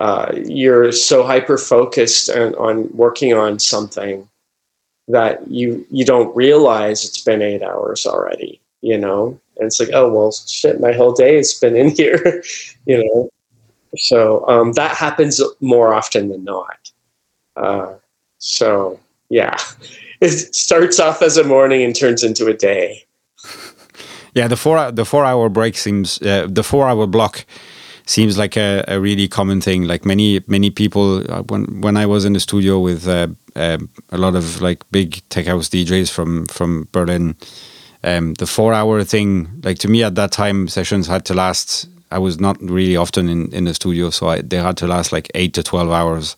uh, 0.00 0.32
you're 0.44 0.92
so 0.92 1.24
hyper 1.24 1.56
focused 1.56 2.28
on, 2.30 2.54
on 2.56 2.88
working 2.92 3.32
on 3.32 3.58
something 3.58 4.28
that 5.08 5.46
you 5.48 5.86
you 5.90 6.04
don't 6.04 6.34
realize 6.34 7.04
it's 7.04 7.22
been 7.22 7.42
eight 7.42 7.62
hours 7.62 8.06
already. 8.06 8.60
You 8.82 8.98
know, 8.98 9.38
and 9.58 9.66
it's 9.66 9.80
like, 9.80 9.90
oh 9.92 10.12
well, 10.12 10.32
shit, 10.32 10.80
my 10.80 10.92
whole 10.92 11.12
day 11.12 11.36
has 11.36 11.54
been 11.54 11.76
in 11.76 11.90
here. 11.96 12.42
you 12.86 13.04
know, 13.04 13.30
so 13.96 14.46
um, 14.48 14.72
that 14.72 14.96
happens 14.96 15.40
more 15.60 15.94
often 15.94 16.28
than 16.28 16.44
not. 16.44 16.90
Uh, 17.56 17.94
so 18.38 18.98
yeah, 19.28 19.56
it 20.20 20.54
starts 20.54 21.00
off 21.00 21.22
as 21.22 21.36
a 21.36 21.44
morning 21.44 21.82
and 21.82 21.94
turns 21.94 22.22
into 22.22 22.46
a 22.46 22.54
day. 22.54 23.04
Yeah, 24.36 24.48
the 24.48 24.56
four 24.56 24.92
the 24.92 25.06
four 25.06 25.24
hour 25.24 25.48
break 25.48 25.78
seems 25.78 26.20
uh, 26.20 26.46
the 26.46 26.62
four 26.62 26.86
hour 26.86 27.06
block 27.06 27.46
seems 28.04 28.36
like 28.36 28.54
a, 28.54 28.84
a, 28.86 29.00
really 29.00 29.28
common 29.28 29.62
thing. 29.62 29.84
Like 29.84 30.04
many 30.04 30.40
many 30.46 30.68
people 30.68 31.24
uh, 31.32 31.42
when 31.44 31.80
when 31.80 31.96
I 31.96 32.04
was 32.04 32.26
in 32.26 32.34
the 32.34 32.40
studio 32.40 32.78
with 32.78 33.08
uh, 33.08 33.28
uh, 33.54 33.78
a 34.10 34.18
lot 34.18 34.34
of 34.34 34.60
like 34.60 34.84
big 34.90 35.26
tech 35.30 35.46
house 35.46 35.70
DJs 35.70 36.10
from 36.10 36.44
from 36.46 36.86
Berlin, 36.92 37.34
um, 38.04 38.34
the 38.34 38.46
four 38.46 38.74
hour 38.74 39.02
thing 39.04 39.48
like 39.64 39.78
to 39.78 39.88
me 39.88 40.02
at 40.02 40.16
that 40.16 40.32
time 40.32 40.68
sessions 40.68 41.06
had 41.06 41.24
to 41.24 41.32
last 41.34 41.88
I 42.10 42.18
was 42.18 42.38
not 42.38 42.56
really 42.60 42.96
often 42.96 43.28
in, 43.28 43.52
in 43.52 43.64
the 43.64 43.74
studio, 43.74 44.10
so 44.10 44.28
I, 44.28 44.40
they 44.42 44.58
had 44.58 44.76
to 44.78 44.86
last 44.86 45.12
like 45.12 45.30
eight 45.34 45.54
to 45.54 45.62
twelve 45.62 45.90
hours. 45.90 46.36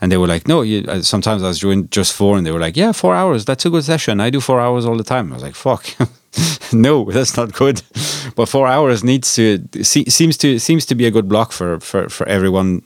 And 0.00 0.10
they 0.10 0.16
were 0.16 0.26
like, 0.26 0.48
no, 0.48 0.62
you, 0.62 0.84
uh, 0.88 1.00
sometimes 1.00 1.44
I 1.44 1.48
was 1.48 1.60
doing 1.60 1.88
just 1.90 2.12
four, 2.12 2.36
and 2.36 2.44
they 2.44 2.50
were 2.50 2.58
like, 2.58 2.76
yeah, 2.76 2.90
four 2.90 3.14
hours, 3.14 3.44
that's 3.44 3.64
a 3.64 3.70
good 3.70 3.84
session. 3.84 4.20
I 4.20 4.30
do 4.30 4.40
four 4.40 4.60
hours 4.60 4.84
all 4.84 4.96
the 4.96 5.04
time. 5.04 5.30
I 5.30 5.34
was 5.34 5.44
like, 5.44 5.54
fuck, 5.54 5.86
no, 6.72 7.04
that's 7.10 7.36
not 7.36 7.52
good. 7.52 7.82
But 8.34 8.48
four 8.48 8.66
hours 8.66 9.04
needs 9.04 9.34
to 9.34 9.58
seems 9.82 10.38
to 10.38 10.58
seems 10.58 10.86
to 10.86 10.94
be 10.94 11.06
a 11.06 11.10
good 11.10 11.28
block 11.28 11.52
for 11.52 11.80
for 11.80 12.08
for 12.08 12.26
everyone 12.26 12.82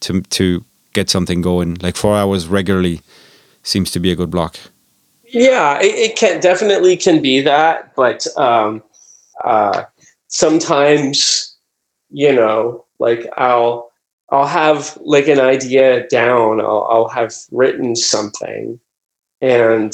to 0.00 0.20
to 0.20 0.64
get 0.92 1.10
something 1.10 1.42
going. 1.42 1.74
Like 1.82 1.96
four 1.96 2.16
hours 2.16 2.46
regularly 2.46 3.00
seems 3.62 3.90
to 3.90 4.00
be 4.00 4.12
a 4.12 4.16
good 4.16 4.30
block. 4.30 4.56
Yeah, 5.24 5.80
it, 5.80 5.94
it 6.10 6.16
can 6.16 6.40
definitely 6.40 6.96
can 6.96 7.20
be 7.20 7.40
that, 7.40 7.94
but 7.96 8.26
um, 8.36 8.82
uh, 9.42 9.82
sometimes 10.28 11.53
you 12.14 12.32
know, 12.32 12.84
like 13.00 13.26
I'll 13.36 13.90
I'll 14.30 14.46
have 14.46 14.96
like 15.02 15.26
an 15.26 15.40
idea 15.40 16.06
down. 16.08 16.60
I'll 16.60 16.86
I'll 16.88 17.08
have 17.08 17.34
written 17.50 17.96
something, 17.96 18.78
and 19.40 19.92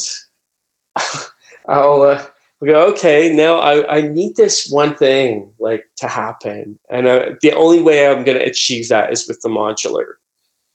I'll 1.66 2.02
uh, 2.02 2.26
go, 2.66 2.86
okay, 2.92 3.34
now 3.34 3.56
I, 3.56 3.97
I 3.97 4.01
need 4.02 4.36
this 4.36 4.70
one 4.70 4.94
thing 4.94 5.52
like 5.59 5.86
to 5.97 6.09
happen. 6.09 6.78
And 6.90 7.06
uh, 7.06 7.30
the 7.40 7.52
only 7.52 7.80
way 7.80 8.06
I'm 8.06 8.24
going 8.24 8.38
to 8.38 8.44
achieve 8.44 8.88
that 8.88 9.12
is 9.12 9.26
with 9.26 9.40
the 9.40 9.48
modular, 9.48 10.14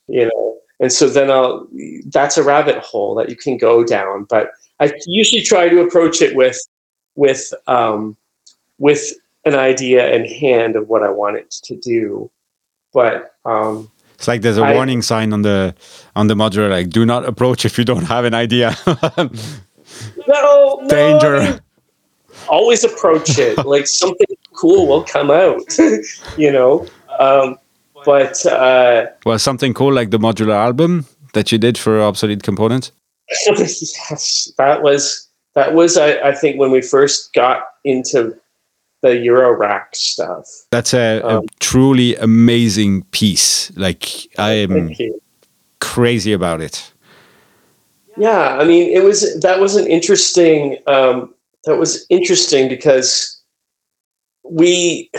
you 0.08 0.24
know? 0.24 0.58
And 0.80 0.92
so 0.92 1.08
then 1.08 1.30
I'll, 1.30 1.68
that's 2.06 2.36
a 2.36 2.42
rabbit 2.42 2.78
hole 2.78 3.14
that 3.14 3.30
you 3.30 3.36
can 3.36 3.56
go 3.56 3.84
down. 3.84 4.24
But 4.24 4.50
I 4.80 4.92
usually 5.06 5.42
try 5.42 5.68
to 5.68 5.80
approach 5.80 6.20
it 6.20 6.36
with, 6.36 6.58
with, 7.14 7.52
um, 7.66 8.16
with 8.78 9.12
an 9.46 9.54
idea 9.54 10.12
in 10.12 10.26
hand 10.26 10.76
of 10.76 10.88
what 10.88 11.02
I 11.02 11.08
want 11.08 11.36
it 11.36 11.50
to 11.64 11.76
do. 11.76 12.30
But, 12.92 13.34
um, 13.44 13.90
it's 14.16 14.28
like 14.28 14.42
there's 14.42 14.58
a 14.58 14.64
I, 14.64 14.74
warning 14.74 15.02
sign 15.02 15.32
on 15.32 15.42
the 15.42 15.74
on 16.14 16.26
the 16.26 16.34
modular, 16.34 16.70
like 16.70 16.88
"Do 16.88 17.04
not 17.04 17.26
approach 17.26 17.66
if 17.66 17.76
you 17.76 17.84
don't 17.84 18.04
have 18.04 18.24
an 18.24 18.32
idea." 18.32 18.74
no, 20.26 20.82
danger. 20.88 21.36
I 21.36 21.50
mean, 21.50 21.60
always 22.48 22.82
approach 22.82 23.38
it 23.38 23.58
like 23.66 23.86
something 23.86 24.26
cool 24.54 24.86
will 24.86 25.04
come 25.04 25.30
out, 25.30 25.78
you 26.38 26.50
know. 26.50 26.86
Um, 27.18 27.58
but 28.06 28.44
uh, 28.46 29.06
well, 29.26 29.38
something 29.38 29.74
cool 29.74 29.92
like 29.92 30.10
the 30.10 30.18
modular 30.18 30.54
album 30.54 31.06
that 31.34 31.52
you 31.52 31.58
did 31.58 31.76
for 31.76 32.00
obsolete 32.00 32.42
components. 32.42 32.92
yes, 33.46 34.50
that 34.56 34.82
was 34.82 35.28
that 35.54 35.74
was 35.74 35.98
I, 35.98 36.12
I, 36.20 36.32
think 36.34 36.58
when 36.58 36.70
we 36.70 36.80
first 36.80 37.32
got 37.32 37.64
into 37.84 38.38
the 39.02 39.08
Eurorack 39.08 39.94
stuff. 39.94 40.46
That's 40.70 40.94
a, 40.94 41.20
um, 41.22 41.44
a 41.44 41.46
truly 41.60 42.16
amazing 42.16 43.02
piece. 43.04 43.76
Like 43.76 44.08
I 44.38 44.52
am 44.52 44.92
crazy 45.80 46.32
about 46.32 46.60
it. 46.60 46.92
Yeah, 48.16 48.56
I 48.58 48.64
mean, 48.64 48.90
it 48.90 49.04
was 49.04 49.38
that 49.40 49.60
was 49.60 49.76
an 49.76 49.86
interesting 49.86 50.78
um, 50.86 51.34
that 51.64 51.76
was 51.76 52.06
interesting 52.08 52.68
because 52.68 53.42
we, 54.42 55.10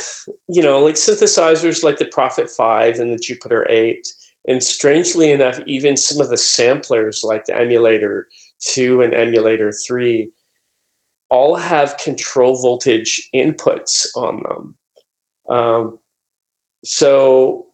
you 0.48 0.62
know, 0.62 0.80
like 0.80 0.96
synthesizers 0.96 1.84
like 1.84 1.98
the 1.98 2.06
Prophet 2.06 2.50
5 2.50 3.00
and 3.00 3.12
the 3.12 3.18
Jupiter 3.18 3.68
8, 3.70 4.08
and 4.48 4.64
strangely 4.64 5.32
enough, 5.32 5.60
even 5.68 5.98
some 5.98 6.22
of 6.22 6.30
the 6.30 6.38
samplers 6.38 7.24
like 7.24 7.46
the 7.46 7.56
Emulator 7.56 8.28
2 8.60 9.02
and 9.02 9.14
Emulator 9.14 9.72
3 9.72 10.32
all 11.30 11.56
have 11.56 11.98
control 11.98 12.62
voltage 12.62 13.30
inputs 13.34 14.08
on 14.16 14.44
them. 14.44 14.78
Um, 15.50 16.00
so 16.84 17.68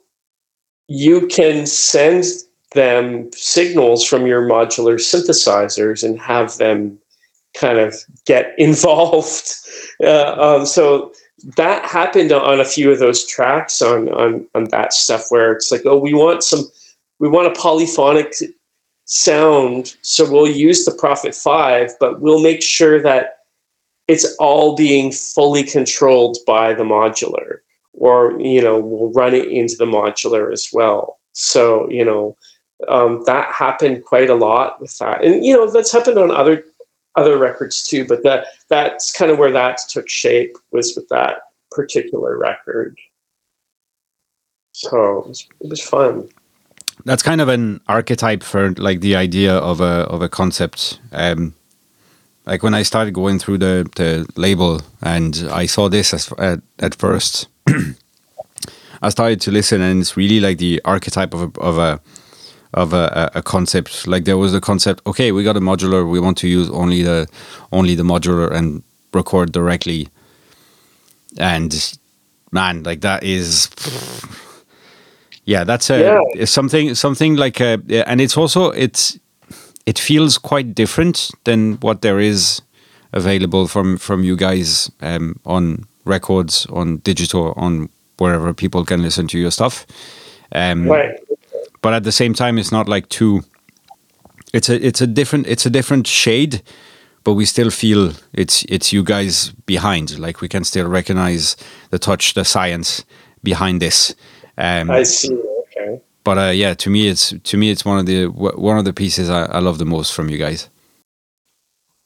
you 0.87 1.27
can 1.27 1.65
send 1.65 2.25
them 2.73 3.29
signals 3.33 4.05
from 4.05 4.25
your 4.25 4.47
modular 4.47 4.95
synthesizers 4.95 6.03
and 6.03 6.19
have 6.19 6.57
them 6.57 6.97
kind 7.55 7.77
of 7.77 7.95
get 8.25 8.53
involved. 8.57 9.53
Uh, 10.03 10.35
um, 10.39 10.65
so 10.65 11.13
that 11.57 11.85
happened 11.85 12.31
on 12.31 12.59
a 12.59 12.65
few 12.65 12.91
of 12.91 12.99
those 12.99 13.25
tracks 13.25 13.81
on, 13.81 14.09
on 14.09 14.47
on 14.55 14.65
that 14.65 14.93
stuff 14.93 15.25
where 15.29 15.51
it's 15.51 15.71
like, 15.71 15.81
oh, 15.85 15.97
we 15.97 16.13
want 16.13 16.43
some, 16.43 16.65
we 17.19 17.27
want 17.27 17.47
a 17.47 17.59
polyphonic 17.59 18.33
sound, 19.05 19.95
so 20.01 20.29
we'll 20.31 20.47
use 20.47 20.85
the 20.85 20.93
Prophet 20.93 21.35
Five, 21.35 21.91
but 21.99 22.21
we'll 22.21 22.41
make 22.41 22.61
sure 22.61 23.01
that 23.01 23.42
it's 24.07 24.35
all 24.37 24.75
being 24.75 25.11
fully 25.11 25.63
controlled 25.63 26.37
by 26.45 26.73
the 26.73 26.83
modular, 26.83 27.59
or 27.93 28.39
you 28.39 28.61
know, 28.61 28.79
we'll 28.79 29.11
run 29.11 29.33
it 29.33 29.47
into 29.47 29.75
the 29.75 29.85
modular 29.85 30.51
as 30.51 30.69
well. 30.73 31.19
So 31.31 31.89
you 31.89 32.05
know, 32.05 32.37
um, 32.87 33.23
that 33.25 33.53
happened 33.53 34.03
quite 34.03 34.29
a 34.29 34.35
lot 34.35 34.81
with 34.81 34.97
that, 34.97 35.23
and 35.23 35.45
you 35.45 35.55
know, 35.55 35.69
that's 35.69 35.91
happened 35.91 36.17
on 36.17 36.31
other 36.31 36.63
other 37.15 37.37
records 37.37 37.83
too, 37.83 38.05
but 38.05 38.23
that 38.23 38.47
that's 38.69 39.11
kind 39.11 39.31
of 39.31 39.37
where 39.37 39.51
that 39.51 39.79
took 39.89 40.09
shape 40.09 40.57
was 40.71 40.95
with 40.95 41.07
that 41.09 41.43
particular 41.71 42.37
record. 42.37 42.97
So 44.73 45.19
it 45.19 45.27
was, 45.27 45.47
it 45.61 45.69
was 45.69 45.81
fun. 45.81 46.29
That's 47.05 47.23
kind 47.23 47.41
of 47.41 47.47
an 47.47 47.81
archetype 47.87 48.43
for 48.43 48.71
like 48.71 49.01
the 49.01 49.15
idea 49.15 49.55
of 49.55 49.81
a 49.81 50.05
of 50.09 50.21
a 50.21 50.29
concept. 50.29 50.99
Um, 51.11 51.53
like 52.45 52.63
when 52.63 52.73
I 52.73 52.83
started 52.83 53.13
going 53.13 53.39
through 53.39 53.59
the, 53.59 53.89
the 53.95 54.27
label 54.35 54.81
and 55.01 55.47
I 55.51 55.65
saw 55.65 55.89
this 55.89 56.13
as, 56.13 56.31
at, 56.37 56.61
at 56.79 56.95
first, 56.95 57.47
I 59.01 59.09
started 59.09 59.39
to 59.41 59.51
listen 59.51 59.81
and 59.81 60.01
it's 60.01 60.17
really 60.17 60.39
like 60.39 60.57
the 60.57 60.81
archetype 60.83 61.33
of 61.33 61.41
a, 61.41 61.61
of 61.61 61.77
a 61.77 62.01
of 62.73 62.91
a, 62.91 63.31
a, 63.35 63.43
concept. 63.43 64.07
Like 64.07 64.25
there 64.25 64.37
was 64.37 64.51
the 64.51 64.59
concept, 64.59 65.05
okay, 65.05 65.31
we 65.31 65.43
got 65.43 65.55
a 65.55 65.59
modular, 65.59 66.09
we 66.09 66.19
want 66.19 66.39
to 66.39 66.47
use 66.47 66.71
only 66.71 67.03
the 67.03 67.27
only 67.71 67.93
the 67.93 68.03
modular 68.03 68.51
and 68.51 68.81
record 69.13 69.51
directly. 69.51 70.09
And 71.37 71.97
man, 72.51 72.83
like 72.83 73.01
that 73.01 73.23
is 73.23 73.69
yeah, 75.45 75.63
that's 75.63 75.89
a 75.89 76.23
yeah. 76.35 76.45
something 76.45 76.95
something 76.95 77.35
like 77.35 77.59
a 77.59 77.77
and 78.07 78.19
it's 78.19 78.37
also 78.37 78.71
it's 78.71 79.19
it 79.85 79.99
feels 79.99 80.37
quite 80.37 80.73
different 80.75 81.31
than 81.43 81.73
what 81.75 82.01
there 82.01 82.19
is 82.19 82.61
available 83.11 83.67
from 83.67 83.97
from 83.97 84.23
you 84.23 84.35
guys 84.35 84.91
um, 85.01 85.39
on 85.45 85.85
records, 86.05 86.65
on 86.67 86.97
digital, 86.97 87.53
on 87.57 87.89
wherever 88.17 88.53
people 88.53 88.85
can 88.85 89.01
listen 89.01 89.27
to 89.27 89.39
your 89.39 89.51
stuff. 89.51 89.85
Um, 90.51 90.87
right 90.87 91.19
but 91.83 91.93
at 91.93 92.03
the 92.03 92.11
same 92.11 92.33
time, 92.33 92.57
it's 92.57 92.71
not 92.71 92.87
like 92.87 93.09
too. 93.09 93.43
It's 94.53 94.69
a 94.69 94.83
it's 94.83 95.01
a 95.01 95.07
different 95.07 95.45
it's 95.47 95.65
a 95.65 95.69
different 95.69 96.07
shade, 96.07 96.63
but 97.23 97.33
we 97.33 97.45
still 97.45 97.69
feel 97.69 98.13
it's 98.31 98.63
it's 98.69 98.93
you 98.93 99.03
guys 99.03 99.51
behind. 99.65 100.17
Like 100.17 100.41
we 100.41 100.47
can 100.47 100.63
still 100.63 100.87
recognize 100.87 101.57
the 101.91 101.99
touch, 101.99 102.33
the 102.33 102.45
science 102.45 103.03
behind 103.43 103.81
this. 103.81 104.15
Um, 104.57 104.89
I 104.89 105.03
see. 105.03 105.37
But 106.23 106.37
uh, 106.37 106.51
yeah, 106.51 106.73
to 106.75 106.89
me, 106.89 107.07
it's 107.07 107.33
to 107.43 107.57
me 107.57 107.69
it's 107.69 107.83
one 107.85 107.99
of 107.99 108.05
the 108.05 108.27
one 108.27 108.77
of 108.77 108.85
the 108.85 108.93
pieces 108.93 109.29
I, 109.29 109.43
I 109.45 109.59
love 109.59 109.77
the 109.77 109.85
most 109.85 110.13
from 110.13 110.29
you 110.29 110.37
guys. 110.37 110.69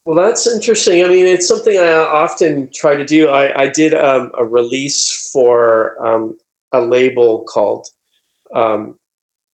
Well, 0.06 0.15
that's 0.15 0.48
interesting. 0.48 1.03
I 1.03 1.10
mean, 1.10 1.26
it's 1.26 1.48
something 1.48 1.77
I 1.77 1.91
often 1.91 2.69
try 2.72 2.95
to 2.95 3.06
do. 3.06 3.27
I, 3.27 3.64
I 3.64 3.68
did 3.68 3.94
um, 3.94 4.31
a 4.38 4.45
release 4.45 5.30
for 5.34 6.02
um, 6.06 6.38
a 6.72 6.80
label 6.80 7.44
called 7.44 7.88
um, 8.56 8.98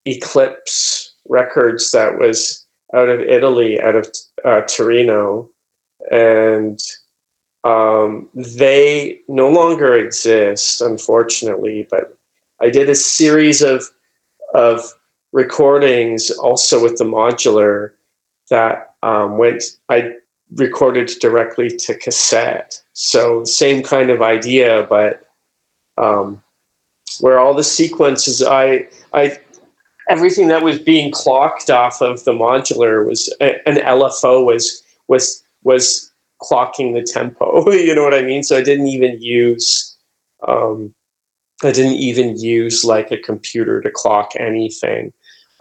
Eclipse 0.05 1.15
Records 1.27 1.91
that 1.91 2.19
was 2.19 2.67
out 2.93 3.09
of 3.09 3.21
Italy, 3.21 3.81
out 3.81 3.95
of 3.95 4.07
uh, 4.45 4.61
Torino, 4.61 5.49
and 6.11 6.79
um, 7.63 8.29
they 8.35 9.21
no 9.27 9.49
longer 9.49 9.97
exist, 9.97 10.81
unfortunately. 10.81 11.87
But 11.89 12.15
I 12.61 12.69
did 12.69 12.89
a 12.89 12.95
series 12.95 13.63
of 13.63 13.89
of 14.53 14.81
recordings 15.31 16.31
also 16.31 16.81
with 16.81 16.97
the 16.97 17.03
modular 17.03 17.91
that 18.49 18.95
um, 19.03 19.37
went. 19.37 19.63
I 19.89 20.13
recorded 20.55 21.07
directly 21.19 21.69
to 21.69 21.95
cassette, 21.95 22.81
so 22.93 23.43
same 23.43 23.83
kind 23.83 24.09
of 24.09 24.21
idea, 24.21 24.85
but 24.89 25.27
um, 25.97 26.43
where 27.19 27.39
all 27.39 27.53
the 27.53 27.63
sequences 27.63 28.43
I 28.43 28.87
I 29.13 29.39
everything 30.09 30.47
that 30.49 30.63
was 30.63 30.79
being 30.79 31.11
clocked 31.11 31.69
off 31.69 32.01
of 32.01 32.23
the 32.23 32.33
modular 32.33 33.05
was 33.05 33.33
an 33.39 33.75
LFO 33.77 34.45
was 34.45 34.83
was 35.07 35.43
was 35.63 36.11
clocking 36.41 36.93
the 36.93 37.03
tempo. 37.03 37.71
you 37.71 37.95
know 37.95 38.03
what 38.03 38.13
I 38.13 38.21
mean? 38.21 38.43
So 38.43 38.57
I 38.57 38.63
didn't 38.63 38.87
even 38.87 39.21
use 39.21 39.97
um, 40.47 40.93
I 41.65 41.71
didn't 41.71 41.97
even 41.97 42.37
use 42.37 42.83
like 42.83 43.11
a 43.11 43.17
computer 43.17 43.81
to 43.81 43.91
clock 43.91 44.31
anything. 44.39 45.13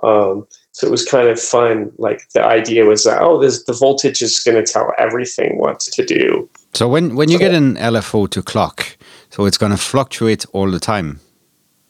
Um, 0.03 0.47
so 0.73 0.87
it 0.87 0.91
was 0.91 1.05
kind 1.05 1.29
of 1.29 1.41
fun. 1.41 1.93
Like 1.99 2.29
the 2.31 2.45
idea 2.45 2.85
was 2.85 3.05
that 3.05 3.21
oh, 3.21 3.41
this 3.41 3.65
the 3.65 3.73
voltage 3.73 4.23
is 4.23 4.41
going 4.41 4.63
to 4.63 4.73
tell 4.73 4.93
everything 4.99 5.59
what 5.59 5.81
to 5.81 6.05
do. 6.05 6.49
So 6.75 6.89
when 6.89 7.15
when 7.15 7.31
you 7.31 7.39
so, 7.39 7.45
get 7.45 7.55
an 7.55 7.77
LFO 7.77 8.29
to 8.31 8.43
clock, 8.43 8.97
so 9.31 9.45
it's 9.45 9.59
going 9.59 9.73
to 9.73 9.79
fluctuate 9.79 10.45
all 10.53 10.71
the 10.71 10.81
time, 10.81 11.21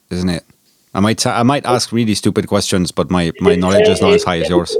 isn't 0.09 0.29
it? 0.29 0.43
I 0.93 0.99
might 0.99 1.25
I 1.25 1.43
might 1.43 1.65
ask 1.65 1.91
really 1.91 2.13
stupid 2.13 2.47
questions, 2.47 2.91
but 2.91 3.09
my 3.09 3.31
my 3.39 3.55
knowledge 3.55 3.87
is 3.87 4.01
not 4.01 4.13
as 4.13 4.23
high 4.23 4.39
as 4.39 4.49
yours. 4.49 4.77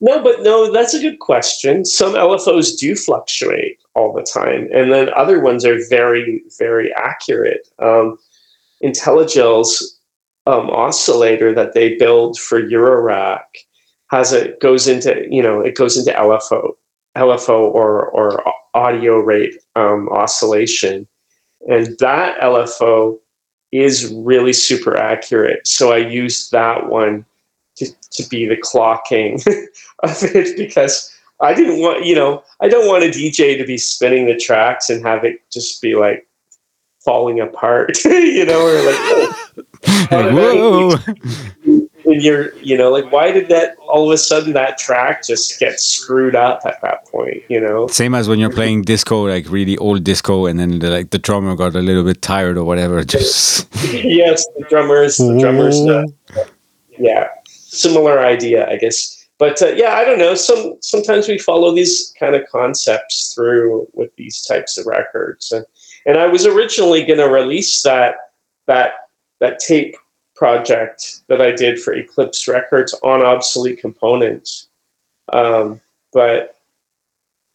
No, 0.00 0.22
but 0.22 0.42
no, 0.42 0.70
that's 0.70 0.92
a 0.92 1.00
good 1.00 1.18
question. 1.20 1.84
Some 1.84 2.12
LFOs 2.12 2.78
do 2.78 2.94
fluctuate 2.94 3.78
all 3.94 4.12
the 4.12 4.22
time, 4.22 4.68
and 4.72 4.92
then 4.92 5.08
other 5.14 5.40
ones 5.40 5.64
are 5.64 5.78
very 5.88 6.42
very 6.58 6.92
accurate. 6.94 7.68
Um, 7.78 8.18
Intellijel's 8.84 9.98
um, 10.46 10.68
oscillator 10.70 11.54
that 11.54 11.72
they 11.72 11.96
build 11.96 12.38
for 12.38 12.60
Eurorack 12.60 13.44
has 14.10 14.32
a 14.32 14.48
goes 14.58 14.86
into 14.86 15.26
you 15.30 15.42
know 15.42 15.60
it 15.60 15.74
goes 15.74 15.96
into 15.96 16.12
LFO 16.12 16.72
LFO 17.16 17.72
or 17.72 18.06
or 18.10 18.44
audio 18.74 19.18
rate 19.18 19.56
um, 19.76 20.08
oscillation, 20.10 21.06
and 21.68 21.96
that 21.98 22.38
LFO 22.40 23.18
is 23.72 24.12
really 24.12 24.52
super 24.52 24.96
accurate. 24.96 25.66
So 25.66 25.92
I 25.92 25.98
used 25.98 26.52
that 26.52 26.88
one 26.88 27.24
to, 27.76 27.86
to 28.12 28.28
be 28.28 28.46
the 28.46 28.56
clocking 28.56 29.44
of 30.02 30.22
it 30.22 30.56
because 30.56 31.12
I 31.40 31.54
didn't 31.54 31.80
want, 31.80 32.04
you 32.04 32.14
know, 32.14 32.44
I 32.60 32.68
don't 32.68 32.86
want 32.86 33.02
a 33.02 33.08
DJ 33.08 33.58
to 33.58 33.66
be 33.66 33.76
spinning 33.76 34.26
the 34.26 34.36
tracks 34.36 34.90
and 34.90 35.04
have 35.04 35.24
it 35.24 35.40
just 35.50 35.82
be 35.82 35.96
like 35.96 36.26
falling 37.04 37.40
apart, 37.40 38.04
you 38.04 38.44
know, 38.44 38.66
or 38.66 38.82
like, 38.82 40.10
whoa. 40.32 40.96
And 42.06 42.22
you're, 42.22 42.54
you 42.56 42.76
know, 42.76 42.90
like, 42.90 43.10
why 43.10 43.32
did 43.32 43.48
that 43.48 43.76
all 43.78 44.06
of 44.06 44.12
a 44.12 44.18
sudden 44.18 44.52
that 44.52 44.76
track 44.76 45.24
just 45.24 45.58
get 45.58 45.80
screwed 45.80 46.36
up 46.36 46.60
at 46.66 46.80
that 46.82 47.06
point, 47.06 47.42
you 47.48 47.60
know? 47.60 47.86
Same 47.86 48.14
as 48.14 48.28
when 48.28 48.38
you're 48.38 48.52
playing 48.52 48.82
disco, 48.82 49.26
like 49.26 49.48
really 49.48 49.78
old 49.78 50.04
disco, 50.04 50.46
and 50.46 50.60
then 50.60 50.80
the, 50.80 50.90
like 50.90 51.10
the 51.10 51.18
drummer 51.18 51.56
got 51.56 51.74
a 51.74 51.80
little 51.80 52.04
bit 52.04 52.20
tired 52.20 52.58
or 52.58 52.64
whatever. 52.64 53.02
Just 53.14 53.68
yes, 53.92 54.46
the 54.56 54.66
drummers, 54.68 55.16
the 55.16 55.38
drummers, 55.38 55.80
uh, 55.80 56.04
yeah, 56.98 57.28
similar 57.46 58.20
idea, 58.20 58.68
I 58.68 58.76
guess. 58.76 59.26
But 59.38 59.60
uh, 59.62 59.68
yeah, 59.68 59.94
I 59.94 60.04
don't 60.04 60.18
know. 60.18 60.34
Some 60.34 60.76
sometimes 60.80 61.26
we 61.26 61.38
follow 61.38 61.74
these 61.74 62.14
kind 62.18 62.34
of 62.34 62.46
concepts 62.48 63.34
through 63.34 63.88
with 63.94 64.14
these 64.16 64.42
types 64.42 64.78
of 64.78 64.86
records, 64.86 65.52
and 65.52 65.66
and 66.06 66.18
I 66.18 66.26
was 66.26 66.46
originally 66.46 67.04
going 67.04 67.18
to 67.18 67.28
release 67.28 67.82
that 67.82 68.16
that 68.66 68.94
that 69.40 69.58
tape 69.58 69.96
project 70.34 71.20
that 71.28 71.40
I 71.40 71.52
did 71.52 71.80
for 71.80 71.94
Eclipse 71.94 72.48
Records 72.48 72.94
on 73.02 73.22
obsolete 73.22 73.78
components, 73.78 74.68
um, 75.32 75.80
but 76.12 76.56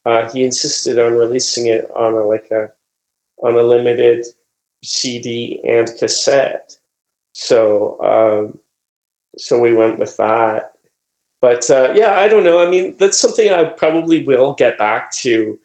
uh, 0.06 0.30
he 0.32 0.44
insisted 0.44 0.98
on 0.98 1.14
releasing 1.14 1.68
it 1.68 1.90
on 1.92 2.14
a, 2.14 2.24
like 2.24 2.50
a 2.52 2.72
on 3.38 3.56
a 3.56 3.64
limited 3.64 4.26
CD 4.84 5.62
and 5.64 5.88
cassette. 5.98 6.78
So 7.34 8.02
um, 8.02 8.60
so 9.38 9.60
we 9.60 9.74
went 9.74 10.00
with 10.00 10.18
that. 10.18 10.74
But 11.42 11.70
uh, 11.70 11.94
yeah, 11.96 12.20
I 12.20 12.28
don't 12.28 12.44
know. 12.44 12.66
I 12.66 12.70
mean, 12.70 12.98
that's 12.98 13.18
something 13.18 13.50
I 13.50 13.64
probably 13.64 14.24
will 14.24 14.54
get 14.54 14.78
back 14.78 15.12
to 15.14 15.58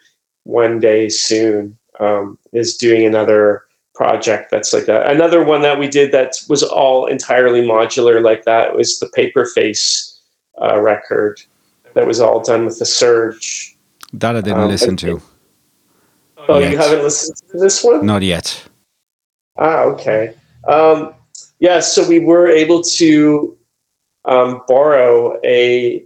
one 0.44 0.78
day 0.78 1.08
soon. 1.08 1.76
Um, 2.00 2.38
is 2.52 2.76
doing 2.76 3.06
another 3.06 3.64
project 3.94 4.50
that's 4.50 4.72
like 4.72 4.88
a, 4.88 5.02
another 5.04 5.44
one 5.44 5.62
that 5.62 5.78
we 5.78 5.86
did 5.86 6.10
that 6.10 6.34
was 6.48 6.62
all 6.64 7.06
entirely 7.06 7.62
modular 7.62 8.20
like 8.20 8.44
that 8.44 8.74
was 8.74 8.98
the 8.98 9.06
Paperface 9.06 10.18
uh, 10.60 10.80
record 10.80 11.40
that 11.94 12.06
was 12.06 12.20
all 12.20 12.42
done 12.42 12.64
with 12.64 12.78
the 12.78 12.86
Serge. 12.86 13.76
That 14.12 14.36
I 14.36 14.40
didn't 14.40 14.60
um, 14.60 14.68
listen 14.68 14.96
to. 14.98 15.22
Oh, 16.48 16.58
yet. 16.58 16.72
you 16.72 16.76
haven't 16.76 17.02
listened 17.02 17.36
to 17.50 17.58
this 17.58 17.82
one? 17.82 18.04
Not 18.04 18.22
yet. 18.22 18.62
Ah, 19.56 19.82
okay. 19.82 20.34
Um, 20.68 21.14
yeah, 21.60 21.80
so 21.80 22.06
we 22.06 22.18
were 22.18 22.48
able 22.48 22.82
to 22.82 23.56
um, 24.24 24.62
borrow 24.66 25.38
a 25.44 26.04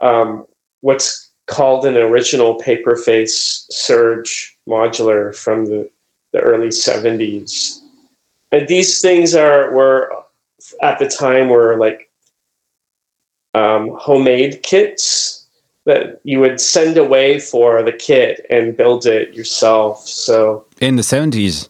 um, 0.00 0.46
what's 0.80 1.30
called 1.46 1.84
an 1.84 1.96
original 1.96 2.58
Paperface 2.58 3.66
Serge 3.70 4.56
modular 4.70 5.34
from 5.34 5.66
the, 5.66 5.90
the 6.32 6.40
early 6.40 6.68
70s. 6.68 7.80
And 8.52 8.68
these 8.68 9.00
things 9.00 9.34
are 9.34 9.72
were 9.72 10.10
at 10.82 10.98
the 10.98 11.08
time 11.08 11.48
were 11.48 11.76
like 11.76 12.10
um, 13.54 13.96
homemade 13.98 14.62
kits 14.62 15.46
that 15.86 16.20
you 16.24 16.40
would 16.40 16.60
send 16.60 16.96
away 16.96 17.40
for 17.40 17.82
the 17.82 17.92
kit 17.92 18.46
and 18.50 18.76
build 18.76 19.06
it 19.06 19.34
yourself. 19.34 20.06
So 20.06 20.66
in 20.80 20.96
the 20.96 21.02
70s. 21.02 21.68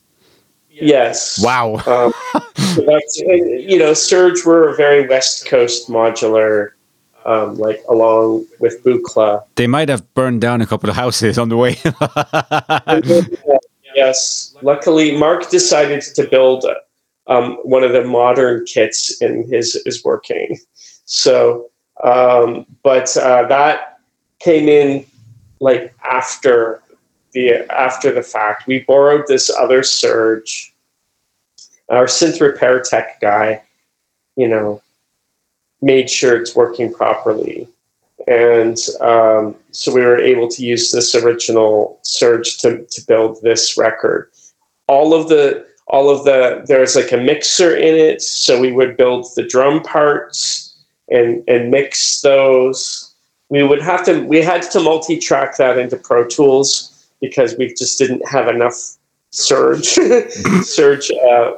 Yes. 0.68 1.42
Wow. 1.42 1.76
um, 1.86 2.12
you 3.16 3.78
know, 3.78 3.92
Serge 3.92 4.44
were 4.44 4.68
a 4.68 4.76
very 4.76 5.06
West 5.06 5.46
Coast 5.46 5.88
modular, 5.88 6.70
um, 7.30 7.56
like 7.56 7.82
along 7.88 8.46
with 8.58 8.82
Buchla. 8.82 9.44
They 9.54 9.66
might 9.66 9.88
have 9.88 10.12
burned 10.14 10.40
down 10.40 10.60
a 10.60 10.66
couple 10.66 10.90
of 10.90 10.96
houses 10.96 11.38
on 11.38 11.48
the 11.48 11.56
way. 11.56 11.78
yes. 13.94 14.56
Luckily, 14.62 15.16
Mark 15.16 15.48
decided 15.48 16.02
to 16.02 16.28
build 16.28 16.66
um, 17.28 17.58
one 17.62 17.84
of 17.84 17.92
the 17.92 18.04
modern 18.04 18.64
kits 18.66 19.22
in 19.22 19.48
his 19.48 19.76
is 19.86 20.02
working. 20.04 20.58
So, 21.04 21.70
um, 22.02 22.66
but 22.82 23.16
uh, 23.16 23.46
that 23.48 24.00
came 24.40 24.68
in 24.68 25.06
like 25.60 25.94
after 26.04 26.82
the 27.32 27.64
after 27.70 28.12
the 28.12 28.22
fact. 28.22 28.66
We 28.66 28.80
borrowed 28.80 29.26
this 29.28 29.50
other 29.56 29.84
Serge 29.84 30.74
our 31.90 32.06
synth 32.06 32.40
repair 32.40 32.80
tech 32.80 33.20
guy, 33.20 33.62
you 34.36 34.46
know, 34.48 34.80
made 35.82 36.10
sure 36.10 36.40
it's 36.40 36.54
working 36.54 36.92
properly. 36.92 37.68
And 38.26 38.78
um, 39.00 39.56
so 39.72 39.92
we 39.92 40.02
were 40.02 40.18
able 40.18 40.48
to 40.48 40.64
use 40.64 40.90
this 40.92 41.14
original 41.14 41.98
Serge 42.02 42.58
to, 42.58 42.84
to 42.84 43.06
build 43.06 43.40
this 43.42 43.76
record. 43.76 44.30
All 44.86 45.14
of 45.14 45.28
the 45.28 45.66
all 45.86 46.08
of 46.08 46.24
the 46.24 46.62
there's 46.66 46.94
like 46.94 47.12
a 47.12 47.16
mixer 47.16 47.74
in 47.74 47.94
it, 47.96 48.22
so 48.22 48.60
we 48.60 48.72
would 48.72 48.96
build 48.96 49.26
the 49.34 49.42
drum 49.42 49.82
parts 49.82 50.76
and 51.10 51.42
and 51.48 51.70
mix 51.70 52.20
those. 52.20 53.14
We 53.48 53.62
would 53.62 53.82
have 53.82 54.04
to 54.04 54.20
we 54.24 54.40
had 54.40 54.62
to 54.70 54.80
multi-track 54.80 55.56
that 55.56 55.78
into 55.78 55.96
Pro 55.96 56.26
Tools 56.26 57.08
because 57.20 57.56
we 57.56 57.74
just 57.74 57.98
didn't 57.98 58.26
have 58.28 58.48
enough 58.48 58.74
Serge 59.30 59.84
Serge 60.62 61.10
uh, 61.10 61.52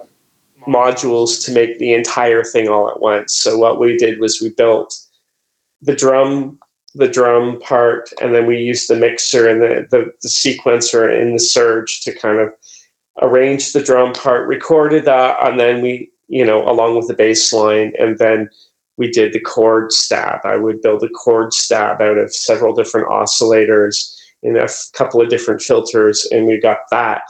modules 0.64 1.44
to 1.44 1.52
make 1.52 1.78
the 1.78 1.92
entire 1.92 2.44
thing 2.44 2.68
all 2.68 2.88
at 2.88 3.00
once. 3.00 3.34
So 3.34 3.58
what 3.58 3.78
we 3.80 3.96
did 3.96 4.20
was 4.20 4.40
we 4.40 4.50
built 4.50 4.98
the 5.80 5.96
drum 5.96 6.58
the 6.94 7.08
drum 7.08 7.58
part 7.60 8.12
and 8.20 8.34
then 8.34 8.44
we 8.44 8.58
used 8.58 8.88
the 8.88 8.96
mixer 8.96 9.48
and 9.48 9.62
the, 9.62 9.86
the, 9.90 10.12
the 10.20 10.28
sequencer 10.28 11.08
in 11.10 11.32
the 11.32 11.40
Serge 11.40 12.00
to 12.00 12.14
kind 12.14 12.38
of 12.38 12.52
arrange 13.20 13.72
the 13.72 13.82
drum 13.82 14.12
part, 14.12 14.46
recorded 14.46 15.04
that, 15.04 15.38
uh, 15.38 15.48
and 15.48 15.60
then 15.60 15.82
we, 15.82 16.10
you 16.28 16.44
know, 16.44 16.68
along 16.68 16.96
with 16.96 17.08
the 17.08 17.14
bass 17.14 17.52
line, 17.52 17.92
and 17.98 18.18
then 18.18 18.48
we 18.96 19.10
did 19.10 19.32
the 19.32 19.40
chord 19.40 19.92
stab. 19.92 20.40
I 20.44 20.56
would 20.56 20.80
build 20.82 21.02
a 21.02 21.08
chord 21.08 21.52
stab 21.52 22.00
out 22.00 22.18
of 22.18 22.34
several 22.34 22.74
different 22.74 23.08
oscillators 23.08 24.14
in 24.42 24.56
a 24.56 24.64
f- 24.64 24.86
couple 24.92 25.20
of 25.20 25.28
different 25.28 25.60
filters, 25.60 26.26
and 26.32 26.46
we 26.46 26.58
got 26.58 26.78
that 26.90 27.22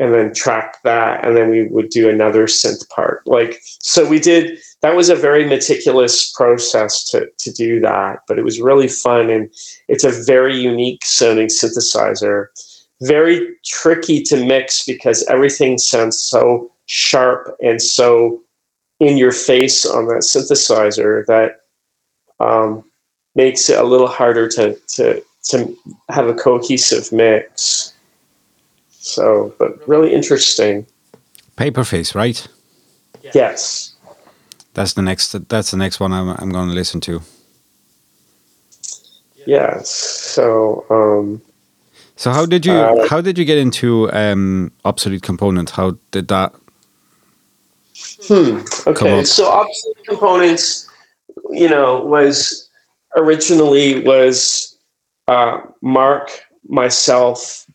and 0.00 0.14
then 0.14 0.32
track 0.32 0.82
that 0.82 1.24
and 1.24 1.36
then 1.36 1.50
we 1.50 1.68
would 1.68 1.90
do 1.90 2.08
another 2.08 2.46
synth 2.46 2.88
part. 2.88 3.24
Like 3.26 3.60
so 3.82 4.08
we 4.08 4.18
did 4.18 4.58
that 4.80 4.96
was 4.96 5.10
a 5.10 5.14
very 5.14 5.46
meticulous 5.46 6.32
process 6.32 7.04
to, 7.10 7.28
to 7.38 7.52
do 7.52 7.80
that 7.80 8.20
but 8.26 8.38
it 8.38 8.44
was 8.44 8.60
really 8.60 8.88
fun 8.88 9.28
and 9.30 9.50
it's 9.88 10.04
a 10.04 10.24
very 10.24 10.58
unique 10.58 11.04
sounding 11.04 11.48
synthesizer. 11.48 12.46
Very 13.02 13.56
tricky 13.64 14.22
to 14.24 14.44
mix 14.44 14.84
because 14.84 15.22
everything 15.28 15.78
sounds 15.78 16.18
so 16.18 16.72
sharp 16.86 17.56
and 17.62 17.80
so 17.80 18.42
in 19.00 19.16
your 19.16 19.32
face 19.32 19.86
on 19.86 20.06
that 20.06 20.22
synthesizer 20.22 21.24
that 21.26 21.60
um, 22.40 22.82
makes 23.34 23.68
it 23.68 23.78
a 23.78 23.84
little 23.84 24.08
harder 24.08 24.48
to, 24.48 24.74
to, 24.88 25.22
to 25.44 25.76
have 26.08 26.26
a 26.26 26.34
cohesive 26.34 27.12
mix 27.12 27.94
so, 29.00 29.54
but 29.58 29.86
really 29.88 30.12
interesting. 30.12 30.86
Paperface, 31.56 32.14
right? 32.14 32.46
Yes. 33.34 33.94
That's 34.74 34.92
the 34.92 35.02
next. 35.02 35.48
That's 35.48 35.70
the 35.70 35.76
next 35.76 36.00
one 36.00 36.12
I'm, 36.12 36.28
I'm 36.28 36.50
going 36.50 36.68
to 36.68 36.74
listen 36.74 37.00
to. 37.02 37.22
Yes. 39.46 39.90
So. 39.90 40.84
Um, 40.90 41.42
so 42.16 42.30
how 42.30 42.44
did 42.44 42.66
you 42.66 42.72
uh, 42.72 43.08
how 43.08 43.22
did 43.22 43.38
you 43.38 43.46
get 43.46 43.56
into 43.56 44.12
um, 44.12 44.70
obsolete 44.84 45.22
components? 45.22 45.72
How 45.72 45.96
did 46.10 46.28
that? 46.28 46.54
Hmm. 48.28 48.60
Okay. 48.86 49.24
So 49.24 49.46
obsolete 49.50 50.06
components, 50.06 50.88
you 51.50 51.68
know, 51.68 52.04
was 52.04 52.68
originally 53.16 54.04
was 54.04 54.78
uh, 55.28 55.60
Mark, 55.80 56.44
myself, 56.68 57.66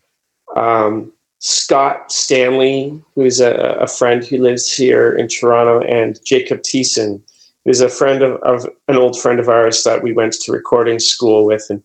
um, 0.56 1.12
Scott 1.46 2.12
Stanley, 2.12 3.00
who's 3.14 3.40
a, 3.40 3.54
a, 3.80 3.86
friend 3.86 4.26
who 4.26 4.40
lives 4.40 4.74
here 4.74 5.16
in 5.16 5.28
Toronto, 5.28 5.80
and 5.82 6.20
Jacob 6.26 6.64
Thiessen, 6.64 7.22
who's 7.64 7.82
a 7.82 7.88
friend 7.88 8.24
of, 8.24 8.42
of, 8.42 8.68
an 8.88 8.96
old 8.96 9.20
friend 9.20 9.40
of 9.40 9.48
ours 9.48 9.84
that 9.84 10.02
we 10.02 10.12
went 10.12 10.34
to 10.34 10.52
recording 10.52 10.98
school 10.98 11.46
with, 11.46 11.68
and 11.70 11.84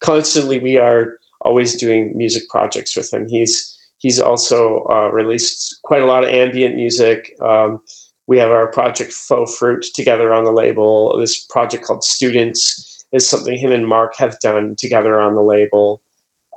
constantly 0.00 0.58
we 0.60 0.78
are 0.78 1.18
always 1.42 1.74
doing 1.74 2.16
music 2.16 2.48
projects 2.48 2.96
with 2.96 3.12
him. 3.12 3.28
He's 3.28 3.78
he's 3.98 4.18
also 4.18 4.86
uh, 4.88 5.10
released 5.12 5.82
quite 5.82 6.00
a 6.00 6.06
lot 6.06 6.24
of 6.24 6.30
ambient 6.30 6.74
music. 6.74 7.36
Um, 7.42 7.82
we 8.26 8.38
have 8.38 8.50
our 8.50 8.68
project 8.68 9.12
Faux 9.12 9.54
Fruit 9.58 9.84
together 9.94 10.32
on 10.32 10.44
the 10.44 10.52
label. 10.52 11.18
This 11.18 11.44
project 11.44 11.84
called 11.84 12.02
Students 12.02 13.04
is 13.12 13.28
something 13.28 13.58
him 13.58 13.72
and 13.72 13.86
Mark 13.86 14.16
have 14.16 14.40
done 14.40 14.74
together 14.74 15.20
on 15.20 15.34
the 15.34 15.42
label. 15.42 16.00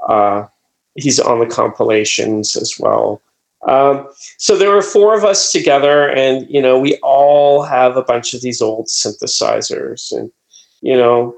Uh, 0.07 0.45
he's 0.95 1.19
on 1.19 1.39
the 1.39 1.45
compilations 1.45 2.55
as 2.55 2.79
well. 2.79 3.21
Um, 3.67 4.07
so 4.37 4.57
there 4.57 4.71
were 4.71 4.81
four 4.81 5.17
of 5.17 5.23
us 5.23 5.51
together, 5.51 6.09
and 6.09 6.47
you 6.49 6.61
know, 6.61 6.79
we 6.79 6.97
all 7.01 7.63
have 7.63 7.97
a 7.97 8.03
bunch 8.03 8.33
of 8.33 8.41
these 8.41 8.61
old 8.61 8.87
synthesizers, 8.87 10.11
and 10.11 10.31
you 10.81 10.95
know, 10.95 11.35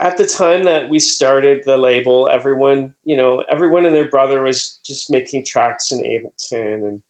at 0.00 0.16
the 0.16 0.26
time 0.26 0.64
that 0.64 0.88
we 0.88 0.98
started 0.98 1.64
the 1.64 1.76
label, 1.76 2.28
everyone, 2.28 2.94
you 3.04 3.16
know, 3.16 3.40
everyone 3.50 3.84
and 3.84 3.94
their 3.94 4.08
brother 4.08 4.42
was 4.42 4.78
just 4.84 5.10
making 5.10 5.44
tracks 5.44 5.92
in 5.92 5.98
Ableton, 6.00 6.88
and 6.88 7.02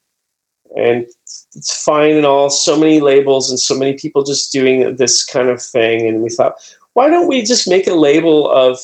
and 0.77 1.07
it's 1.55 1.85
fine 1.85 2.17
and 2.17 2.27
all. 2.27 2.51
So 2.51 2.77
many 2.77 3.01
labels 3.01 3.51
and 3.51 3.61
so 3.61 3.79
many 3.79 3.95
people 3.95 4.25
just 4.25 4.53
doing 4.53 4.97
this 4.97 5.25
kind 5.25 5.49
of 5.49 5.63
thing, 5.63 6.09
and 6.09 6.23
we 6.23 6.31
thought, 6.31 6.55
why 6.95 7.09
don't 7.09 7.29
we 7.29 7.43
just 7.43 7.69
make 7.69 7.87
a 7.87 7.95
label 7.95 8.51
of 8.51 8.81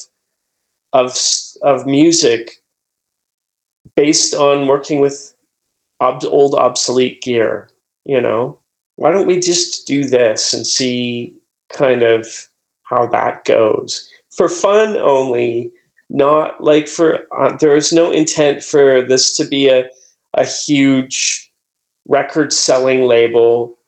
of 0.94 1.16
of 1.62 1.86
music 1.86 2.62
based 3.96 4.34
on 4.34 4.66
working 4.66 5.00
with 5.00 5.34
ob- 6.00 6.24
old 6.24 6.54
obsolete 6.54 7.20
gear, 7.22 7.68
you 8.04 8.20
know, 8.20 8.58
why 8.96 9.12
don't 9.12 9.26
we 9.26 9.38
just 9.38 9.86
do 9.86 10.04
this 10.04 10.54
and 10.54 10.66
see 10.66 11.36
kind 11.70 12.02
of 12.02 12.48
how 12.84 13.06
that 13.06 13.44
goes 13.44 14.08
for 14.34 14.48
fun 14.48 14.96
only, 14.96 15.72
not 16.10 16.62
like 16.62 16.88
for, 16.88 17.26
uh, 17.36 17.56
there's 17.56 17.92
no 17.92 18.10
intent 18.10 18.62
for 18.62 19.02
this 19.02 19.36
to 19.36 19.44
be 19.44 19.68
a, 19.68 19.88
a 20.34 20.44
huge 20.44 21.52
record 22.06 22.52
selling 22.52 23.06
label. 23.06 23.78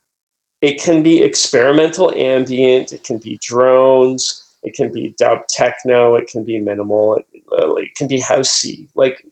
It 0.60 0.80
can 0.80 1.02
be 1.02 1.22
experimental 1.22 2.14
ambient, 2.14 2.92
it 2.92 3.04
can 3.04 3.18
be 3.18 3.38
drones, 3.38 4.42
it 4.66 4.74
can 4.74 4.92
be 4.92 5.14
dub 5.16 5.46
techno, 5.46 6.16
it 6.16 6.26
can 6.26 6.42
be 6.44 6.58
minimal, 6.58 7.14
it, 7.14 7.26
uh, 7.52 7.72
it 7.76 7.94
can 7.94 8.08
be 8.08 8.20
housey. 8.20 8.88
Like 8.96 9.24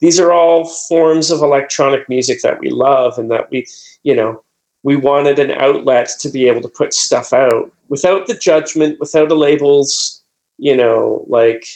these 0.00 0.18
are 0.18 0.32
all 0.32 0.66
forms 0.88 1.30
of 1.30 1.42
electronic 1.42 2.08
music 2.08 2.40
that 2.40 2.58
we 2.58 2.70
love 2.70 3.18
and 3.18 3.30
that 3.30 3.50
we, 3.50 3.66
you 4.02 4.16
know, 4.16 4.42
we 4.82 4.96
wanted 4.96 5.38
an 5.38 5.50
outlet 5.50 6.08
to 6.20 6.30
be 6.30 6.48
able 6.48 6.62
to 6.62 6.68
put 6.68 6.94
stuff 6.94 7.34
out 7.34 7.70
without 7.88 8.26
the 8.26 8.34
judgment, 8.34 8.98
without 8.98 9.28
the 9.28 9.36
labels, 9.36 10.24
you 10.56 10.74
know, 10.74 11.26
like 11.28 11.66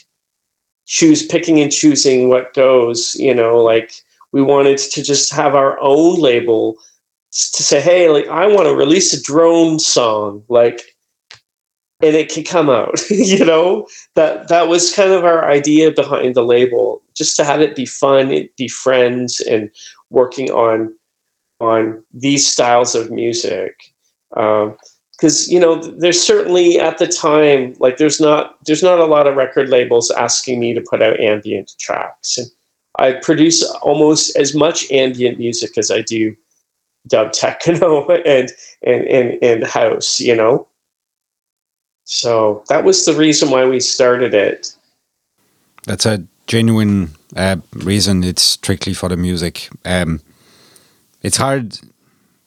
choose 0.86 1.26
picking 1.26 1.60
and 1.60 1.70
choosing 1.70 2.30
what 2.30 2.54
goes, 2.54 3.14
you 3.16 3.34
know, 3.34 3.58
like 3.58 3.92
we 4.32 4.40
wanted 4.40 4.78
to 4.78 5.02
just 5.02 5.30
have 5.32 5.54
our 5.54 5.78
own 5.80 6.18
label 6.18 6.78
to 7.30 7.62
say, 7.62 7.80
hey, 7.82 8.08
like 8.08 8.26
I 8.28 8.46
want 8.46 8.68
to 8.68 8.74
release 8.74 9.12
a 9.12 9.22
drone 9.22 9.78
song, 9.78 10.44
like 10.48 10.91
and 12.02 12.16
it 12.16 12.28
can 12.28 12.44
come 12.44 12.68
out 12.68 13.00
you 13.10 13.44
know? 13.44 13.86
That 14.14 14.48
that 14.48 14.68
was 14.68 14.94
kind 14.94 15.12
of 15.12 15.24
our 15.24 15.48
idea 15.48 15.90
behind 15.90 16.34
the 16.34 16.44
label 16.44 17.02
just 17.14 17.36
to 17.36 17.44
have 17.44 17.60
it 17.60 17.76
be 17.76 17.86
fun 17.86 18.48
be 18.56 18.68
friends 18.68 19.40
and 19.40 19.70
working 20.10 20.50
on 20.50 20.94
on 21.60 22.02
these 22.12 22.46
styles 22.46 22.94
of 22.94 23.10
music. 23.10 23.92
Because 24.30 25.48
um, 25.48 25.52
you 25.52 25.60
know 25.60 25.76
there's 25.76 26.22
certainly 26.22 26.78
at 26.78 26.98
the 26.98 27.06
time 27.06 27.74
like 27.78 27.96
there's 27.96 28.20
not 28.20 28.62
there's 28.66 28.82
not 28.82 28.98
a 28.98 29.06
lot 29.06 29.26
of 29.26 29.36
record 29.36 29.68
labels 29.68 30.10
asking 30.10 30.58
me 30.58 30.74
to 30.74 30.80
put 30.80 31.02
out 31.02 31.20
ambient 31.20 31.72
tracks. 31.78 32.38
And 32.38 32.48
i 32.98 33.12
produce 33.12 33.62
almost 33.82 34.36
as 34.36 34.54
much 34.54 34.90
ambient 34.90 35.38
music 35.38 35.78
as 35.78 35.90
i 35.90 36.02
do 36.02 36.36
dub 37.06 37.32
techno 37.32 38.06
and 38.26 38.50
and 38.82 39.04
and, 39.06 39.42
and 39.42 39.64
house 39.64 40.20
you 40.20 40.34
know 40.34 40.66
so 42.12 42.62
that 42.68 42.84
was 42.84 43.06
the 43.06 43.14
reason 43.14 43.50
why 43.50 43.64
we 43.64 43.80
started 43.80 44.34
it. 44.34 44.76
That's 45.84 46.04
a 46.04 46.22
genuine 46.46 47.12
uh, 47.34 47.56
reason. 47.72 48.22
It's 48.22 48.42
strictly 48.42 48.92
for 48.92 49.08
the 49.08 49.16
music. 49.16 49.70
Um, 49.86 50.20
it's 51.22 51.38
hard. 51.38 51.78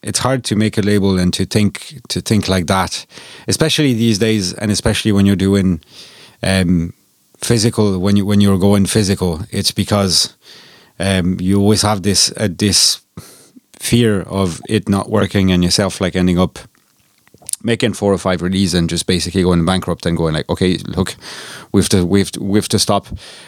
It's 0.04 0.20
hard 0.20 0.44
to 0.46 0.56
make 0.56 0.78
a 0.78 0.82
label 0.82 1.18
and 1.18 1.34
to 1.34 1.46
think 1.46 2.00
to 2.10 2.22
think 2.22 2.48
like 2.48 2.68
that, 2.68 3.08
especially 3.48 3.94
these 3.96 4.20
days, 4.20 4.54
and 4.54 4.72
especially 4.72 5.12
when 5.12 5.26
you're 5.26 5.36
doing 5.36 5.82
um, 6.44 6.94
physical. 7.40 7.98
When 7.98 8.18
you 8.18 8.26
when 8.26 8.42
you're 8.42 8.60
going 8.60 8.86
physical, 8.86 9.42
it's 9.50 9.72
because 9.72 10.36
um, 11.00 11.40
you 11.40 11.60
always 11.60 11.82
have 11.82 12.04
this 12.04 12.32
uh, 12.38 12.50
this 12.52 13.02
fear 13.74 14.22
of 14.22 14.62
it 14.70 14.88
not 14.88 15.10
working 15.10 15.52
and 15.52 15.64
yourself 15.64 16.00
like 16.00 16.16
ending 16.16 16.38
up 16.38 16.60
making 17.66 17.94
four 17.94 18.14
or 18.14 18.18
five 18.18 18.42
releases 18.42 18.76
and 18.76 18.90
just 18.90 19.08
basically 19.08 19.44
going 19.44 19.66
bankrupt 19.66 20.06
and 20.06 20.16
going 20.16 20.36
like, 20.36 20.50
okay, 20.50 20.78
look, 20.96 21.16
we 21.72 21.82
have 21.82 21.90
to 21.90 22.06
we 22.06 22.20
have 22.20 22.32
to, 22.32 22.44
we 22.44 22.58
have 22.58 22.70
to 22.70 22.80
stop. 22.80 23.08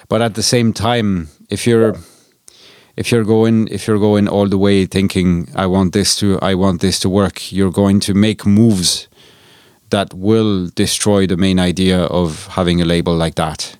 But 0.09 0.21
at 0.21 0.33
the 0.33 0.43
same 0.43 0.73
time, 0.73 1.29
if 1.49 1.67
you're 1.67 1.95
if 2.97 3.11
you're 3.11 3.23
going 3.23 3.67
if 3.69 3.87
you're 3.87 3.99
going 3.99 4.27
all 4.27 4.49
the 4.49 4.57
way 4.57 4.85
thinking 4.85 5.47
I 5.55 5.67
want 5.67 5.93
this 5.93 6.15
to 6.19 6.39
I 6.41 6.55
want 6.55 6.81
this 6.81 6.99
to 7.01 7.09
work, 7.09 7.51
you're 7.51 7.71
going 7.71 7.99
to 8.01 8.13
make 8.13 8.45
moves 8.45 9.07
that 9.89 10.13
will 10.13 10.67
destroy 10.75 11.27
the 11.27 11.37
main 11.37 11.59
idea 11.59 11.99
of 12.05 12.47
having 12.47 12.81
a 12.81 12.85
label 12.85 13.15
like 13.15 13.35
that. 13.35 13.77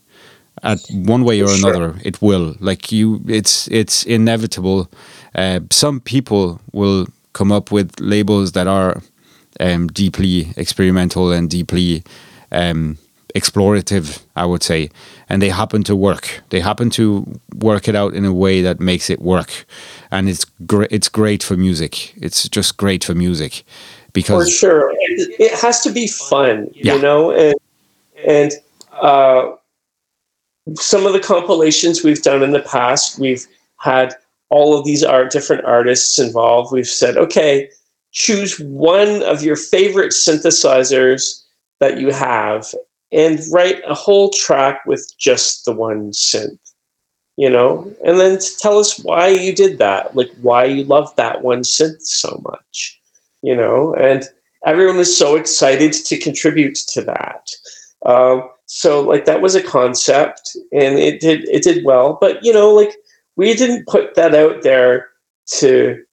At 0.64 0.80
one 0.92 1.24
way 1.24 1.42
or 1.42 1.52
another, 1.52 1.94
sure. 1.94 2.02
it 2.04 2.22
will. 2.22 2.56
Like 2.60 2.92
you, 2.92 3.22
it's 3.28 3.68
it's 3.68 4.04
inevitable. 4.06 4.90
Uh, 5.36 5.60
some 5.70 6.00
people 6.00 6.60
will 6.72 7.08
come 7.34 7.52
up 7.52 7.72
with 7.72 8.00
labels 8.00 8.54
that 8.54 8.68
are 8.68 9.02
um, 9.60 9.88
deeply 9.88 10.50
experimental 10.56 11.32
and 11.32 11.50
deeply 11.50 12.04
um, 12.52 12.98
explorative, 13.36 14.24
I 14.36 14.46
would 14.46 14.64
say. 14.64 14.90
And 15.30 15.42
they 15.42 15.50
happen 15.50 15.84
to 15.84 15.96
work. 15.96 16.42
They 16.50 16.60
happen 16.60 16.90
to 16.92 17.40
work 17.56 17.88
it 17.88 17.96
out 17.96 18.14
in 18.14 18.26
a 18.26 18.34
way 18.34 18.62
that 18.62 18.80
makes 18.80 19.10
it 19.10 19.22
work, 19.22 19.66
and 20.12 20.30
it's 20.30 20.46
great. 20.66 20.92
It's 20.92 21.10
great 21.10 21.44
for 21.44 21.58
music. 21.58 22.14
It's 22.18 22.48
just 22.50 22.78
great 22.78 23.04
for 23.04 23.16
music 23.16 23.64
because 24.14 24.48
for 24.48 24.52
sure 24.52 24.94
it 24.98 25.60
has 25.60 25.82
to 25.82 25.92
be 25.92 26.08
fun, 26.08 26.70
yeah. 26.74 26.96
you 26.96 27.02
know, 27.02 27.32
and 27.32 27.56
and. 28.26 28.52
Uh, 28.92 29.56
some 30.76 31.06
of 31.06 31.14
the 31.14 31.20
compilations 31.20 32.04
we've 32.04 32.22
done 32.22 32.44
in 32.44 32.52
the 32.52 32.62
past, 32.62 33.20
we've 33.20 33.48
had 33.78 34.14
all 34.50 34.78
of 34.78 34.86
these 34.86 35.04
art 35.04 35.32
different 35.32 35.64
artists 35.66 36.20
involved. 36.20 36.72
We've 36.72 36.88
said, 36.88 37.18
okay, 37.18 37.70
choose 38.12 38.60
one 38.60 39.24
of 39.24 39.44
your 39.44 39.56
favorite 39.56 40.12
synthesizers 40.12 41.44
that 41.80 42.00
you 42.00 42.12
have 42.12 42.74
and 43.12 43.40
write 43.52 43.82
a 43.88 43.94
whole 43.94 44.30
track 44.32 44.86
with 44.86 45.12
just 45.18 45.66
the 45.66 45.74
one 45.74 46.12
synth 46.12 46.60
you 47.40 47.52
know? 47.52 47.94
And 48.04 48.20
then 48.20 48.40
tell 48.58 48.80
us 48.80 48.98
why 48.98 49.28
you 49.28 49.54
did 49.54 49.78
that 49.78 50.16
like 50.16 50.32
why 50.42 50.66
you 50.66 50.84
love 50.84 51.16
that 51.16 51.44
one 51.44 51.62
synth 51.62 52.02
so 52.02 52.42
much 52.44 53.00
you 53.44 53.56
know? 53.56 53.94
And 53.96 54.24
everyone 54.66 54.98
was 54.98 55.16
so 55.16 55.36
excited 55.36 55.94
to 55.94 56.18
contribute 56.18 56.76
to 56.76 57.02
that. 57.04 57.52
Um, 58.06 58.50
so 58.68 59.02
like 59.02 59.26
that 59.26 59.42
was 59.42 59.56
a 59.56 59.64
concept 59.64 60.56
and 60.72 61.00
it 61.00 61.20
did 61.20 61.48
it 61.50 61.64
did 61.64 61.86
well 61.86 62.18
but 62.20 62.44
you 62.44 62.54
know 62.54 62.70
like 62.74 62.94
we 63.38 63.54
didn't 63.54 63.88
put 63.88 64.14
that 64.16 64.36
out 64.36 64.62
there 64.62 65.08
to 65.48 66.04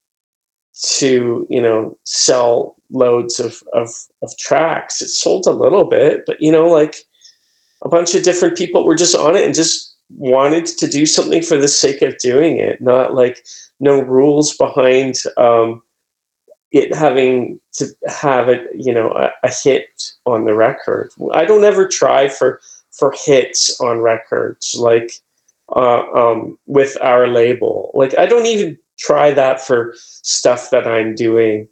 to 0.83 1.47
you 1.49 1.61
know 1.61 1.97
sell 2.03 2.75
loads 2.91 3.39
of, 3.39 3.63
of 3.73 3.89
of 4.21 4.37
tracks. 4.37 5.01
It 5.01 5.09
sold 5.09 5.47
a 5.47 5.51
little 5.51 5.85
bit 5.85 6.23
but 6.25 6.41
you 6.41 6.51
know 6.51 6.67
like 6.67 6.95
a 7.83 7.89
bunch 7.89 8.15
of 8.15 8.23
different 8.23 8.57
people 8.57 8.85
were 8.85 8.95
just 8.95 9.15
on 9.15 9.35
it 9.35 9.45
and 9.45 9.55
just 9.55 9.95
wanted 10.09 10.65
to 10.65 10.87
do 10.87 11.05
something 11.05 11.41
for 11.41 11.57
the 11.57 11.67
sake 11.67 12.01
of 12.01 12.17
doing 12.19 12.57
it 12.57 12.79
not 12.79 13.15
like 13.15 13.45
no 13.79 13.99
rules 14.01 14.55
behind 14.55 15.17
um, 15.37 15.81
it 16.71 16.93
having 16.93 17.59
to 17.73 17.87
have 18.07 18.49
it 18.49 18.69
you 18.75 18.93
know 18.93 19.11
a, 19.11 19.31
a 19.43 19.51
hit 19.51 20.11
on 20.25 20.45
the 20.45 20.53
record. 20.53 21.11
I 21.33 21.45
don't 21.45 21.63
ever 21.63 21.87
try 21.87 22.27
for 22.27 22.59
for 22.91 23.13
hits 23.25 23.79
on 23.79 23.99
records 23.99 24.75
like 24.77 25.11
uh, 25.75 26.03
um, 26.11 26.59
with 26.67 26.97
our 27.01 27.27
label. 27.27 27.91
Like 27.93 28.17
i 28.17 28.25
don't 28.25 28.45
even 28.45 28.77
try 28.97 29.31
that 29.31 29.61
for 29.61 29.93
stuff 29.97 30.69
that 30.71 30.87
I'm 30.87 31.15
doing 31.15 31.67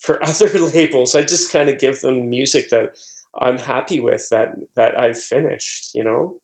for 0.00 0.22
other 0.24 0.48
labels. 0.58 1.14
I 1.14 1.22
just 1.22 1.52
kind 1.52 1.68
of 1.68 1.78
give 1.78 2.00
them 2.00 2.28
music 2.28 2.70
that 2.70 2.98
I'm 3.38 3.58
happy 3.58 4.00
with 4.00 4.28
that 4.30 4.56
that 4.74 4.98
I've 4.98 5.20
finished, 5.20 5.94
you 5.94 6.04
know? 6.04 6.40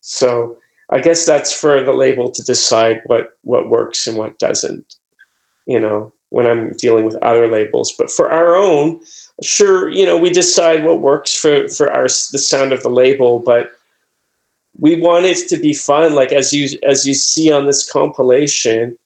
So 0.00 0.58
I 0.90 1.00
guess 1.00 1.24
that's 1.24 1.52
for 1.52 1.82
the 1.82 1.92
label 1.92 2.30
to 2.30 2.42
decide 2.42 3.02
what 3.06 3.38
what 3.42 3.70
works 3.70 4.06
and 4.06 4.16
what 4.16 4.38
doesn't, 4.38 4.96
you 5.66 5.80
know, 5.80 6.12
when 6.30 6.46
I'm 6.46 6.72
dealing 6.72 7.04
with 7.04 7.16
other 7.16 7.48
labels. 7.48 7.92
But 7.92 8.10
for 8.10 8.30
our 8.30 8.56
own, 8.56 9.00
sure, 9.42 9.88
you 9.88 10.04
know, 10.04 10.18
we 10.18 10.30
decide 10.30 10.84
what 10.84 11.00
works 11.00 11.34
for 11.34 11.68
for 11.68 11.92
our 11.92 12.04
the 12.04 12.38
sound 12.38 12.72
of 12.72 12.82
the 12.82 12.90
label, 12.90 13.38
but 13.38 13.72
we 14.78 15.00
want 15.00 15.26
it 15.26 15.48
to 15.48 15.58
be 15.58 15.74
fun 15.74 16.14
like 16.14 16.32
as 16.32 16.52
you 16.52 16.78
as 16.82 17.06
you 17.06 17.14
see 17.14 17.52
on 17.52 17.66
this 17.66 17.90
compilation 17.90 18.98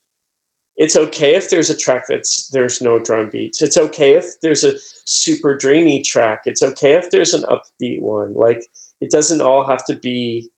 it's 0.77 0.97
okay 0.97 1.35
if 1.35 1.51
there's 1.51 1.71
a 1.71 1.77
track 1.77 2.05
that's 2.09 2.49
there's 2.49 2.83
no 2.83 2.99
drum 2.99 3.31
beats. 3.31 3.63
It's 3.63 3.79
okay 3.79 4.15
if 4.15 4.41
there's 4.41 4.65
a 4.65 4.79
super 4.79 5.57
dreamy 5.57 6.03
track. 6.03 6.43
It's 6.45 6.63
okay 6.63 6.95
if 6.95 7.11
there's 7.11 7.35
an 7.35 7.43
upbeat 7.45 8.03
one. 8.03 8.35
Like 8.35 8.67
it 9.01 9.11
doesn't 9.11 9.41
all 9.41 9.65
have 9.65 9.85
to 9.87 9.97
be 9.97 10.51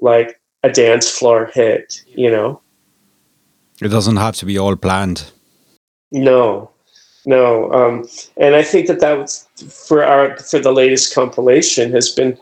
like 0.00 0.40
a 0.62 0.70
dance 0.70 1.10
floor 1.10 1.50
hit, 1.52 2.02
you 2.06 2.30
know. 2.30 2.60
It 3.80 3.88
doesn't 3.88 4.16
have 4.16 4.36
to 4.36 4.46
be 4.46 4.58
all 4.58 4.76
planned. 4.76 5.32
No, 6.12 6.70
no, 7.26 7.72
um, 7.72 8.06
and 8.36 8.54
I 8.54 8.62
think 8.62 8.86
that 8.86 9.00
that 9.00 9.18
was 9.18 9.46
for 9.68 10.04
our 10.04 10.36
for 10.38 10.58
the 10.58 10.72
latest 10.72 11.14
compilation 11.14 11.92
has 11.92 12.10
been 12.10 12.38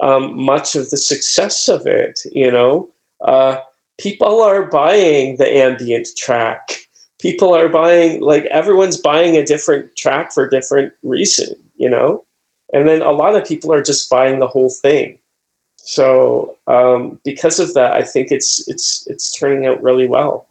um, 0.00 0.40
much 0.40 0.76
of 0.76 0.90
the 0.90 0.96
success 0.96 1.68
of 1.68 1.86
it. 1.86 2.20
You 2.32 2.50
know, 2.50 2.90
uh, 3.20 3.60
people 4.02 4.42
are 4.42 4.64
buying 4.66 5.36
the 5.36 5.48
ambient 5.48 6.08
track. 6.16 6.88
People 7.20 7.54
are 7.54 7.68
buying 7.68 8.20
like 8.20 8.44
everyone's 8.46 8.96
buying 8.96 9.36
a 9.36 9.46
different 9.46 9.94
track 9.96 10.32
for 10.32 10.48
different 10.48 10.92
reason. 11.02 11.54
You 11.76 11.88
know, 11.88 12.24
and 12.72 12.88
then 12.88 13.02
a 13.02 13.12
lot 13.12 13.36
of 13.36 13.46
people 13.46 13.72
are 13.72 13.82
just 13.82 14.10
buying 14.10 14.40
the 14.40 14.48
whole 14.48 14.70
thing. 14.70 15.18
So 15.76 16.58
um, 16.66 17.20
because 17.24 17.60
of 17.60 17.74
that, 17.74 17.92
I 17.92 18.02
think 18.02 18.32
it's 18.32 18.68
it's 18.68 19.06
it's 19.06 19.36
turning 19.38 19.66
out 19.66 19.82
really 19.82 20.08
well. 20.08 20.48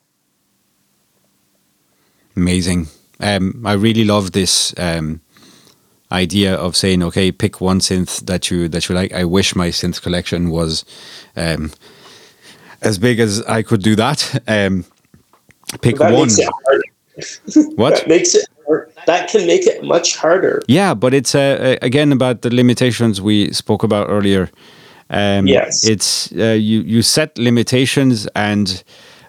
Amazing. 2.36 2.88
Um, 3.20 3.62
I 3.66 3.74
really 3.74 4.06
love 4.06 4.32
this 4.32 4.74
um, 4.78 5.22
idea 6.12 6.56
of 6.56 6.76
saying, 6.76 7.04
okay, 7.04 7.32
pick 7.32 7.62
one 7.62 7.80
synth 7.80 8.26
that 8.26 8.50
you 8.50 8.68
that 8.70 8.88
you 8.88 8.96
like. 8.96 9.14
I 9.14 9.26
wish 9.26 9.56
my 9.56 9.70
synth 9.70 10.02
collection 10.02 10.50
was 10.50 10.86
um, 11.36 11.72
as 12.82 12.98
big 12.98 13.20
as 13.20 13.42
I 13.44 13.62
could 13.64 13.82
do 13.84 13.96
that. 13.96 14.42
Um, 14.48 14.86
pick 15.82 15.98
That 15.98 16.14
one. 16.14 16.30
What? 17.76 17.96
That 17.96 18.08
makes 18.08 18.36
it 18.36 18.46
hard. 18.66 18.92
that 19.06 19.30
can 19.30 19.46
make 19.46 19.68
it 19.68 19.84
much 19.84 20.16
harder. 20.16 20.62
Yeah, 20.68 20.94
but 20.94 21.14
it's 21.14 21.36
uh, 21.36 21.78
again 21.82 22.12
about 22.12 22.42
the 22.42 22.50
limitations 22.50 23.22
we 23.22 23.52
spoke 23.54 23.84
about 23.84 24.10
earlier. 24.10 24.50
Um, 25.10 25.46
Yes. 25.48 25.84
it's 25.84 26.32
uh, 26.32 26.58
you 26.58 26.82
you 26.82 27.02
set 27.02 27.38
limitations, 27.38 28.28
and 28.34 28.84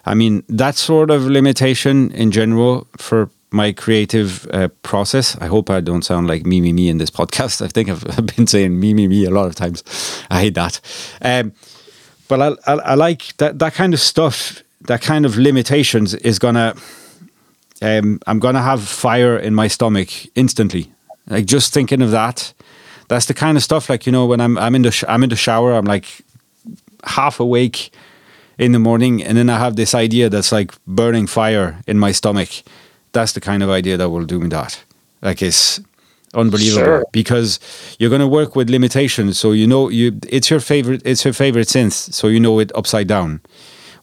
I 0.05 0.13
mean 0.15 0.43
that 0.47 0.75
sort 0.77 1.11
of 1.11 1.23
limitation 1.25 2.11
in 2.11 2.31
general 2.31 2.87
for 2.97 3.29
my 3.51 3.73
creative 3.73 4.47
uh, 4.53 4.69
process. 4.81 5.37
I 5.41 5.47
hope 5.47 5.69
I 5.69 5.81
don't 5.81 6.03
sound 6.05 6.27
like 6.27 6.45
me 6.45 6.61
me 6.61 6.71
me 6.73 6.87
in 6.89 6.97
this 6.97 7.11
podcast. 7.19 7.61
I 7.61 7.67
think 7.67 7.89
I've, 7.89 8.05
I've 8.17 8.25
been 8.35 8.47
saying 8.47 8.79
me 8.79 8.93
me 8.93 9.07
me 9.07 9.25
a 9.25 9.29
lot 9.31 9.47
of 9.47 9.55
times. 9.55 9.83
I 10.31 10.39
hate 10.39 10.55
that. 10.55 10.79
Um, 11.21 11.51
but 12.27 12.41
I, 12.41 12.47
I, 12.71 12.73
I 12.73 12.93
like 12.95 13.35
that 13.37 13.59
that 13.59 13.73
kind 13.73 13.93
of 13.93 13.99
stuff. 13.99 14.63
That 14.87 15.01
kind 15.01 15.25
of 15.25 15.37
limitations 15.37 16.13
is 16.13 16.39
gonna 16.39 16.75
um, 17.81 18.19
I'm 18.27 18.39
gonna 18.39 18.61
have 18.61 18.87
fire 18.87 19.37
in 19.37 19.53
my 19.53 19.67
stomach 19.67 20.09
instantly. 20.35 20.91
Like 21.27 21.45
just 21.45 21.73
thinking 21.73 22.01
of 22.01 22.11
that, 22.11 22.53
that's 23.07 23.25
the 23.25 23.33
kind 23.33 23.57
of 23.57 23.63
stuff. 23.63 23.89
Like 23.89 24.05
you 24.05 24.11
know, 24.11 24.25
when 24.25 24.41
I'm 24.41 24.57
I'm 24.57 24.75
in 24.75 24.81
the 24.81 24.91
sh- 24.91 25.05
I'm 25.07 25.23
in 25.23 25.29
the 25.29 25.35
shower, 25.35 25.73
I'm 25.73 25.85
like 25.85 26.05
half 27.03 27.39
awake 27.39 27.91
in 28.57 28.71
the 28.71 28.79
morning, 28.79 29.23
and 29.23 29.37
then 29.37 29.49
I 29.49 29.57
have 29.59 29.75
this 29.75 29.93
idea 29.93 30.29
that's 30.29 30.51
like 30.51 30.73
burning 30.85 31.27
fire 31.27 31.81
in 31.87 31.99
my 31.99 32.11
stomach. 32.11 32.49
That's 33.11 33.33
the 33.33 33.41
kind 33.41 33.63
of 33.63 33.69
idea 33.69 33.97
that 33.97 34.09
will 34.09 34.25
do 34.25 34.39
me 34.39 34.47
that. 34.49 34.83
Like 35.21 35.41
it's 35.41 35.79
unbelievable 36.33 36.85
Sure. 36.85 37.03
because 37.11 37.59
you're 37.99 38.09
gonna 38.09 38.27
work 38.27 38.55
with 38.55 38.69
limitations. 38.69 39.37
So 39.39 39.51
you 39.51 39.67
know 39.67 39.89
you 39.89 40.19
it's 40.29 40.49
your 40.49 40.59
favorite 40.59 41.01
it's 41.05 41.23
your 41.25 41.33
favorite 41.33 41.67
synth, 41.67 42.13
so 42.13 42.27
you 42.27 42.39
know 42.39 42.59
it 42.59 42.71
upside 42.75 43.07
down 43.07 43.39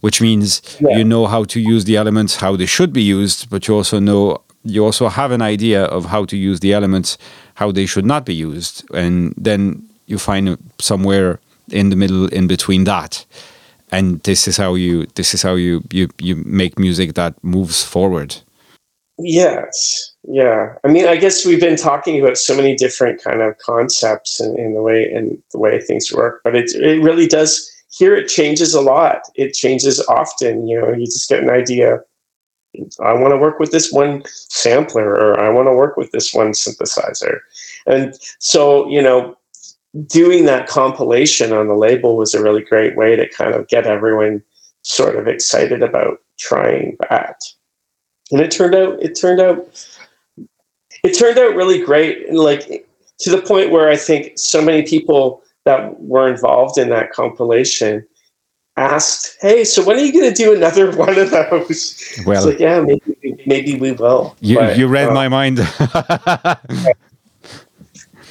which 0.02 0.20
means 0.22 0.62
Yeah. 0.80 0.96
you 0.98 1.04
know 1.04 1.26
how 1.26 1.44
to 1.44 1.60
use 1.60 1.84
the 1.84 1.96
elements 1.96 2.36
how 2.36 2.56
they 2.56 2.66
should 2.66 2.90
be 2.92 3.02
used 3.02 3.50
but 3.50 3.68
you 3.68 3.74
also 3.76 3.98
know 4.00 4.38
you 4.64 4.82
also 4.84 5.08
have 5.08 5.30
an 5.30 5.42
idea 5.42 5.84
of 5.84 6.06
how 6.06 6.24
to 6.24 6.36
use 6.36 6.60
the 6.60 6.72
elements 6.72 7.18
how 7.54 7.70
they 7.72 7.84
should 7.86 8.06
not 8.06 8.24
be 8.24 8.32
used 8.34 8.82
and 8.94 9.34
then 9.36 9.82
you 10.06 10.18
find 10.18 10.56
somewhere 10.80 11.38
in 11.70 11.90
the 11.90 11.96
middle 11.96 12.26
in 12.32 12.46
between 12.46 12.84
that 12.84 13.26
and 13.92 14.20
this 14.22 14.48
is 14.48 14.56
how 14.56 14.74
you 14.74 15.06
this 15.16 15.34
is 15.34 15.42
how 15.42 15.54
you 15.54 15.82
you, 15.92 16.08
you 16.18 16.36
make 16.46 16.78
music 16.78 17.12
that 17.14 17.34
moves 17.42 17.82
forward 17.84 18.36
Yes. 19.18 20.09
Yeah. 20.28 20.74
I 20.84 20.88
mean, 20.88 21.06
I 21.06 21.16
guess 21.16 21.46
we've 21.46 21.60
been 21.60 21.76
talking 21.76 22.20
about 22.20 22.36
so 22.36 22.54
many 22.54 22.76
different 22.76 23.22
kind 23.22 23.40
of 23.40 23.56
concepts 23.58 24.38
and, 24.38 24.58
and 24.58 24.76
the 24.76 24.82
way 24.82 25.10
and 25.10 25.42
the 25.52 25.58
way 25.58 25.80
things 25.80 26.12
work, 26.12 26.42
but 26.44 26.54
it 26.54 26.70
it 26.74 27.02
really 27.02 27.26
does. 27.26 27.68
Here, 27.92 28.14
it 28.14 28.28
changes 28.28 28.74
a 28.74 28.80
lot. 28.80 29.22
It 29.34 29.54
changes 29.54 30.00
often. 30.08 30.66
You 30.68 30.80
know, 30.80 30.92
you 30.92 31.06
just 31.06 31.28
get 31.28 31.42
an 31.42 31.50
idea. 31.50 32.00
I 33.02 33.14
want 33.14 33.32
to 33.32 33.38
work 33.38 33.58
with 33.58 33.72
this 33.72 33.90
one 33.90 34.22
sampler, 34.26 35.10
or 35.10 35.40
I 35.40 35.48
want 35.48 35.66
to 35.66 35.72
work 35.72 35.96
with 35.96 36.12
this 36.12 36.32
one 36.34 36.52
synthesizer, 36.52 37.38
and 37.86 38.14
so 38.38 38.88
you 38.88 39.02
know, 39.02 39.36
doing 40.06 40.44
that 40.44 40.68
compilation 40.68 41.52
on 41.52 41.66
the 41.66 41.74
label 41.74 42.16
was 42.16 42.34
a 42.34 42.42
really 42.42 42.62
great 42.62 42.96
way 42.96 43.16
to 43.16 43.28
kind 43.28 43.54
of 43.54 43.66
get 43.68 43.86
everyone 43.86 44.42
sort 44.82 45.16
of 45.16 45.26
excited 45.26 45.82
about 45.82 46.20
trying 46.38 46.96
that 47.08 47.42
and 48.30 48.40
it 48.40 48.50
turned 48.50 48.74
out 48.74 49.00
it 49.02 49.14
turned 49.14 49.40
out 49.40 49.66
it 51.02 51.12
turned 51.18 51.38
out 51.38 51.54
really 51.54 51.82
great 51.82 52.28
and 52.28 52.38
like 52.38 52.86
to 53.18 53.30
the 53.30 53.40
point 53.42 53.70
where 53.70 53.88
i 53.88 53.96
think 53.96 54.32
so 54.38 54.62
many 54.62 54.82
people 54.82 55.42
that 55.64 56.00
were 56.00 56.28
involved 56.30 56.78
in 56.78 56.88
that 56.88 57.12
compilation 57.12 58.06
asked 58.76 59.36
hey 59.40 59.64
so 59.64 59.84
when 59.84 59.96
are 59.96 60.00
you 60.00 60.12
going 60.12 60.32
to 60.32 60.34
do 60.34 60.54
another 60.54 60.94
one 60.96 61.18
of 61.18 61.30
those? 61.30 62.22
Well 62.24 62.46
like 62.46 62.58
yeah 62.58 62.80
maybe 62.80 63.42
maybe 63.46 63.78
we 63.78 63.92
will 63.92 64.36
you, 64.40 64.56
But, 64.56 64.78
you 64.78 64.86
read 64.86 65.08
uh, 65.08 65.14
my 65.14 65.28
mind. 65.28 65.58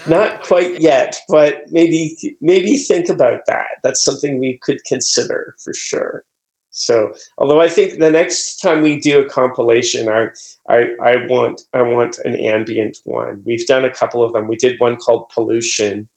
Not 0.07 0.41
quite 0.43 0.79
yet 0.79 1.17
but 1.27 1.69
maybe 1.71 2.37
maybe 2.41 2.77
think 2.77 3.09
about 3.09 3.45
that. 3.47 3.67
That's 3.83 4.01
something 4.01 4.39
we 4.39 4.57
could 4.57 4.83
consider 4.85 5.55
for 5.59 5.73
sure 5.73 6.25
so 6.71 7.13
although 7.37 7.61
i 7.61 7.69
think 7.69 7.99
the 7.99 8.11
next 8.11 8.57
time 8.57 8.81
we 8.81 8.99
do 8.99 9.19
a 9.19 9.29
compilation 9.29 10.07
i 10.09 10.27
i, 10.69 10.95
I 11.01 11.25
want 11.27 11.61
i 11.73 11.81
want 11.81 12.17
an 12.19 12.35
ambient 12.35 12.99
one. 13.03 13.43
We've 13.45 13.65
done 13.65 13.85
a 13.85 13.93
couple 13.93 14.23
of 14.23 14.33
them. 14.33 14.47
We 14.47 14.55
did 14.55 14.79
one 14.79 14.97
called 14.97 15.29
pollution 15.29 16.09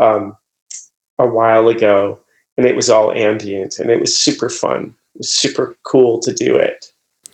um, 0.00 0.36
a 1.18 1.26
while 1.26 1.68
ago 1.68 2.18
and 2.56 2.66
it 2.66 2.76
was 2.76 2.90
all 2.90 3.12
ambient 3.12 3.78
and 3.78 3.90
it 3.90 4.00
was 4.00 4.16
super 4.16 4.48
fun. 4.48 4.94
It 5.14 5.18
was 5.18 5.30
super 5.30 5.76
cool 5.84 6.20
to 6.20 6.32
do 6.32 6.56
it 6.56 6.91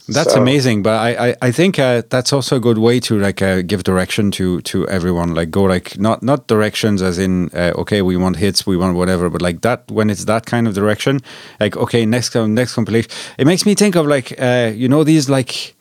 That's 0.08 0.32
So- 0.32 0.40
amazing, 0.40 0.82
but 0.82 0.94
I 0.94 1.28
I, 1.28 1.34
I 1.48 1.52
think 1.52 1.78
uh, 1.78 2.02
that's 2.08 2.32
also 2.32 2.56
a 2.56 2.60
good 2.60 2.78
way 2.78 2.98
to 3.00 3.18
like 3.18 3.42
uh, 3.42 3.62
give 3.62 3.82
direction 3.82 4.30
to 4.32 4.60
to 4.62 4.86
everyone. 4.88 5.34
Like 5.34 5.50
go 5.50 5.62
like 5.64 5.98
not 5.98 6.22
not 6.22 6.46
directions 6.48 7.02
as 7.02 7.18
in 7.18 7.50
uh, 7.54 7.72
okay 7.82 8.00
we 8.02 8.16
want 8.16 8.36
hits 8.36 8.66
we 8.66 8.76
want 8.76 8.96
whatever, 8.96 9.28
but 9.30 9.42
like 9.42 9.60
that 9.60 9.80
when 9.90 10.08
it's 10.10 10.24
that 10.24 10.46
kind 10.46 10.66
of 10.68 10.74
direction. 10.74 11.20
Like 11.60 11.76
okay 11.76 12.06
next 12.06 12.34
next 12.34 12.74
compilation. 12.74 13.10
It 13.38 13.46
makes 13.46 13.64
me 13.66 13.74
think 13.74 13.96
of 13.96 14.06
like 14.06 14.32
uh, 14.40 14.72
you 14.74 14.88
know 14.88 15.04
these 15.04 15.28
like 15.28 15.74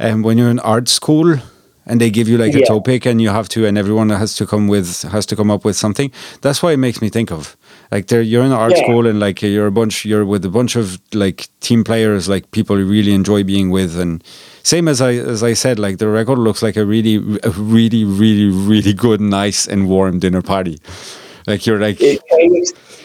um, 0.00 0.22
when 0.22 0.38
you're 0.38 0.50
in 0.50 0.60
art 0.60 0.88
school 0.88 1.36
and 1.86 2.00
they 2.00 2.10
give 2.10 2.26
you 2.30 2.38
like 2.38 2.54
a 2.54 2.64
topic 2.66 3.06
and 3.06 3.20
you 3.20 3.28
have 3.30 3.48
to 3.48 3.66
and 3.66 3.76
everyone 3.76 4.08
has 4.10 4.34
to 4.36 4.46
come 4.46 4.66
with 4.70 5.02
has 5.12 5.26
to 5.26 5.36
come 5.36 5.50
up 5.54 5.64
with 5.64 5.76
something. 5.76 6.10
That's 6.40 6.62
why 6.62 6.72
it 6.72 6.78
makes 6.78 7.00
me 7.02 7.10
think 7.10 7.30
of. 7.30 7.56
Like 7.94 8.08
there, 8.08 8.20
you're 8.20 8.42
in 8.44 8.50
art 8.50 8.72
Yeah. 8.72 8.82
school 8.82 9.06
and 9.06 9.20
like 9.20 9.40
you're 9.40 9.68
a 9.68 9.70
bunch, 9.70 10.04
you're 10.04 10.24
with 10.26 10.44
a 10.44 10.48
bunch 10.48 10.74
of 10.74 10.98
like 11.14 11.46
team 11.60 11.84
players, 11.84 12.28
like 12.28 12.50
people 12.50 12.76
you 12.76 12.86
really 12.86 13.14
enjoy 13.14 13.44
being 13.44 13.70
with, 13.70 13.96
and 13.96 14.20
same 14.64 14.88
as 14.88 15.00
I 15.00 15.12
as 15.34 15.44
I 15.44 15.54
said, 15.54 15.78
like 15.78 15.98
the 15.98 16.08
record 16.08 16.38
looks 16.40 16.60
like 16.60 16.76
a 16.76 16.84
really, 16.84 17.16
a 17.44 17.50
really, 17.50 18.02
really, 18.04 18.50
really 18.50 18.94
good, 18.94 19.20
nice 19.20 19.68
and 19.68 19.88
warm 19.88 20.18
dinner 20.18 20.42
party. 20.42 20.76
Like 21.46 21.66
you're 21.66 21.78
like 21.78 21.98
it 22.00 22.20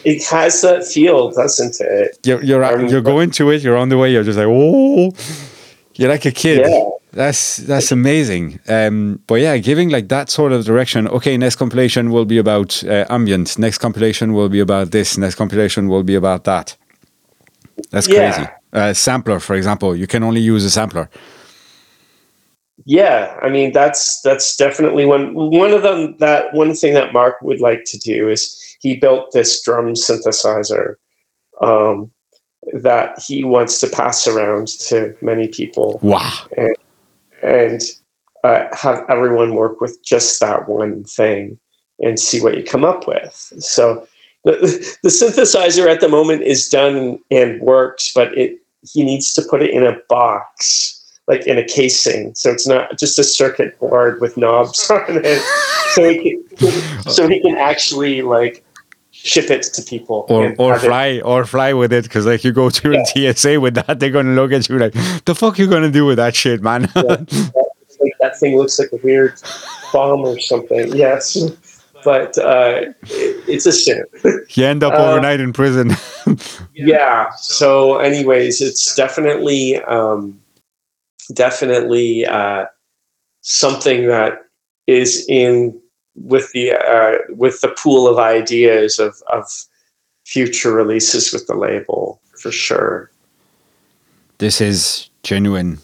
it 0.04 0.24
has 0.24 0.60
that 0.62 0.84
feel 0.84 1.30
doesn't 1.30 1.76
it 1.80 2.18
you're 2.24 2.42
you're 2.42 2.64
Um, 2.64 2.88
you're 2.88 3.00
going 3.14 3.30
to 3.38 3.50
it, 3.50 3.62
you're 3.62 3.76
on 3.76 3.90
the 3.90 3.96
way, 3.98 4.10
you're 4.12 4.24
just 4.24 4.38
like 4.38 4.48
oh, 4.50 5.12
you're 5.94 6.10
like 6.10 6.26
a 6.26 6.32
kid. 6.32 6.66
Yeah. 6.66 6.90
That's 7.12 7.56
that's 7.58 7.90
amazing. 7.92 8.60
Um, 8.68 9.20
but 9.26 9.40
yeah, 9.40 9.56
giving 9.58 9.88
like 9.90 10.08
that 10.08 10.30
sort 10.30 10.52
of 10.52 10.64
direction. 10.64 11.08
Okay, 11.08 11.36
next 11.36 11.56
compilation 11.56 12.10
will 12.12 12.24
be 12.24 12.38
about 12.38 12.84
uh, 12.84 13.04
ambient. 13.10 13.58
Next 13.58 13.78
compilation 13.78 14.32
will 14.32 14.48
be 14.48 14.60
about 14.60 14.92
this. 14.92 15.18
Next 15.18 15.34
compilation 15.34 15.88
will 15.88 16.04
be 16.04 16.14
about 16.14 16.44
that. 16.44 16.76
That's 17.90 18.08
Yeah. 18.08 18.32
crazy. 18.32 18.48
Uh, 18.72 18.92
sampler, 18.94 19.40
for 19.40 19.56
example, 19.56 19.96
you 19.96 20.06
can 20.06 20.22
only 20.22 20.40
use 20.40 20.64
a 20.64 20.70
sampler. 20.70 21.10
Yeah, 22.86 23.36
I 23.42 23.48
mean 23.50 23.72
that's 23.72 24.20
that's 24.22 24.56
definitely 24.56 25.04
one 25.04 25.34
one 25.34 25.72
of 25.72 25.82
them 25.82 26.16
that 26.18 26.54
one 26.54 26.74
thing 26.74 26.94
that 26.94 27.12
Mark 27.12 27.42
would 27.42 27.60
like 27.60 27.82
to 27.86 27.98
do 27.98 28.28
is 28.28 28.56
he 28.80 28.96
built 28.96 29.32
this 29.32 29.60
drum 29.62 29.94
synthesizer 29.94 30.94
um, 31.60 32.10
that 32.72 33.18
he 33.20 33.44
wants 33.44 33.80
to 33.80 33.86
pass 33.88 34.26
around 34.26 34.68
to 34.88 35.14
many 35.20 35.48
people 35.48 35.98
Wow. 36.02 36.30
and 36.56 36.74
uh, 37.42 38.64
have 38.72 39.04
everyone 39.08 39.54
work 39.54 39.80
with 39.80 40.02
just 40.04 40.40
that 40.40 40.68
one 40.68 41.04
thing 41.04 41.58
and 42.00 42.18
see 42.18 42.40
what 42.40 42.56
you 42.56 42.64
come 42.64 42.84
up 42.84 43.06
with. 43.06 43.52
So 43.58 44.06
the, 44.44 44.96
the 45.02 45.08
synthesizer 45.08 45.86
at 45.86 46.00
the 46.00 46.08
moment 46.08 46.42
is 46.42 46.68
done 46.68 47.18
and 47.30 47.60
works, 47.60 48.12
but 48.14 48.36
it 48.36 48.58
he 48.94 49.02
needs 49.02 49.34
to 49.34 49.42
put 49.42 49.62
it 49.62 49.70
in 49.70 49.84
a 49.84 49.98
box, 50.08 51.20
like 51.28 51.46
in 51.46 51.58
a 51.58 51.64
casing, 51.64 52.34
so 52.34 52.50
it's 52.50 52.66
not 52.66 52.98
just 52.98 53.18
a 53.18 53.24
circuit 53.24 53.78
board 53.78 54.22
with 54.22 54.38
knobs 54.38 54.90
on 54.90 55.04
it. 55.08 55.42
So 55.92 56.08
he 56.08 56.42
can, 56.56 57.02
so 57.10 57.28
he 57.28 57.42
can 57.42 57.56
actually 57.56 58.22
like 58.22 58.64
ship 59.22 59.50
it 59.50 59.62
to 59.62 59.82
people 59.82 60.24
or 60.28 60.54
or 60.58 60.78
fly 60.78 61.06
it. 61.06 61.20
or 61.22 61.44
fly 61.44 61.72
with 61.72 61.92
it 61.92 62.04
because 62.04 62.26
like 62.26 62.42
you 62.42 62.52
go 62.52 62.70
to 62.70 63.02
yeah. 63.14 63.32
TSA 63.32 63.60
with 63.60 63.74
that, 63.74 64.00
they're 64.00 64.10
gonna 64.10 64.34
look 64.34 64.52
at 64.52 64.68
you 64.68 64.78
like 64.78 64.94
the 65.24 65.34
fuck 65.34 65.58
you 65.58 65.66
gonna 65.66 65.90
do 65.90 66.06
with 66.06 66.16
that 66.16 66.34
shit, 66.34 66.62
man. 66.62 66.90
yeah. 66.96 67.02
like 68.00 68.14
that 68.20 68.38
thing 68.38 68.56
looks 68.56 68.78
like 68.78 68.90
a 68.92 68.96
weird 68.96 69.40
bomb 69.92 70.20
or 70.20 70.38
something. 70.40 70.94
Yes, 70.94 71.38
but 72.04 72.36
uh, 72.38 72.92
it, 73.02 73.48
it's 73.48 73.66
a 73.66 73.72
sin. 73.72 74.04
You 74.50 74.66
end 74.66 74.82
up 74.82 74.94
uh, 74.94 75.10
overnight 75.10 75.40
in 75.40 75.52
prison. 75.52 75.92
yeah. 76.74 77.30
So, 77.36 77.98
anyways, 77.98 78.60
it's 78.60 78.96
definitely 78.96 79.76
um, 79.82 80.40
definitely 81.34 82.26
uh, 82.26 82.66
something 83.42 84.06
that 84.08 84.46
is 84.86 85.24
in 85.28 85.79
with 86.14 86.50
the 86.52 86.72
uh, 86.72 87.18
with 87.30 87.60
the 87.60 87.68
pool 87.68 88.08
of 88.08 88.18
ideas 88.18 88.98
of 88.98 89.22
of 89.32 89.44
future 90.24 90.72
releases 90.72 91.32
with 91.32 91.46
the 91.46 91.54
label 91.54 92.20
for 92.38 92.50
sure. 92.50 93.10
This 94.38 94.60
is 94.60 95.10
genuine. 95.22 95.78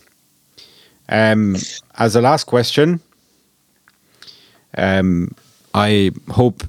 Um, 1.09 1.57
as 1.99 2.17
a 2.17 2.21
last 2.21 2.45
question, 2.45 3.01
um, 4.77 5.35
I 5.75 6.11
hope 6.31 6.63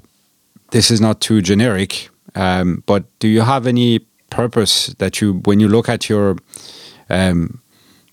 this 0.71 0.91
is 0.91 0.99
not 0.99 1.21
too 1.21 1.41
generic, 1.41 2.09
um, 2.35 2.83
but 2.85 3.05
do 3.19 3.27
you 3.27 3.41
have 3.41 3.65
any 3.65 3.99
purpose 4.29 4.87
that 4.97 5.21
you, 5.21 5.35
when 5.45 5.59
you 5.59 5.67
look 5.67 5.89
at 5.89 6.09
your, 6.09 6.35
um, 7.09 7.61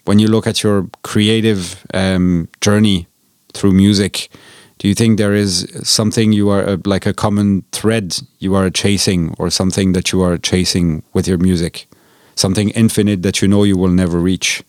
when 0.04 0.18
you 0.18 0.28
look 0.28 0.46
at 0.46 0.62
your 0.62 0.88
creative 1.02 1.84
um, 1.92 2.48
journey 2.60 3.06
through 3.52 3.72
music, 3.72 4.30
do 4.84 4.88
you 4.88 4.94
think 4.94 5.16
there 5.16 5.32
is 5.32 5.66
something 5.82 6.34
you 6.34 6.50
are 6.50 6.68
uh, 6.68 6.76
like 6.84 7.06
a 7.06 7.14
common 7.14 7.62
thread 7.72 8.18
you 8.38 8.54
are 8.54 8.68
chasing 8.68 9.34
or 9.38 9.48
something 9.48 9.94
that 9.94 10.12
you 10.12 10.20
are 10.20 10.36
chasing 10.36 11.02
with 11.14 11.26
your 11.26 11.38
music? 11.38 11.86
Something 12.34 12.68
infinite 12.68 13.22
that 13.22 13.40
you 13.40 13.48
know 13.48 13.64
you 13.64 13.78
will 13.78 13.88
never 13.88 14.20
reach? 14.20 14.62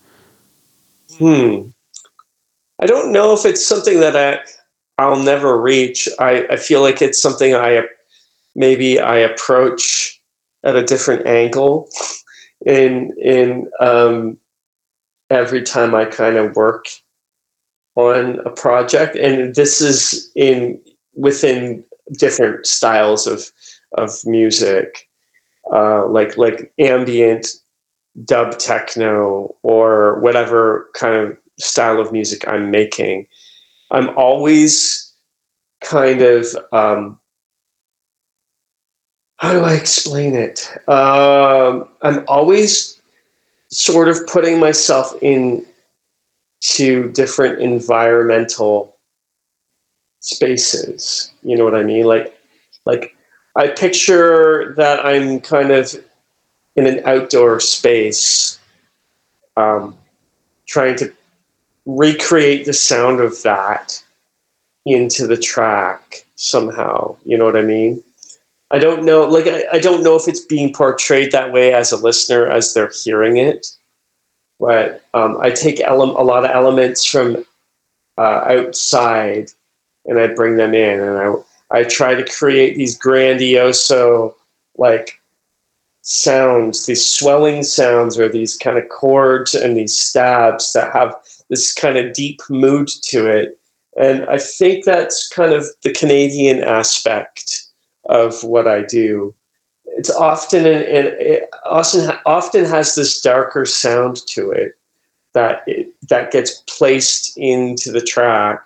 Hmm. 1.18 1.68
I 2.82 2.86
don't 2.86 3.12
know 3.12 3.34
if 3.34 3.46
it's 3.46 3.68
something 3.68 4.00
that 4.00 4.16
i 4.16 4.40
i'll 4.98 5.20
never 5.20 5.62
reach. 5.62 6.08
I 6.18 6.48
i 6.48 6.56
feel 6.56 6.80
like 6.80 7.02
it's 7.02 7.22
something 7.22 7.54
i 7.54 7.82
maybe 8.56 9.02
i 9.02 9.18
approach 9.18 10.18
at 10.64 10.78
a 10.78 10.86
different 10.86 11.28
angle 11.28 11.90
in 12.66 13.14
in 13.22 13.70
um 13.82 14.38
every 15.30 15.62
time 15.62 15.94
i 15.94 16.06
kind 16.06 16.38
of 16.38 16.56
work 16.56 16.86
on 17.96 18.40
a 18.46 18.50
project, 18.50 19.16
and 19.16 19.56
this 19.56 19.82
is 19.82 20.32
in 20.36 20.82
within 21.16 21.84
different 22.14 22.66
styles 22.66 23.28
of 23.28 23.52
of 23.98 24.12
music, 24.26 25.08
uh, 25.74 26.06
like 26.08 26.38
like 26.38 26.74
ambient, 26.78 27.48
dub 28.24 28.58
techno, 28.60 29.56
or 29.64 30.20
whatever 30.20 30.90
kind 30.94 31.16
of 31.16 31.38
style 31.58 32.00
of 32.00 32.12
music 32.12 32.48
I'm 32.48 32.70
making. 32.72 33.28
I'm 33.92 34.10
always 34.18 35.14
kind 35.82 36.22
of 36.22 36.46
um, 36.74 37.20
how 39.38 39.54
do 39.54 39.60
I 39.62 39.74
explain 39.74 40.34
it? 40.36 40.72
Um, 40.88 41.88
I'm 42.02 42.24
always 42.28 43.00
sort 43.70 44.08
of 44.08 44.26
putting 44.28 44.60
myself 44.60 45.14
in 45.22 45.66
to 46.74 47.12
different 47.12 47.62
environmental 47.62 48.98
spaces. 50.20 51.32
You 51.44 51.58
know 51.58 51.64
what 51.64 51.76
I 51.76 51.84
mean? 51.84 52.06
Like, 52.06 52.38
like 52.86 53.16
I 53.56 53.68
picture 53.68 54.74
that 54.76 55.06
I'm 55.06 55.40
kind 55.42 55.72
of 55.72 55.94
in 56.76 56.88
an 56.88 57.02
outdoor 57.06 57.60
space, 57.60 58.60
um, 59.58 59.96
trying 60.66 60.96
to 60.98 61.14
recreate 61.86 62.66
the 62.66 62.74
sound 62.74 63.22
of 63.22 63.42
that 63.44 64.04
into 64.86 65.28
the 65.28 65.38
track 65.38 66.26
somehow. 66.36 67.16
You 67.26 67.38
know 67.38 67.46
what 67.46 67.56
I 67.56 67.62
mean? 67.62 68.04
I 68.72 68.80
don't 68.80 69.06
know. 69.06 69.24
Like, 69.26 69.46
I, 69.46 69.66
I 69.74 69.80
don't 69.80 70.04
know 70.04 70.16
if 70.16 70.28
it's 70.28 70.44
being 70.44 70.74
portrayed 70.74 71.32
that 71.32 71.54
way 71.54 71.74
as 71.74 71.92
a 71.92 71.98
listener 71.98 72.48
as 72.48 72.74
they're 72.74 72.92
hearing 73.04 73.38
it 73.38 73.68
but 74.60 75.04
um, 75.14 75.38
I 75.40 75.50
take 75.50 75.80
ele- 75.82 76.20
a 76.20 76.24
lot 76.24 76.46
of 76.46 76.52
elements 76.52 77.06
from 77.06 77.46
uh, 78.18 78.42
outside 78.46 79.50
and 80.06 80.20
I 80.20 80.28
bring 80.28 80.58
them 80.58 80.74
in, 80.74 81.00
and 81.00 81.18
I 81.18 81.34
I 81.72 81.84
try 81.84 82.16
to 82.16 82.32
create 82.32 82.76
these 82.78 82.98
grandioso 82.98 84.36
like 84.78 85.20
sounds, 86.02 86.86
these 86.86 87.06
swelling 87.06 87.64
sounds, 87.64 88.18
or 88.18 88.30
these 88.30 88.56
kind 88.58 88.78
of 88.78 88.88
chords 88.90 89.56
and 89.56 89.76
these 89.76 90.00
stabs 90.00 90.74
that 90.74 90.94
have 90.94 91.16
this 91.50 91.74
kind 91.74 91.98
of 91.98 92.14
deep 92.14 92.40
mood 92.50 92.88
to 93.04 93.28
it. 93.28 93.60
And 93.98 94.26
I 94.26 94.38
think 94.38 94.86
that's 94.86 95.28
kind 95.30 95.54
of 95.54 95.66
the 95.82 95.94
Canadian 95.94 96.64
aspect 96.64 97.64
of 98.06 98.44
what 98.44 98.68
I 98.68 98.84
do 98.84 99.34
it's 99.96 100.10
often 100.10 100.66
it 100.66 101.50
often 101.64 102.12
often 102.26 102.66
has 102.66 102.96
this 102.96 103.22
darker 103.22 103.66
sound 103.66 104.18
to 104.28 104.52
it 104.52 104.78
that 105.34 105.64
it, 105.68 105.94
that 106.10 106.32
gets 106.32 106.62
placed 106.68 107.38
into 107.38 107.92
the 107.92 108.02
track 108.02 108.62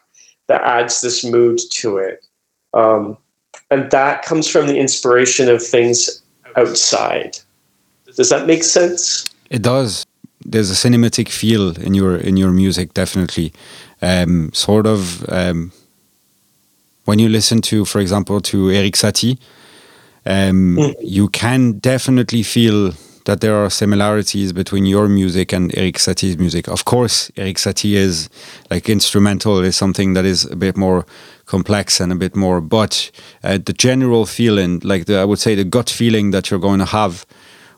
that 0.47 0.61
adds 0.63 1.01
this 1.01 1.23
mood 1.23 1.59
to 1.69 1.97
it, 1.97 2.25
um, 2.73 3.15
and 3.69 3.91
that 3.91 4.23
comes 4.23 4.47
from 4.47 4.65
the 4.65 4.77
inspiration 4.77 5.47
of 5.49 5.63
things 5.63 6.21
outside. 6.55 7.37
Does 8.15 8.29
that 8.29 8.47
make 8.47 8.63
sense? 8.63 9.25
It 9.51 9.61
does. 9.61 10.05
There's 10.43 10.71
a 10.71 10.89
cinematic 10.89 11.29
feel 11.29 11.79
in 11.79 11.93
your 11.93 12.17
in 12.17 12.37
your 12.37 12.51
music, 12.51 12.95
definitely. 12.95 13.53
Um, 14.01 14.51
sort 14.53 14.87
of 14.87 15.29
um, 15.29 15.71
when 17.05 17.19
you 17.19 17.29
listen 17.29 17.61
to, 17.61 17.85
for 17.85 17.99
example, 17.99 18.41
to 18.41 18.71
Erik 18.71 18.95
Satie 18.95 19.37
um, 20.25 20.77
mm. 20.77 20.95
you 21.01 21.29
can 21.29 21.79
definitely 21.79 22.43
feel 22.43 22.93
that 23.25 23.41
there 23.41 23.55
are 23.55 23.69
similarities 23.69 24.53
between 24.53 24.85
your 24.85 25.07
music 25.07 25.53
and 25.53 25.75
Erik 25.77 25.97
Satie's 25.97 26.37
music. 26.37 26.67
Of 26.67 26.85
course, 26.85 27.31
Erik 27.37 27.57
Satie 27.57 27.93
is 27.93 28.29
like 28.71 28.89
instrumental 28.89 29.59
is 29.59 29.75
something 29.75 30.13
that 30.13 30.25
is 30.25 30.45
a 30.45 30.55
bit 30.55 30.75
more 30.75 31.05
complex 31.45 31.99
and 31.99 32.11
a 32.11 32.15
bit 32.15 32.35
more, 32.35 32.61
but 32.61 33.11
uh, 33.43 33.59
the 33.63 33.73
general 33.73 34.25
feeling, 34.25 34.79
like 34.83 35.05
the, 35.05 35.19
I 35.19 35.25
would 35.25 35.39
say 35.39 35.55
the 35.55 35.63
gut 35.63 35.89
feeling 35.89 36.31
that 36.31 36.49
you're 36.49 36.59
going 36.59 36.79
to 36.79 36.85
have 36.85 37.25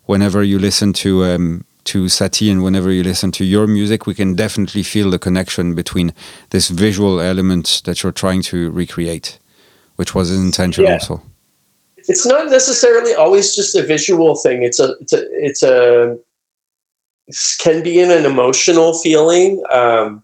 whenever 0.06 0.44
you 0.44 0.58
listen 0.60 0.94
to 0.94 1.26
um, 1.26 1.66
to 1.84 2.06
Satie 2.06 2.52
and 2.52 2.64
whenever 2.64 2.92
you 2.92 3.04
listen 3.04 3.32
to 3.32 3.44
your 3.44 3.68
music, 3.68 4.06
we 4.06 4.14
can 4.14 4.36
definitely 4.36 4.84
feel 4.84 5.10
the 5.10 5.20
connection 5.20 5.74
between 5.74 6.14
this 6.52 6.70
visual 6.70 7.20
element 7.20 7.82
that 7.86 8.04
you're 8.04 8.12
trying 8.12 8.42
to 8.44 8.72
recreate, 8.72 9.40
which 9.96 10.14
was 10.14 10.32
intentional 10.32 10.90
yeah. 10.90 11.00
also 11.00 11.24
it's 12.08 12.26
not 12.26 12.50
necessarily 12.50 13.14
always 13.14 13.56
just 13.56 13.76
a 13.76 13.84
visual 13.84 14.36
thing. 14.36 14.64
It's 14.64 14.80
a 14.80 14.96
it's 15.00 15.14
a 15.14 15.46
it's 15.46 15.64
a 15.64 16.18
it 17.28 17.38
can 17.60 17.84
be 17.84 18.00
in 18.00 18.12
an 18.12 18.26
emotional 18.26 18.94
feeling. 18.94 19.64
Um, 19.72 20.24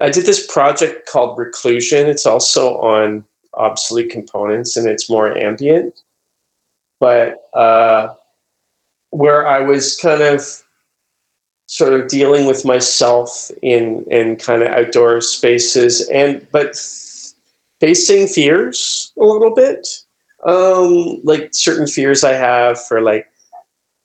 I 0.00 0.10
did 0.10 0.26
this 0.26 0.46
project 0.46 1.08
called 1.08 1.38
Reclusion. 1.38 2.06
It's 2.06 2.26
also 2.26 2.78
on 2.78 3.24
obsolete 3.54 4.10
components 4.10 4.76
and 4.76 4.88
it's 4.88 5.10
more 5.10 5.36
ambient, 5.36 6.00
but 7.00 7.48
uh, 7.52 8.14
where 9.10 9.46
I 9.46 9.60
was 9.60 9.96
kind 9.96 10.22
of 10.22 10.62
sort 11.66 11.92
of 11.92 12.08
dealing 12.08 12.46
with 12.46 12.64
myself 12.64 13.50
in 13.62 14.04
in 14.10 14.36
kind 14.36 14.62
of 14.62 14.68
outdoor 14.68 15.20
spaces 15.20 16.08
and 16.08 16.44
but 16.50 16.74
facing 17.80 18.26
fears 18.26 19.12
a 19.16 19.24
little 19.24 19.54
bit 19.54 19.86
um, 20.44 21.20
like 21.24 21.50
certain 21.52 21.86
fears 21.86 22.24
I 22.24 22.32
have 22.32 22.82
for 22.82 23.00
like 23.00 23.26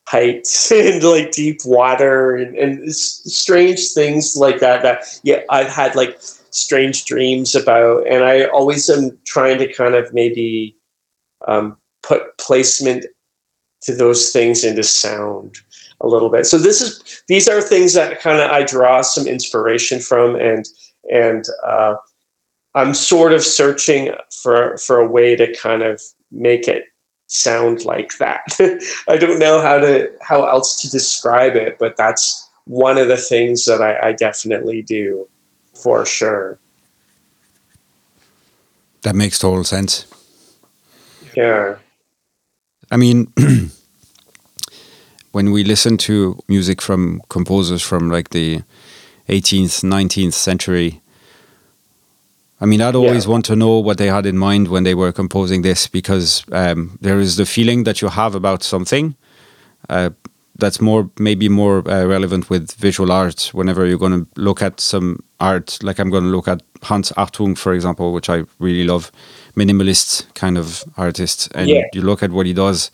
heights 0.08 0.70
and 0.72 1.02
like 1.02 1.32
deep 1.32 1.60
water 1.64 2.36
and, 2.36 2.56
and 2.56 2.94
strange 2.94 3.92
things 3.92 4.36
like 4.36 4.60
that. 4.60 4.82
That 4.82 5.04
yeah, 5.22 5.42
I've 5.50 5.68
had 5.68 5.94
like 5.94 6.18
strange 6.50 7.04
dreams 7.04 7.54
about, 7.54 8.06
and 8.06 8.24
I 8.24 8.44
always 8.44 8.88
am 8.88 9.18
trying 9.24 9.58
to 9.58 9.72
kind 9.72 9.94
of 9.94 10.12
maybe 10.12 10.76
um, 11.46 11.76
put 12.02 12.36
placement 12.38 13.06
to 13.82 13.94
those 13.94 14.30
things 14.32 14.64
into 14.64 14.82
sound 14.82 15.58
a 16.00 16.08
little 16.08 16.28
bit. 16.28 16.46
So 16.46 16.58
this 16.58 16.80
is 16.80 17.22
these 17.28 17.48
are 17.48 17.60
things 17.60 17.94
that 17.94 18.20
kind 18.20 18.40
of 18.40 18.50
I 18.50 18.64
draw 18.64 19.00
some 19.02 19.26
inspiration 19.26 20.00
from, 20.00 20.36
and 20.36 20.66
and 21.12 21.44
uh, 21.64 21.96
I'm 22.74 22.94
sort 22.94 23.32
of 23.32 23.42
searching 23.42 24.12
for 24.42 24.76
for 24.78 24.98
a 24.98 25.06
way 25.06 25.36
to 25.36 25.54
kind 25.56 25.82
of 25.82 26.02
make 26.30 26.68
it 26.68 26.84
sound 27.26 27.84
like 27.84 28.16
that. 28.18 28.56
I 29.08 29.16
don't 29.16 29.38
know 29.38 29.60
how 29.60 29.78
to 29.78 30.10
how 30.20 30.46
else 30.46 30.80
to 30.82 30.90
describe 30.90 31.56
it, 31.56 31.78
but 31.78 31.96
that's 31.96 32.48
one 32.64 32.98
of 32.98 33.08
the 33.08 33.16
things 33.16 33.64
that 33.64 33.80
I, 33.80 34.08
I 34.08 34.12
definitely 34.12 34.82
do 34.82 35.28
for 35.74 36.04
sure. 36.04 36.58
That 39.02 39.14
makes 39.14 39.38
total 39.38 39.64
sense. 39.64 40.06
Yeah. 41.36 41.76
I 42.90 42.96
mean, 42.96 43.32
when 45.32 45.52
we 45.52 45.62
listen 45.62 45.96
to 45.98 46.40
music 46.48 46.80
from 46.80 47.22
composers 47.28 47.82
from 47.82 48.10
like 48.10 48.30
the 48.30 48.62
18th, 49.28 49.84
19th 49.84 50.32
century, 50.32 51.02
I 52.60 52.64
mean, 52.66 52.80
I'd 52.80 52.94
always 52.96 53.24
Yeah. 53.24 53.32
want 53.32 53.44
to 53.46 53.56
know 53.56 53.78
what 53.78 53.98
they 53.98 54.06
had 54.08 54.24
in 54.26 54.38
mind 54.38 54.68
when 54.68 54.84
they 54.84 54.94
were 54.94 55.12
composing 55.12 55.62
this 55.62 55.86
because 55.88 56.42
um, 56.52 56.98
there 57.02 57.20
is 57.20 57.36
the 57.36 57.44
feeling 57.46 57.84
that 57.84 58.00
you 58.00 58.08
have 58.08 58.34
about 58.34 58.62
something 58.62 59.14
uh, 59.90 60.10
that's 60.58 60.80
more, 60.80 61.10
maybe 61.18 61.48
more 61.50 61.78
uh, 61.88 62.06
relevant 62.06 62.48
with 62.48 62.72
visual 62.80 63.12
art. 63.12 63.50
Whenever 63.52 63.84
you're 63.84 63.98
going 63.98 64.24
to 64.24 64.40
look 64.40 64.62
at 64.62 64.80
some 64.80 65.18
art, 65.38 65.78
like 65.82 65.98
I'm 65.98 66.10
going 66.10 66.24
to 66.24 66.30
look 66.30 66.48
at 66.48 66.62
Hans 66.82 67.12
Hartung, 67.12 67.56
for 67.58 67.74
example, 67.74 68.12
which 68.14 68.30
I 68.30 68.44
really 68.58 68.84
love, 68.84 69.12
minimalist 69.54 70.24
kind 70.34 70.56
of 70.56 70.82
artist, 70.96 71.50
and 71.54 71.68
Yeah. 71.68 71.82
you 71.92 72.00
look 72.02 72.22
at 72.22 72.30
what 72.30 72.46
he 72.46 72.54
does. 72.54 72.90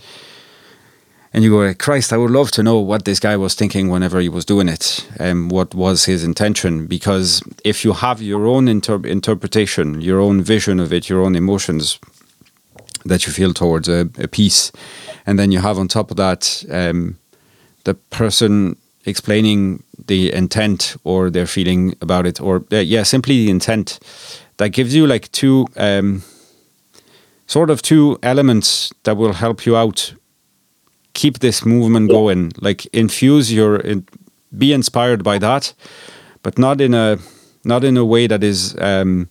And 1.34 1.42
you 1.42 1.50
go, 1.50 1.72
Christ, 1.74 2.12
I 2.12 2.18
would 2.18 2.30
love 2.30 2.50
to 2.52 2.62
know 2.62 2.78
what 2.78 3.06
this 3.06 3.18
guy 3.18 3.36
was 3.38 3.54
thinking 3.54 3.88
whenever 3.88 4.20
he 4.20 4.28
was 4.28 4.44
doing 4.44 4.68
it, 4.68 5.08
and 5.18 5.50
what 5.50 5.74
was 5.74 6.04
his 6.04 6.24
intention. 6.24 6.86
Because 6.86 7.42
if 7.64 7.84
you 7.84 7.94
have 7.94 8.20
your 8.20 8.46
own 8.46 8.68
inter- 8.68 9.06
interpretation, 9.06 10.02
your 10.02 10.20
own 10.20 10.42
vision 10.42 10.78
of 10.78 10.92
it, 10.92 11.08
your 11.08 11.22
own 11.22 11.34
emotions 11.34 11.98
that 13.06 13.26
you 13.26 13.32
feel 13.32 13.54
towards 13.54 13.88
a, 13.88 14.10
a 14.18 14.28
piece, 14.28 14.72
and 15.24 15.38
then 15.38 15.50
you 15.50 15.60
have 15.60 15.78
on 15.78 15.88
top 15.88 16.10
of 16.10 16.18
that 16.18 16.64
um, 16.70 17.18
the 17.84 17.94
person 17.94 18.76
explaining 19.06 19.82
the 20.06 20.32
intent 20.32 20.96
or 21.02 21.30
their 21.30 21.46
feeling 21.46 21.96
about 22.02 22.26
it, 22.26 22.40
or 22.40 22.64
uh, 22.72 22.76
yeah, 22.76 23.02
simply 23.02 23.46
the 23.46 23.50
intent, 23.50 23.98
that 24.58 24.68
gives 24.68 24.94
you 24.94 25.06
like 25.06 25.32
two 25.32 25.66
um, 25.76 26.22
sort 27.46 27.70
of 27.70 27.80
two 27.80 28.18
elements 28.22 28.92
that 29.04 29.16
will 29.16 29.32
help 29.32 29.64
you 29.64 29.76
out 29.76 30.14
keep 31.14 31.38
this 31.38 31.64
movement 31.64 32.10
going 32.10 32.52
like 32.60 32.86
infuse 32.92 33.52
your 33.52 33.76
in, 33.76 34.06
be 34.56 34.72
inspired 34.72 35.22
by 35.22 35.38
that 35.38 35.74
but 36.42 36.58
not 36.58 36.80
in 36.80 36.94
a 36.94 37.18
not 37.64 37.84
in 37.84 37.96
a 37.96 38.04
way 38.04 38.26
that 38.26 38.42
is 38.42 38.76
um, 38.80 39.28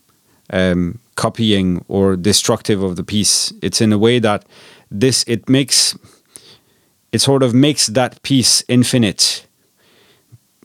um, 0.51 0.99
copying 1.15 1.83
or 1.87 2.15
destructive 2.15 2.81
of 2.81 2.95
the 2.95 3.03
piece. 3.03 3.53
It's 3.61 3.81
in 3.81 3.91
a 3.91 3.97
way 3.97 4.19
that 4.19 4.45
this 4.89 5.23
it 5.27 5.49
makes 5.49 5.97
it 7.11 7.19
sort 7.21 7.43
of 7.43 7.53
makes 7.53 7.87
that 7.87 8.21
piece 8.23 8.63
infinite 8.67 9.45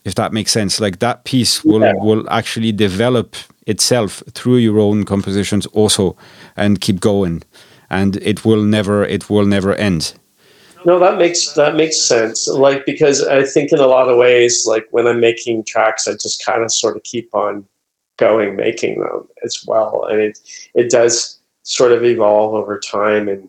if 0.04 0.14
that 0.14 0.32
makes 0.32 0.52
sense. 0.52 0.80
Like 0.80 0.98
that 1.00 1.24
piece 1.24 1.64
will 1.64 1.82
Yeah. 1.82 1.94
will 1.96 2.24
actually 2.30 2.72
develop 2.72 3.34
itself 3.66 4.22
through 4.32 4.58
your 4.58 4.78
own 4.78 5.04
compositions 5.04 5.66
also 5.72 6.16
and 6.56 6.80
keep 6.80 7.00
going. 7.00 7.42
And 7.90 8.16
it 8.22 8.44
will 8.44 8.62
never 8.62 9.04
it 9.04 9.28
will 9.28 9.46
never 9.46 9.74
end 9.74 10.14
No, 10.86 11.00
that 11.00 11.18
makes 11.18 11.52
that 11.54 11.74
makes 11.74 12.00
sense. 12.00 12.46
Like 12.46 12.86
because 12.86 13.26
I 13.26 13.42
think 13.42 13.72
in 13.72 13.80
a 13.80 13.88
lot 13.88 14.08
of 14.08 14.16
ways, 14.16 14.66
like 14.66 14.86
when 14.92 15.08
I'm 15.08 15.18
making 15.18 15.64
tracks, 15.64 16.06
I 16.06 16.12
just 16.12 16.46
kind 16.46 16.62
of 16.62 16.70
sort 16.70 16.96
of 16.96 17.02
keep 17.02 17.34
on 17.34 17.66
going, 18.18 18.54
making 18.54 19.00
them 19.00 19.26
as 19.44 19.64
well, 19.66 20.04
and 20.04 20.20
it 20.20 20.38
it 20.74 20.88
does 20.88 21.40
sort 21.64 21.90
of 21.90 22.04
evolve 22.04 22.54
over 22.54 22.78
time 22.78 23.28
and 23.28 23.48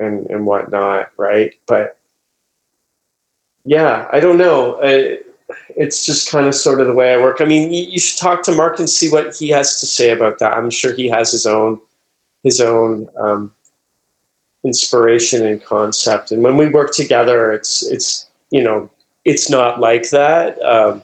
and 0.00 0.28
and 0.28 0.44
whatnot, 0.44 1.12
right? 1.16 1.54
But 1.66 2.00
yeah, 3.64 4.08
I 4.12 4.18
don't 4.18 4.36
know. 4.36 4.80
I, 4.82 5.20
it's 5.76 6.04
just 6.04 6.28
kind 6.28 6.48
of 6.48 6.54
sort 6.56 6.80
of 6.80 6.88
the 6.88 6.94
way 6.94 7.14
I 7.14 7.18
work. 7.18 7.40
I 7.40 7.44
mean, 7.44 7.72
you, 7.72 7.84
you 7.84 8.00
should 8.00 8.18
talk 8.18 8.42
to 8.42 8.52
Mark 8.52 8.80
and 8.80 8.90
see 8.90 9.08
what 9.08 9.36
he 9.36 9.50
has 9.50 9.78
to 9.78 9.86
say 9.86 10.10
about 10.10 10.40
that. 10.40 10.54
I'm 10.54 10.70
sure 10.70 10.92
he 10.92 11.06
has 11.10 11.30
his 11.30 11.46
own 11.46 11.80
his 12.42 12.60
own 12.60 13.08
um, 13.20 13.52
inspiration 14.66 15.46
and 15.46 15.62
concept. 15.64 16.32
And 16.32 16.42
when 16.42 16.56
we 16.56 16.68
work 16.68 16.92
together, 16.92 17.52
it's 17.52 17.86
it's 17.86 18.26
you 18.50 18.62
know 18.62 18.90
it's 19.24 19.48
not 19.48 19.80
like 19.80 20.10
that. 20.10 20.60
Um, 20.62 21.02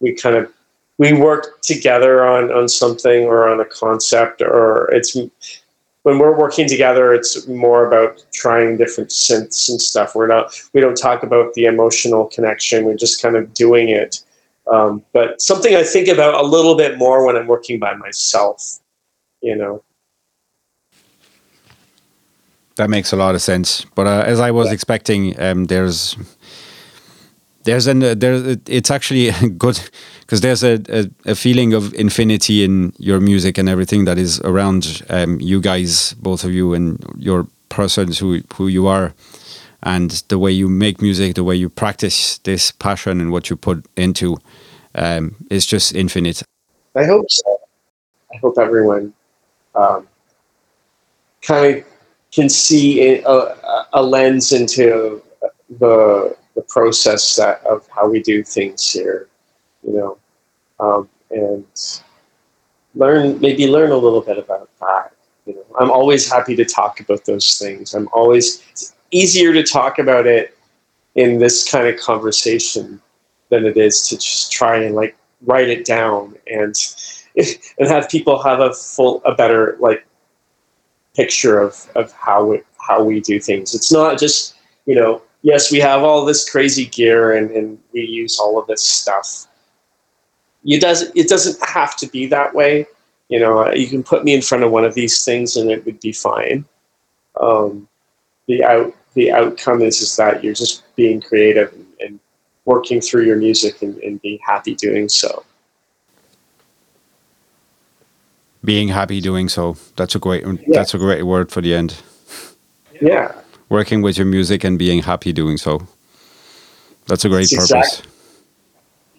we 0.00 0.14
kind 0.14 0.36
of 0.36 0.52
we 0.98 1.12
work 1.12 1.62
together 1.62 2.26
on 2.26 2.52
on 2.52 2.68
something 2.68 3.24
or 3.24 3.48
on 3.48 3.60
a 3.60 3.64
concept, 3.64 4.42
or 4.42 4.90
it's 4.92 5.16
when 6.02 6.18
we're 6.18 6.36
working 6.36 6.66
together, 6.66 7.12
it's 7.12 7.46
more 7.46 7.86
about 7.86 8.24
trying 8.32 8.78
different 8.78 9.10
synths 9.10 9.68
and 9.68 9.80
stuff. 9.80 10.14
We're 10.14 10.26
not 10.26 10.60
we 10.72 10.80
don't 10.80 10.96
talk 10.96 11.22
about 11.22 11.54
the 11.54 11.66
emotional 11.66 12.26
connection. 12.26 12.84
We're 12.84 12.96
just 12.96 13.22
kind 13.22 13.36
of 13.36 13.54
doing 13.54 13.88
it. 13.88 14.22
Um, 14.70 15.04
but 15.12 15.40
something 15.40 15.74
I 15.74 15.82
think 15.82 16.08
about 16.08 16.34
a 16.34 16.46
little 16.46 16.76
bit 16.76 16.98
more 16.98 17.24
when 17.26 17.36
I'm 17.36 17.46
working 17.46 17.78
by 17.78 17.94
myself. 17.94 18.78
You 19.42 19.56
know. 19.56 19.82
That 22.80 22.90
makes 22.90 23.12
a 23.12 23.16
lot 23.16 23.34
of 23.34 23.42
sense. 23.42 23.84
But 23.94 24.06
uh, 24.06 24.24
as 24.26 24.40
I 24.40 24.50
was 24.52 24.66
Yeah. 24.68 24.74
expecting, 24.74 25.38
um, 25.40 25.66
there's 25.66 26.16
there's 27.64 27.86
an 27.86 28.02
uh, 28.02 28.14
there 28.14 28.56
it's 28.66 28.90
actually 28.90 29.30
good 29.58 29.80
because 30.20 30.40
there's 30.40 30.64
a, 30.64 30.80
a, 30.88 31.32
a 31.32 31.34
feeling 31.34 31.74
of 31.74 31.92
infinity 31.94 32.64
in 32.64 32.92
your 32.98 33.20
music 33.20 33.58
and 33.58 33.68
everything 33.68 34.04
that 34.06 34.18
is 34.18 34.40
around 34.42 35.02
um, 35.10 35.40
you 35.40 35.60
guys, 35.60 36.14
both 36.14 36.44
of 36.44 36.52
you, 36.52 36.74
and 36.74 37.04
your 37.18 37.46
persons 37.68 38.18
who 38.18 38.40
who 38.54 38.68
you 38.68 38.86
are, 38.88 39.12
and 39.82 40.10
the 40.28 40.38
way 40.38 40.52
you 40.52 40.68
make 40.68 41.02
music, 41.02 41.34
the 41.34 41.44
way 41.44 41.56
you 41.56 41.68
practice 41.70 42.38
this 42.38 42.72
passion 42.72 43.20
and 43.20 43.30
what 43.32 43.50
you 43.50 43.56
put 43.56 43.84
into, 43.96 44.36
um, 44.94 45.34
is 45.50 45.66
just 45.66 45.94
infinite. 45.94 46.42
I 46.96 47.04
hope 47.04 47.30
so. 47.30 47.60
I 48.32 48.38
hope 48.38 48.58
everyone 48.58 49.14
um, 49.74 50.08
kind 51.42 51.76
of 51.78 51.84
can 52.32 52.48
see 52.48 53.00
a, 53.00 53.26
a, 53.26 53.86
a 53.94 54.02
lens 54.02 54.52
into 54.52 55.22
the 55.78 56.36
the 56.54 56.62
process 56.62 57.36
that 57.36 57.64
of 57.64 57.86
how 57.88 58.08
we 58.08 58.20
do 58.20 58.42
things 58.42 58.90
here, 58.90 59.28
you 59.86 59.94
know, 59.94 60.18
um, 60.80 61.08
and 61.30 61.64
learn 62.94 63.40
maybe 63.40 63.68
learn 63.68 63.90
a 63.90 63.96
little 63.96 64.20
bit 64.20 64.38
about 64.38 64.68
that. 64.80 65.12
You 65.46 65.54
know, 65.54 65.66
I'm 65.78 65.90
always 65.90 66.30
happy 66.30 66.56
to 66.56 66.64
talk 66.64 67.00
about 67.00 67.24
those 67.24 67.58
things. 67.58 67.94
I'm 67.94 68.08
always 68.12 68.62
it's 68.70 68.94
easier 69.10 69.52
to 69.52 69.62
talk 69.62 69.98
about 69.98 70.26
it 70.26 70.56
in 71.14 71.38
this 71.38 71.70
kind 71.70 71.86
of 71.88 71.98
conversation 71.98 73.00
than 73.48 73.64
it 73.64 73.76
is 73.76 74.06
to 74.08 74.16
just 74.16 74.52
try 74.52 74.76
and 74.82 74.94
like 74.94 75.16
write 75.42 75.68
it 75.68 75.84
down 75.84 76.36
and 76.46 76.74
and 77.78 77.88
have 77.88 78.08
people 78.08 78.42
have 78.42 78.60
a 78.60 78.72
full 78.72 79.22
a 79.24 79.34
better 79.34 79.76
like 79.80 80.06
picture 81.20 81.60
of 81.60 81.86
of 81.96 82.12
how 82.12 82.52
it 82.52 82.66
how 82.78 83.02
we 83.02 83.20
do 83.20 83.38
things. 83.38 83.74
It's 83.74 83.92
not 83.92 84.18
just 84.18 84.54
you 84.86 84.94
know 84.94 85.22
yes 85.42 85.70
we 85.70 85.78
have 85.80 86.02
all 86.02 86.24
this 86.24 86.48
crazy 86.48 86.86
gear 86.86 87.36
and, 87.36 87.50
and 87.50 87.78
we 87.92 88.00
use 88.00 88.38
all 88.38 88.58
of 88.58 88.66
this 88.66 88.82
stuff. 88.82 89.46
It 90.64 90.80
doesn't 90.80 91.12
it 91.14 91.28
doesn't 91.28 91.58
have 91.68 91.96
to 91.98 92.06
be 92.06 92.26
that 92.28 92.54
way. 92.54 92.86
You 93.28 93.40
know 93.40 93.72
you 93.72 93.86
can 93.86 94.02
put 94.02 94.24
me 94.24 94.32
in 94.34 94.42
front 94.42 94.64
of 94.64 94.70
one 94.70 94.84
of 94.84 94.94
these 94.94 95.24
things 95.24 95.56
and 95.56 95.70
it 95.70 95.84
would 95.84 96.00
be 96.00 96.12
fine. 96.12 96.64
Um, 97.40 97.86
the 98.48 98.64
out 98.64 98.94
the 99.14 99.30
outcome 99.32 99.82
is 99.82 100.00
is 100.00 100.16
that 100.16 100.42
you're 100.42 100.54
just 100.54 100.84
being 100.96 101.20
creative 101.20 101.72
and, 101.74 101.86
and 102.00 102.20
working 102.64 103.00
through 103.00 103.24
your 103.24 103.36
music 103.36 103.82
and, 103.82 103.96
and 103.98 104.22
being 104.22 104.38
happy 104.46 104.74
doing 104.74 105.08
so 105.08 105.44
Being 108.64 108.88
happy 108.88 109.20
doing 109.20 109.48
so. 109.48 109.76
That's 109.96 110.14
a 110.14 110.18
great. 110.18 110.44
That's 110.68 110.94
a 110.94 110.98
great 110.98 111.22
word 111.24 111.50
for 111.50 111.60
the 111.62 111.74
end. 111.74 111.96
yeah 113.00 113.32
Working 113.70 114.02
with 114.02 114.18
your 114.18 114.26
music 114.26 114.64
and 114.64 114.78
being 114.78 115.02
happy 115.02 115.32
doing 115.32 115.56
so. 115.56 115.86
That's 117.06 117.24
a 117.24 117.28
great 117.28 117.48
That's 117.50 117.70
purpose. 117.70 117.98
exact- 118.00 118.06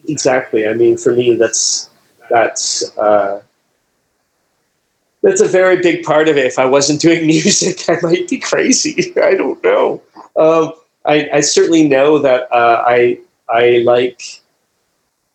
exactly 0.08 0.66
i 0.66 0.72
mean 0.74 0.96
for 0.96 1.14
me 1.14 1.36
that's 1.36 1.88
that's 2.28 2.96
uh, 2.98 3.40
that's 5.22 5.40
a 5.40 5.46
very 5.46 5.76
big 5.80 6.02
part 6.04 6.28
of 6.28 6.36
it 6.36 6.44
if 6.46 6.58
i 6.58 6.64
wasn't 6.64 7.00
doing 7.00 7.24
music 7.36 7.88
i 7.88 7.96
might 8.02 8.28
be 8.28 8.38
crazy 8.38 9.12
i 9.22 9.34
don't 9.34 9.62
know 9.62 10.02
um, 10.36 10.72
I, 11.04 11.28
I 11.34 11.40
certainly 11.40 11.86
know 11.88 12.18
that 12.18 12.50
uh, 12.52 12.82
i 12.86 13.18
i 13.48 13.82
like 13.84 14.41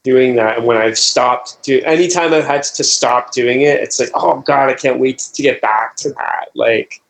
doing 0.09 0.35
that 0.35 0.57
and 0.57 0.65
when 0.65 0.77
i've 0.77 0.97
stopped 0.97 1.61
do 1.63 1.81
anytime 1.83 2.33
i've 2.33 2.45
had 2.45 2.63
to 2.63 2.83
stop 2.83 3.31
doing 3.31 3.61
it 3.61 3.79
it's 3.79 3.99
like 3.99 4.09
oh 4.13 4.39
god 4.41 4.69
i 4.69 4.73
can't 4.73 4.99
wait 4.99 5.19
to 5.19 5.41
get 5.41 5.61
back 5.61 5.95
to 5.95 6.09
that 6.11 6.49
like 6.55 7.01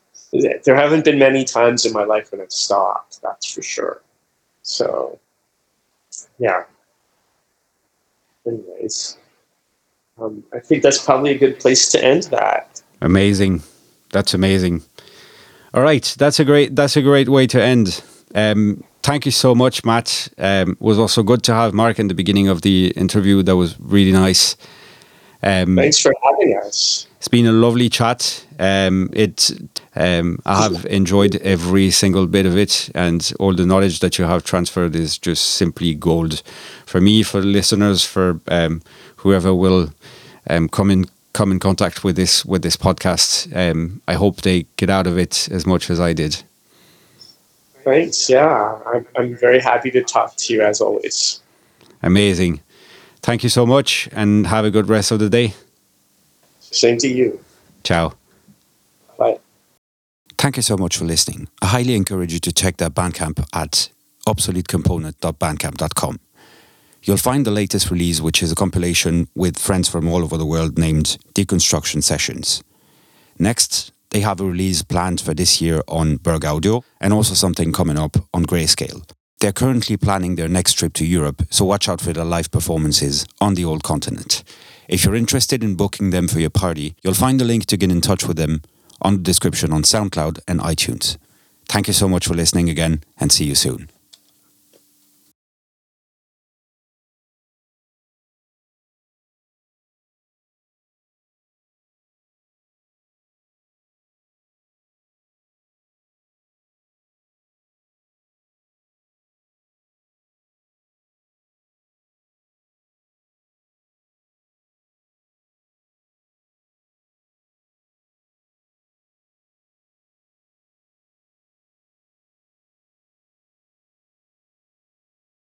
there 0.66 0.76
haven't 0.76 1.06
been 1.06 1.20
many 1.20 1.44
times 1.44 1.86
in 1.86 1.94
my 1.94 2.04
life 2.04 2.32
when 2.32 2.42
i've 2.42 2.52
stopped 2.52 3.20
that's 3.22 3.54
for 3.54 3.62
sure 3.62 4.02
so 4.62 5.20
yeah 6.40 6.64
anyways, 8.48 9.18
um, 10.20 10.44
I 10.54 10.60
think 10.60 10.84
that's 10.84 11.04
probably 11.04 11.32
a 11.32 11.38
good 11.38 11.60
place 11.60 11.90
to 11.92 12.04
end 12.04 12.24
that. 12.24 12.82
Amazing. 13.02 13.64
That's 14.12 14.34
amazing. 14.34 14.84
All 15.74 15.84
right, 15.84 16.16
that's 16.18 16.40
a 16.40 16.46
great 16.46 16.76
that's 16.76 16.96
a 16.96 17.02
great 17.02 17.30
way 17.30 17.46
to 17.48 17.62
end. 17.62 18.02
Um, 18.34 18.84
thank 19.08 19.26
you 19.26 19.32
so 19.32 19.56
much, 19.56 19.86
Matt. 19.86 20.28
Um, 20.38 20.72
it 20.72 20.82
was 20.82 21.00
also 21.00 21.24
good 21.24 21.42
to 21.44 21.54
have 21.54 21.74
Mark 21.74 21.98
in 21.98 22.10
the 22.10 22.14
beginning 22.14 22.50
of 22.50 22.62
the 22.62 22.92
interview. 22.98 23.42
That 23.42 23.56
was 23.56 23.80
really 23.80 24.12
nice. 24.12 24.58
Um, 25.42 25.78
Thanks 25.78 26.00
for 26.00 26.14
having 26.26 26.58
us. 26.58 27.08
It's 27.18 27.30
been 27.30 27.46
a 27.46 27.54
lovely 27.54 27.90
chat. 27.90 28.46
Um, 28.60 29.10
it, 29.14 29.50
um, 29.96 30.40
I 30.46 30.62
have 30.64 30.86
enjoyed 30.88 31.38
every 31.38 31.90
single 31.90 32.28
bit 32.28 32.46
of 32.46 32.58
it, 32.58 32.90
and 32.94 33.32
all 33.40 33.54
the 33.54 33.66
knowledge 33.66 34.02
that 34.02 34.20
you 34.20 34.26
have 34.26 34.44
transferred 34.44 34.94
is 34.96 35.18
just 35.18 35.44
simply 35.52 35.96
gold 35.96 36.42
for 36.86 37.00
me, 37.00 37.24
for 37.24 37.42
listeners, 37.42 38.04
for 38.04 38.42
um, 38.50 38.82
whoever 39.18 39.54
will 39.54 39.90
um, 40.50 40.68
come 40.68 40.92
in 40.92 41.06
come 41.34 41.52
in 41.52 41.60
contact 41.60 42.04
with 42.04 42.16
this 42.18 42.44
with 42.44 42.62
this 42.62 42.76
podcast. 42.76 43.56
Um, 43.56 44.02
I 44.08 44.16
hope 44.16 44.42
they 44.42 44.66
get 44.76 44.90
out 44.90 45.08
of 45.08 45.18
it 45.18 45.48
as 45.50 45.66
much 45.66 45.90
as 45.90 46.00
I 46.00 46.14
did. 46.14 46.44
Thanks. 47.88 48.30
Yeah, 48.30 48.80
I'm, 48.86 49.08
I'm 49.16 49.38
very 49.38 49.62
happy 49.62 49.90
to 49.92 50.04
talk 50.04 50.36
to 50.36 50.54
you 50.54 50.62
as 50.62 50.82
always. 50.82 51.42
Amazing. 52.04 52.60
Thank 53.22 53.44
you 53.44 53.50
so 53.50 53.66
much, 53.66 54.10
and 54.12 54.46
have 54.48 54.66
a 54.66 54.72
good 54.72 54.90
rest 54.90 55.10
of 55.10 55.20
the 55.20 55.30
day. 55.30 55.54
Same 56.60 56.98
to 56.98 57.08
you. 57.08 57.40
Ciao. 57.86 58.14
Bye. 59.18 59.40
Thank 60.38 60.58
you 60.58 60.64
so 60.64 60.76
much 60.76 60.98
for 60.98 61.06
listening. 61.06 61.48
I 61.62 61.68
highly 61.68 61.96
encourage 61.96 62.34
you 62.34 62.40
to 62.40 62.52
check 62.52 62.76
their 62.76 62.90
Bandcamp 62.90 63.42
at 63.54 63.90
obsoletecomponent.bandcamp.com. 64.28 66.20
You'll 67.04 67.16
find 67.16 67.46
the 67.46 67.52
latest 67.52 67.90
release, 67.90 68.20
which 68.20 68.44
is 68.44 68.52
a 68.52 68.56
compilation 68.56 69.30
with 69.34 69.58
friends 69.58 69.88
from 69.88 70.10
all 70.10 70.26
over 70.26 70.36
the 70.36 70.46
world 70.46 70.78
named 70.78 71.18
Deconstruction 71.34 72.04
Sessions. 72.04 72.62
Next, 73.40 73.94
they 74.10 74.22
have 74.22 74.40
a 74.40 74.46
release 74.46 74.82
planned 74.82 75.22
for 75.22 75.34
this 75.34 75.62
year 75.62 75.82
on 75.88 76.18
Berg 76.18 76.46
Audio 76.46 76.84
and 77.00 77.14
also 77.14 77.34
something 77.34 77.74
coming 77.74 77.98
up 77.98 78.18
on 78.34 78.46
Greyscale. 78.46 79.04
They're 79.40 79.52
currently 79.52 79.98
planning 79.98 80.36
their 80.36 80.48
next 80.48 80.74
trip 80.74 80.94
to 80.94 81.06
Europe, 81.06 81.44
so 81.50 81.66
watch 81.66 81.88
out 81.88 82.02
for 82.02 82.12
their 82.14 82.26
live 82.26 82.50
performances 82.50 83.26
on 83.40 83.54
the 83.54 83.66
old 83.66 83.84
continent. 83.84 84.44
If 84.88 85.06
you're 85.06 85.16
interested 85.16 85.64
in 85.64 85.76
booking 85.76 86.10
them 86.10 86.28
for 86.28 86.40
your 86.40 86.50
party, 86.50 86.96
you'll 87.04 87.14
find 87.14 87.40
the 87.40 87.46
link 87.46 87.66
to 87.68 87.78
get 87.78 87.92
in 87.92 88.02
touch 88.02 88.26
with 88.26 88.38
them 88.38 88.62
on 89.02 89.18
the 89.18 89.24
description 89.24 89.72
on 89.72 89.84
SoundCloud 89.84 90.40
and 90.48 90.60
iTunes. 90.60 91.18
Thank 91.70 91.88
you 91.88 91.94
so 91.94 92.08
much 92.08 92.28
for 92.28 92.34
listening 92.34 92.70
again 92.70 93.04
and 93.20 93.32
see 93.32 93.46
you 93.46 93.56
soon. 93.56 93.90